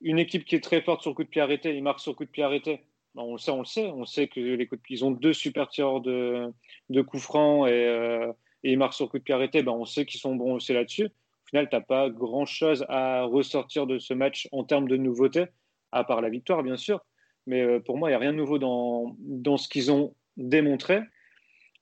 Une 0.00 0.18
équipe 0.18 0.44
qui 0.44 0.56
est 0.56 0.60
très 0.60 0.80
forte 0.80 1.02
sur 1.02 1.14
coup 1.14 1.24
de 1.24 1.28
pied 1.28 1.40
arrêté, 1.40 1.76
il 1.76 1.82
marque 1.82 2.00
sur 2.00 2.16
coup 2.16 2.24
de 2.24 2.30
pied 2.30 2.42
arrêté. 2.42 2.80
Bah, 3.14 3.22
on 3.24 3.32
le 3.32 3.38
sait, 3.38 3.50
on 3.50 3.58
le 3.58 3.64
sait. 3.66 3.86
On 3.86 4.04
sait 4.04 4.26
que 4.28 4.40
les 4.40 4.66
coups 4.66 4.80
de 4.80 4.82
pied, 4.82 4.96
ils 4.96 5.04
ont 5.04 5.10
deux 5.10 5.32
super 5.32 5.68
tireurs 5.68 6.00
de, 6.00 6.52
de 6.88 7.02
coups 7.02 7.22
francs 7.22 7.68
et, 7.68 7.72
euh, 7.72 8.32
et 8.64 8.72
ils 8.72 8.78
marquent 8.78 8.94
sur 8.94 9.08
coup 9.08 9.18
de 9.18 9.22
pied 9.22 9.34
arrêté. 9.34 9.62
Bah, 9.62 9.72
on 9.72 9.84
sait 9.84 10.06
qu'ils 10.06 10.20
sont 10.20 10.34
bons 10.34 10.54
aussi 10.54 10.72
là-dessus. 10.72 11.06
Au 11.06 11.48
final, 11.50 11.68
tu 11.68 11.76
n'as 11.76 11.82
pas 11.82 12.08
grand-chose 12.08 12.86
à 12.88 13.24
ressortir 13.24 13.86
de 13.86 13.98
ce 13.98 14.14
match 14.14 14.48
en 14.52 14.64
termes 14.64 14.88
de 14.88 14.96
nouveautés, 14.96 15.46
à 15.92 16.04
part 16.04 16.22
la 16.22 16.30
victoire, 16.30 16.62
bien 16.62 16.78
sûr. 16.78 17.00
Mais 17.46 17.60
euh, 17.60 17.80
pour 17.80 17.98
moi, 17.98 18.08
il 18.08 18.12
n'y 18.12 18.16
a 18.16 18.20
rien 18.20 18.32
de 18.32 18.38
nouveau 18.38 18.58
dans, 18.58 19.16
dans 19.18 19.58
ce 19.58 19.68
qu'ils 19.68 19.92
ont 19.92 20.14
démontré. 20.36 21.00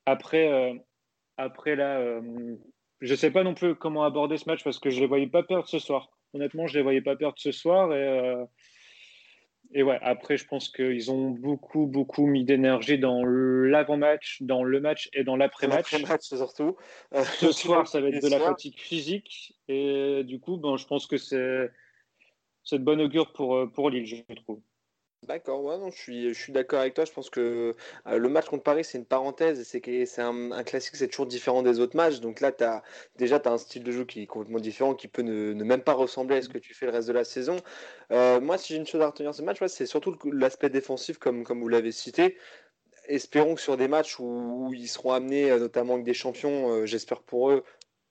Après, 0.07 0.51
euh, 0.51 0.75
après 1.37 1.77
là, 1.77 1.99
euh, 1.99 2.57
je 3.01 3.13
ne 3.13 3.17
sais 3.17 3.31
pas 3.31 3.43
non 3.43 3.55
plus 3.55 3.75
comment 3.75 4.05
aborder 4.05 4.37
ce 4.37 4.49
match 4.49 4.65
parce 4.65 4.79
que 4.79 4.91
je 4.91 4.97
ne 4.97 5.01
les 5.03 5.07
voyais 5.07 5.27
pas 5.27 5.43
perdre 5.43 5.69
ce 5.69 5.79
soir. 5.79 6.11
Honnêtement, 6.35 6.67
je 6.67 6.75
ne 6.75 6.79
les 6.79 6.83
voyais 6.83 7.01
pas 7.01 7.17
perdre 7.17 7.39
ce 7.39 7.53
soir. 7.53 7.93
Et, 7.93 7.97
euh, 7.97 8.45
et 9.73 9.83
ouais, 9.83 9.99
après, 10.03 10.37
je 10.37 10.47
pense 10.47 10.69
qu'ils 10.69 11.11
ont 11.11 11.31
beaucoup, 11.31 11.87
beaucoup 11.87 12.27
mis 12.27 12.45
d'énergie 12.45 12.99
dans 12.99 13.25
l'avant-match, 13.25 14.43
dans 14.43 14.65
le 14.65 14.81
match 14.81 15.09
et 15.13 15.25
dans 15.25 15.37
l'après-match. 15.37 15.95
Après-match, 15.95 16.23
surtout. 16.23 16.77
Euh, 17.15 17.23
Ce 17.23 17.53
soir, 17.53 17.87
ça 17.87 18.01
va 18.01 18.09
être 18.09 18.23
de 18.23 18.31
la 18.31 18.41
fatigue 18.41 18.79
physique. 18.79 19.55
Et 19.69 20.23
du 20.25 20.41
coup, 20.41 20.57
ben, 20.57 20.77
je 20.77 20.87
pense 20.87 21.07
que 21.07 21.17
c'est 21.17 21.71
de 22.73 22.85
bonne 22.85 23.01
augure 23.01 23.33
pour, 23.33 23.71
pour 23.73 23.91
Lille, 23.91 24.07
je 24.07 24.35
trouve. 24.35 24.61
D'accord, 25.25 25.63
ouais, 25.63 25.77
non, 25.77 25.91
je 25.91 25.99
suis, 25.99 26.29
je 26.35 26.41
suis 26.41 26.53
d'accord 26.53 26.81
avec 26.81 26.95
toi. 26.95 27.05
Je 27.05 27.13
pense 27.13 27.29
que 27.29 27.77
euh, 28.07 28.17
le 28.19 28.29
match 28.31 28.47
contre 28.47 28.63
Paris, 28.63 28.85
c'est 28.85 28.97
une 28.97 29.05
parenthèse. 29.05 29.63
C'est 29.65 29.81
c'est 30.07 30.23
un, 30.23 30.63
classique, 30.65 30.97
c'est 30.97 31.09
toujours 31.09 31.27
différent 31.27 31.63
des 31.63 31.79
autres 31.79 31.95
matchs. 31.95 32.21
Donc 32.21 32.41
là, 32.41 32.51
as, 32.61 32.83
déjà, 33.17 33.39
tu 33.39 33.47
as 33.49 33.53
un 33.53 33.59
style 33.59 33.85
de 33.85 33.93
jeu 33.93 34.05
qui 34.07 34.23
est 34.23 34.27
complètement 34.27 34.61
différent, 34.61 34.95
qui 34.95 35.09
peut 35.09 35.21
ne, 35.23 35.53
même 35.63 35.83
pas 35.83 35.93
ressembler 35.93 36.37
à 36.37 36.43
ce 36.43 36.49
que 36.49 36.57
tu 36.59 36.73
fais 36.75 36.87
le 36.87 36.93
reste 36.93 37.09
de 37.09 37.13
la 37.13 37.25
saison. 37.25 37.57
Euh, 38.13 38.41
moi, 38.41 38.57
si 38.57 38.73
j'ai 38.73 38.79
une 38.79 38.87
chose 38.87 39.03
à 39.03 39.07
retenir 39.09 39.33
de 39.33 39.37
ce 39.37 39.43
match, 39.43 39.59
c'est 39.67 39.85
surtout 39.87 40.17
l'aspect 40.33 40.71
défensif, 40.71 41.19
comme, 41.19 41.45
comme 41.45 41.61
vous 41.61 41.69
l'avez 41.69 41.93
cité. 41.93 42.39
Espérons 43.07 43.57
que 43.57 43.61
sur 43.61 43.77
des 43.77 43.89
matchs 43.89 44.19
où, 44.21 44.73
ils 44.75 44.89
seront 44.89 45.13
amenés, 45.13 45.51
euh, 45.51 45.59
notamment 45.59 45.95
avec 45.95 46.07
des 46.07 46.15
champions, 46.15 46.87
j'espère 46.87 47.23
pour 47.23 47.51
eux, 47.51 47.65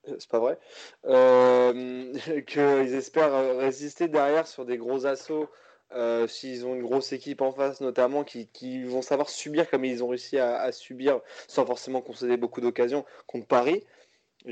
c'est 0.06 0.30
pas 0.30 0.40
vrai, 0.40 0.60
qu'ils 2.48 2.94
espèrent 2.96 3.58
résister 3.58 4.08
derrière 4.08 4.48
sur 4.48 4.66
des 4.66 4.78
gros 4.78 5.06
assauts. 5.08 5.50
Euh, 5.94 6.28
s'ils 6.28 6.66
ont 6.68 6.76
une 6.76 6.84
grosse 6.84 7.12
équipe 7.14 7.42
en 7.42 7.52
face, 7.52 7.82
notamment, 7.82 8.24
qui, 8.24 8.48
qui 8.48 8.84
vont 8.84 9.02
savoir 9.02 9.28
subir 9.30 9.70
comme 9.70 9.86
ils 9.86 10.04
ont 10.04 10.10
réussi 10.10 10.38
à, 10.38 10.60
à 10.62 10.72
subir 10.72 11.20
sans 11.48 11.66
forcément 11.66 12.02
concéder 12.02 12.38
beaucoup 12.38 12.62
d'occasions 12.62 13.06
contre 13.26 13.48
Paris. 13.48 13.84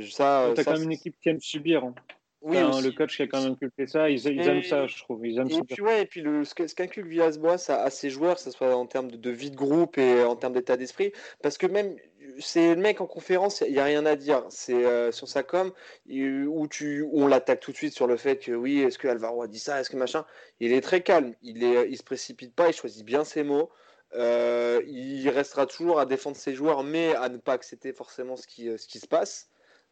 Ça, 0.09 0.51
Tu 0.55 0.61
as 0.61 0.63
ça, 0.63 0.71
quand 0.71 0.73
même 0.79 0.83
une 0.83 0.91
équipe 0.93 1.15
qui 1.21 1.29
aime 1.29 1.39
subir. 1.39 1.83
hein. 1.83 1.93
oui, 2.41 2.57
T'as, 2.57 2.81
le 2.81 2.91
coach 2.91 3.15
qui 3.15 3.21
a 3.23 3.27
quand 3.27 3.41
même 3.41 3.53
inculqué 3.53 3.87
ça. 3.87 4.09
Ils, 4.09 4.19
ils 4.25 4.41
Et- 4.41 4.45
aiment 4.45 4.63
ça, 4.63 4.85
je 4.87 4.97
trouve. 4.97 5.25
Ils 5.25 5.37
aiment 5.39 5.49
Et 5.49 5.61
puis, 5.61 5.81
ouais, 5.81 6.01
et 6.01 6.05
puis 6.05 6.21
le, 6.21 6.43
ce 6.43 6.53
que- 6.55 6.67
ce 6.67 6.75
qu'inculque 6.75 7.07
Villas-Boas 7.07 7.69
à, 7.69 7.83
à 7.83 7.89
ses 7.89 8.09
joueurs, 8.09 8.35
que 8.35 8.41
ce 8.41 8.51
soit 8.51 8.75
en 8.75 8.85
termes 8.85 9.09
de, 9.11 9.17
de 9.17 9.29
vie 9.29 9.51
de 9.51 9.55
groupe 9.55 9.97
et 9.97 10.23
en 10.23 10.35
termes 10.35 10.53
d'état 10.53 10.75
d'esprit, 10.75 11.13
parce 11.41 11.57
que 11.57 11.67
même 11.67 11.95
c'est 12.39 12.75
le 12.75 12.81
mec 12.81 13.01
en 13.01 13.07
conférence, 13.07 13.63
il 13.65 13.73
n'y 13.73 13.79
a 13.79 13.83
rien 13.85 14.05
à 14.05 14.15
dire. 14.15 14.45
C'est 14.49 14.85
euh, 14.85 15.11
sur 15.11 15.27
sa 15.27 15.43
com 15.43 15.71
où, 16.09 16.67
on 17.13 17.27
l'attaque 17.27 17.59
tout 17.59 17.71
de 17.71 17.77
suite 17.77 17.93
sur 17.93 18.07
le 18.07 18.17
fait 18.17 18.37
que 18.37 18.51
oui, 18.51 18.81
est-ce 18.81 18.97
que 18.97 19.07
Alvaro 19.07 19.41
a 19.41 19.47
dit 19.47 19.59
ça, 19.59 19.79
est-ce 19.79 19.89
que 19.89 19.97
machin. 19.97 20.25
Il 20.59 20.73
est 20.73 20.81
très 20.81 21.01
calme, 21.01 21.33
il 21.41 21.63
il 21.63 21.97
se 21.97 22.03
précipite 22.03 22.53
pas, 22.55 22.67
il 22.69 22.73
choisit 22.73 23.05
bien 23.05 23.23
ses 23.23 23.43
mots. 23.43 23.69
Euh, 24.15 24.81
il 24.87 25.29
restera 25.29 25.65
toujours 25.65 25.99
à 25.99 26.05
défendre 26.05 26.37
ses 26.37 26.53
joueurs, 26.53 26.83
mais 26.83 27.15
à 27.15 27.29
ne 27.29 27.37
pas 27.37 27.53
accepter 27.53 27.93
forcément 27.93 28.37
ce 28.37 28.47
qui, 28.47 28.69
qui 28.87 28.99
se 28.99 29.07
passe. 29.07 29.49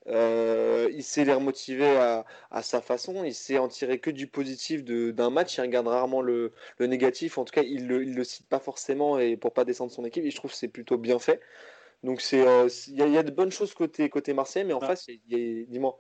Euh, 0.08 0.88
il 0.93 1.04
sait 1.04 1.26
les 1.26 1.34
remotiver 1.34 1.98
à, 2.52 2.62
sa 2.62 2.82
façon, 2.82 3.24
il 3.24 3.34
sait 3.34 3.58
en 3.58 3.68
tirer 3.68 4.00
que 4.00 4.12
du 4.12 4.28
positif 4.28 4.84
d'un 4.84 5.30
match, 5.32 5.58
il 5.58 5.62
regarde 5.62 5.88
rarement 5.88 6.22
le, 6.22 6.54
négatif, 6.80 7.38
en 7.39 7.46
tout 7.46 7.52
cas 7.54 7.64
il 7.64 7.91
il 7.91 8.14
le 8.16 8.24
cite 8.24 8.48
pas 8.48 8.60
forcément 8.60 9.18
et 9.18 9.36
pour 9.36 9.54
pas 9.54 9.66
descendre 9.66 9.91
son 9.91 10.06
équipe, 10.06 10.24
et 10.24 10.30
je 10.32 10.36
trouve 10.36 10.52
que 10.52 10.58
c'est 10.58 10.68
plutôt 10.68 10.98
bien 10.98 11.18
fait. 11.18 11.41
Donc 12.04 12.22
c'est 12.22 12.46
euh, 12.46 12.68
il 12.88 12.96
y, 12.96 13.02
a- 13.02 13.08
il 13.08 13.14
y 13.14 13.18
a 13.18 13.24
de 13.24 13.32
bonnes 13.32 13.52
choses 13.52 13.74
côté, 13.74 14.10
côté 14.10 14.34
Marseille, 14.34 14.64
mais 14.66 14.74
en 14.74 14.80
Ah. 14.80 14.88
face, 14.88 15.08
il 15.08 15.20
y 15.28 15.62
a- 15.62 15.66
dis-moi. 15.66 16.00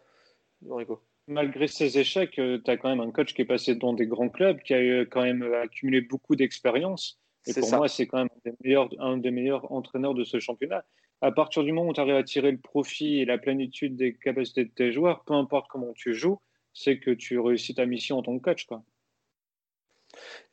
Malgré 1.27 1.67
ses 1.67 1.97
échecs, 1.97 2.31
tu 2.33 2.61
as 2.67 2.77
quand 2.77 2.89
même 2.89 2.99
un 3.01 3.11
coach 3.11 3.33
qui 3.33 3.41
est 3.41 3.45
passé 3.45 3.75
dans 3.75 3.93
des 3.93 4.05
grands 4.07 4.29
clubs, 4.29 4.59
qui 4.61 4.73
a 4.73 4.81
eu 4.81 5.07
quand 5.09 5.23
même 5.23 5.41
euh, 5.43 5.61
accumulé 5.63 6.01
beaucoup 6.01 6.35
d'expérience. 6.35 7.19
Et 7.47 7.53
C'est 7.53 7.61
pour 7.61 7.69
ça. 7.69 7.77
moi, 7.77 7.87
c'est 7.87 8.07
quand 8.07 8.17
même 8.19 8.29
un 8.45 8.49
des, 8.49 8.55
meilleurs, 8.63 8.89
un 8.99 9.17
des 9.17 9.31
meilleurs 9.31 9.71
entraîneurs 9.71 10.13
de 10.13 10.23
ce 10.23 10.39
championnat. 10.39 10.85
À 11.21 11.31
partir 11.31 11.63
du 11.63 11.71
moment 11.71 11.89
où 11.89 11.93
tu 11.93 11.99
arrives 12.01 12.15
à 12.15 12.23
tirer 12.23 12.51
le 12.51 12.59
profit 12.59 13.19
et 13.21 13.25
la 13.25 13.37
plénitude 13.37 13.95
des 13.95 14.15
capacités 14.15 14.65
de 14.65 14.69
tes 14.69 14.91
joueurs, 14.91 15.23
peu 15.23 15.33
importe 15.33 15.67
comment 15.69 15.93
tu 15.93 16.13
joues, 16.13 16.39
c'est 16.73 16.99
que 16.99 17.11
tu 17.11 17.39
réussis 17.39 17.73
ta 17.73 17.85
mission 17.85 18.17
en 18.17 18.21
tant 18.23 18.37
que 18.37 18.43
coach. 18.43 18.65
Quoi. 18.65 18.83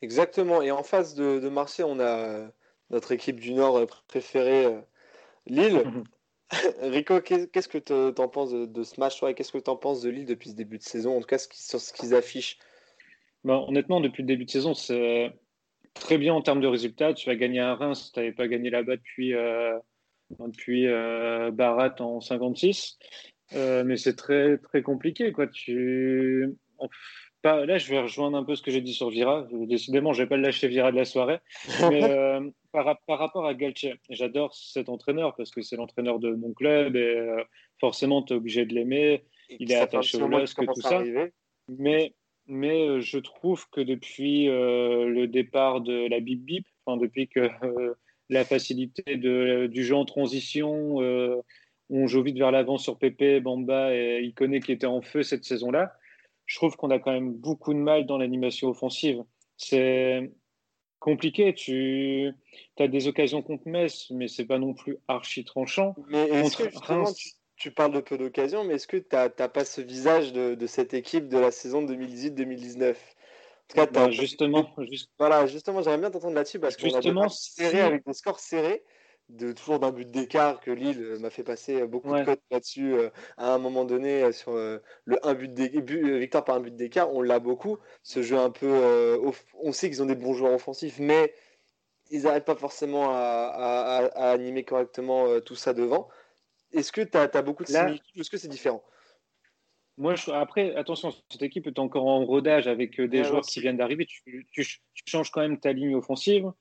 Exactement. 0.01 0.61
Et 0.61 0.71
en 0.71 0.83
face 0.83 1.15
de, 1.15 1.39
de 1.39 1.49
Marseille, 1.49 1.85
on 1.87 1.99
a 1.99 2.03
euh, 2.03 2.47
notre 2.89 3.11
équipe 3.11 3.39
du 3.39 3.53
Nord 3.53 3.77
euh, 3.77 3.85
préférée, 4.07 4.65
euh, 4.65 4.81
Lille. 5.47 5.83
Rico, 6.81 7.19
qu'est- 7.21 7.51
qu'est-ce 7.51 7.67
que 7.67 7.77
te- 7.79 8.11
t'en 8.11 8.27
penses 8.27 8.51
de, 8.51 8.65
de 8.65 8.83
ce 8.83 8.99
match 8.99 9.21
et 9.23 9.33
qu'est-ce 9.33 9.51
que 9.51 9.57
t'en 9.57 9.75
penses 9.75 10.01
de 10.01 10.09
Lille 10.09 10.25
depuis 10.25 10.49
ce 10.49 10.55
début 10.55 10.77
de 10.77 10.83
saison, 10.83 11.17
en 11.17 11.21
tout 11.21 11.27
cas 11.27 11.37
ce 11.39 11.47
sur 11.51 11.79
ce 11.79 11.91
qu'ils 11.93 12.13
affichent? 12.13 12.57
Ben, 13.43 13.55
honnêtement, 13.67 13.99
depuis 14.01 14.21
le 14.21 14.27
début 14.27 14.45
de 14.45 14.51
saison, 14.51 14.73
c'est 14.73 15.33
très 15.93 16.17
bien 16.17 16.33
en 16.33 16.41
termes 16.41 16.61
de 16.61 16.67
résultats. 16.67 17.13
Tu 17.13 17.27
vas 17.27 17.35
gagner 17.35 17.59
à 17.59 17.75
Reims, 17.75 18.11
tu 18.13 18.19
n'avais 18.19 18.31
pas 18.31 18.47
gagné 18.47 18.69
là-bas 18.69 18.95
depuis, 18.97 19.33
euh, 19.33 19.77
depuis 20.39 20.87
euh, 20.87 21.51
Barat 21.51 21.95
en 21.99 22.21
56. 22.21 22.97
Euh, 23.53 23.83
mais 23.83 23.97
c'est 23.97 24.15
très, 24.15 24.57
très 24.59 24.81
compliqué. 24.81 25.31
Quoi. 25.31 25.47
Tu... 25.47 26.53
en- 26.77 26.89
Pas... 27.41 27.65
Là, 27.65 27.77
je 27.77 27.89
vais 27.89 27.99
rejoindre 27.99 28.37
un 28.37 28.43
peu 28.43 28.55
ce 28.55 28.61
que 28.61 28.71
j'ai 28.71 28.81
dit 28.81 28.93
sur 28.93 29.09
Vira. 29.09 29.45
Décidément, 29.51 30.13
je 30.13 30.21
ne 30.21 30.25
vais 30.25 30.29
pas 30.29 30.37
le 30.37 30.43
lâcher 30.43 30.67
Vira 30.67 30.91
de 30.91 30.97
la 30.97 31.05
soirée. 31.05 31.39
Mais 31.91 32.03
euh, 32.03 32.39
par, 32.73 32.99
par 33.05 33.19
rapport 33.19 33.45
à 33.45 33.53
Galtier, 33.53 33.95
j'adore 34.09 34.53
cet 34.53 34.89
entraîneur 34.89 35.35
parce 35.35 35.51
que 35.51 35.61
c'est 35.61 35.77
l'entraîneur 35.77 36.19
de 36.19 36.31
mon 36.33 36.53
club 36.53 36.95
et 36.95 37.15
euh, 37.15 37.43
forcément, 37.79 38.23
tu 38.23 38.33
es 38.33 38.35
obligé 38.35 38.65
de 38.65 38.73
l'aimer. 38.73 39.23
Il 39.49 39.71
est 39.71 39.75
attaché 39.75 40.21
au 40.21 40.27
LOSC, 40.27 40.57
tout 40.65 40.81
ça. 40.81 40.97
arriver. 40.97 41.31
Mais, 41.69 42.15
mais 42.47 42.87
euh, 42.87 42.99
je 42.99 43.19
trouve 43.19 43.69
que 43.69 43.79
depuis 43.79 44.49
euh, 44.49 45.07
le 45.07 45.27
départ 45.27 45.81
de 45.81 46.09
la 46.09 46.19
Bip 46.19 46.43
Bip, 46.43 46.65
enfin, 46.85 46.97
depuis 46.97 47.29
que 47.29 47.47
la 48.29 48.43
facilité 48.43 49.17
de, 49.17 49.67
du 49.67 49.85
jeu 49.85 49.95
en 49.95 50.05
transition, 50.05 50.97
on 51.89 52.07
joue 52.07 52.23
vite 52.23 52.37
vers 52.37 52.51
l'avant 52.51 52.79
sur 52.79 52.97
Pépé, 52.97 53.39
Bamba 53.39 53.95
et 53.95 54.23
Iconé 54.23 54.61
qui 54.61 54.71
étaient 54.71 54.87
en 54.87 55.01
feu 55.01 55.21
cette 55.21 55.45
saison-là, 55.45 55.93
je 56.47 56.55
trouve 56.57 56.75
qu'on 56.75 56.89
a 56.89 56.97
quand 56.97 57.11
même 57.11 57.33
beaucoup 57.33 57.73
de 57.73 57.79
mal 57.79 58.07
dans 58.07 58.17
l'animation 58.17 58.69
offensive. 58.69 59.23
C'est 59.57 60.31
compliqué. 61.03 61.53
Tu 61.53 62.31
as 62.79 62.87
des 62.87 63.07
occasions 63.07 63.41
contre 63.41 63.67
Metz, 63.67 64.07
mais 64.09 64.27
c'est 64.27 64.45
pas 64.45 64.57
non 64.57 64.73
plus 64.73 64.97
archi 65.07 65.43
tranchant. 65.43 65.95
Mais 66.07 66.23
est-ce 66.29 66.41
Contre 66.57 66.57
que 66.65 66.71
justement, 66.71 67.03
Reims. 67.03 67.15
tu, 67.15 67.29
tu 67.57 67.71
parles 67.71 67.93
de 67.93 67.99
peu 67.99 68.17
d'occasions, 68.17 68.63
mais 68.63 68.75
est-ce 68.75 68.87
que 68.87 68.97
tu 68.97 69.15
n'as 69.15 69.29
pas 69.29 69.65
ce 69.65 69.81
visage 69.81 70.33
de, 70.33 70.55
de 70.55 70.67
cette 70.67 70.93
équipe 70.93 71.27
de 71.27 71.37
la 71.37 71.51
saison 71.51 71.83
2018-2019? 71.85 72.91
En 72.91 72.95
tout 73.67 73.75
cas, 73.75 73.87
t'as- 73.87 74.05
Ben, 74.05 74.11
justement, 74.11 74.69
juste- 74.89 75.11
Voilà, 75.19 75.45
justement, 75.45 75.81
j'aimerais 75.81 75.97
bien 75.99 76.11
t'entendre 76.11 76.35
là-dessus 76.35 76.59
parce 76.59 76.77
qu'on 76.77 76.87
a 76.87 77.01
Justement, 77.01 77.29
si- 77.29 77.63
avec 77.63 78.05
des 78.05 78.13
scores 78.13 78.39
serrés, 78.39 78.83
de 79.33 79.51
toujours 79.51 79.79
d'un 79.79 79.91
but 79.91 80.09
d'écart 80.09 80.59
que 80.61 80.71
Lille 80.71 81.01
euh, 81.01 81.19
m'a 81.19 81.29
fait 81.29 81.43
passer 81.43 81.81
euh, 81.81 81.87
beaucoup 81.87 82.09
Ouais. 82.09 82.19
de 82.19 82.25
cotes 82.25 82.41
là-dessus 82.51 82.93
euh, 82.93 83.09
à 83.37 83.53
un 83.53 83.57
moment 83.57 83.85
donné 83.85 84.31
sur 84.31 84.53
euh, 84.53 84.79
le 85.05 85.25
un 85.25 85.33
but 85.33 85.51
victoire 85.57 86.45
par 86.45 86.55
un 86.55 86.59
but 86.59 86.75
d'écart, 86.75 87.13
on 87.13 87.21
l'a 87.21 87.39
beaucoup. 87.39 87.77
Ce 88.03 88.21
jeu 88.21 88.37
un 88.37 88.49
peu, 88.51 88.67
euh, 88.69 89.31
on 89.61 89.71
sait 89.71 89.89
qu'ils 89.89 90.03
ont 90.03 90.05
des 90.07 90.15
bons 90.15 90.33
joueurs 90.33 90.53
offensifs, 90.53 90.99
mais 90.99 91.33
ils 92.11 92.23
n'arrivent 92.23 92.43
pas 92.43 92.55
forcément 92.55 93.11
à, 93.11 93.17
à- 93.17 94.05
à- 94.05 94.27
à 94.29 94.31
animer 94.31 94.63
correctement 94.63 95.39
tout 95.41 95.55
ça 95.55 95.73
devant. 95.73 96.09
Est-ce 96.71 96.91
que 96.91 97.01
tu 97.01 97.17
as, 97.17 97.41
beaucoup 97.41 97.63
de 97.63 97.69
similitudes 97.69 98.17
ou 98.17 98.21
est-ce 98.21 98.29
que 98.29 98.37
c'est 98.37 98.47
différent? 98.47 98.83
Moi, 99.97 100.15
je- 100.15 100.31
après, 100.31 100.75
attention, 100.75 101.11
cette 101.29 101.41
équipe 101.43 101.67
est 101.67 101.79
encore 101.79 102.07
en 102.07 102.25
rodage 102.25 102.67
avec 102.67 102.99
des 102.99 103.19
Ouais, 103.19 103.23
joueurs 103.23 103.45
qui 103.45 103.61
viennent 103.61 103.77
d'arriver. 103.77 104.05
Tu, 104.05 104.47
tu- 104.51 104.65
tu 104.65 105.03
changes 105.05 105.29
quand 105.31 105.41
même 105.41 105.59
ta 105.59 105.71
ligne 105.71 105.95
offensive. 105.95 106.51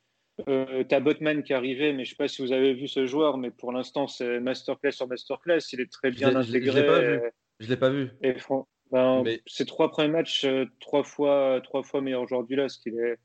Euh, 0.49 0.83
tu 0.89 0.95
as 0.95 1.01
Botman 1.01 1.43
qui 1.43 1.53
est 1.53 1.57
arrivé, 1.57 1.93
mais 1.93 2.05
je 2.05 2.11
ne 2.11 2.15
sais 2.15 2.17
pas 2.17 2.29
si 2.29 2.43
vous 2.43 2.53
avez 2.53 2.73
vu 2.75 2.89
ce 2.89 3.07
joueur, 3.07 3.37
mais 3.39 3.51
pour 3.51 3.73
l'instant, 3.73 4.07
c'est 4.07 4.41
masterclass 4.41 4.93
sur 4.93 5.07
masterclass. 5.07 5.59
Il 5.73 5.81
est 5.81 5.91
très 5.93 6.11
bien 6.11 6.29
l'ai- 6.29 6.35
je 6.45 6.51
intégré. 6.51 6.81
l'ai 6.81 6.87
pas 6.87 7.01
vu. 7.01 7.21
et- 8.23 8.29
et 8.29 8.35
Ben, 8.91 9.23
Mais- 9.23 9.41
Ces 9.47 9.65
trois 9.67 9.91
premiers 9.91 10.09
matchs, 10.11 10.45
euh, 10.45 10.67
trois 10.81 11.03
fois, 11.03 11.61
trois 11.65 11.83
fois 11.83 12.01
meilleur 12.03 12.27
joueur 12.29 12.45
du 12.45 12.57
LOSC. 12.57 12.83
Il 12.87 12.99
est, 12.99 13.17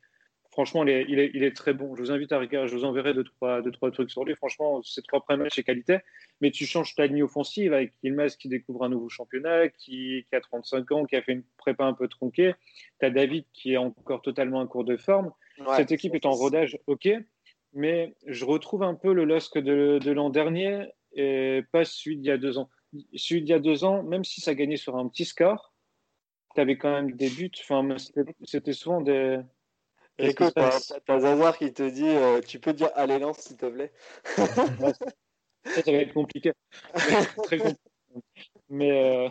franchement, 0.57 0.83
il 0.83 0.89
est, 0.89 1.05
il, 1.07 1.19
est, 1.19 1.29
il 1.35 1.43
est 1.43 1.55
très 1.55 1.71
bon. 1.71 1.95
Je 1.95 2.01
vous 2.01 2.11
invite 2.11 2.31
à 2.31 2.39
regarder, 2.39 2.67
je 2.67 2.75
vous 2.75 2.83
enverrai 2.83 3.13
deux, 3.13 3.23
trois, 3.23 3.61
deux, 3.61 3.71
trois 3.71 3.91
trucs 3.91 4.09
sur 4.09 4.25
lui. 4.25 4.33
Franchement, 4.33 4.81
ces 4.81 5.03
trois 5.03 5.21
premiers 5.21 5.43
matchs, 5.43 5.57
c'est 5.57 5.63
qualité. 5.63 5.99
Mais 6.41 6.49
tu 6.49 6.65
changes 6.65 6.95
ta 6.95 7.05
ligne 7.05 7.21
offensive 7.21 7.73
avec 7.73 7.93
Ilmaz 8.01 8.37
qui 8.37 8.47
découvre 8.49 8.83
un 8.83 8.89
nouveau 8.89 9.07
championnat, 9.07 9.69
qui, 9.69 10.25
qui 10.27 10.35
a 10.35 10.41
35 10.41 10.91
ans, 10.93 11.05
qui 11.05 11.15
a 11.15 11.21
fait 11.21 11.33
une 11.33 11.43
prépa 11.57 11.85
un 11.85 11.93
peu 11.93 12.07
tronquée. 12.07 12.55
Tu 12.99 13.05
as 13.05 13.11
David 13.11 13.45
qui 13.53 13.73
est 13.73 13.77
encore 13.77 14.23
totalement 14.23 14.57
en 14.57 14.65
cours 14.65 14.83
de 14.83 14.97
forme. 14.97 15.31
Ouais, 15.59 15.75
Cette 15.75 15.91
équipe 15.91 16.15
est 16.15 16.25
en 16.25 16.31
rodage, 16.31 16.79
ok, 16.87 17.07
mais 17.73 18.15
je 18.25 18.43
retrouve 18.43 18.81
un 18.81 18.95
peu 18.95 19.13
le 19.13 19.25
LOSC 19.25 19.59
de, 19.59 19.99
de 20.03 20.11
l'an 20.11 20.31
dernier 20.31 20.87
et 21.13 21.61
pas 21.71 21.85
celui 21.85 22.17
d'il 22.17 22.25
y 22.25 22.31
a 22.31 22.39
deux 22.39 22.57
ans. 22.57 22.71
Celui 23.15 23.43
d'il 23.43 23.51
y 23.51 23.53
a 23.53 23.59
deux 23.59 23.83
ans, 23.83 24.01
même 24.01 24.23
si 24.23 24.41
ça 24.41 24.55
gagnait 24.55 24.77
sur 24.77 24.95
un 24.95 25.07
petit 25.07 25.25
score, 25.25 25.75
tu 26.55 26.61
avais 26.61 26.79
quand 26.79 26.91
même 26.91 27.11
des 27.11 27.29
buts. 27.29 27.51
Enfin, 27.61 27.95
c'était 28.43 28.73
souvent 28.73 29.01
des. 29.01 29.39
Se 30.19 30.99
t'as 31.05 31.19
Zazar 31.19 31.57
qui 31.57 31.71
te 31.73 31.87
dit 31.87 32.07
euh, 32.07 32.41
Tu 32.41 32.59
peux 32.59 32.73
dire 32.73 32.89
Allez, 32.95 33.19
lance, 33.19 33.39
s'il 33.39 33.57
te 33.57 33.67
plaît? 33.67 33.91
Ça, 34.35 35.81
ça 35.83 35.91
va 35.91 35.97
être 35.97 36.13
compliqué. 36.13 36.53
Très 37.43 37.57
compliqué. 37.57 37.77
Mais, 38.69 38.91
euh, 38.91 39.29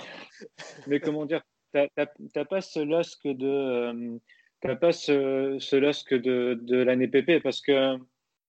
mais 0.87 1.01
comment 1.01 1.27
dire, 1.27 1.43
t'as 1.73 2.45
pas 2.45 2.61
ce 2.61 2.81
LOSC 2.81 3.27
de, 3.27 4.19
euh, 4.65 4.75
pas 4.77 4.93
ce, 4.93 5.57
ce 5.59 5.77
LOSC 5.77 6.15
de, 6.15 6.59
de 6.61 6.77
l'année 6.77 7.09
PP 7.09 7.43
parce 7.43 7.61
que 7.61 7.99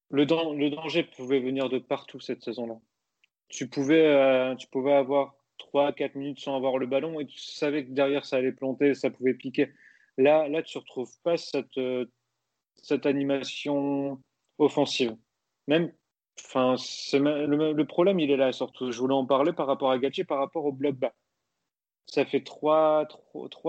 le, 0.09 0.25
dan- 0.25 0.57
le 0.57 0.69
danger 0.69 1.03
pouvait 1.03 1.39
venir 1.39 1.69
de 1.69 1.79
partout 1.79 2.19
cette 2.19 2.43
saison-là. 2.43 2.75
Tu 3.49 3.67
pouvais, 3.67 4.05
euh, 4.05 4.55
tu 4.55 4.67
pouvais 4.67 4.93
avoir 4.93 5.35
3-4 5.57 6.15
minutes 6.15 6.39
sans 6.39 6.55
avoir 6.55 6.77
le 6.77 6.85
ballon 6.85 7.19
et 7.19 7.25
tu 7.25 7.39
savais 7.39 7.85
que 7.85 7.91
derrière 7.91 8.25
ça 8.25 8.37
allait 8.37 8.51
planter, 8.51 8.93
ça 8.93 9.09
pouvait 9.09 9.33
piquer. 9.33 9.71
Là, 10.17 10.47
là 10.47 10.61
tu 10.63 10.77
retrouves 10.77 11.11
pas 11.23 11.37
cette, 11.37 11.77
cette 12.81 13.05
animation 13.05 14.21
offensive. 14.57 15.15
Même 15.67 15.91
Enfin, 16.45 16.75
le, 17.13 17.83
problème, 17.83 18.19
il 18.19 18.31
est 18.31 18.37
là 18.37 18.51
surtout. 18.51 18.91
Je 18.91 18.99
voulais 18.99 19.13
en 19.13 19.25
parler 19.25 19.53
par 19.53 19.67
rapport 19.67 19.91
à 19.91 19.97
Gatché, 19.97 20.23
par 20.23 20.39
rapport 20.39 20.65
au 20.65 20.71
bloc 20.71 20.95
bas. 20.95 21.13
Ça 22.05 22.25
fait 22.25 22.41
trois, 22.41 23.05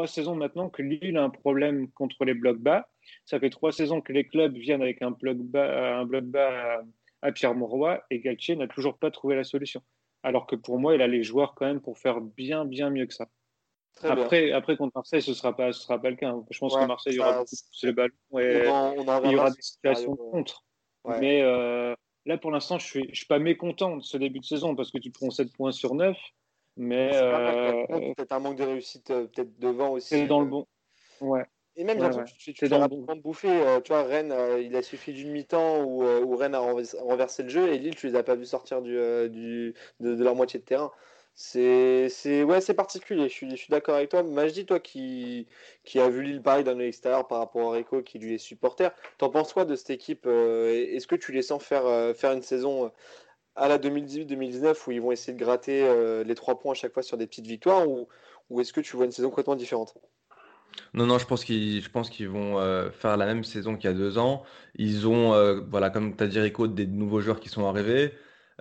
saisons 0.06 0.36
maintenant 0.36 0.70
que 0.70 0.82
Lille 0.82 1.16
a 1.16 1.24
un 1.24 1.30
problème 1.30 1.90
contre 1.92 2.24
les 2.24 2.34
blocs 2.34 2.60
bas. 2.60 2.88
Ça 3.24 3.40
fait 3.40 3.50
trois 3.50 3.72
saisons 3.72 4.00
que 4.00 4.12
les 4.12 4.24
clubs 4.24 4.56
viennent 4.56 4.82
avec 4.82 5.02
un 5.02 5.10
bloc 5.10 5.38
bas, 5.38 6.82
à 7.22 7.32
Pierre 7.32 7.54
Mauroy 7.54 8.00
et 8.10 8.20
Galtier 8.20 8.54
n'a 8.54 8.68
toujours 8.68 8.96
pas 8.98 9.10
trouvé 9.10 9.34
la 9.34 9.44
solution. 9.44 9.82
Alors 10.22 10.46
que 10.46 10.54
pour 10.54 10.78
moi, 10.78 10.94
il 10.94 11.02
a 11.02 11.08
les 11.08 11.24
joueurs 11.24 11.54
quand 11.54 11.66
même 11.66 11.80
pour 11.80 11.98
faire 11.98 12.20
bien, 12.20 12.64
bien 12.64 12.90
mieux 12.90 13.06
que 13.06 13.14
ça. 13.14 13.28
Très 13.94 14.14
bien. 14.14 14.24
Après, 14.24 14.52
après, 14.52 14.76
contre 14.76 14.92
Marseille, 14.94 15.22
ce 15.22 15.30
ne 15.30 15.34
sera, 15.34 15.56
pas, 15.56 15.72
ce 15.72 15.80
sera 15.82 16.00
pas 16.00 16.10
le 16.10 16.16
cas. 16.16 16.28
hein. 16.30 16.44
Je 16.50 16.58
pense 16.58 16.74
Ouais, 16.74 16.82
que 16.82 16.86
Marseille, 16.86 17.14
il 17.14 17.16
y 17.16 17.20
aura 17.20 17.32
beaucoup 17.38 17.46
plus 17.48 17.84
le 17.86 17.92
ballon 17.92 18.14
et 18.38 18.68
on 18.68 18.70
en, 18.70 18.94
on 18.96 19.08
en 19.08 19.24
il 19.24 19.30
y 19.32 19.36
aura 19.36 19.50
des 19.50 19.62
situations 19.62 20.12
scénario, 20.14 20.30
contre. 20.30 20.64
ouais. 21.04 21.18
Mais 21.20 21.42
euh, 21.42 21.94
là, 22.26 22.38
pour 22.38 22.50
l'instant, 22.50 22.78
je 22.78 22.86
suis, 22.86 23.08
je 23.10 23.16
suis 23.16 23.26
pas 23.26 23.38
mécontent 23.38 23.96
de 23.96 24.02
ce 24.02 24.16
début 24.16 24.38
de 24.38 24.44
saison 24.44 24.76
parce 24.76 24.90
que 24.90 24.98
tu 24.98 25.10
prends 25.10 25.30
7 25.30 25.52
points 25.52 25.72
sur 25.72 25.94
9. 25.94 26.16
Mais 26.76 27.10
euh, 27.16 27.84
peut-être 28.14 28.32
un 28.32 28.38
manque 28.38 28.56
de 28.56 28.64
réussite, 28.64 29.10
euh, 29.10 29.26
peut-être 29.26 29.58
devant 29.58 29.90
aussi. 29.90 30.10
c'est 30.10 30.26
dans 30.28 30.40
le 30.40 30.46
euh, 30.46 30.50
bon. 30.50 30.66
Ouais. 31.20 31.44
Et 31.74 31.84
même, 31.84 31.98
Ouais, 32.00 32.24
tu, 32.24 32.52
tu 32.54 32.58
fais 32.58 32.68
dans 32.68 32.76
le 32.78 32.82
rapidement 32.82 33.16
bouffer. 33.16 33.50
euh, 33.50 33.80
tu 33.80 33.92
vois, 33.92 34.02
Rennes, 34.02 34.32
euh, 34.32 34.60
il 34.60 34.74
a 34.76 34.82
suffi 34.82 35.12
d'une 35.12 35.30
mi-temps 35.30 35.82
où, 35.84 36.04
euh, 36.04 36.22
où 36.22 36.36
Rennes 36.36 36.54
a 36.54 36.60
renvers- 36.60 36.94
renversé 37.00 37.42
le 37.44 37.48
jeu 37.48 37.68
et 37.72 37.78
Lille, 37.78 37.94
tu 37.94 38.06
les 38.08 38.16
as 38.16 38.22
pas 38.22 38.34
vus 38.36 38.46
sortir 38.46 38.82
du, 38.82 38.96
euh, 38.96 39.28
du, 39.28 39.74
de, 40.00 40.14
de 40.14 40.24
leur 40.24 40.34
moitié 40.34 40.58
de 40.60 40.64
terrain. 40.64 40.90
C'est, 41.40 42.42
ouais, 42.42 42.60
particulier. 42.74 43.28
Je 43.28 43.54
suis, 43.54 43.68
d'accord 43.70 43.94
avec 43.94 44.08
toi. 44.08 44.24
Majdi, 44.24 44.66
toi 44.66 44.80
qui, 44.80 45.46
qui 45.84 46.00
a 46.00 46.08
vu 46.08 46.24
Lille 46.24 46.42
Paris 46.42 46.64
d'un 46.64 46.80
extérieur 46.80 47.28
par 47.28 47.38
rapport 47.38 47.72
à 47.72 47.76
Rico, 47.76 48.02
qui 48.02 48.18
lui 48.18 48.34
est 48.34 48.38
supporter, 48.38 48.90
t'en 49.18 49.30
penses 49.30 49.52
quoi 49.52 49.64
de 49.64 49.76
cette 49.76 49.90
équipe 49.90 50.26
euh, 50.26 50.84
Est-ce 50.92 51.06
que 51.06 51.14
tu 51.14 51.30
les 51.30 51.42
sens 51.42 51.62
faire, 51.62 51.86
euh, 51.86 52.12
une 52.24 52.42
saison 52.42 52.86
euh, 52.86 52.88
à 53.54 53.68
la 53.68 53.78
2018-2019 53.78 54.88
où 54.88 54.90
ils 54.90 55.00
vont 55.00 55.12
essayer 55.12 55.32
de 55.32 55.38
gratter 55.38 56.24
les 56.24 56.34
trois 56.34 56.58
points 56.58 56.72
à 56.72 56.74
chaque 56.74 56.92
fois 56.92 57.04
sur 57.04 57.16
des 57.16 57.28
petites 57.28 57.46
victoires 57.46 57.88
ou, 57.88 58.08
ou 58.50 58.60
est-ce 58.60 58.72
que 58.72 58.80
tu 58.80 58.96
vois 58.96 59.04
une 59.04 59.12
saison 59.12 59.28
complètement 59.30 59.56
différente? 59.56 59.94
Non, 60.92 61.06
non, 61.06 61.18
je 61.18 61.26
pense 61.26 61.44
qu'ils, 61.44 61.82
vont 62.28 62.90
faire 62.90 63.16
la 63.16 63.26
même 63.26 63.44
saison 63.44 63.76
qu'il 63.76 63.84
y 63.88 63.92
a 63.92 63.96
deux 63.96 64.18
ans. 64.18 64.42
Ils 64.74 65.06
ont, 65.06 65.62
voilà, 65.70 65.90
comme 65.90 66.16
tu 66.16 66.24
as 66.24 66.26
dit, 66.26 66.40
Rico, 66.40 66.66
des 66.66 66.88
nouveaux 66.88 67.20
joueurs 67.20 67.38
qui 67.38 67.48
sont 67.48 67.64
arrivés. 67.64 68.12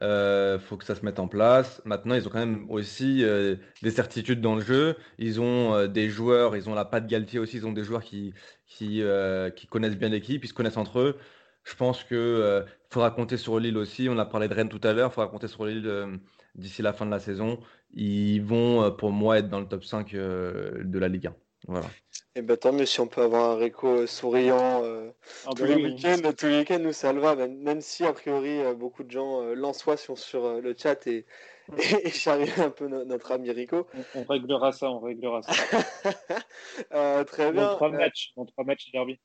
Euh, 0.04 0.60
faut 0.60 0.78
que 0.78 0.86
ça 0.86 0.95
se 0.95 1.04
mette 1.04 1.20
en 1.20 1.28
place. 1.28 1.82
Maintenant, 1.86 2.14
ils 2.16 2.28
ont 2.28 2.30
quand 2.30 2.39
même 2.39 2.70
aussi 2.70 3.24
euh, 3.24 3.56
des 3.82 3.91
certitudes 3.91 4.41
dans 4.41 4.56
le 4.56 4.62
jeu. 4.62 4.95
Ils 5.18 5.41
ont 5.41 5.74
euh, 5.74 5.88
des 5.88 6.10
joueurs, 6.10 6.56
ils 6.56 6.70
ont 6.70 6.76
la 6.76 6.86
patte 6.86 7.08
Galtier 7.08 7.39
aussi. 7.39 7.58
Ils 7.58 7.66
ont 7.66 7.72
des 7.72 7.84
joueurs 7.84 8.04
qui, 8.04 8.34
qui, 8.68 9.02
euh, 9.02 9.50
qui 9.50 9.68
connaissent 9.68 9.98
bien 9.98 10.10
l'équipe, 10.10 10.43
ils 10.43 10.48
se 10.48 10.54
connaissent 10.54 10.78
entre 10.78 11.00
eux. 11.00 11.18
Je 11.64 11.76
pense 11.76 12.06
euh, 12.12 12.64
faudra 12.89 13.12
compter 13.12 13.38
sur 13.38 13.60
Lille 13.60 13.78
aussi. 13.78 14.08
On 14.10 14.18
a 14.20 14.26
parlé 14.26 14.48
de 14.48 14.54
Rennes 14.54 14.70
tout 14.70 14.80
à 14.84 14.93
l'heure. 14.93 15.10
Il 15.12 15.14
faudra 15.14 15.30
compter 15.30 15.48
sur 15.48 15.66
Lille 15.66 16.20
d'ici 16.56 16.82
la 16.82 16.93
fin 16.93 17.06
de 17.06 17.12
la 17.12 17.20
saison. 17.20 17.60
Ils 17.93 18.39
vont, 18.41 18.91
pour 18.91 19.12
moi, 19.12 19.39
être 19.39 19.50
dans 19.50 19.60
le 19.60 19.68
top 19.68 19.84
5 19.84 20.14
euh, 20.14 20.84
de 20.84 21.00
la 21.00 21.08
Ligue 21.10 21.28
1. 21.28 21.36
Voilà. 21.68 21.88
Et 22.36 22.41
ben 22.41 22.55
tant 22.55 22.72
mieux 22.72 22.86
si 22.86 22.99
on 22.99 23.07
peut 23.07 23.22
avoir 23.22 23.51
un 23.51 23.55
Rico 23.57 24.07
souriant 24.07 24.82
euh, 24.84 25.11
Ah, 25.45 25.51
tous 25.55 25.65
les 25.65 25.76
oui, 25.76 25.84
week-ends. 25.93 26.32
Tous 26.38 26.45
les 26.47 26.59
week-ends, 26.59 26.80
nous, 26.80 26.93
ça 26.93 27.11
le 27.13 27.20
va. 27.20 27.36
Même, 27.36 27.57
même 27.57 27.82
si, 27.82 28.05
a 28.05 28.13
priori, 28.13 28.59
euh, 28.61 28.74
beaucoup 28.74 29.03
de 29.03 29.11
gens 29.11 29.41
euh, 29.41 29.53
l'ensoient 29.53 29.97
sur, 29.97 30.18
sur 30.18 30.45
euh, 30.45 30.61
le 30.61 30.76
chat 30.78 31.05
et, 31.07 31.26
et, 32.03 32.09
charrient 32.09 32.61
un 32.61 32.70
peu 32.70 32.88
no- 32.88 33.03
notre 33.05 33.32
ami 33.32 33.51
Rico. 33.51 33.88
on, 34.13 34.22
on 34.22 34.24
réglera 34.24 34.72
ça, 34.72 34.89
on 34.89 34.99
réglera 34.99 35.41
ça. 35.43 35.51
Euh, 36.93 37.24
très 37.24 37.51
bien. 37.51 37.63
Dans 37.68 37.76
trois 37.76 37.89
Euh, 37.89 37.97
matchs, 37.97 38.32
dans 38.38 38.45
trois 38.45 38.63
matchs 38.63 38.91
derby. 38.91 39.20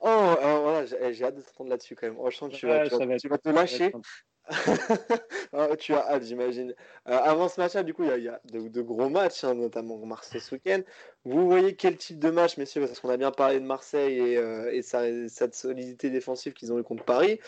oh, 0.00 0.08
euh, 0.08 0.58
voilà, 0.60 0.86
j'ai 0.86 1.12
j'ai 1.14 1.24
hâte 1.24 1.36
de 1.36 1.42
t'entendre 1.42 1.70
là-dessus 1.70 1.94
quand 1.94 2.06
même. 2.06 2.16
Oh, 2.18 2.30
je 2.30 2.36
sens 2.36 2.50
que 2.50 2.56
tu 2.56 2.66
vas, 2.66 2.78
Ouais, 2.78 2.84
tu 2.84 2.90
vas- 2.90 2.98
ça 2.98 3.06
va 3.06 3.16
tu 3.18 3.26
être- 3.26 3.30
vas 3.30 3.38
te 3.38 3.48
lâcher. 3.50 3.92
Ah, 5.52 5.76
tu 5.78 5.94
as 5.94 6.06
hâte, 6.06 6.24
j'imagine. 6.24 6.74
Euh, 7.08 7.16
avant 7.16 7.48
ce 7.48 7.60
match-là, 7.60 7.82
du 7.82 7.94
coup, 7.94 8.02
il 8.02 8.08
y 8.08 8.12
a, 8.12 8.18
il 8.18 8.24
y 8.24 8.28
a 8.28 8.40
de, 8.52 8.68
de 8.68 8.82
gros 8.82 9.08
matchs, 9.08 9.44
hein, 9.44 9.54
notamment 9.54 9.96
Marseille 10.04 10.40
ce 10.40 10.54
week-end. 10.54 10.80
Vous 11.24 11.46
voyez 11.46 11.76
quel 11.76 11.96
type 11.96 12.18
de 12.18 12.30
match, 12.30 12.56
messieurs, 12.58 12.86
parce 12.86 13.00
qu'on 13.00 13.08
a 13.08 13.16
bien 13.16 13.30
parlé 13.30 13.60
de 13.60 13.64
Marseille 13.64 14.18
et, 14.18 14.36
euh, 14.36 14.70
et 14.72 14.82
sa, 14.82 15.28
cette 15.28 15.54
solidité 15.54 16.10
défensive 16.10 16.52
qu'ils 16.52 16.72
ont 16.72 16.78
eu 16.78 16.82
contre 16.82 17.04
Paris. 17.04 17.40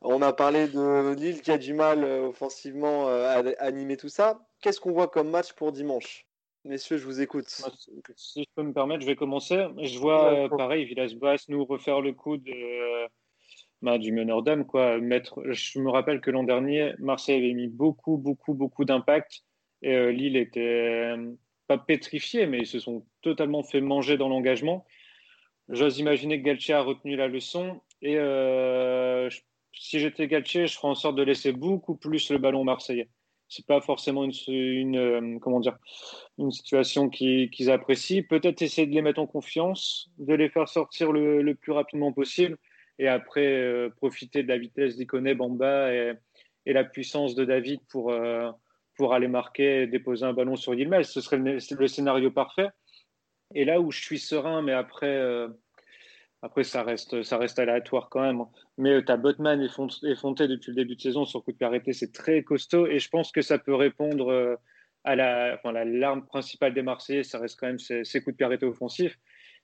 On 0.00 0.22
a 0.22 0.32
parlé 0.32 0.68
de 0.68 1.14
Lille 1.14 1.42
qui 1.42 1.50
a 1.50 1.58
du 1.58 1.74
mal 1.74 2.02
euh, 2.02 2.28
offensivement 2.28 3.08
euh, 3.08 3.24
à, 3.26 3.62
à 3.62 3.66
animer 3.66 3.96
tout 3.96 4.08
ça. 4.08 4.40
Qu'est-ce 4.60 4.80
qu'on 4.80 4.92
voit 4.92 5.08
comme 5.08 5.30
match 5.30 5.52
pour 5.52 5.72
dimanche? 5.72 6.24
Messieurs, 6.64 6.98
je 6.98 7.04
vous 7.04 7.20
écoute. 7.20 7.46
Si 8.16 8.42
je 8.42 8.48
peux 8.54 8.62
me 8.62 8.72
permettre, 8.72 9.00
je 9.02 9.06
vais 9.06 9.16
commencer. 9.16 9.68
Je 9.80 9.98
vois, 9.98 10.48
pareil, 10.50 10.84
Villas-Boas 10.84 11.36
nous 11.48 11.64
refaire 11.64 12.00
le 12.00 12.12
coup 12.12 12.36
de, 12.36 12.97
bah, 13.82 13.98
du 13.98 14.12
meneur 14.12 14.42
d'homme. 14.42 14.64
Quoi. 14.66 14.98
Mettre, 14.98 15.42
je 15.50 15.78
me 15.78 15.90
rappelle 15.90 16.20
que 16.20 16.30
l'an 16.30 16.44
dernier, 16.44 16.92
Marseille 16.98 17.38
avait 17.38 17.54
mis 17.54 17.68
beaucoup, 17.68 18.16
beaucoup, 18.16 18.54
beaucoup 18.54 18.84
d'impact. 18.84 19.42
Et 19.82 19.94
euh, 19.94 20.10
Lille 20.10 20.36
était 20.36 21.14
euh, 21.16 21.32
pas 21.68 21.78
pétrifié, 21.78 22.46
mais 22.46 22.58
ils 22.58 22.66
se 22.66 22.78
sont 22.80 23.06
totalement 23.22 23.62
fait 23.62 23.80
manger 23.80 24.16
dans 24.16 24.28
l'engagement. 24.28 24.84
J'ose 25.68 25.98
imaginer 25.98 26.38
que 26.40 26.44
Galtier 26.44 26.74
a 26.74 26.82
retenu 26.82 27.14
la 27.14 27.28
leçon. 27.28 27.80
Et 28.02 28.16
euh, 28.16 29.28
si 29.72 30.00
j'étais 30.00 30.26
Galtier, 30.26 30.66
je 30.66 30.74
ferais 30.74 30.88
en 30.88 30.94
sorte 30.94 31.16
de 31.16 31.22
laisser 31.22 31.52
beaucoup 31.52 31.94
plus 31.94 32.30
le 32.30 32.38
ballon 32.38 32.64
marseillais. 32.64 33.08
C'est 33.50 33.66
pas 33.66 33.80
forcément 33.80 34.28
une, 34.48 34.96
euh, 34.96 35.38
comment 35.40 35.60
dire, 35.60 35.78
une 36.36 36.50
situation 36.50 37.08
qui- 37.08 37.48
qu'ils 37.50 37.70
apprécient. 37.70 38.22
Peut-être 38.28 38.60
essayer 38.60 38.86
de 38.86 38.94
les 38.94 39.00
mettre 39.00 39.20
en 39.20 39.26
confiance, 39.26 40.10
de 40.18 40.34
les 40.34 40.50
faire 40.50 40.68
sortir 40.68 41.12
le, 41.12 41.40
le 41.40 41.54
plus 41.54 41.72
rapidement 41.72 42.12
possible 42.12 42.58
et 42.98 43.08
après 43.08 43.46
euh, 43.46 43.90
profiter 43.90 44.42
de 44.42 44.48
la 44.48 44.58
vitesse 44.58 44.96
d'Ikoné, 44.96 45.34
Bamba 45.34 45.92
et, 45.92 46.14
et 46.66 46.72
la 46.72 46.84
puissance 46.84 47.34
de 47.34 47.44
David 47.44 47.80
pour, 47.88 48.10
euh, 48.10 48.50
pour 48.96 49.14
aller 49.14 49.28
marquer 49.28 49.82
et 49.82 49.86
déposer 49.86 50.24
un 50.24 50.32
ballon 50.32 50.56
sur 50.56 50.74
Yilmaz. 50.74 51.08
Ce 51.08 51.20
serait 51.20 51.38
le, 51.38 51.88
scénario 51.88 52.30
parfait. 52.30 52.68
Et 53.54 53.64
là 53.64 53.80
où 53.80 53.90
je 53.90 54.00
suis 54.00 54.18
serein, 54.18 54.62
mais 54.62 54.72
après, 54.72 55.06
euh, 55.06 55.48
après 56.42 56.64
ça, 56.64 56.82
reste, 56.82 57.22
ça 57.22 57.38
reste 57.38 57.58
aléatoire 57.58 58.08
quand 58.10 58.20
même. 58.20 58.44
Mais 58.76 59.02
tu 59.02 59.10
as 59.10 59.16
Botman 59.16 59.62
effont- 59.62 59.88
effronté 60.04 60.48
depuis 60.48 60.70
le 60.70 60.76
début 60.76 60.96
de 60.96 61.00
saison 61.00 61.24
sur 61.24 61.42
coup 61.44 61.52
de 61.52 61.56
pied 61.56 61.66
arrêté, 61.66 61.92
c'est 61.92 62.12
très 62.12 62.42
costaud 62.42 62.86
et 62.86 62.98
je 62.98 63.08
pense 63.08 63.32
que 63.32 63.40
ça 63.40 63.58
peut 63.58 63.74
répondre 63.74 64.30
euh, 64.30 64.56
à 65.04 65.16
la, 65.16 65.54
enfin, 65.54 65.72
la 65.72 65.84
l'arme 65.84 66.26
principale 66.26 66.74
des 66.74 66.82
Marseillais, 66.82 67.22
ça 67.22 67.38
reste 67.38 67.58
quand 67.58 67.68
même 67.68 67.78
ces 67.78 68.20
coups 68.20 68.34
de 68.34 68.36
pied 68.36 68.44
arrêtés 68.44 68.66
offensifs. 68.66 69.18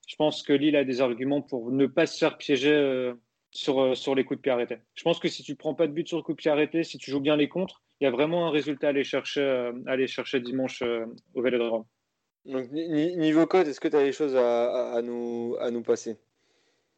Je 0.07 0.17
pense 0.17 0.43
que 0.43 0.53
Lille 0.53 0.77
a 0.77 0.85
des 0.85 1.01
arguments 1.01 1.43
pour 1.43 1.71
ne 1.71 1.87
pas 1.87 2.07
se 2.07 2.19
faire 2.19 2.37
piéger 2.37 2.73
euh, 2.73 3.15
sur, 3.51 3.81
euh, 3.81 3.95
sur 3.95 4.15
les 4.15 4.25
coups 4.25 4.39
de 4.39 4.43
pied 4.43 4.53
arrêtés. 4.53 4.79
Je 4.95 5.03
pense 5.03 5.19
que 5.19 5.29
si 5.29 5.43
tu 5.43 5.55
prends 5.57 5.75
pas 5.75 5.87
de 5.87 5.93
but 5.93 6.07
sur 6.09 6.17
le 6.19 6.23
coup 6.23 6.33
de 6.33 6.37
pied 6.37 6.51
arrêté, 6.51 6.83
si 6.85 6.99
tu 6.99 7.11
joues 7.11 7.21
bien 7.21 7.37
les 7.37 7.49
contres, 7.49 7.83
il 8.01 8.05
y 8.05 8.07
a 8.07 8.11
vraiment 8.11 8.47
un 8.47 8.51
résultat 8.51 8.89
à 8.89 8.91
aller 8.91 9.05
chercher, 9.05 9.41
euh, 9.41 9.73
à 9.87 9.93
aller 9.93 10.07
chercher 10.07 10.41
dimanche 10.41 10.83
au 11.35 11.43
Vélodrome. 11.43 11.85
Donc, 12.45 12.71
ni- 12.73 12.89
ni- 12.89 13.17
niveau 13.17 13.47
code, 13.47 13.67
est-ce 13.69 13.81
que 13.81 13.89
tu 13.89 13.97
as 13.97 14.05
des 14.05 14.13
choses 14.13 14.37
à, 14.37 14.71
à- 14.93 14.97
à 14.99 15.03
nous, 15.03 15.57
à 15.61 15.71
nous 15.71 15.83
passer? 15.83 16.19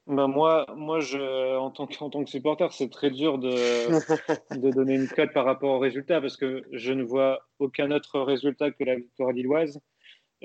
Ben 0.09 0.29
moi, 0.29 0.67
moi 0.77 1.01
je, 1.01 1.57
en, 1.57 1.71
tant 1.71 1.87
que, 1.87 1.97
en 2.03 2.11
tant 2.11 2.23
que 2.25 2.31
supporter, 2.31 2.73
c'est 2.73 2.91
très 2.91 3.11
dur 3.11 3.39
de, 3.39 3.49
de 4.61 4.71
donner 4.71 4.95
une 4.95 5.09
cote 5.09 5.33
par 5.33 5.45
rapport 5.45 5.71
au 5.75 5.79
résultat 5.81 6.21
parce 6.21 6.37
que 6.37 6.63
je 6.73 6.93
ne 6.93 7.03
vois 7.03 7.47
aucun 7.59 7.91
autre 7.91 8.21
résultat 8.21 8.71
que 8.71 8.85
la 8.85 8.97
victoire 8.97 9.33
lilloise. 9.33 9.81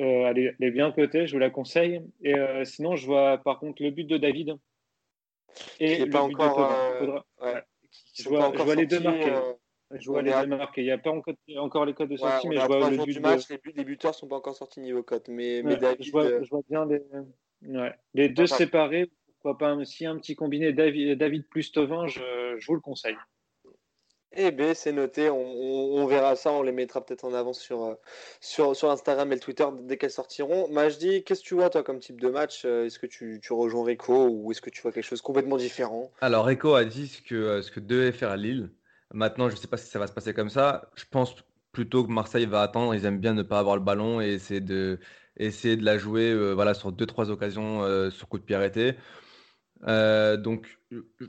Euh, 0.01 0.25
elle, 0.29 0.39
est, 0.39 0.55
elle 0.59 0.67
est 0.67 0.71
bien 0.71 0.91
cotée, 0.91 1.27
je 1.27 1.33
vous 1.33 1.39
la 1.39 1.49
conseille. 1.49 2.01
Et 2.23 2.35
euh, 2.35 2.65
sinon, 2.65 2.95
je 2.95 3.05
vois 3.05 3.37
par 3.37 3.59
contre 3.59 3.81
le 3.83 3.91
but 3.91 4.05
de 4.05 4.17
David. 4.17 4.55
Et 5.79 5.95
Qui 5.95 6.01
est 6.01 6.05
le 6.05 6.11
pas 6.11 6.25
but 6.27 6.33
encore, 6.35 6.49
de 6.49 6.55
Thauvin. 6.55 6.75
euh, 6.75 6.99
Faudra- 6.99 7.25
ouais, 7.41 7.53
ouais. 7.53 7.61
qui 8.13 8.23
Je 8.23 8.29
vois- 8.29 8.51
pas 8.51 8.65
je 8.65 8.71
les 8.75 8.85
deux 8.87 8.99
marqués. 8.99 9.31
euh, 9.31 9.53
Je 9.99 10.09
vois 10.09 10.21
les 10.21 10.31
à- 10.31 10.43
deux 10.45 10.55
marqués. 10.55 10.81
Il 10.81 10.85
n'y 10.85 10.91
a 10.91 10.97
pas 10.97 11.11
encore, 11.11 11.85
les 11.85 11.93
codes 11.93 12.09
de 12.09 12.15
sortie, 12.17 12.47
mais 12.47 12.55
je 12.57 12.65
vois 12.65 12.89
le 12.89 12.97
but 12.97 13.05
du 13.05 13.13
de. 13.15 13.19
match, 13.19 13.49
les, 13.49 13.57
buts- 13.57 13.73
les 13.75 13.83
buteurs 13.83 14.15
sont 14.15 14.27
pas 14.27 14.37
encore 14.37 14.55
sortis 14.55 14.79
niveau 14.79 15.03
cote, 15.03 15.27
mais, 15.27 15.61
mais 15.63 15.73
Ouais, 15.73 15.79
David, 15.79 16.03
je, 16.05 16.11
vois, 16.11 16.23
euh, 16.23 16.43
je 16.43 16.49
vois 16.49 16.61
bien 16.69 16.85
les, 16.85 17.01
ouais. 17.67 17.93
les 18.13 18.29
deux 18.29 18.47
séparés. 18.47 19.11
Pourquoi 19.41 19.57
pas 19.57 19.75
aussi 19.75 20.05
un 20.05 20.17
petit 20.17 20.35
combiné 20.35 20.71
David, 20.71 21.17
David 21.17 21.47
plus 21.49 21.71
Tovin, 21.71 22.07
je, 22.07 22.21
je 22.59 22.67
vous 22.67 22.75
le 22.75 22.79
conseille. 22.79 23.17
Eh 24.33 24.51
bien, 24.51 24.73
c'est 24.73 24.93
noté, 24.93 25.29
on, 25.29 26.05
verra 26.07 26.37
ça, 26.37 26.53
on 26.53 26.61
les 26.61 26.71
mettra 26.71 27.05
peut-être 27.05 27.25
en 27.25 27.33
avant 27.33 27.51
sur, 27.51 27.83
euh, 27.83 28.89
Instagram 28.89 29.33
et 29.33 29.39
Twitter 29.39 29.65
dès 29.81 29.97
qu'elles 29.97 30.09
sortiront. 30.09 30.69
Majdi, 30.69 31.25
qu'est-ce 31.25 31.41
que 31.41 31.47
tu 31.47 31.55
vois 31.55 31.69
toi 31.69 31.83
comme 31.83 31.99
type 31.99 32.21
de 32.21 32.29
match? 32.29 32.61
Euh, 32.63 32.85
Est-ce 32.85 32.97
que 32.97 33.07
tu, 33.07 33.41
rejoins 33.49 33.83
Rico 33.83 34.29
ou 34.29 34.51
est-ce 34.51 34.61
que 34.61 34.69
tu 34.69 34.81
vois 34.81 34.93
quelque 34.93 35.03
chose 35.03 35.21
complètement 35.21 35.57
différent? 35.57 36.11
Alors, 36.21 36.49
Echo 36.49 36.75
a 36.75 36.85
dit 36.85 37.07
ce 37.09 37.21
que, 37.21 37.35
euh, 37.35 37.61
ce 37.61 37.71
que 37.71 37.81
devait 37.81 38.13
faire 38.13 38.37
Lille. 38.37 38.71
Maintenant, 39.13 39.49
je 39.49 39.55
ne 39.55 39.59
sais 39.59 39.67
pas 39.67 39.75
si 39.75 39.87
ça 39.87 39.99
va 39.99 40.07
se 40.07 40.13
passer 40.13 40.33
comme 40.33 40.49
ça. 40.49 40.89
Je 40.95 41.03
pense 41.11 41.35
plutôt 41.73 42.05
que 42.05 42.11
Marseille 42.11 42.45
va 42.45 42.61
attendre. 42.61 42.95
Ils 42.95 43.03
aiment 43.05 43.19
bien 43.19 43.33
ne 43.33 43.43
pas 43.43 43.59
avoir 43.59 43.75
le 43.75 43.83
ballon 43.83 44.21
et 44.21 44.29
essayer 44.29 44.61
de, 44.61 44.97
la 45.35 45.97
jouer 45.97 46.53
voilà, 46.53 46.73
sur 46.73 46.93
deux, 46.93 47.05
trois 47.05 47.31
occasions 47.31 48.09
sur 48.11 48.29
coup 48.29 48.39
de 48.39 48.43
pied 48.43 48.55
arrêté. 48.55 48.95
Donc, 49.85 50.79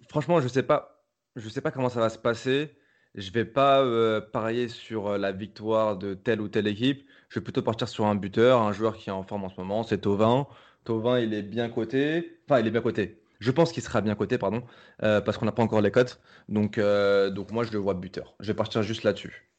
franchement, 0.08 0.40
je 0.40 0.46
sais 0.46 0.62
pas, 0.62 1.04
je 1.34 1.48
sais 1.48 1.60
pas 1.60 1.72
comment 1.72 1.88
ça 1.88 1.98
va 1.98 2.08
se 2.08 2.18
passer. 2.18 2.76
Je 3.14 3.30
vais 3.30 3.44
pas 3.44 4.20
parier 4.32 4.68
sur 4.68 5.18
la 5.18 5.32
victoire 5.32 5.96
de 5.98 6.14
telle 6.14 6.40
ou 6.40 6.48
telle 6.48 6.66
équipe. 6.66 7.06
Je 7.28 7.38
vais 7.40 7.44
plutôt 7.44 7.62
partir 7.62 7.88
sur 7.88 8.06
un 8.06 8.14
buteur, 8.14 8.60
un 8.62 8.72
joueur 8.72 8.96
qui 8.96 9.08
est 9.10 9.12
en 9.12 9.22
forme 9.22 9.44
en 9.44 9.48
ce 9.50 9.56
moment, 9.56 9.82
c'est 9.82 9.98
Thauvin. 9.98 10.46
Thauvin, 10.84 11.20
il 11.20 11.34
est 11.34 11.42
bien 11.42 11.68
coté. 11.68 12.40
Enfin, 12.46 12.60
il 12.60 12.66
est 12.66 12.70
bien 12.70 12.80
coté. 12.80 13.22
Je 13.40 13.50
pense 13.50 13.72
qu'il 13.72 13.82
sera 13.82 14.00
bien 14.00 14.14
coté, 14.14 14.38
pardon, 14.38 14.62
parce 14.98 15.36
qu'on 15.38 15.46
n'a 15.46 15.52
pas 15.52 15.62
encore 15.62 15.80
les 15.80 15.90
cotes. 15.90 16.20
Donc, 16.48 16.78
donc 16.78 17.50
moi, 17.50 17.64
je 17.64 17.72
le 17.72 17.78
vois 17.78 17.94
buteur. 17.94 18.34
Je 18.40 18.46
vais 18.48 18.54
partir 18.54 18.82
juste 18.82 19.02
là-dessus. 19.02 19.51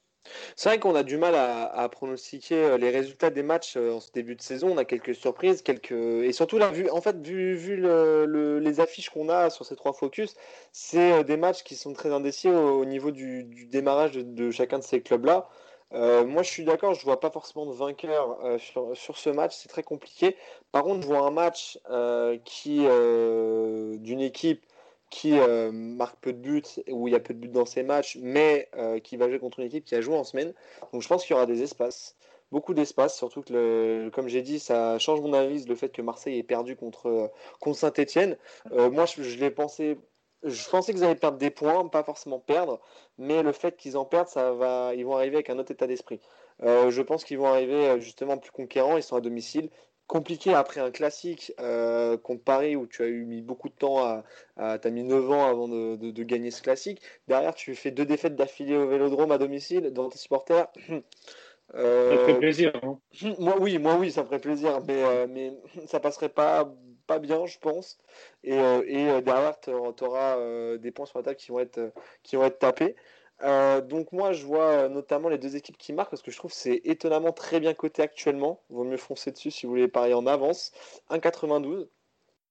C'est 0.56 0.70
vrai 0.70 0.80
qu'on 0.80 0.96
a 0.96 1.04
du 1.04 1.18
mal 1.18 1.36
à, 1.36 1.90
pronostiquer 1.90 2.56
euh, 2.56 2.78
les 2.78 2.90
résultats 2.90 3.30
des 3.30 3.44
matchs 3.44 3.76
euh, 3.78 3.94
en 3.94 4.00
ce 4.00 4.12
début 4.12 4.36
de 4.36 4.42
saison. 4.42 4.70
On 4.72 4.78
a 4.78 4.86
quelques 4.86 5.16
surprises, 5.16 5.62
quelques 5.62 5.92
et 5.92 6.32
surtout 6.34 6.58
là, 6.58 6.70
vu 6.72 6.90
en 6.90 7.02
fait, 7.02 7.18
vu, 7.26 7.56
vu 7.56 7.76
le- 7.76 8.26
le- 8.26 8.60
les 8.60 8.80
affiches 8.80 9.10
qu'on 9.10 9.30
a 9.30 9.50
sur 9.50 9.66
ces 9.66 9.76
trois 9.76 9.94
focus, 9.94 10.36
c'est 10.72 11.14
euh, 11.14 11.24
des 11.24 11.38
matchs 11.38 11.64
qui 11.64 11.76
sont 11.76 11.94
très 11.94 12.12
indécis 12.12 12.50
au, 12.50 12.80
au 12.82 12.86
niveau 12.86 13.12
du, 13.12 13.44
démarrage 13.68 14.14
de, 14.14 14.52
chacun 14.52 14.80
de 14.80 14.84
ces 14.84 15.02
clubs-là. 15.02 15.48
Moi, 15.92 16.42
je 16.42 16.50
suis 16.50 16.64
d'accord, 16.66 16.96
je 16.96 17.04
vois 17.06 17.20
pas 17.20 17.30
forcément 17.30 17.68
de 17.68 17.72
vainqueur 17.72 18.40
sur, 18.60 18.96
ce 19.16 19.30
match, 19.30 19.54
c'est 19.56 19.70
très 19.70 19.84
compliqué. 19.84 20.36
Par 20.72 20.82
contre, 20.84 21.02
je 21.04 21.06
vois 21.08 21.20
un 21.20 21.30
match 21.30 21.78
qui 22.46 22.80
d'une 22.80 24.22
équipe 24.22 24.66
qui 25.14 25.38
euh, 25.38 25.72
marque 25.72 26.20
peu 26.22 26.34
de 26.34 26.40
buts, 26.40 26.64
où 26.90 27.08
il 27.08 27.12
y 27.12 27.16
a 27.16 27.20
peu 27.20 27.36
de 27.36 27.40
buts 27.40 27.48
dans 27.48 27.68
ces 27.68 27.84
matchs, 27.84 28.18
mais 28.20 28.68
euh, 28.76 28.98
qui 29.00 29.16
va 29.16 29.30
jouer 29.30 29.38
contre 29.38 29.60
une 29.60 29.68
équipe 29.68 29.86
qui 29.86 29.94
a 29.94 30.02
joué 30.02 30.16
en 30.16 30.24
semaine. 30.24 30.54
Donc 30.92 31.04
je 31.04 31.08
pense 31.08 31.24
qu'il 31.24 31.36
y 31.36 31.36
aura 31.36 31.46
des 31.46 31.62
espaces, 31.62 32.16
beaucoup 32.52 32.74
d'espace, 32.74 33.16
surtout 33.16 33.44
que, 33.44 33.54
le, 33.54 34.10
comme 34.10 34.28
j'ai 34.28 34.42
dit, 34.42 34.58
ça 34.58 34.98
change 34.98 35.22
mon 35.22 35.34
analyse, 35.34 35.68
le 35.68 35.76
fait 35.76 35.90
que 35.90 36.02
Marseille 36.02 36.40
ait 36.40 36.44
perdu 36.44 36.76
contre, 36.76 37.32
contre 37.60 37.78
Saint-Etienne. 37.78 38.38
moi, 38.72 39.06
je, 39.06 39.38
l'ai 39.38 39.52
pensé, 39.52 40.00
je 40.44 40.70
pensais 40.70 40.94
qu'ils 40.94 41.04
allaient 41.04 41.14
perdre 41.14 41.38
des 41.38 41.52
points, 41.52 41.88
pas 41.88 42.04
forcément 42.04 42.40
perdre, 42.40 42.80
mais 43.20 43.44
le 43.44 43.52
fait 43.52 43.78
qu'ils 43.78 43.98
en 43.98 44.06
perdent, 44.06 44.30
ça 44.30 44.52
va, 44.52 44.96
ils 44.96 45.06
vont 45.06 45.16
arriver 45.16 45.36
avec 45.36 45.52
un 45.52 45.60
autre 45.60 45.72
état 45.72 45.86
d'esprit. 45.86 46.20
Euh, 46.64 46.90
je 46.90 47.02
pense 47.02 47.24
qu'ils 47.24 47.38
vont 47.38 47.48
arriver 47.48 47.88
euh, 47.88 48.00
justement 48.00 48.38
plus 48.38 48.52
conquérants, 48.52 48.98
ils 48.98 49.04
sont 49.04 49.16
à 49.16 49.22
domicile. 49.22 49.70
Compliqué 50.08 50.54
après 50.54 50.82
un 50.82 50.92
classique 50.92 51.54
euh, 51.60 52.18
contre 52.18 52.44
Paris 52.44 52.76
où 52.76 52.86
tu 52.88 53.02
as 53.04 53.08
eu 53.08 53.26
mis 53.26 53.42
beaucoup 53.42 53.70
de 53.70 53.74
temps 53.74 54.04
à, 54.04 54.24
à 54.58 54.78
t'as 54.78 54.90
mis 54.92 55.04
9 55.04 55.32
ans 55.32 55.48
avant 55.48 55.68
de, 55.68 55.96
de- 55.96 56.12
de 56.12 56.24
gagner 56.24 56.52
ce 56.52 56.62
classique. 56.62 57.02
Derrière, 57.28 57.56
tu 57.56 57.74
fais 57.74 57.90
deux 57.92 58.06
défaites 58.06 58.36
d'affilée 58.36 58.76
au 58.76 58.88
Vélodrome 58.88 59.32
à 59.32 59.38
domicile 59.38 59.92
devant 59.94 60.10
tes 60.10 60.18
supporters. 60.20 60.68
Euh, 60.80 61.02
Ça 62.10 62.18
te 62.18 62.24
fait 62.24 62.36
plaisir. 62.36 62.74
hein. 62.84 63.00
moi 63.40 63.58
oui, 63.60 63.80
moi 63.80 63.96
oui, 63.98 64.12
ça 64.12 64.22
me 64.22 64.28
ferait 64.28 64.40
plaisir, 64.40 64.82
mais, 64.82 65.04
euh, 65.04 65.28
mais 65.30 65.54
ça 65.88 66.00
passerait 66.00 66.30
pas, 66.30 66.72
pas 67.08 67.20
bien, 67.20 67.46
je 67.46 67.58
pense. 67.60 67.98
Et, 68.44 68.54
euh, 68.60 68.84
et 68.86 69.22
derrière, 69.22 69.60
tu 69.60 69.72
auras 69.72 70.78
des 70.78 70.92
points 70.92 71.06
sur 71.06 71.20
la 71.20 71.24
table 71.24 71.38
qui 71.38 71.52
vont 71.52 71.60
être, 71.60 71.94
qui 72.24 72.36
vont 72.36 72.44
être 72.46 72.60
tapés. 72.60 72.96
Euh, 73.42 73.82
donc 73.82 74.12
moi, 74.12 74.32
je 74.32 74.46
vois 74.46 74.70
euh, 74.70 74.90
notamment 74.90 75.28
les 75.30 75.38
deux 75.38 75.56
équipes 75.56 75.78
qui 75.78 75.92
marquent 75.92 76.12
parce 76.12 76.22
que 76.22 76.32
je 76.32 76.38
trouve 76.38 76.54
c'est 76.54 76.82
étonnamment 76.86 77.34
très 77.34 77.60
bien 77.60 77.74
coté 77.74 78.02
actuellement. 78.02 78.62
Vaut 78.70 78.84
mieux 78.84 78.98
foncer 78.98 79.32
dessus 79.32 79.52
si 79.52 79.66
vous 79.66 79.72
voulez 79.72 79.88
parier 79.88 80.14
en 80.14 80.28
avance. 80.28 80.72
1,92. 81.10 81.88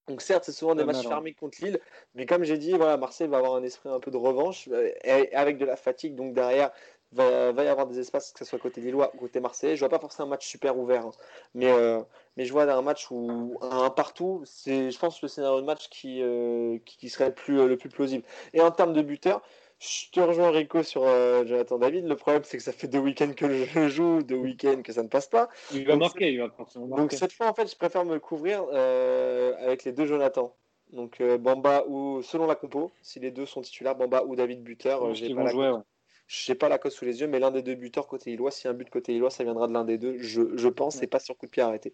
Donc 0.08 0.20
certes, 0.20 0.44
c'est 0.44 0.52
souvent 0.52 0.74
des 0.74 0.84
matchs 0.84 1.06
hein. 1.06 1.10
fermés 1.10 1.32
contre 1.32 1.64
Lille, 1.64 1.78
mais 2.16 2.26
comme 2.26 2.42
j'ai 2.42 2.58
dit, 2.58 2.72
voilà, 2.72 2.96
Marseille 2.96 3.28
va 3.28 3.38
avoir 3.38 3.54
un 3.54 3.62
esprit 3.62 3.88
un 3.88 4.00
peu 4.00 4.10
de 4.10 4.16
revanche 4.16 4.68
euh, 4.72 4.90
et 5.04 5.32
avec 5.34 5.58
de 5.58 5.64
la 5.64 5.76
fatigue. 5.76 6.16
Donc 6.16 6.34
derrière, 6.34 6.72
va, 7.12 7.52
va 7.52 7.64
y 7.64 7.68
avoir 7.68 7.86
des 7.86 7.98
espaces, 7.98 8.32
que 8.32 8.38
ce 8.38 8.44
soit 8.44 8.58
côté 8.58 8.80
Lillois 8.80 9.12
ou 9.14 9.18
côté 9.18 9.40
Marseillais. 9.40 9.76
Je 9.76 9.80
vois 9.80 9.88
pas 9.88 9.98
forcément 9.98 10.26
un 10.26 10.30
match 10.30 10.46
super 10.46 10.78
ouvert, 10.78 11.06
hein. 11.06 11.12
mais, 11.54 11.70
euh, 11.70 12.00
mais 12.36 12.44
je 12.44 12.52
vois 12.52 12.64
un 12.64 12.82
match 12.82 13.10
où 13.10 13.58
un 13.60 13.90
partout, 13.90 14.42
c'est, 14.44 14.90
je 14.90 14.98
pense, 14.98 15.22
le 15.22 15.28
scénario 15.28 15.60
de 15.60 15.66
match 15.66 15.88
qui, 15.88 16.22
euh, 16.22 16.78
qui 16.84 16.96
qui 16.96 17.08
serait 17.10 17.28
le 17.28 17.34
plus, 17.34 17.60
euh, 17.60 17.68
le 17.68 17.76
plus 17.76 17.88
plausible. 17.88 18.24
Et 18.54 18.60
en 18.60 18.70
termes 18.70 18.92
de 18.92 19.02
buteur, 19.02 19.42
je 19.82 20.10
te 20.10 20.20
rejoins 20.20 20.50
Rico 20.50 20.82
sur 20.84 21.02
euh, 21.04 21.44
Jonathan 21.44 21.76
David. 21.76 22.06
Le 22.06 22.14
problème, 22.14 22.42
c'est 22.44 22.56
que 22.56 22.62
ça 22.62 22.72
fait 22.72 22.86
deux 22.86 23.00
week-ends 23.00 23.32
que 23.36 23.64
je 23.64 23.88
joue, 23.88 24.22
deux 24.22 24.36
week-ends 24.36 24.80
que 24.82 24.92
ça 24.92 25.02
ne 25.02 25.08
passe 25.08 25.26
pas. 25.26 25.48
Il 25.72 25.84
va 25.86 25.94
Donc, 25.94 26.00
marquer, 26.02 26.32
il 26.32 26.38
va 26.38 26.50
forcément 26.50 26.86
Donc 26.86 26.98
marquer. 26.98 27.16
cette 27.16 27.32
fois, 27.32 27.48
en 27.48 27.54
fait, 27.54 27.68
je 27.68 27.76
préfère 27.76 28.04
me 28.04 28.20
couvrir 28.20 28.64
euh, 28.72 29.54
avec 29.58 29.84
les 29.84 29.92
deux 29.92 30.06
Jonathan. 30.06 30.54
Donc 30.92 31.20
euh, 31.20 31.36
Bamba 31.36 31.84
ou 31.88 32.22
selon 32.22 32.46
la 32.46 32.54
compo, 32.54 32.92
si 33.02 33.18
les 33.18 33.30
deux 33.30 33.46
sont 33.46 33.62
titulaires, 33.62 33.96
Bamba 33.96 34.22
ou 34.24 34.36
David 34.36 34.62
buteur, 34.62 35.14
j'ai 35.14 35.34
pas 35.34 35.42
la 35.44 35.54
ouais. 35.54 35.80
J'ai 36.28 36.54
pas 36.54 36.68
la 36.68 36.78
cote 36.78 36.92
sous 36.92 37.04
les 37.04 37.20
yeux, 37.20 37.26
mais 37.26 37.40
l'un 37.40 37.50
des 37.50 37.62
deux 37.62 37.74
buteurs 37.74 38.06
côté 38.06 38.30
Illois, 38.30 38.50
si 38.50 38.68
un 38.68 38.74
but 38.74 38.88
côté 38.88 39.14
Illois, 39.14 39.30
ça 39.30 39.42
viendra 39.42 39.66
de 39.66 39.72
l'un 39.72 39.84
des 39.84 39.98
deux, 39.98 40.16
je, 40.18 40.56
je 40.56 40.68
pense, 40.68 41.02
et 41.02 41.06
pas 41.06 41.18
sur 41.18 41.36
coup 41.36 41.46
de 41.46 41.50
pied 41.50 41.62
arrêté. 41.62 41.92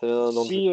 Ça. 0.00 0.30
Si, 0.44 0.70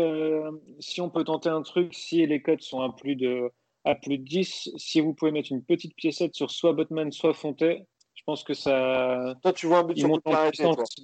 si 0.80 1.02
on 1.02 1.10
peut 1.10 1.24
tenter 1.24 1.50
un 1.50 1.64
truc, 1.64 1.94
si 1.94 2.26
les 2.26 2.42
cotes 2.42 2.62
sont 2.62 2.82
à 2.82 2.94
plus 2.96 3.16
de, 3.16 3.52
à 3.86 3.96
plus 3.96 4.18
de 4.18 4.24
10, 4.24 4.70
si 4.78 5.02
vous 5.02 5.14
pouvez 5.14 5.32
mettre 5.32 5.52
une 5.52 5.64
petite 5.64 5.96
piécette 5.96 6.36
sur 6.36 6.52
soit 6.52 6.74
Botman, 6.74 7.12
soit 7.12 7.34
Fontet, 7.34 7.86
je 8.16 8.24
pense 8.26 8.44
que 8.44 8.54
ça. 8.54 9.36
Toi, 9.42 9.54
tu 9.54 9.68
vois 9.68 9.80
un 9.80 9.84
but 9.84 9.98
Ils 9.98 10.02
sur 10.02 10.12
en 10.26 10.50
puissance. 10.50 10.96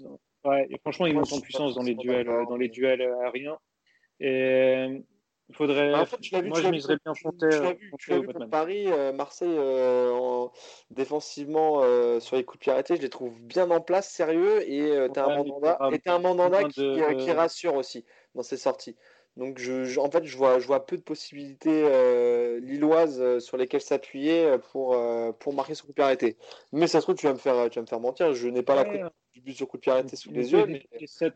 Ouais, 0.45 0.67
et 0.69 0.77
franchement, 0.79 1.05
montent 1.13 1.29
je 1.29 1.35
en 1.35 1.41
puissance 1.41 1.75
dans 1.75 1.83
les 1.83 1.95
duels, 1.95 2.27
dans 2.47 2.55
les 2.55 2.69
duels 2.69 3.01
aériens. 3.01 3.57
Et 4.21 5.03
il 5.49 5.55
faudrait. 5.55 5.91
Bah, 5.91 6.01
en 6.01 6.05
fait, 6.05 6.19
tu 6.21 6.33
l'as 6.33 6.41
vu, 6.41 6.49
moi, 6.49 6.59
tu 6.59 6.65
je 6.65 6.71
miserais 6.71 6.97
bien 7.03 7.13
tu- 7.13 7.21
Fontet. 7.23 7.49
tu 7.49 7.61
l'as 7.63 7.73
vu, 7.73 7.91
tu 7.99 8.09
l'as 8.11 8.19
vu 8.19 8.27
Botman. 8.27 8.49
Paris, 8.49 8.85
euh, 8.87 9.11
Marseille 9.11 9.55
euh, 9.57 10.11
en- 10.13 10.51
défensivement 10.91 11.81
euh, 11.83 12.19
sur 12.19 12.35
les 12.35 12.43
coups 12.43 12.59
de 12.59 12.63
pied 12.63 12.71
arrêtés, 12.71 12.95
je 12.95 13.01
les 13.01 13.09
trouve 13.09 13.37
bien 13.41 13.69
en 13.71 13.81
place, 13.81 14.09
sérieux, 14.09 14.69
et 14.69 14.81
euh, 14.91 15.09
t'as 15.09 15.27
Ouais, 15.27 15.33
un 15.33 15.37
Mandanda, 15.37 15.79
et 15.91 15.99
t'as 15.99 16.15
un 16.15 16.19
Mandanda 16.19 16.63
qui, 16.65 16.79
de- 16.79 17.13
qui 17.13 17.31
rassure 17.31 17.75
aussi 17.75 18.05
dans 18.35 18.43
ses 18.43 18.57
sorties. 18.57 18.95
Donc 19.39 19.59
je, 19.59 19.85
je- 19.85 19.99
en 19.99 20.11
fait, 20.11 20.25
je 20.25 20.37
vois, 20.37 20.59
je 20.59 20.67
vois 20.67 20.85
peu 20.85 20.97
de 20.97 21.01
possibilités 21.03 21.83
euh, 21.85 22.59
lilloises 22.59 23.21
euh, 23.21 23.39
sur 23.39 23.57
lesquelles 23.57 23.81
s'appuyer 23.81 24.45
euh, 24.45 24.57
pour, 24.59 24.93
euh, 24.95 25.31
pour 25.33 25.53
marquer 25.53 25.75
sur 25.75 25.85
coup 25.85 25.91
de 25.91 25.95
pied 25.95 26.03
arrêté. 26.03 26.37
Mais 26.73 26.87
ça 26.87 26.99
se 26.99 27.05
trouve, 27.05 27.15
tu 27.15 27.25
vas 27.27 27.33
me 27.33 27.39
faire, 27.39 27.69
tu 27.69 27.79
vas 27.79 27.83
me 27.83 27.87
faire 27.87 27.99
mentir, 28.01 28.33
je 28.33 28.47
n'ai 28.49 28.63
pas 28.63 28.75
la 28.75 28.85
cote 28.85 29.01
du 29.33 29.41
but 29.41 29.53
sur 29.55 29.67
coup 29.67 29.77
de 29.77 29.81
pied 29.81 29.91
arrêté 29.91 30.15
sous 30.17 30.31
les 30.33 30.51
yeux, 30.53 30.67
mais 30.67 30.85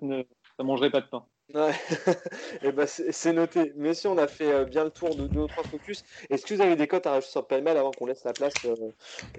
ne... 0.01 0.23
ça 0.57 0.63
mangerait 0.63 0.91
pas 0.91 1.01
de 1.01 1.07
pain. 1.07 1.27
Ouais. 1.53 1.73
Eh 2.63 2.71
ben, 2.71 2.87
c'est 2.87 3.33
noté. 3.33 3.73
Mais 3.75 3.93
si 3.93 4.07
on 4.07 4.17
a 4.17 4.27
fait 4.27 4.51
euh, 4.51 4.65
bien 4.65 4.85
le 4.85 4.91
tour 4.91 5.15
de 5.15 5.27
deux 5.27 5.41
ou 5.41 5.47
trois 5.47 5.63
focus, 5.63 6.03
est-ce 6.29 6.45
que 6.45 6.53
vous 6.53 6.61
avez 6.61 6.75
des 6.75 6.87
cotes 6.87 7.05
à 7.05 7.11
rajouter 7.11 7.31
sur 7.31 7.47
Pêle-Mêle 7.47 7.77
avant 7.77 7.93
qu'on 7.93 8.05
laisse 8.05 8.23
la 8.23 8.33
place 8.33 8.63
euh, 8.65 8.75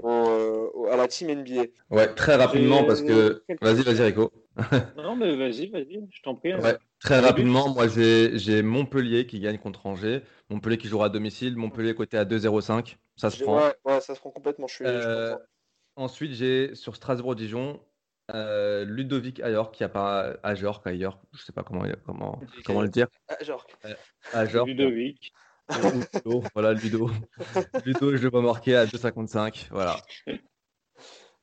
au- 0.03 0.09
euh, 0.09 0.71
au- 0.75 0.87
à 0.87 0.97
la 0.97 1.09
team 1.09 1.31
NBA? 1.31 1.65
Ouais, 1.91 2.15
très 2.15 2.37
rapidement 2.37 2.85
parce 2.85 3.03
que. 3.03 3.43
Vas-y, 3.61 3.83
vas-y, 3.83 4.03
Rico. 4.03 4.33
Non, 4.97 5.15
mais 5.17 5.37
vas-y, 5.37 5.69
vas-y, 5.69 6.09
je 6.11 6.23
t'en 6.23 6.35
prie. 6.37 6.53
hein. 6.53 6.61
Ouais, 6.63 6.79
très 7.01 7.19
rapidement, 7.21 7.69
moi 7.75 7.89
j'ai 7.89 8.39
j'ai 8.39 8.63
Montpellier 8.63 9.27
qui 9.27 9.41
gagne 9.41 9.59
contre 9.59 9.87
Angers. 9.87 10.23
Montpellier 10.51 10.79
qui 10.79 10.87
jouera 10.89 11.07
à 11.07 11.09
domicile. 11.09 11.57
Montpellier 11.57 11.95
côté 11.95 12.17
à 12.17 12.25
2,05. 12.25 12.99
Ça 13.17 13.31
se 13.31 13.39
prend. 13.43 13.57
Ouais, 13.57 13.75
ouais, 13.85 14.01
ça 14.01 14.15
se 14.15 14.21
prend 14.21 14.31
complètement. 14.31 14.67
Je 14.67 14.75
suis, 14.75 14.85
Euh, 14.87 15.37
ensuite, 15.97 16.33
j'ai 16.33 16.75
sur 16.75 16.97
Strasbourg-Dijon 16.97 17.81
euh, 18.33 18.85
Ludovic 18.85 19.41
Ayor 19.41 19.71
qui 19.73 19.85
a 19.85 19.89
pas 19.89 20.35
Ajorc 20.43 20.87
Ayor, 20.87 21.21
je 21.33 21.43
sais 21.43 21.53
pas 21.53 21.63
comment, 21.63 21.85
comment, 22.07 22.41
comment 22.65 22.83
le 22.83 22.89
dire. 22.89 23.09
Ah, 23.29 23.43
genre, 23.43 23.67
Ajorc. 24.33 24.67
Ludovic. 24.67 25.33
Ou 25.71 25.75
Ludo, 26.15 26.43
voilà 26.55 26.73
Ludo. 26.73 27.11
Ludo, 27.87 28.17
je 28.17 28.23
le 28.23 28.31
vois 28.31 28.43
marquer 28.43 28.77
à 28.77 28.87
2,55. 28.87 29.69
Voilà. 29.71 29.97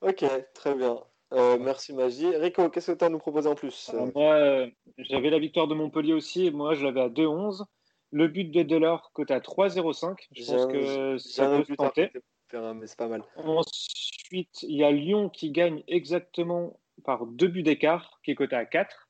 ok, 0.02 0.26
très 0.54 0.76
bien. 0.76 1.00
Euh, 1.34 1.58
merci 1.60 1.94
Magie. 1.94 2.36
Rico, 2.36 2.70
qu'est-ce 2.70 2.92
que 2.92 2.98
tu 2.98 3.04
as 3.04 3.08
à 3.08 3.10
nous 3.10 3.20
proposer 3.20 3.48
en 3.48 3.56
plus? 3.56 3.90
Alors, 3.94 4.10
moi, 4.14 4.34
euh, 4.34 4.68
j'avais 4.98 5.30
la 5.30 5.40
victoire 5.40 5.68
de 5.68 5.76
Montpellier 5.76 6.14
aussi, 6.14 6.46
et 6.48 6.52
moi, 6.52 6.76
je 6.76 6.84
l'avais 6.84 7.02
à 7.02 7.10
2-11. 7.10 7.64
Le 8.12 8.28
but 8.28 8.52
de 8.52 8.64
Delors, 8.64 9.12
côté 9.14 9.34
à 9.34 9.40
3-0-5. 9.40 10.18
Je 10.36 10.46
pense 10.46 10.66
que 10.66 11.18
ça 11.18 11.48
peut 11.48 11.64
se 11.64 11.74
tenter. 11.74 12.12
Terrain, 12.52 12.74
mais 12.74 12.88
c'est 12.88 12.97
pas 12.97 13.08
mal. 13.08 13.24
Ensuite, 13.38 14.64
il 14.64 14.76
y 14.76 14.84
a 14.84 14.91
Lyon 14.91 15.30
qui 15.30 15.52
gagne 15.52 15.84
exactement 15.88 16.80
par 17.04 17.26
deux 17.26 17.47
buts 17.47 17.64
d'écart, 17.64 18.20
qui 18.24 18.32
est 18.32 18.36
coté 18.36 18.56
à 18.56 18.66
4. 18.66 19.10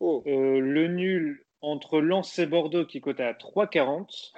Oh. 0.00 0.22
Euh, 0.26 0.60
le 0.60 0.88
nul 0.88 1.44
entre 1.62 2.00
Lens 2.00 2.38
et 2.38 2.46
Bordeaux 2.46 2.84
qui 2.86 3.00
cote 3.00 3.20
à 3.20 3.32
3,40. 3.32 4.32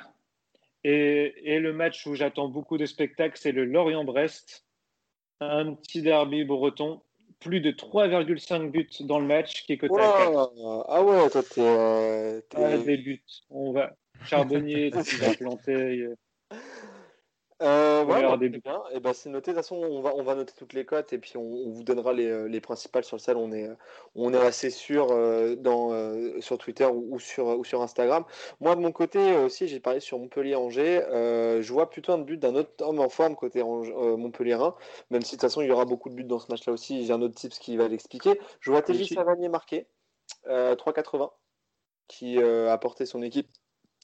Et, 0.85 1.55
et 1.55 1.61
le 1.61 1.73
match 1.73 2.07
où 2.07 2.15
j'attends 2.15 2.49
beaucoup 2.49 2.77
de 2.79 2.87
spectacles, 2.87 3.39
c'est 3.39 3.53
le 3.53 3.65
Lorient-Brest. 3.65 4.65
Un 5.41 5.75
petit 5.75 6.03
derby 6.03 6.45
breton. 6.45 7.01
Plus 7.41 7.61
de 7.61 7.73
3,5 7.73 8.71
buts 8.71 8.89
dans 9.01 9.19
le 9.19 9.27
match 9.27 9.65
qui 9.65 9.73
est 9.73 9.79
coté 9.79 9.95
à 9.95 9.99
4. 9.99 10.33
Ouah, 10.33 10.87
Ah 10.89 11.03
ouais, 11.03 11.31
toi, 11.31 11.43
t'es. 11.43 11.61
euh, 11.61 12.41
Ah, 12.55 12.77
des 12.79 12.97
buts. 12.99 13.23
On 13.51 13.73
va. 13.73 13.97
Charbonnier, 14.25 14.87
il 15.13 15.19
va 15.19 15.35
planter. 15.35 16.07
Euh, 17.63 18.05
ouais, 18.05 18.23
bah, 18.23 18.37
c'est 18.41 18.49
bien. 18.49 18.83
Et 18.93 19.01
ben 19.01 19.13
c'est 19.13 19.31
noté. 19.31 19.53
De 19.53 19.57
toute 19.57 19.63
façon, 19.65 19.77
on 19.77 20.01
va, 20.01 20.13
on 20.17 20.23
va 20.25 20.35
noter 20.35 20.53
toutes 20.57 20.73
les 20.73 20.85
cotes 20.85 21.13
et 21.13 21.19
puis 21.19 21.37
on, 21.37 21.43
on 21.43 21.71
vous 21.71 21.85
donnera 21.85 22.13
les, 22.13 22.27
euh, 22.27 22.47
les 22.49 22.61
principales 22.61 23.05
sur 23.05 23.17
le 23.17 23.21
sel. 23.21 23.37
On 23.37 23.53
est, 23.53 23.69
euh, 23.69 23.77
on 24.17 24.35
est 24.35 24.39
assez 24.39 24.69
sûr 24.71 25.09
euh, 25.13 25.55
dans, 25.55 25.93
euh, 25.93 26.41
sur 26.41 26.59
Twitter 26.59 26.87
ou, 26.87 27.15
ou 27.15 27.21
sur, 27.21 27.47
ou 27.47 27.65
sur 27.65 27.81
Instagram. 27.81 28.25
Moi, 28.61 28.75
de 28.75 28.81
mon 28.81 28.91
côté 28.91 29.37
aussi, 29.37 29.69
j'ai 29.69 29.79
parlé 29.81 30.01
sur 30.01 30.19
Montpellier-Angers. 30.19 31.03
Je 31.63 31.73
vois 31.73 31.89
plutôt 31.89 32.13
un 32.13 32.19
but 32.19 32.39
d'un 32.39 32.55
autre 32.57 32.73
homme 32.81 32.99
en 32.99 33.09
forme 33.09 33.37
côté 33.37 33.63
Montpellierin, 33.63 34.75
même 35.11 35.23
si 35.23 35.37
de 35.37 35.41
toute 35.41 35.43
façon, 35.43 35.63
il 35.63 35.69
y 35.69 35.71
aura 35.71 35.85
beaucoup 35.85 36.09
de 36.09 36.15
buts 36.15 36.25
dans 36.25 36.41
ce 36.41 36.51
match-là 36.51 36.73
aussi. 36.73 37.07
J'ai 37.07 37.13
un 37.13 37.23
autre 37.23 37.35
tips 37.35 37.59
qui 37.59 37.77
va 37.77 37.87
l'expliquer. 37.89 38.41
Je 38.61 38.71
vois 38.71 38.83
TJ. 38.83 39.15
Savanier 39.15 39.49
marqué, 39.49 39.87
euh, 40.49 40.75
3,80, 40.75 41.31
qui 42.09 42.39
a 42.43 42.77
porté 42.79 43.07
son 43.07 43.23
équipe 43.23 43.49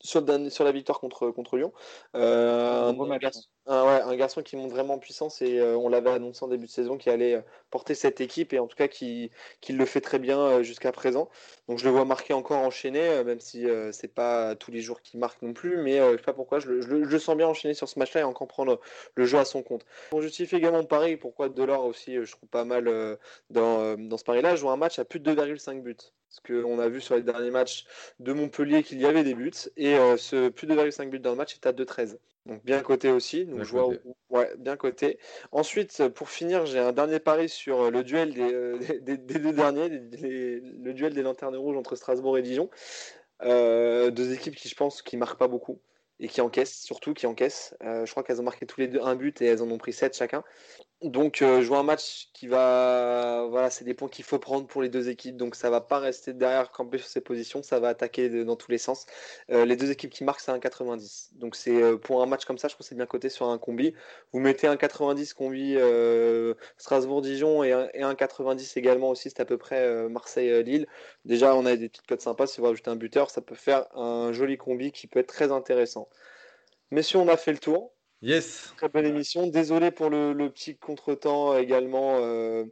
sur, 0.02 0.24
sur 0.50 0.64
la 0.64 0.72
victoire 0.72 1.00
contre, 1.00 1.30
contre 1.30 1.56
Lyon. 1.56 1.72
Euh, 2.14 2.88
Un 2.88 3.10
un, 3.10 3.18
garçon, 3.18 3.42
un- 3.66 3.84
ouais, 3.84 4.00
un 4.02 4.16
garçon 4.16 4.42
qui 4.42 4.56
monte 4.56 4.70
vraiment 4.70 4.94
en 4.94 4.98
puissance 4.98 5.42
et 5.42 5.58
euh, 5.58 5.76
on 5.76 5.88
l'avait 5.88 6.10
annoncé 6.10 6.44
en 6.44 6.48
début 6.48 6.66
de 6.66 6.70
saison 6.70 6.96
qui 6.96 7.10
allait 7.10 7.34
euh, 7.34 7.42
porter 7.70 7.94
cette 7.94 8.20
équipe 8.20 8.52
et 8.52 8.58
en 8.58 8.66
tout 8.66 8.76
cas 8.76 8.88
qui, 8.88 9.30
qui 9.60 9.72
le 9.72 9.84
fait 9.86 10.00
très 10.00 10.18
bien 10.18 10.38
euh, 10.40 10.62
jusqu'à 10.62 10.92
présent. 10.92 11.28
Donc 11.68 11.78
je 11.78 11.84
le 11.84 11.90
vois 11.90 12.04
marquer 12.04 12.32
encore 12.34 12.58
enchaîné, 12.58 13.22
même 13.24 13.40
si 13.40 13.66
c'est 13.92 14.08
pas 14.14 14.54
tous 14.56 14.70
les 14.70 14.80
jours 14.80 15.02
qu'il 15.02 15.20
marque 15.20 15.42
non 15.42 15.52
plus, 15.52 15.76
mais 15.76 15.98
je 15.98 16.16
sais 16.16 16.22
pas 16.22 16.32
pourquoi, 16.32 16.60
je 16.60 16.68
le, 16.70 17.08
je 17.08 17.18
sens 17.18 17.36
bien 17.36 17.46
enchaîner 17.48 17.74
sur 17.74 17.88
ce 17.88 17.98
match-là 17.98 18.22
et 18.22 18.24
encore 18.24 18.48
prendre 18.48 18.80
le 19.16 19.24
jeu 19.26 19.38
à 19.38 19.44
son 19.44 19.62
compte. 19.62 19.84
Pour 20.08 20.22
justifier 20.22 20.58
également 20.58 20.78
le 20.80 20.86
pari, 20.86 21.16
pourquoi 21.16 21.48
Delors 21.50 21.84
aussi, 21.84 22.14
je 22.24 22.30
trouve 22.32 22.48
pas 22.48 22.64
mal 22.64 23.18
dans, 23.50 23.96
dans 23.98 24.16
ce 24.18 24.24
pari-là, 24.24 24.56
je 24.56 24.62
vois 24.62 24.72
un 24.72 24.76
match 24.76 24.98
à 24.98 25.04
plus 25.04 25.20
de 25.20 25.24
2,5 25.24 25.82
buts. 25.82 25.96
Parce 26.28 26.40
qu'on 26.62 26.78
a 26.78 26.88
vu 26.88 27.00
sur 27.00 27.16
les 27.16 27.22
derniers 27.22 27.50
matchs 27.50 27.86
de 28.20 28.32
Montpellier 28.32 28.82
qu'il 28.82 29.00
y 29.00 29.06
avait 29.06 29.24
des 29.24 29.34
buts 29.34 29.50
et 29.78 29.96
euh, 29.96 30.16
ce 30.18 30.50
plus 30.50 30.66
de 30.66 30.74
2,5 30.74 31.08
buts 31.08 31.20
dans 31.20 31.30
le 31.30 31.36
match 31.36 31.54
est 31.54 31.66
à 31.66 31.72
2,13. 31.72 32.18
Donc 32.46 32.64
bien 32.64 32.80
coté 32.80 33.10
aussi. 33.10 33.46
Donc 33.46 33.60
Bien 33.62 33.82
coté. 33.82 34.00
ouais, 34.30 34.50
bien 34.58 34.76
coté. 34.76 35.18
Ensuite, 35.52 36.06
pour 36.08 36.28
finir, 36.28 36.66
j'ai 36.66 36.78
un 36.78 36.92
dernier 36.92 37.18
pari 37.18 37.48
sur 37.48 37.90
le 37.90 38.04
duel 38.04 38.34
des, 38.34 38.52
euh, 38.52 38.78
des- 39.02 39.16
des 39.18 39.38
deux 39.38 39.52
derniers, 39.52 39.88
le 39.88 40.92
duel 40.92 41.14
des 41.14 41.22
lanternes 41.22 41.56
rouges 41.56 41.76
entre 41.76 41.96
Strasbourg 41.96 42.36
et 42.38 42.42
Dijon. 42.42 42.68
Euh, 43.42 44.10
deux 44.10 44.32
équipes 44.32 44.56
qui, 44.56 44.68
je 44.68 44.74
pense, 44.74 45.00
qui 45.02 45.16
marquent 45.16 45.38
pas 45.38 45.48
beaucoup 45.48 45.80
et 46.20 46.28
qui 46.28 46.40
encaissent, 46.40 46.80
surtout 46.82 47.14
qui 47.14 47.26
encaissent. 47.26 47.74
Euh, 47.82 48.04
je 48.04 48.10
crois 48.10 48.22
qu'elles 48.22 48.40
ont 48.40 48.44
marqué 48.44 48.66
tous 48.66 48.80
les 48.80 48.88
deux 48.88 49.00
un 49.00 49.14
but 49.14 49.40
et 49.40 49.46
elles 49.46 49.62
en 49.62 49.70
ont 49.70 49.78
pris 49.78 49.92
sept 49.92 50.16
chacun. 50.16 50.42
Donc, 51.00 51.42
euh, 51.42 51.62
vois 51.62 51.78
un 51.78 51.84
match 51.84 52.28
qui 52.32 52.48
va. 52.48 53.46
Voilà, 53.50 53.70
c'est 53.70 53.84
des 53.84 53.94
points 53.94 54.08
qu'il 54.08 54.24
faut 54.24 54.40
prendre 54.40 54.66
pour 54.66 54.82
les 54.82 54.88
deux 54.88 55.08
équipes. 55.08 55.36
Donc, 55.36 55.54
ça 55.54 55.70
va 55.70 55.80
pas 55.80 56.00
rester 56.00 56.32
derrière, 56.32 56.72
camper 56.72 56.98
sur 56.98 57.06
ses 57.06 57.20
positions. 57.20 57.62
Ça 57.62 57.78
va 57.78 57.88
attaquer 57.88 58.44
dans 58.44 58.56
tous 58.56 58.72
les 58.72 58.78
sens. 58.78 59.06
Euh, 59.50 59.64
les 59.64 59.76
deux 59.76 59.92
équipes 59.92 60.10
qui 60.10 60.24
marquent, 60.24 60.40
c'est 60.40 60.50
un 60.50 60.58
90. 60.58 61.30
Donc, 61.34 61.54
c'est 61.54 61.96
pour 61.98 62.20
un 62.20 62.26
match 62.26 62.44
comme 62.46 62.58
ça, 62.58 62.66
je 62.66 62.74
pense 62.74 62.86
que 62.86 62.88
c'est 62.88 62.96
bien 62.96 63.06
coté 63.06 63.28
sur 63.28 63.46
un 63.48 63.58
combi. 63.58 63.94
Vous 64.32 64.40
mettez 64.40 64.66
un 64.66 64.76
90 64.76 65.34
combi 65.34 65.76
Strasbourg-Dijon 66.78 67.62
et 67.62 67.72
un, 67.72 67.88
et 67.94 68.02
un 68.02 68.16
90 68.16 68.76
également 68.76 69.10
aussi. 69.10 69.30
C'est 69.30 69.40
à 69.40 69.44
peu 69.44 69.56
près 69.56 70.08
Marseille-Lille. 70.08 70.88
Déjà, 71.24 71.54
on 71.54 71.64
a 71.64 71.76
des 71.76 71.88
petites 71.88 72.08
cotes 72.08 72.22
sympas. 72.22 72.48
Si 72.48 72.60
vous 72.60 72.66
rajoutez 72.66 72.90
un 72.90 72.96
buteur, 72.96 73.30
ça 73.30 73.40
peut 73.40 73.54
faire 73.54 73.86
un 73.96 74.32
joli 74.32 74.56
combi 74.56 74.90
qui 74.90 75.06
peut 75.06 75.20
être 75.20 75.28
très 75.28 75.52
intéressant. 75.52 76.07
Messieurs, 76.90 77.20
on 77.20 77.28
a 77.28 77.38
fait 77.38 77.52
le 77.52 77.58
tour. 77.58 77.94
Yes. 78.20 78.72
Très 78.76 78.88
bonne 78.88 79.06
émission. 79.06 79.46
Désolé 79.46 79.92
pour 79.92 80.10
le, 80.10 80.34
petit 80.50 80.74
contretemps 80.76 81.56
également, 81.56 82.16
euh, 82.16 82.64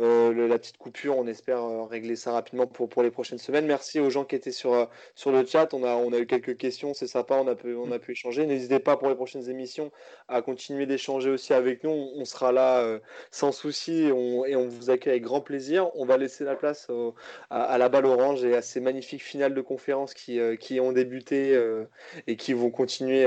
euh, 0.00 0.48
la 0.48 0.58
petite 0.58 0.78
coupure. 0.78 1.18
On 1.18 1.26
espère 1.26 1.58
euh, 1.62 1.84
régler 1.84 2.16
ça 2.16 2.32
rapidement 2.32 2.66
pour, 2.66 2.88
pour 2.88 3.02
les 3.02 3.10
prochaines 3.10 3.36
semaines. 3.36 3.66
Merci 3.66 4.00
aux 4.00 4.08
gens 4.08 4.24
qui 4.24 4.36
étaient 4.36 4.52
sur, 4.52 4.88
sur 5.14 5.32
le 5.32 5.44
chat. 5.44 5.74
On 5.74 5.84
a, 5.84 5.96
on 5.96 6.14
a 6.14 6.18
eu 6.18 6.26
quelques 6.26 6.56
questions, 6.56 6.94
c'est 6.94 7.08
sympa. 7.08 7.34
On 7.34 7.46
a 7.46 7.54
pu, 7.54 7.74
on 7.74 7.92
a 7.92 7.98
pu 7.98 8.12
échanger. 8.12 8.46
N'hésitez 8.46 8.78
pas 8.78 8.96
pour 8.96 9.10
les 9.10 9.14
prochaines 9.14 9.50
émissions 9.50 9.92
à 10.28 10.40
continuer 10.40 10.86
d'échanger 10.86 11.28
aussi 11.28 11.52
avec 11.52 11.84
nous. 11.84 11.90
On, 11.90 12.24
sera 12.24 12.50
là 12.50 12.98
sans 13.30 13.52
souci 13.52 14.04
et 14.04 14.12
on 14.56 14.66
vous 14.66 14.88
accueille 14.88 15.12
avec 15.12 15.24
grand 15.24 15.42
plaisir. 15.42 15.90
On 15.94 16.06
va 16.06 16.16
laisser 16.16 16.44
la 16.44 16.56
place 16.56 16.90
à, 17.50 17.62
à 17.62 17.76
la 17.76 17.90
balle 17.90 18.06
orange 18.06 18.44
et 18.44 18.56
à 18.56 18.62
ces 18.62 18.80
magnifiques 18.80 19.22
finales 19.22 19.54
de 19.54 19.60
conférences 19.60 20.14
qui, 20.14 20.40
qui 20.58 20.80
ont 20.80 20.92
débuté 20.92 21.54
et 22.26 22.36
qui 22.36 22.54
vont 22.54 22.70
continuer 22.70 23.26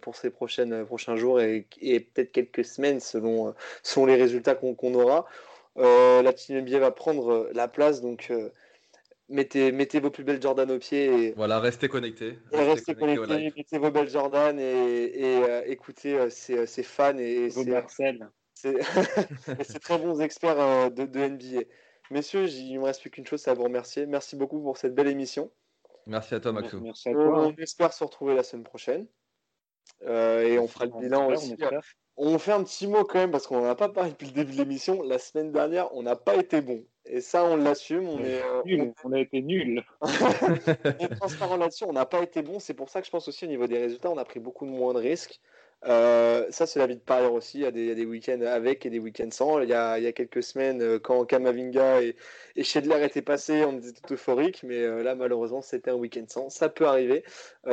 pour 0.00 0.14
ces 0.16 0.30
prochaines, 0.30 0.72
euh, 0.72 0.84
prochains 1.08 1.20
jours 1.20 1.40
et, 1.40 1.66
et 1.80 2.00
peut-être 2.00 2.32
quelques 2.32 2.64
semaines 2.64 3.00
selon, 3.00 3.48
euh, 3.48 3.52
selon 3.82 4.06
les 4.06 4.16
résultats 4.16 4.54
qu'on 4.54 4.94
aura. 4.94 5.26
Euh, 5.76 6.22
la 6.22 6.32
team 6.32 6.58
NBA 6.58 6.78
va 6.80 6.90
prendre 6.90 7.32
euh, 7.32 7.50
la 7.54 7.68
place, 7.68 8.00
donc 8.00 8.28
euh, 8.30 8.50
mettez, 9.28 9.70
mettez 9.72 10.00
vos 10.00 10.10
plus 10.10 10.24
belles 10.24 10.42
Jordan 10.42 10.70
aux 10.70 10.78
pieds 10.78 11.06
et, 11.28 11.32
Voilà, 11.36 11.60
restez 11.60 11.88
connectés. 11.88 12.38
et 12.52 12.56
Restez 12.56 12.72
restez 12.72 12.94
connectés 12.94 13.18
au 13.20 13.52
mettez 13.56 13.78
vos 13.78 13.90
belles 13.90 14.08
Jordan 14.08 14.58
et, 14.58 14.62
et, 14.64 15.36
euh, 15.44 15.62
écoutez 15.66 16.18
euh, 16.18 16.30
ces, 16.30 16.66
ces 16.66 16.82
fans 16.82 17.16
et 17.18 17.48
Vos 17.48 17.62
ces, 17.64 17.70
Marcel. 17.70 18.28
ces- 18.54 18.76
et 19.60 19.64
ces 19.64 19.78
très 19.78 19.98
bons 19.98 20.20
experts 20.20 20.60
euh, 20.60 20.90
de, 20.90 21.04
de 21.04 21.20
NBA. 21.20 21.62
Messieurs, 22.10 22.48
il 22.48 22.74
ne 22.74 22.80
me 22.80 22.84
reste 22.86 23.02
plus 23.02 23.10
qu'une 23.10 23.26
chose, 23.26 23.40
c'est 23.40 23.50
à 23.50 23.54
vous 23.54 23.64
remercier. 23.64 24.06
Merci 24.06 24.34
beaucoup 24.34 24.60
pour 24.60 24.78
cette 24.78 24.94
belle 24.94 25.08
émission. 25.08 25.50
Merci 26.06 26.34
à 26.34 26.40
toi, 26.40 26.52
Maxou. 26.52 26.80
Merci 26.80 27.10
à 27.10 27.12
toi. 27.12 27.46
On 27.46 27.54
espère 27.56 27.92
se 27.92 28.02
retrouver 28.02 28.34
la 28.34 28.42
semaine 28.42 28.64
prochaine. 28.64 29.06
Euh, 30.06 30.42
et 30.42 30.58
on 30.58 30.68
fera 30.68 30.86
le 30.86 30.92
bilan 30.92 31.28
aussi. 31.28 31.56
on 32.16 32.38
fait 32.38 32.52
un 32.52 32.62
petit 32.62 32.86
mot 32.86 33.04
quand 33.04 33.18
même 33.18 33.30
parce 33.30 33.46
qu'on 33.46 33.60
n'en 33.60 33.68
a 33.68 33.74
pas 33.74 33.88
parlé 33.88 34.10
depuis 34.10 34.26
le 34.26 34.32
début 34.32 34.52
de 34.52 34.58
l'émission. 34.58 35.02
La 35.02 35.18
semaine 35.18 35.52
dernière, 35.52 35.94
on 35.94 36.02
n'a 36.02 36.16
pas 36.16 36.36
été 36.36 36.60
bon. 36.60 36.84
Et 37.04 37.20
ça, 37.20 37.44
on 37.44 37.56
l'assume. 37.56 38.08
On 38.08 38.18
est, 38.20 38.42
euh, 38.42 38.62
Nul, 38.64 38.92
on 39.02 39.12
a 39.12 39.18
été 39.18 39.42
nuls. 39.42 39.82
on 40.00 41.04
est 41.04 41.16
transparent 41.16 41.56
là-dessus. 41.56 41.84
On 41.84 41.92
n'a 41.92 42.06
pas 42.06 42.22
été 42.22 42.42
bon. 42.42 42.58
C'est 42.60 42.74
pour 42.74 42.90
ça 42.90 43.00
que 43.00 43.06
je 43.06 43.10
pense 43.10 43.28
aussi 43.28 43.44
au 43.44 43.48
niveau 43.48 43.66
des 43.66 43.78
résultats, 43.78 44.10
on 44.10 44.18
a 44.18 44.24
pris 44.24 44.40
beaucoup 44.40 44.66
de 44.66 44.70
moins 44.70 44.94
de 44.94 45.00
risques. 45.00 45.40
Euh, 45.84 46.44
ça, 46.50 46.66
c'est 46.66 46.80
la 46.80 46.86
vie 46.86 46.96
de 46.96 47.00
parieur 47.00 47.32
aussi. 47.32 47.58
Il 47.58 47.62
y 47.62 47.66
a 47.66 47.70
des, 47.70 48.04
week-ends 48.04 48.40
avec 48.42 48.84
et 48.84 48.90
des 48.90 48.98
week-ends 48.98 49.30
sans. 49.30 49.60
Il 49.60 49.68
y 49.68 49.72
a, 49.72 49.98
il 49.98 50.04
y 50.04 50.06
a 50.08 50.12
quelques 50.12 50.42
semaines, 50.42 50.82
euh, 50.82 50.98
quand 50.98 51.24
Kamavinga 51.24 52.02
et, 52.02 52.16
et 52.56 52.62
étaient 52.62 53.22
passés, 53.22 53.64
on 53.64 53.78
était 53.78 53.92
tout 53.92 54.14
euphorique. 54.14 54.62
Mais 54.64 54.78
euh, 54.82 55.02
là, 55.02 55.14
malheureusement, 55.14 55.62
c'était 55.62 55.90
un 55.90 55.94
week-end 55.94 56.24
sans. 56.28 56.50
Ça 56.50 56.68
peut 56.68 56.86
arriver. 56.86 57.24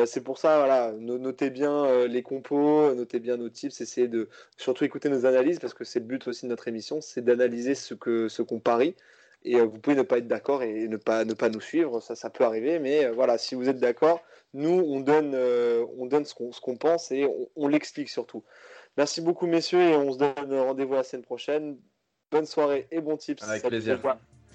C'est 0.06 0.24
pour 0.24 0.38
ça, 0.38 0.58
voilà, 0.60 0.91
no- 0.93 1.18
notez 1.18 1.49
bien 1.49 2.06
les 2.08 2.22
compos, 2.22 2.93
notez 2.95 3.20
bien 3.20 3.38
nos 3.38 3.49
tips, 3.49 3.80
essayez 3.82 4.08
de 4.08 4.30
surtout 4.58 4.84
écouter 4.84 5.10
nos 5.10 5.26
analyses 5.26 5.60
parce 5.60 5.74
que 5.74 5.84
c'est 5.86 5.99
le 5.99 6.06
but 6.06 6.28
aussi 6.28 6.45
de 6.45 6.49
notre 6.49 6.68
émission, 6.68 7.01
c'est 7.01 7.24
d'analyser 7.24 7.76
ce 7.76 7.93
que 7.93 8.28
ce 8.28 8.41
qu'on 8.41 8.60
parie. 8.60 8.95
Et 9.43 9.62
vous 9.62 9.78
pouvez 9.80 9.95
ne 9.95 10.01
pas 10.01 10.18
être 10.18 10.28
d'accord 10.28 10.64
et 10.64 10.88
ne 10.88 10.97
pas 10.97 11.24
ne 11.26 11.34
pas 11.34 11.49
nous 11.49 11.62
suivre, 11.62 12.01
ça 12.01 12.16
ça 12.16 12.30
peut 12.30 12.43
arriver, 12.43 12.80
mais 12.80 13.10
voilà, 13.12 13.38
si 13.38 13.56
vous 13.56 13.70
êtes 13.70 13.78
d'accord, 13.80 14.22
nous 14.54 14.70
on 14.70 15.00
donne 15.00 15.34
euh, 15.34 15.86
on 15.98 16.06
donne 16.06 16.26
ce 16.26 16.34
qu'on 16.34 16.78
pense 16.78 17.12
et 17.12 17.26
on, 17.26 17.50
on 17.56 17.68
l'explique 17.68 18.10
surtout. 18.10 18.43
Merci 18.98 19.22
beaucoup 19.22 19.48
messieurs 19.48 19.82
et 19.82 19.96
on 19.96 20.14
se 20.14 20.18
donne 20.18 20.54
rendez-vous 20.54 20.93
la 20.93 21.04
semaine 21.04 21.24
prochaine. 21.24 21.78
Bonne 22.32 22.46
soirée 22.46 22.88
et 22.91 23.02
bon 23.02 23.18
tips. 23.18 23.43
Avec 23.43 23.62
Salut, 23.62 23.70
plaisir. 23.70 24.00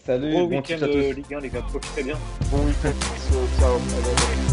Salut, 0.04 0.30
Gros 0.30 0.46
bon 0.46 0.56
week-end 0.56 0.62
tips 0.62 0.82
à 0.82 0.86
de 0.86 0.92
tous. 0.92 1.12
Ligue 1.16 1.34
1, 1.34 1.40
les 1.40 1.48
gars. 1.50 1.62
Profitez 1.62 2.02
bien. 2.02 2.18
Bon 2.50 2.64
week-end. 2.64 2.92
Ciao. 3.58 4.49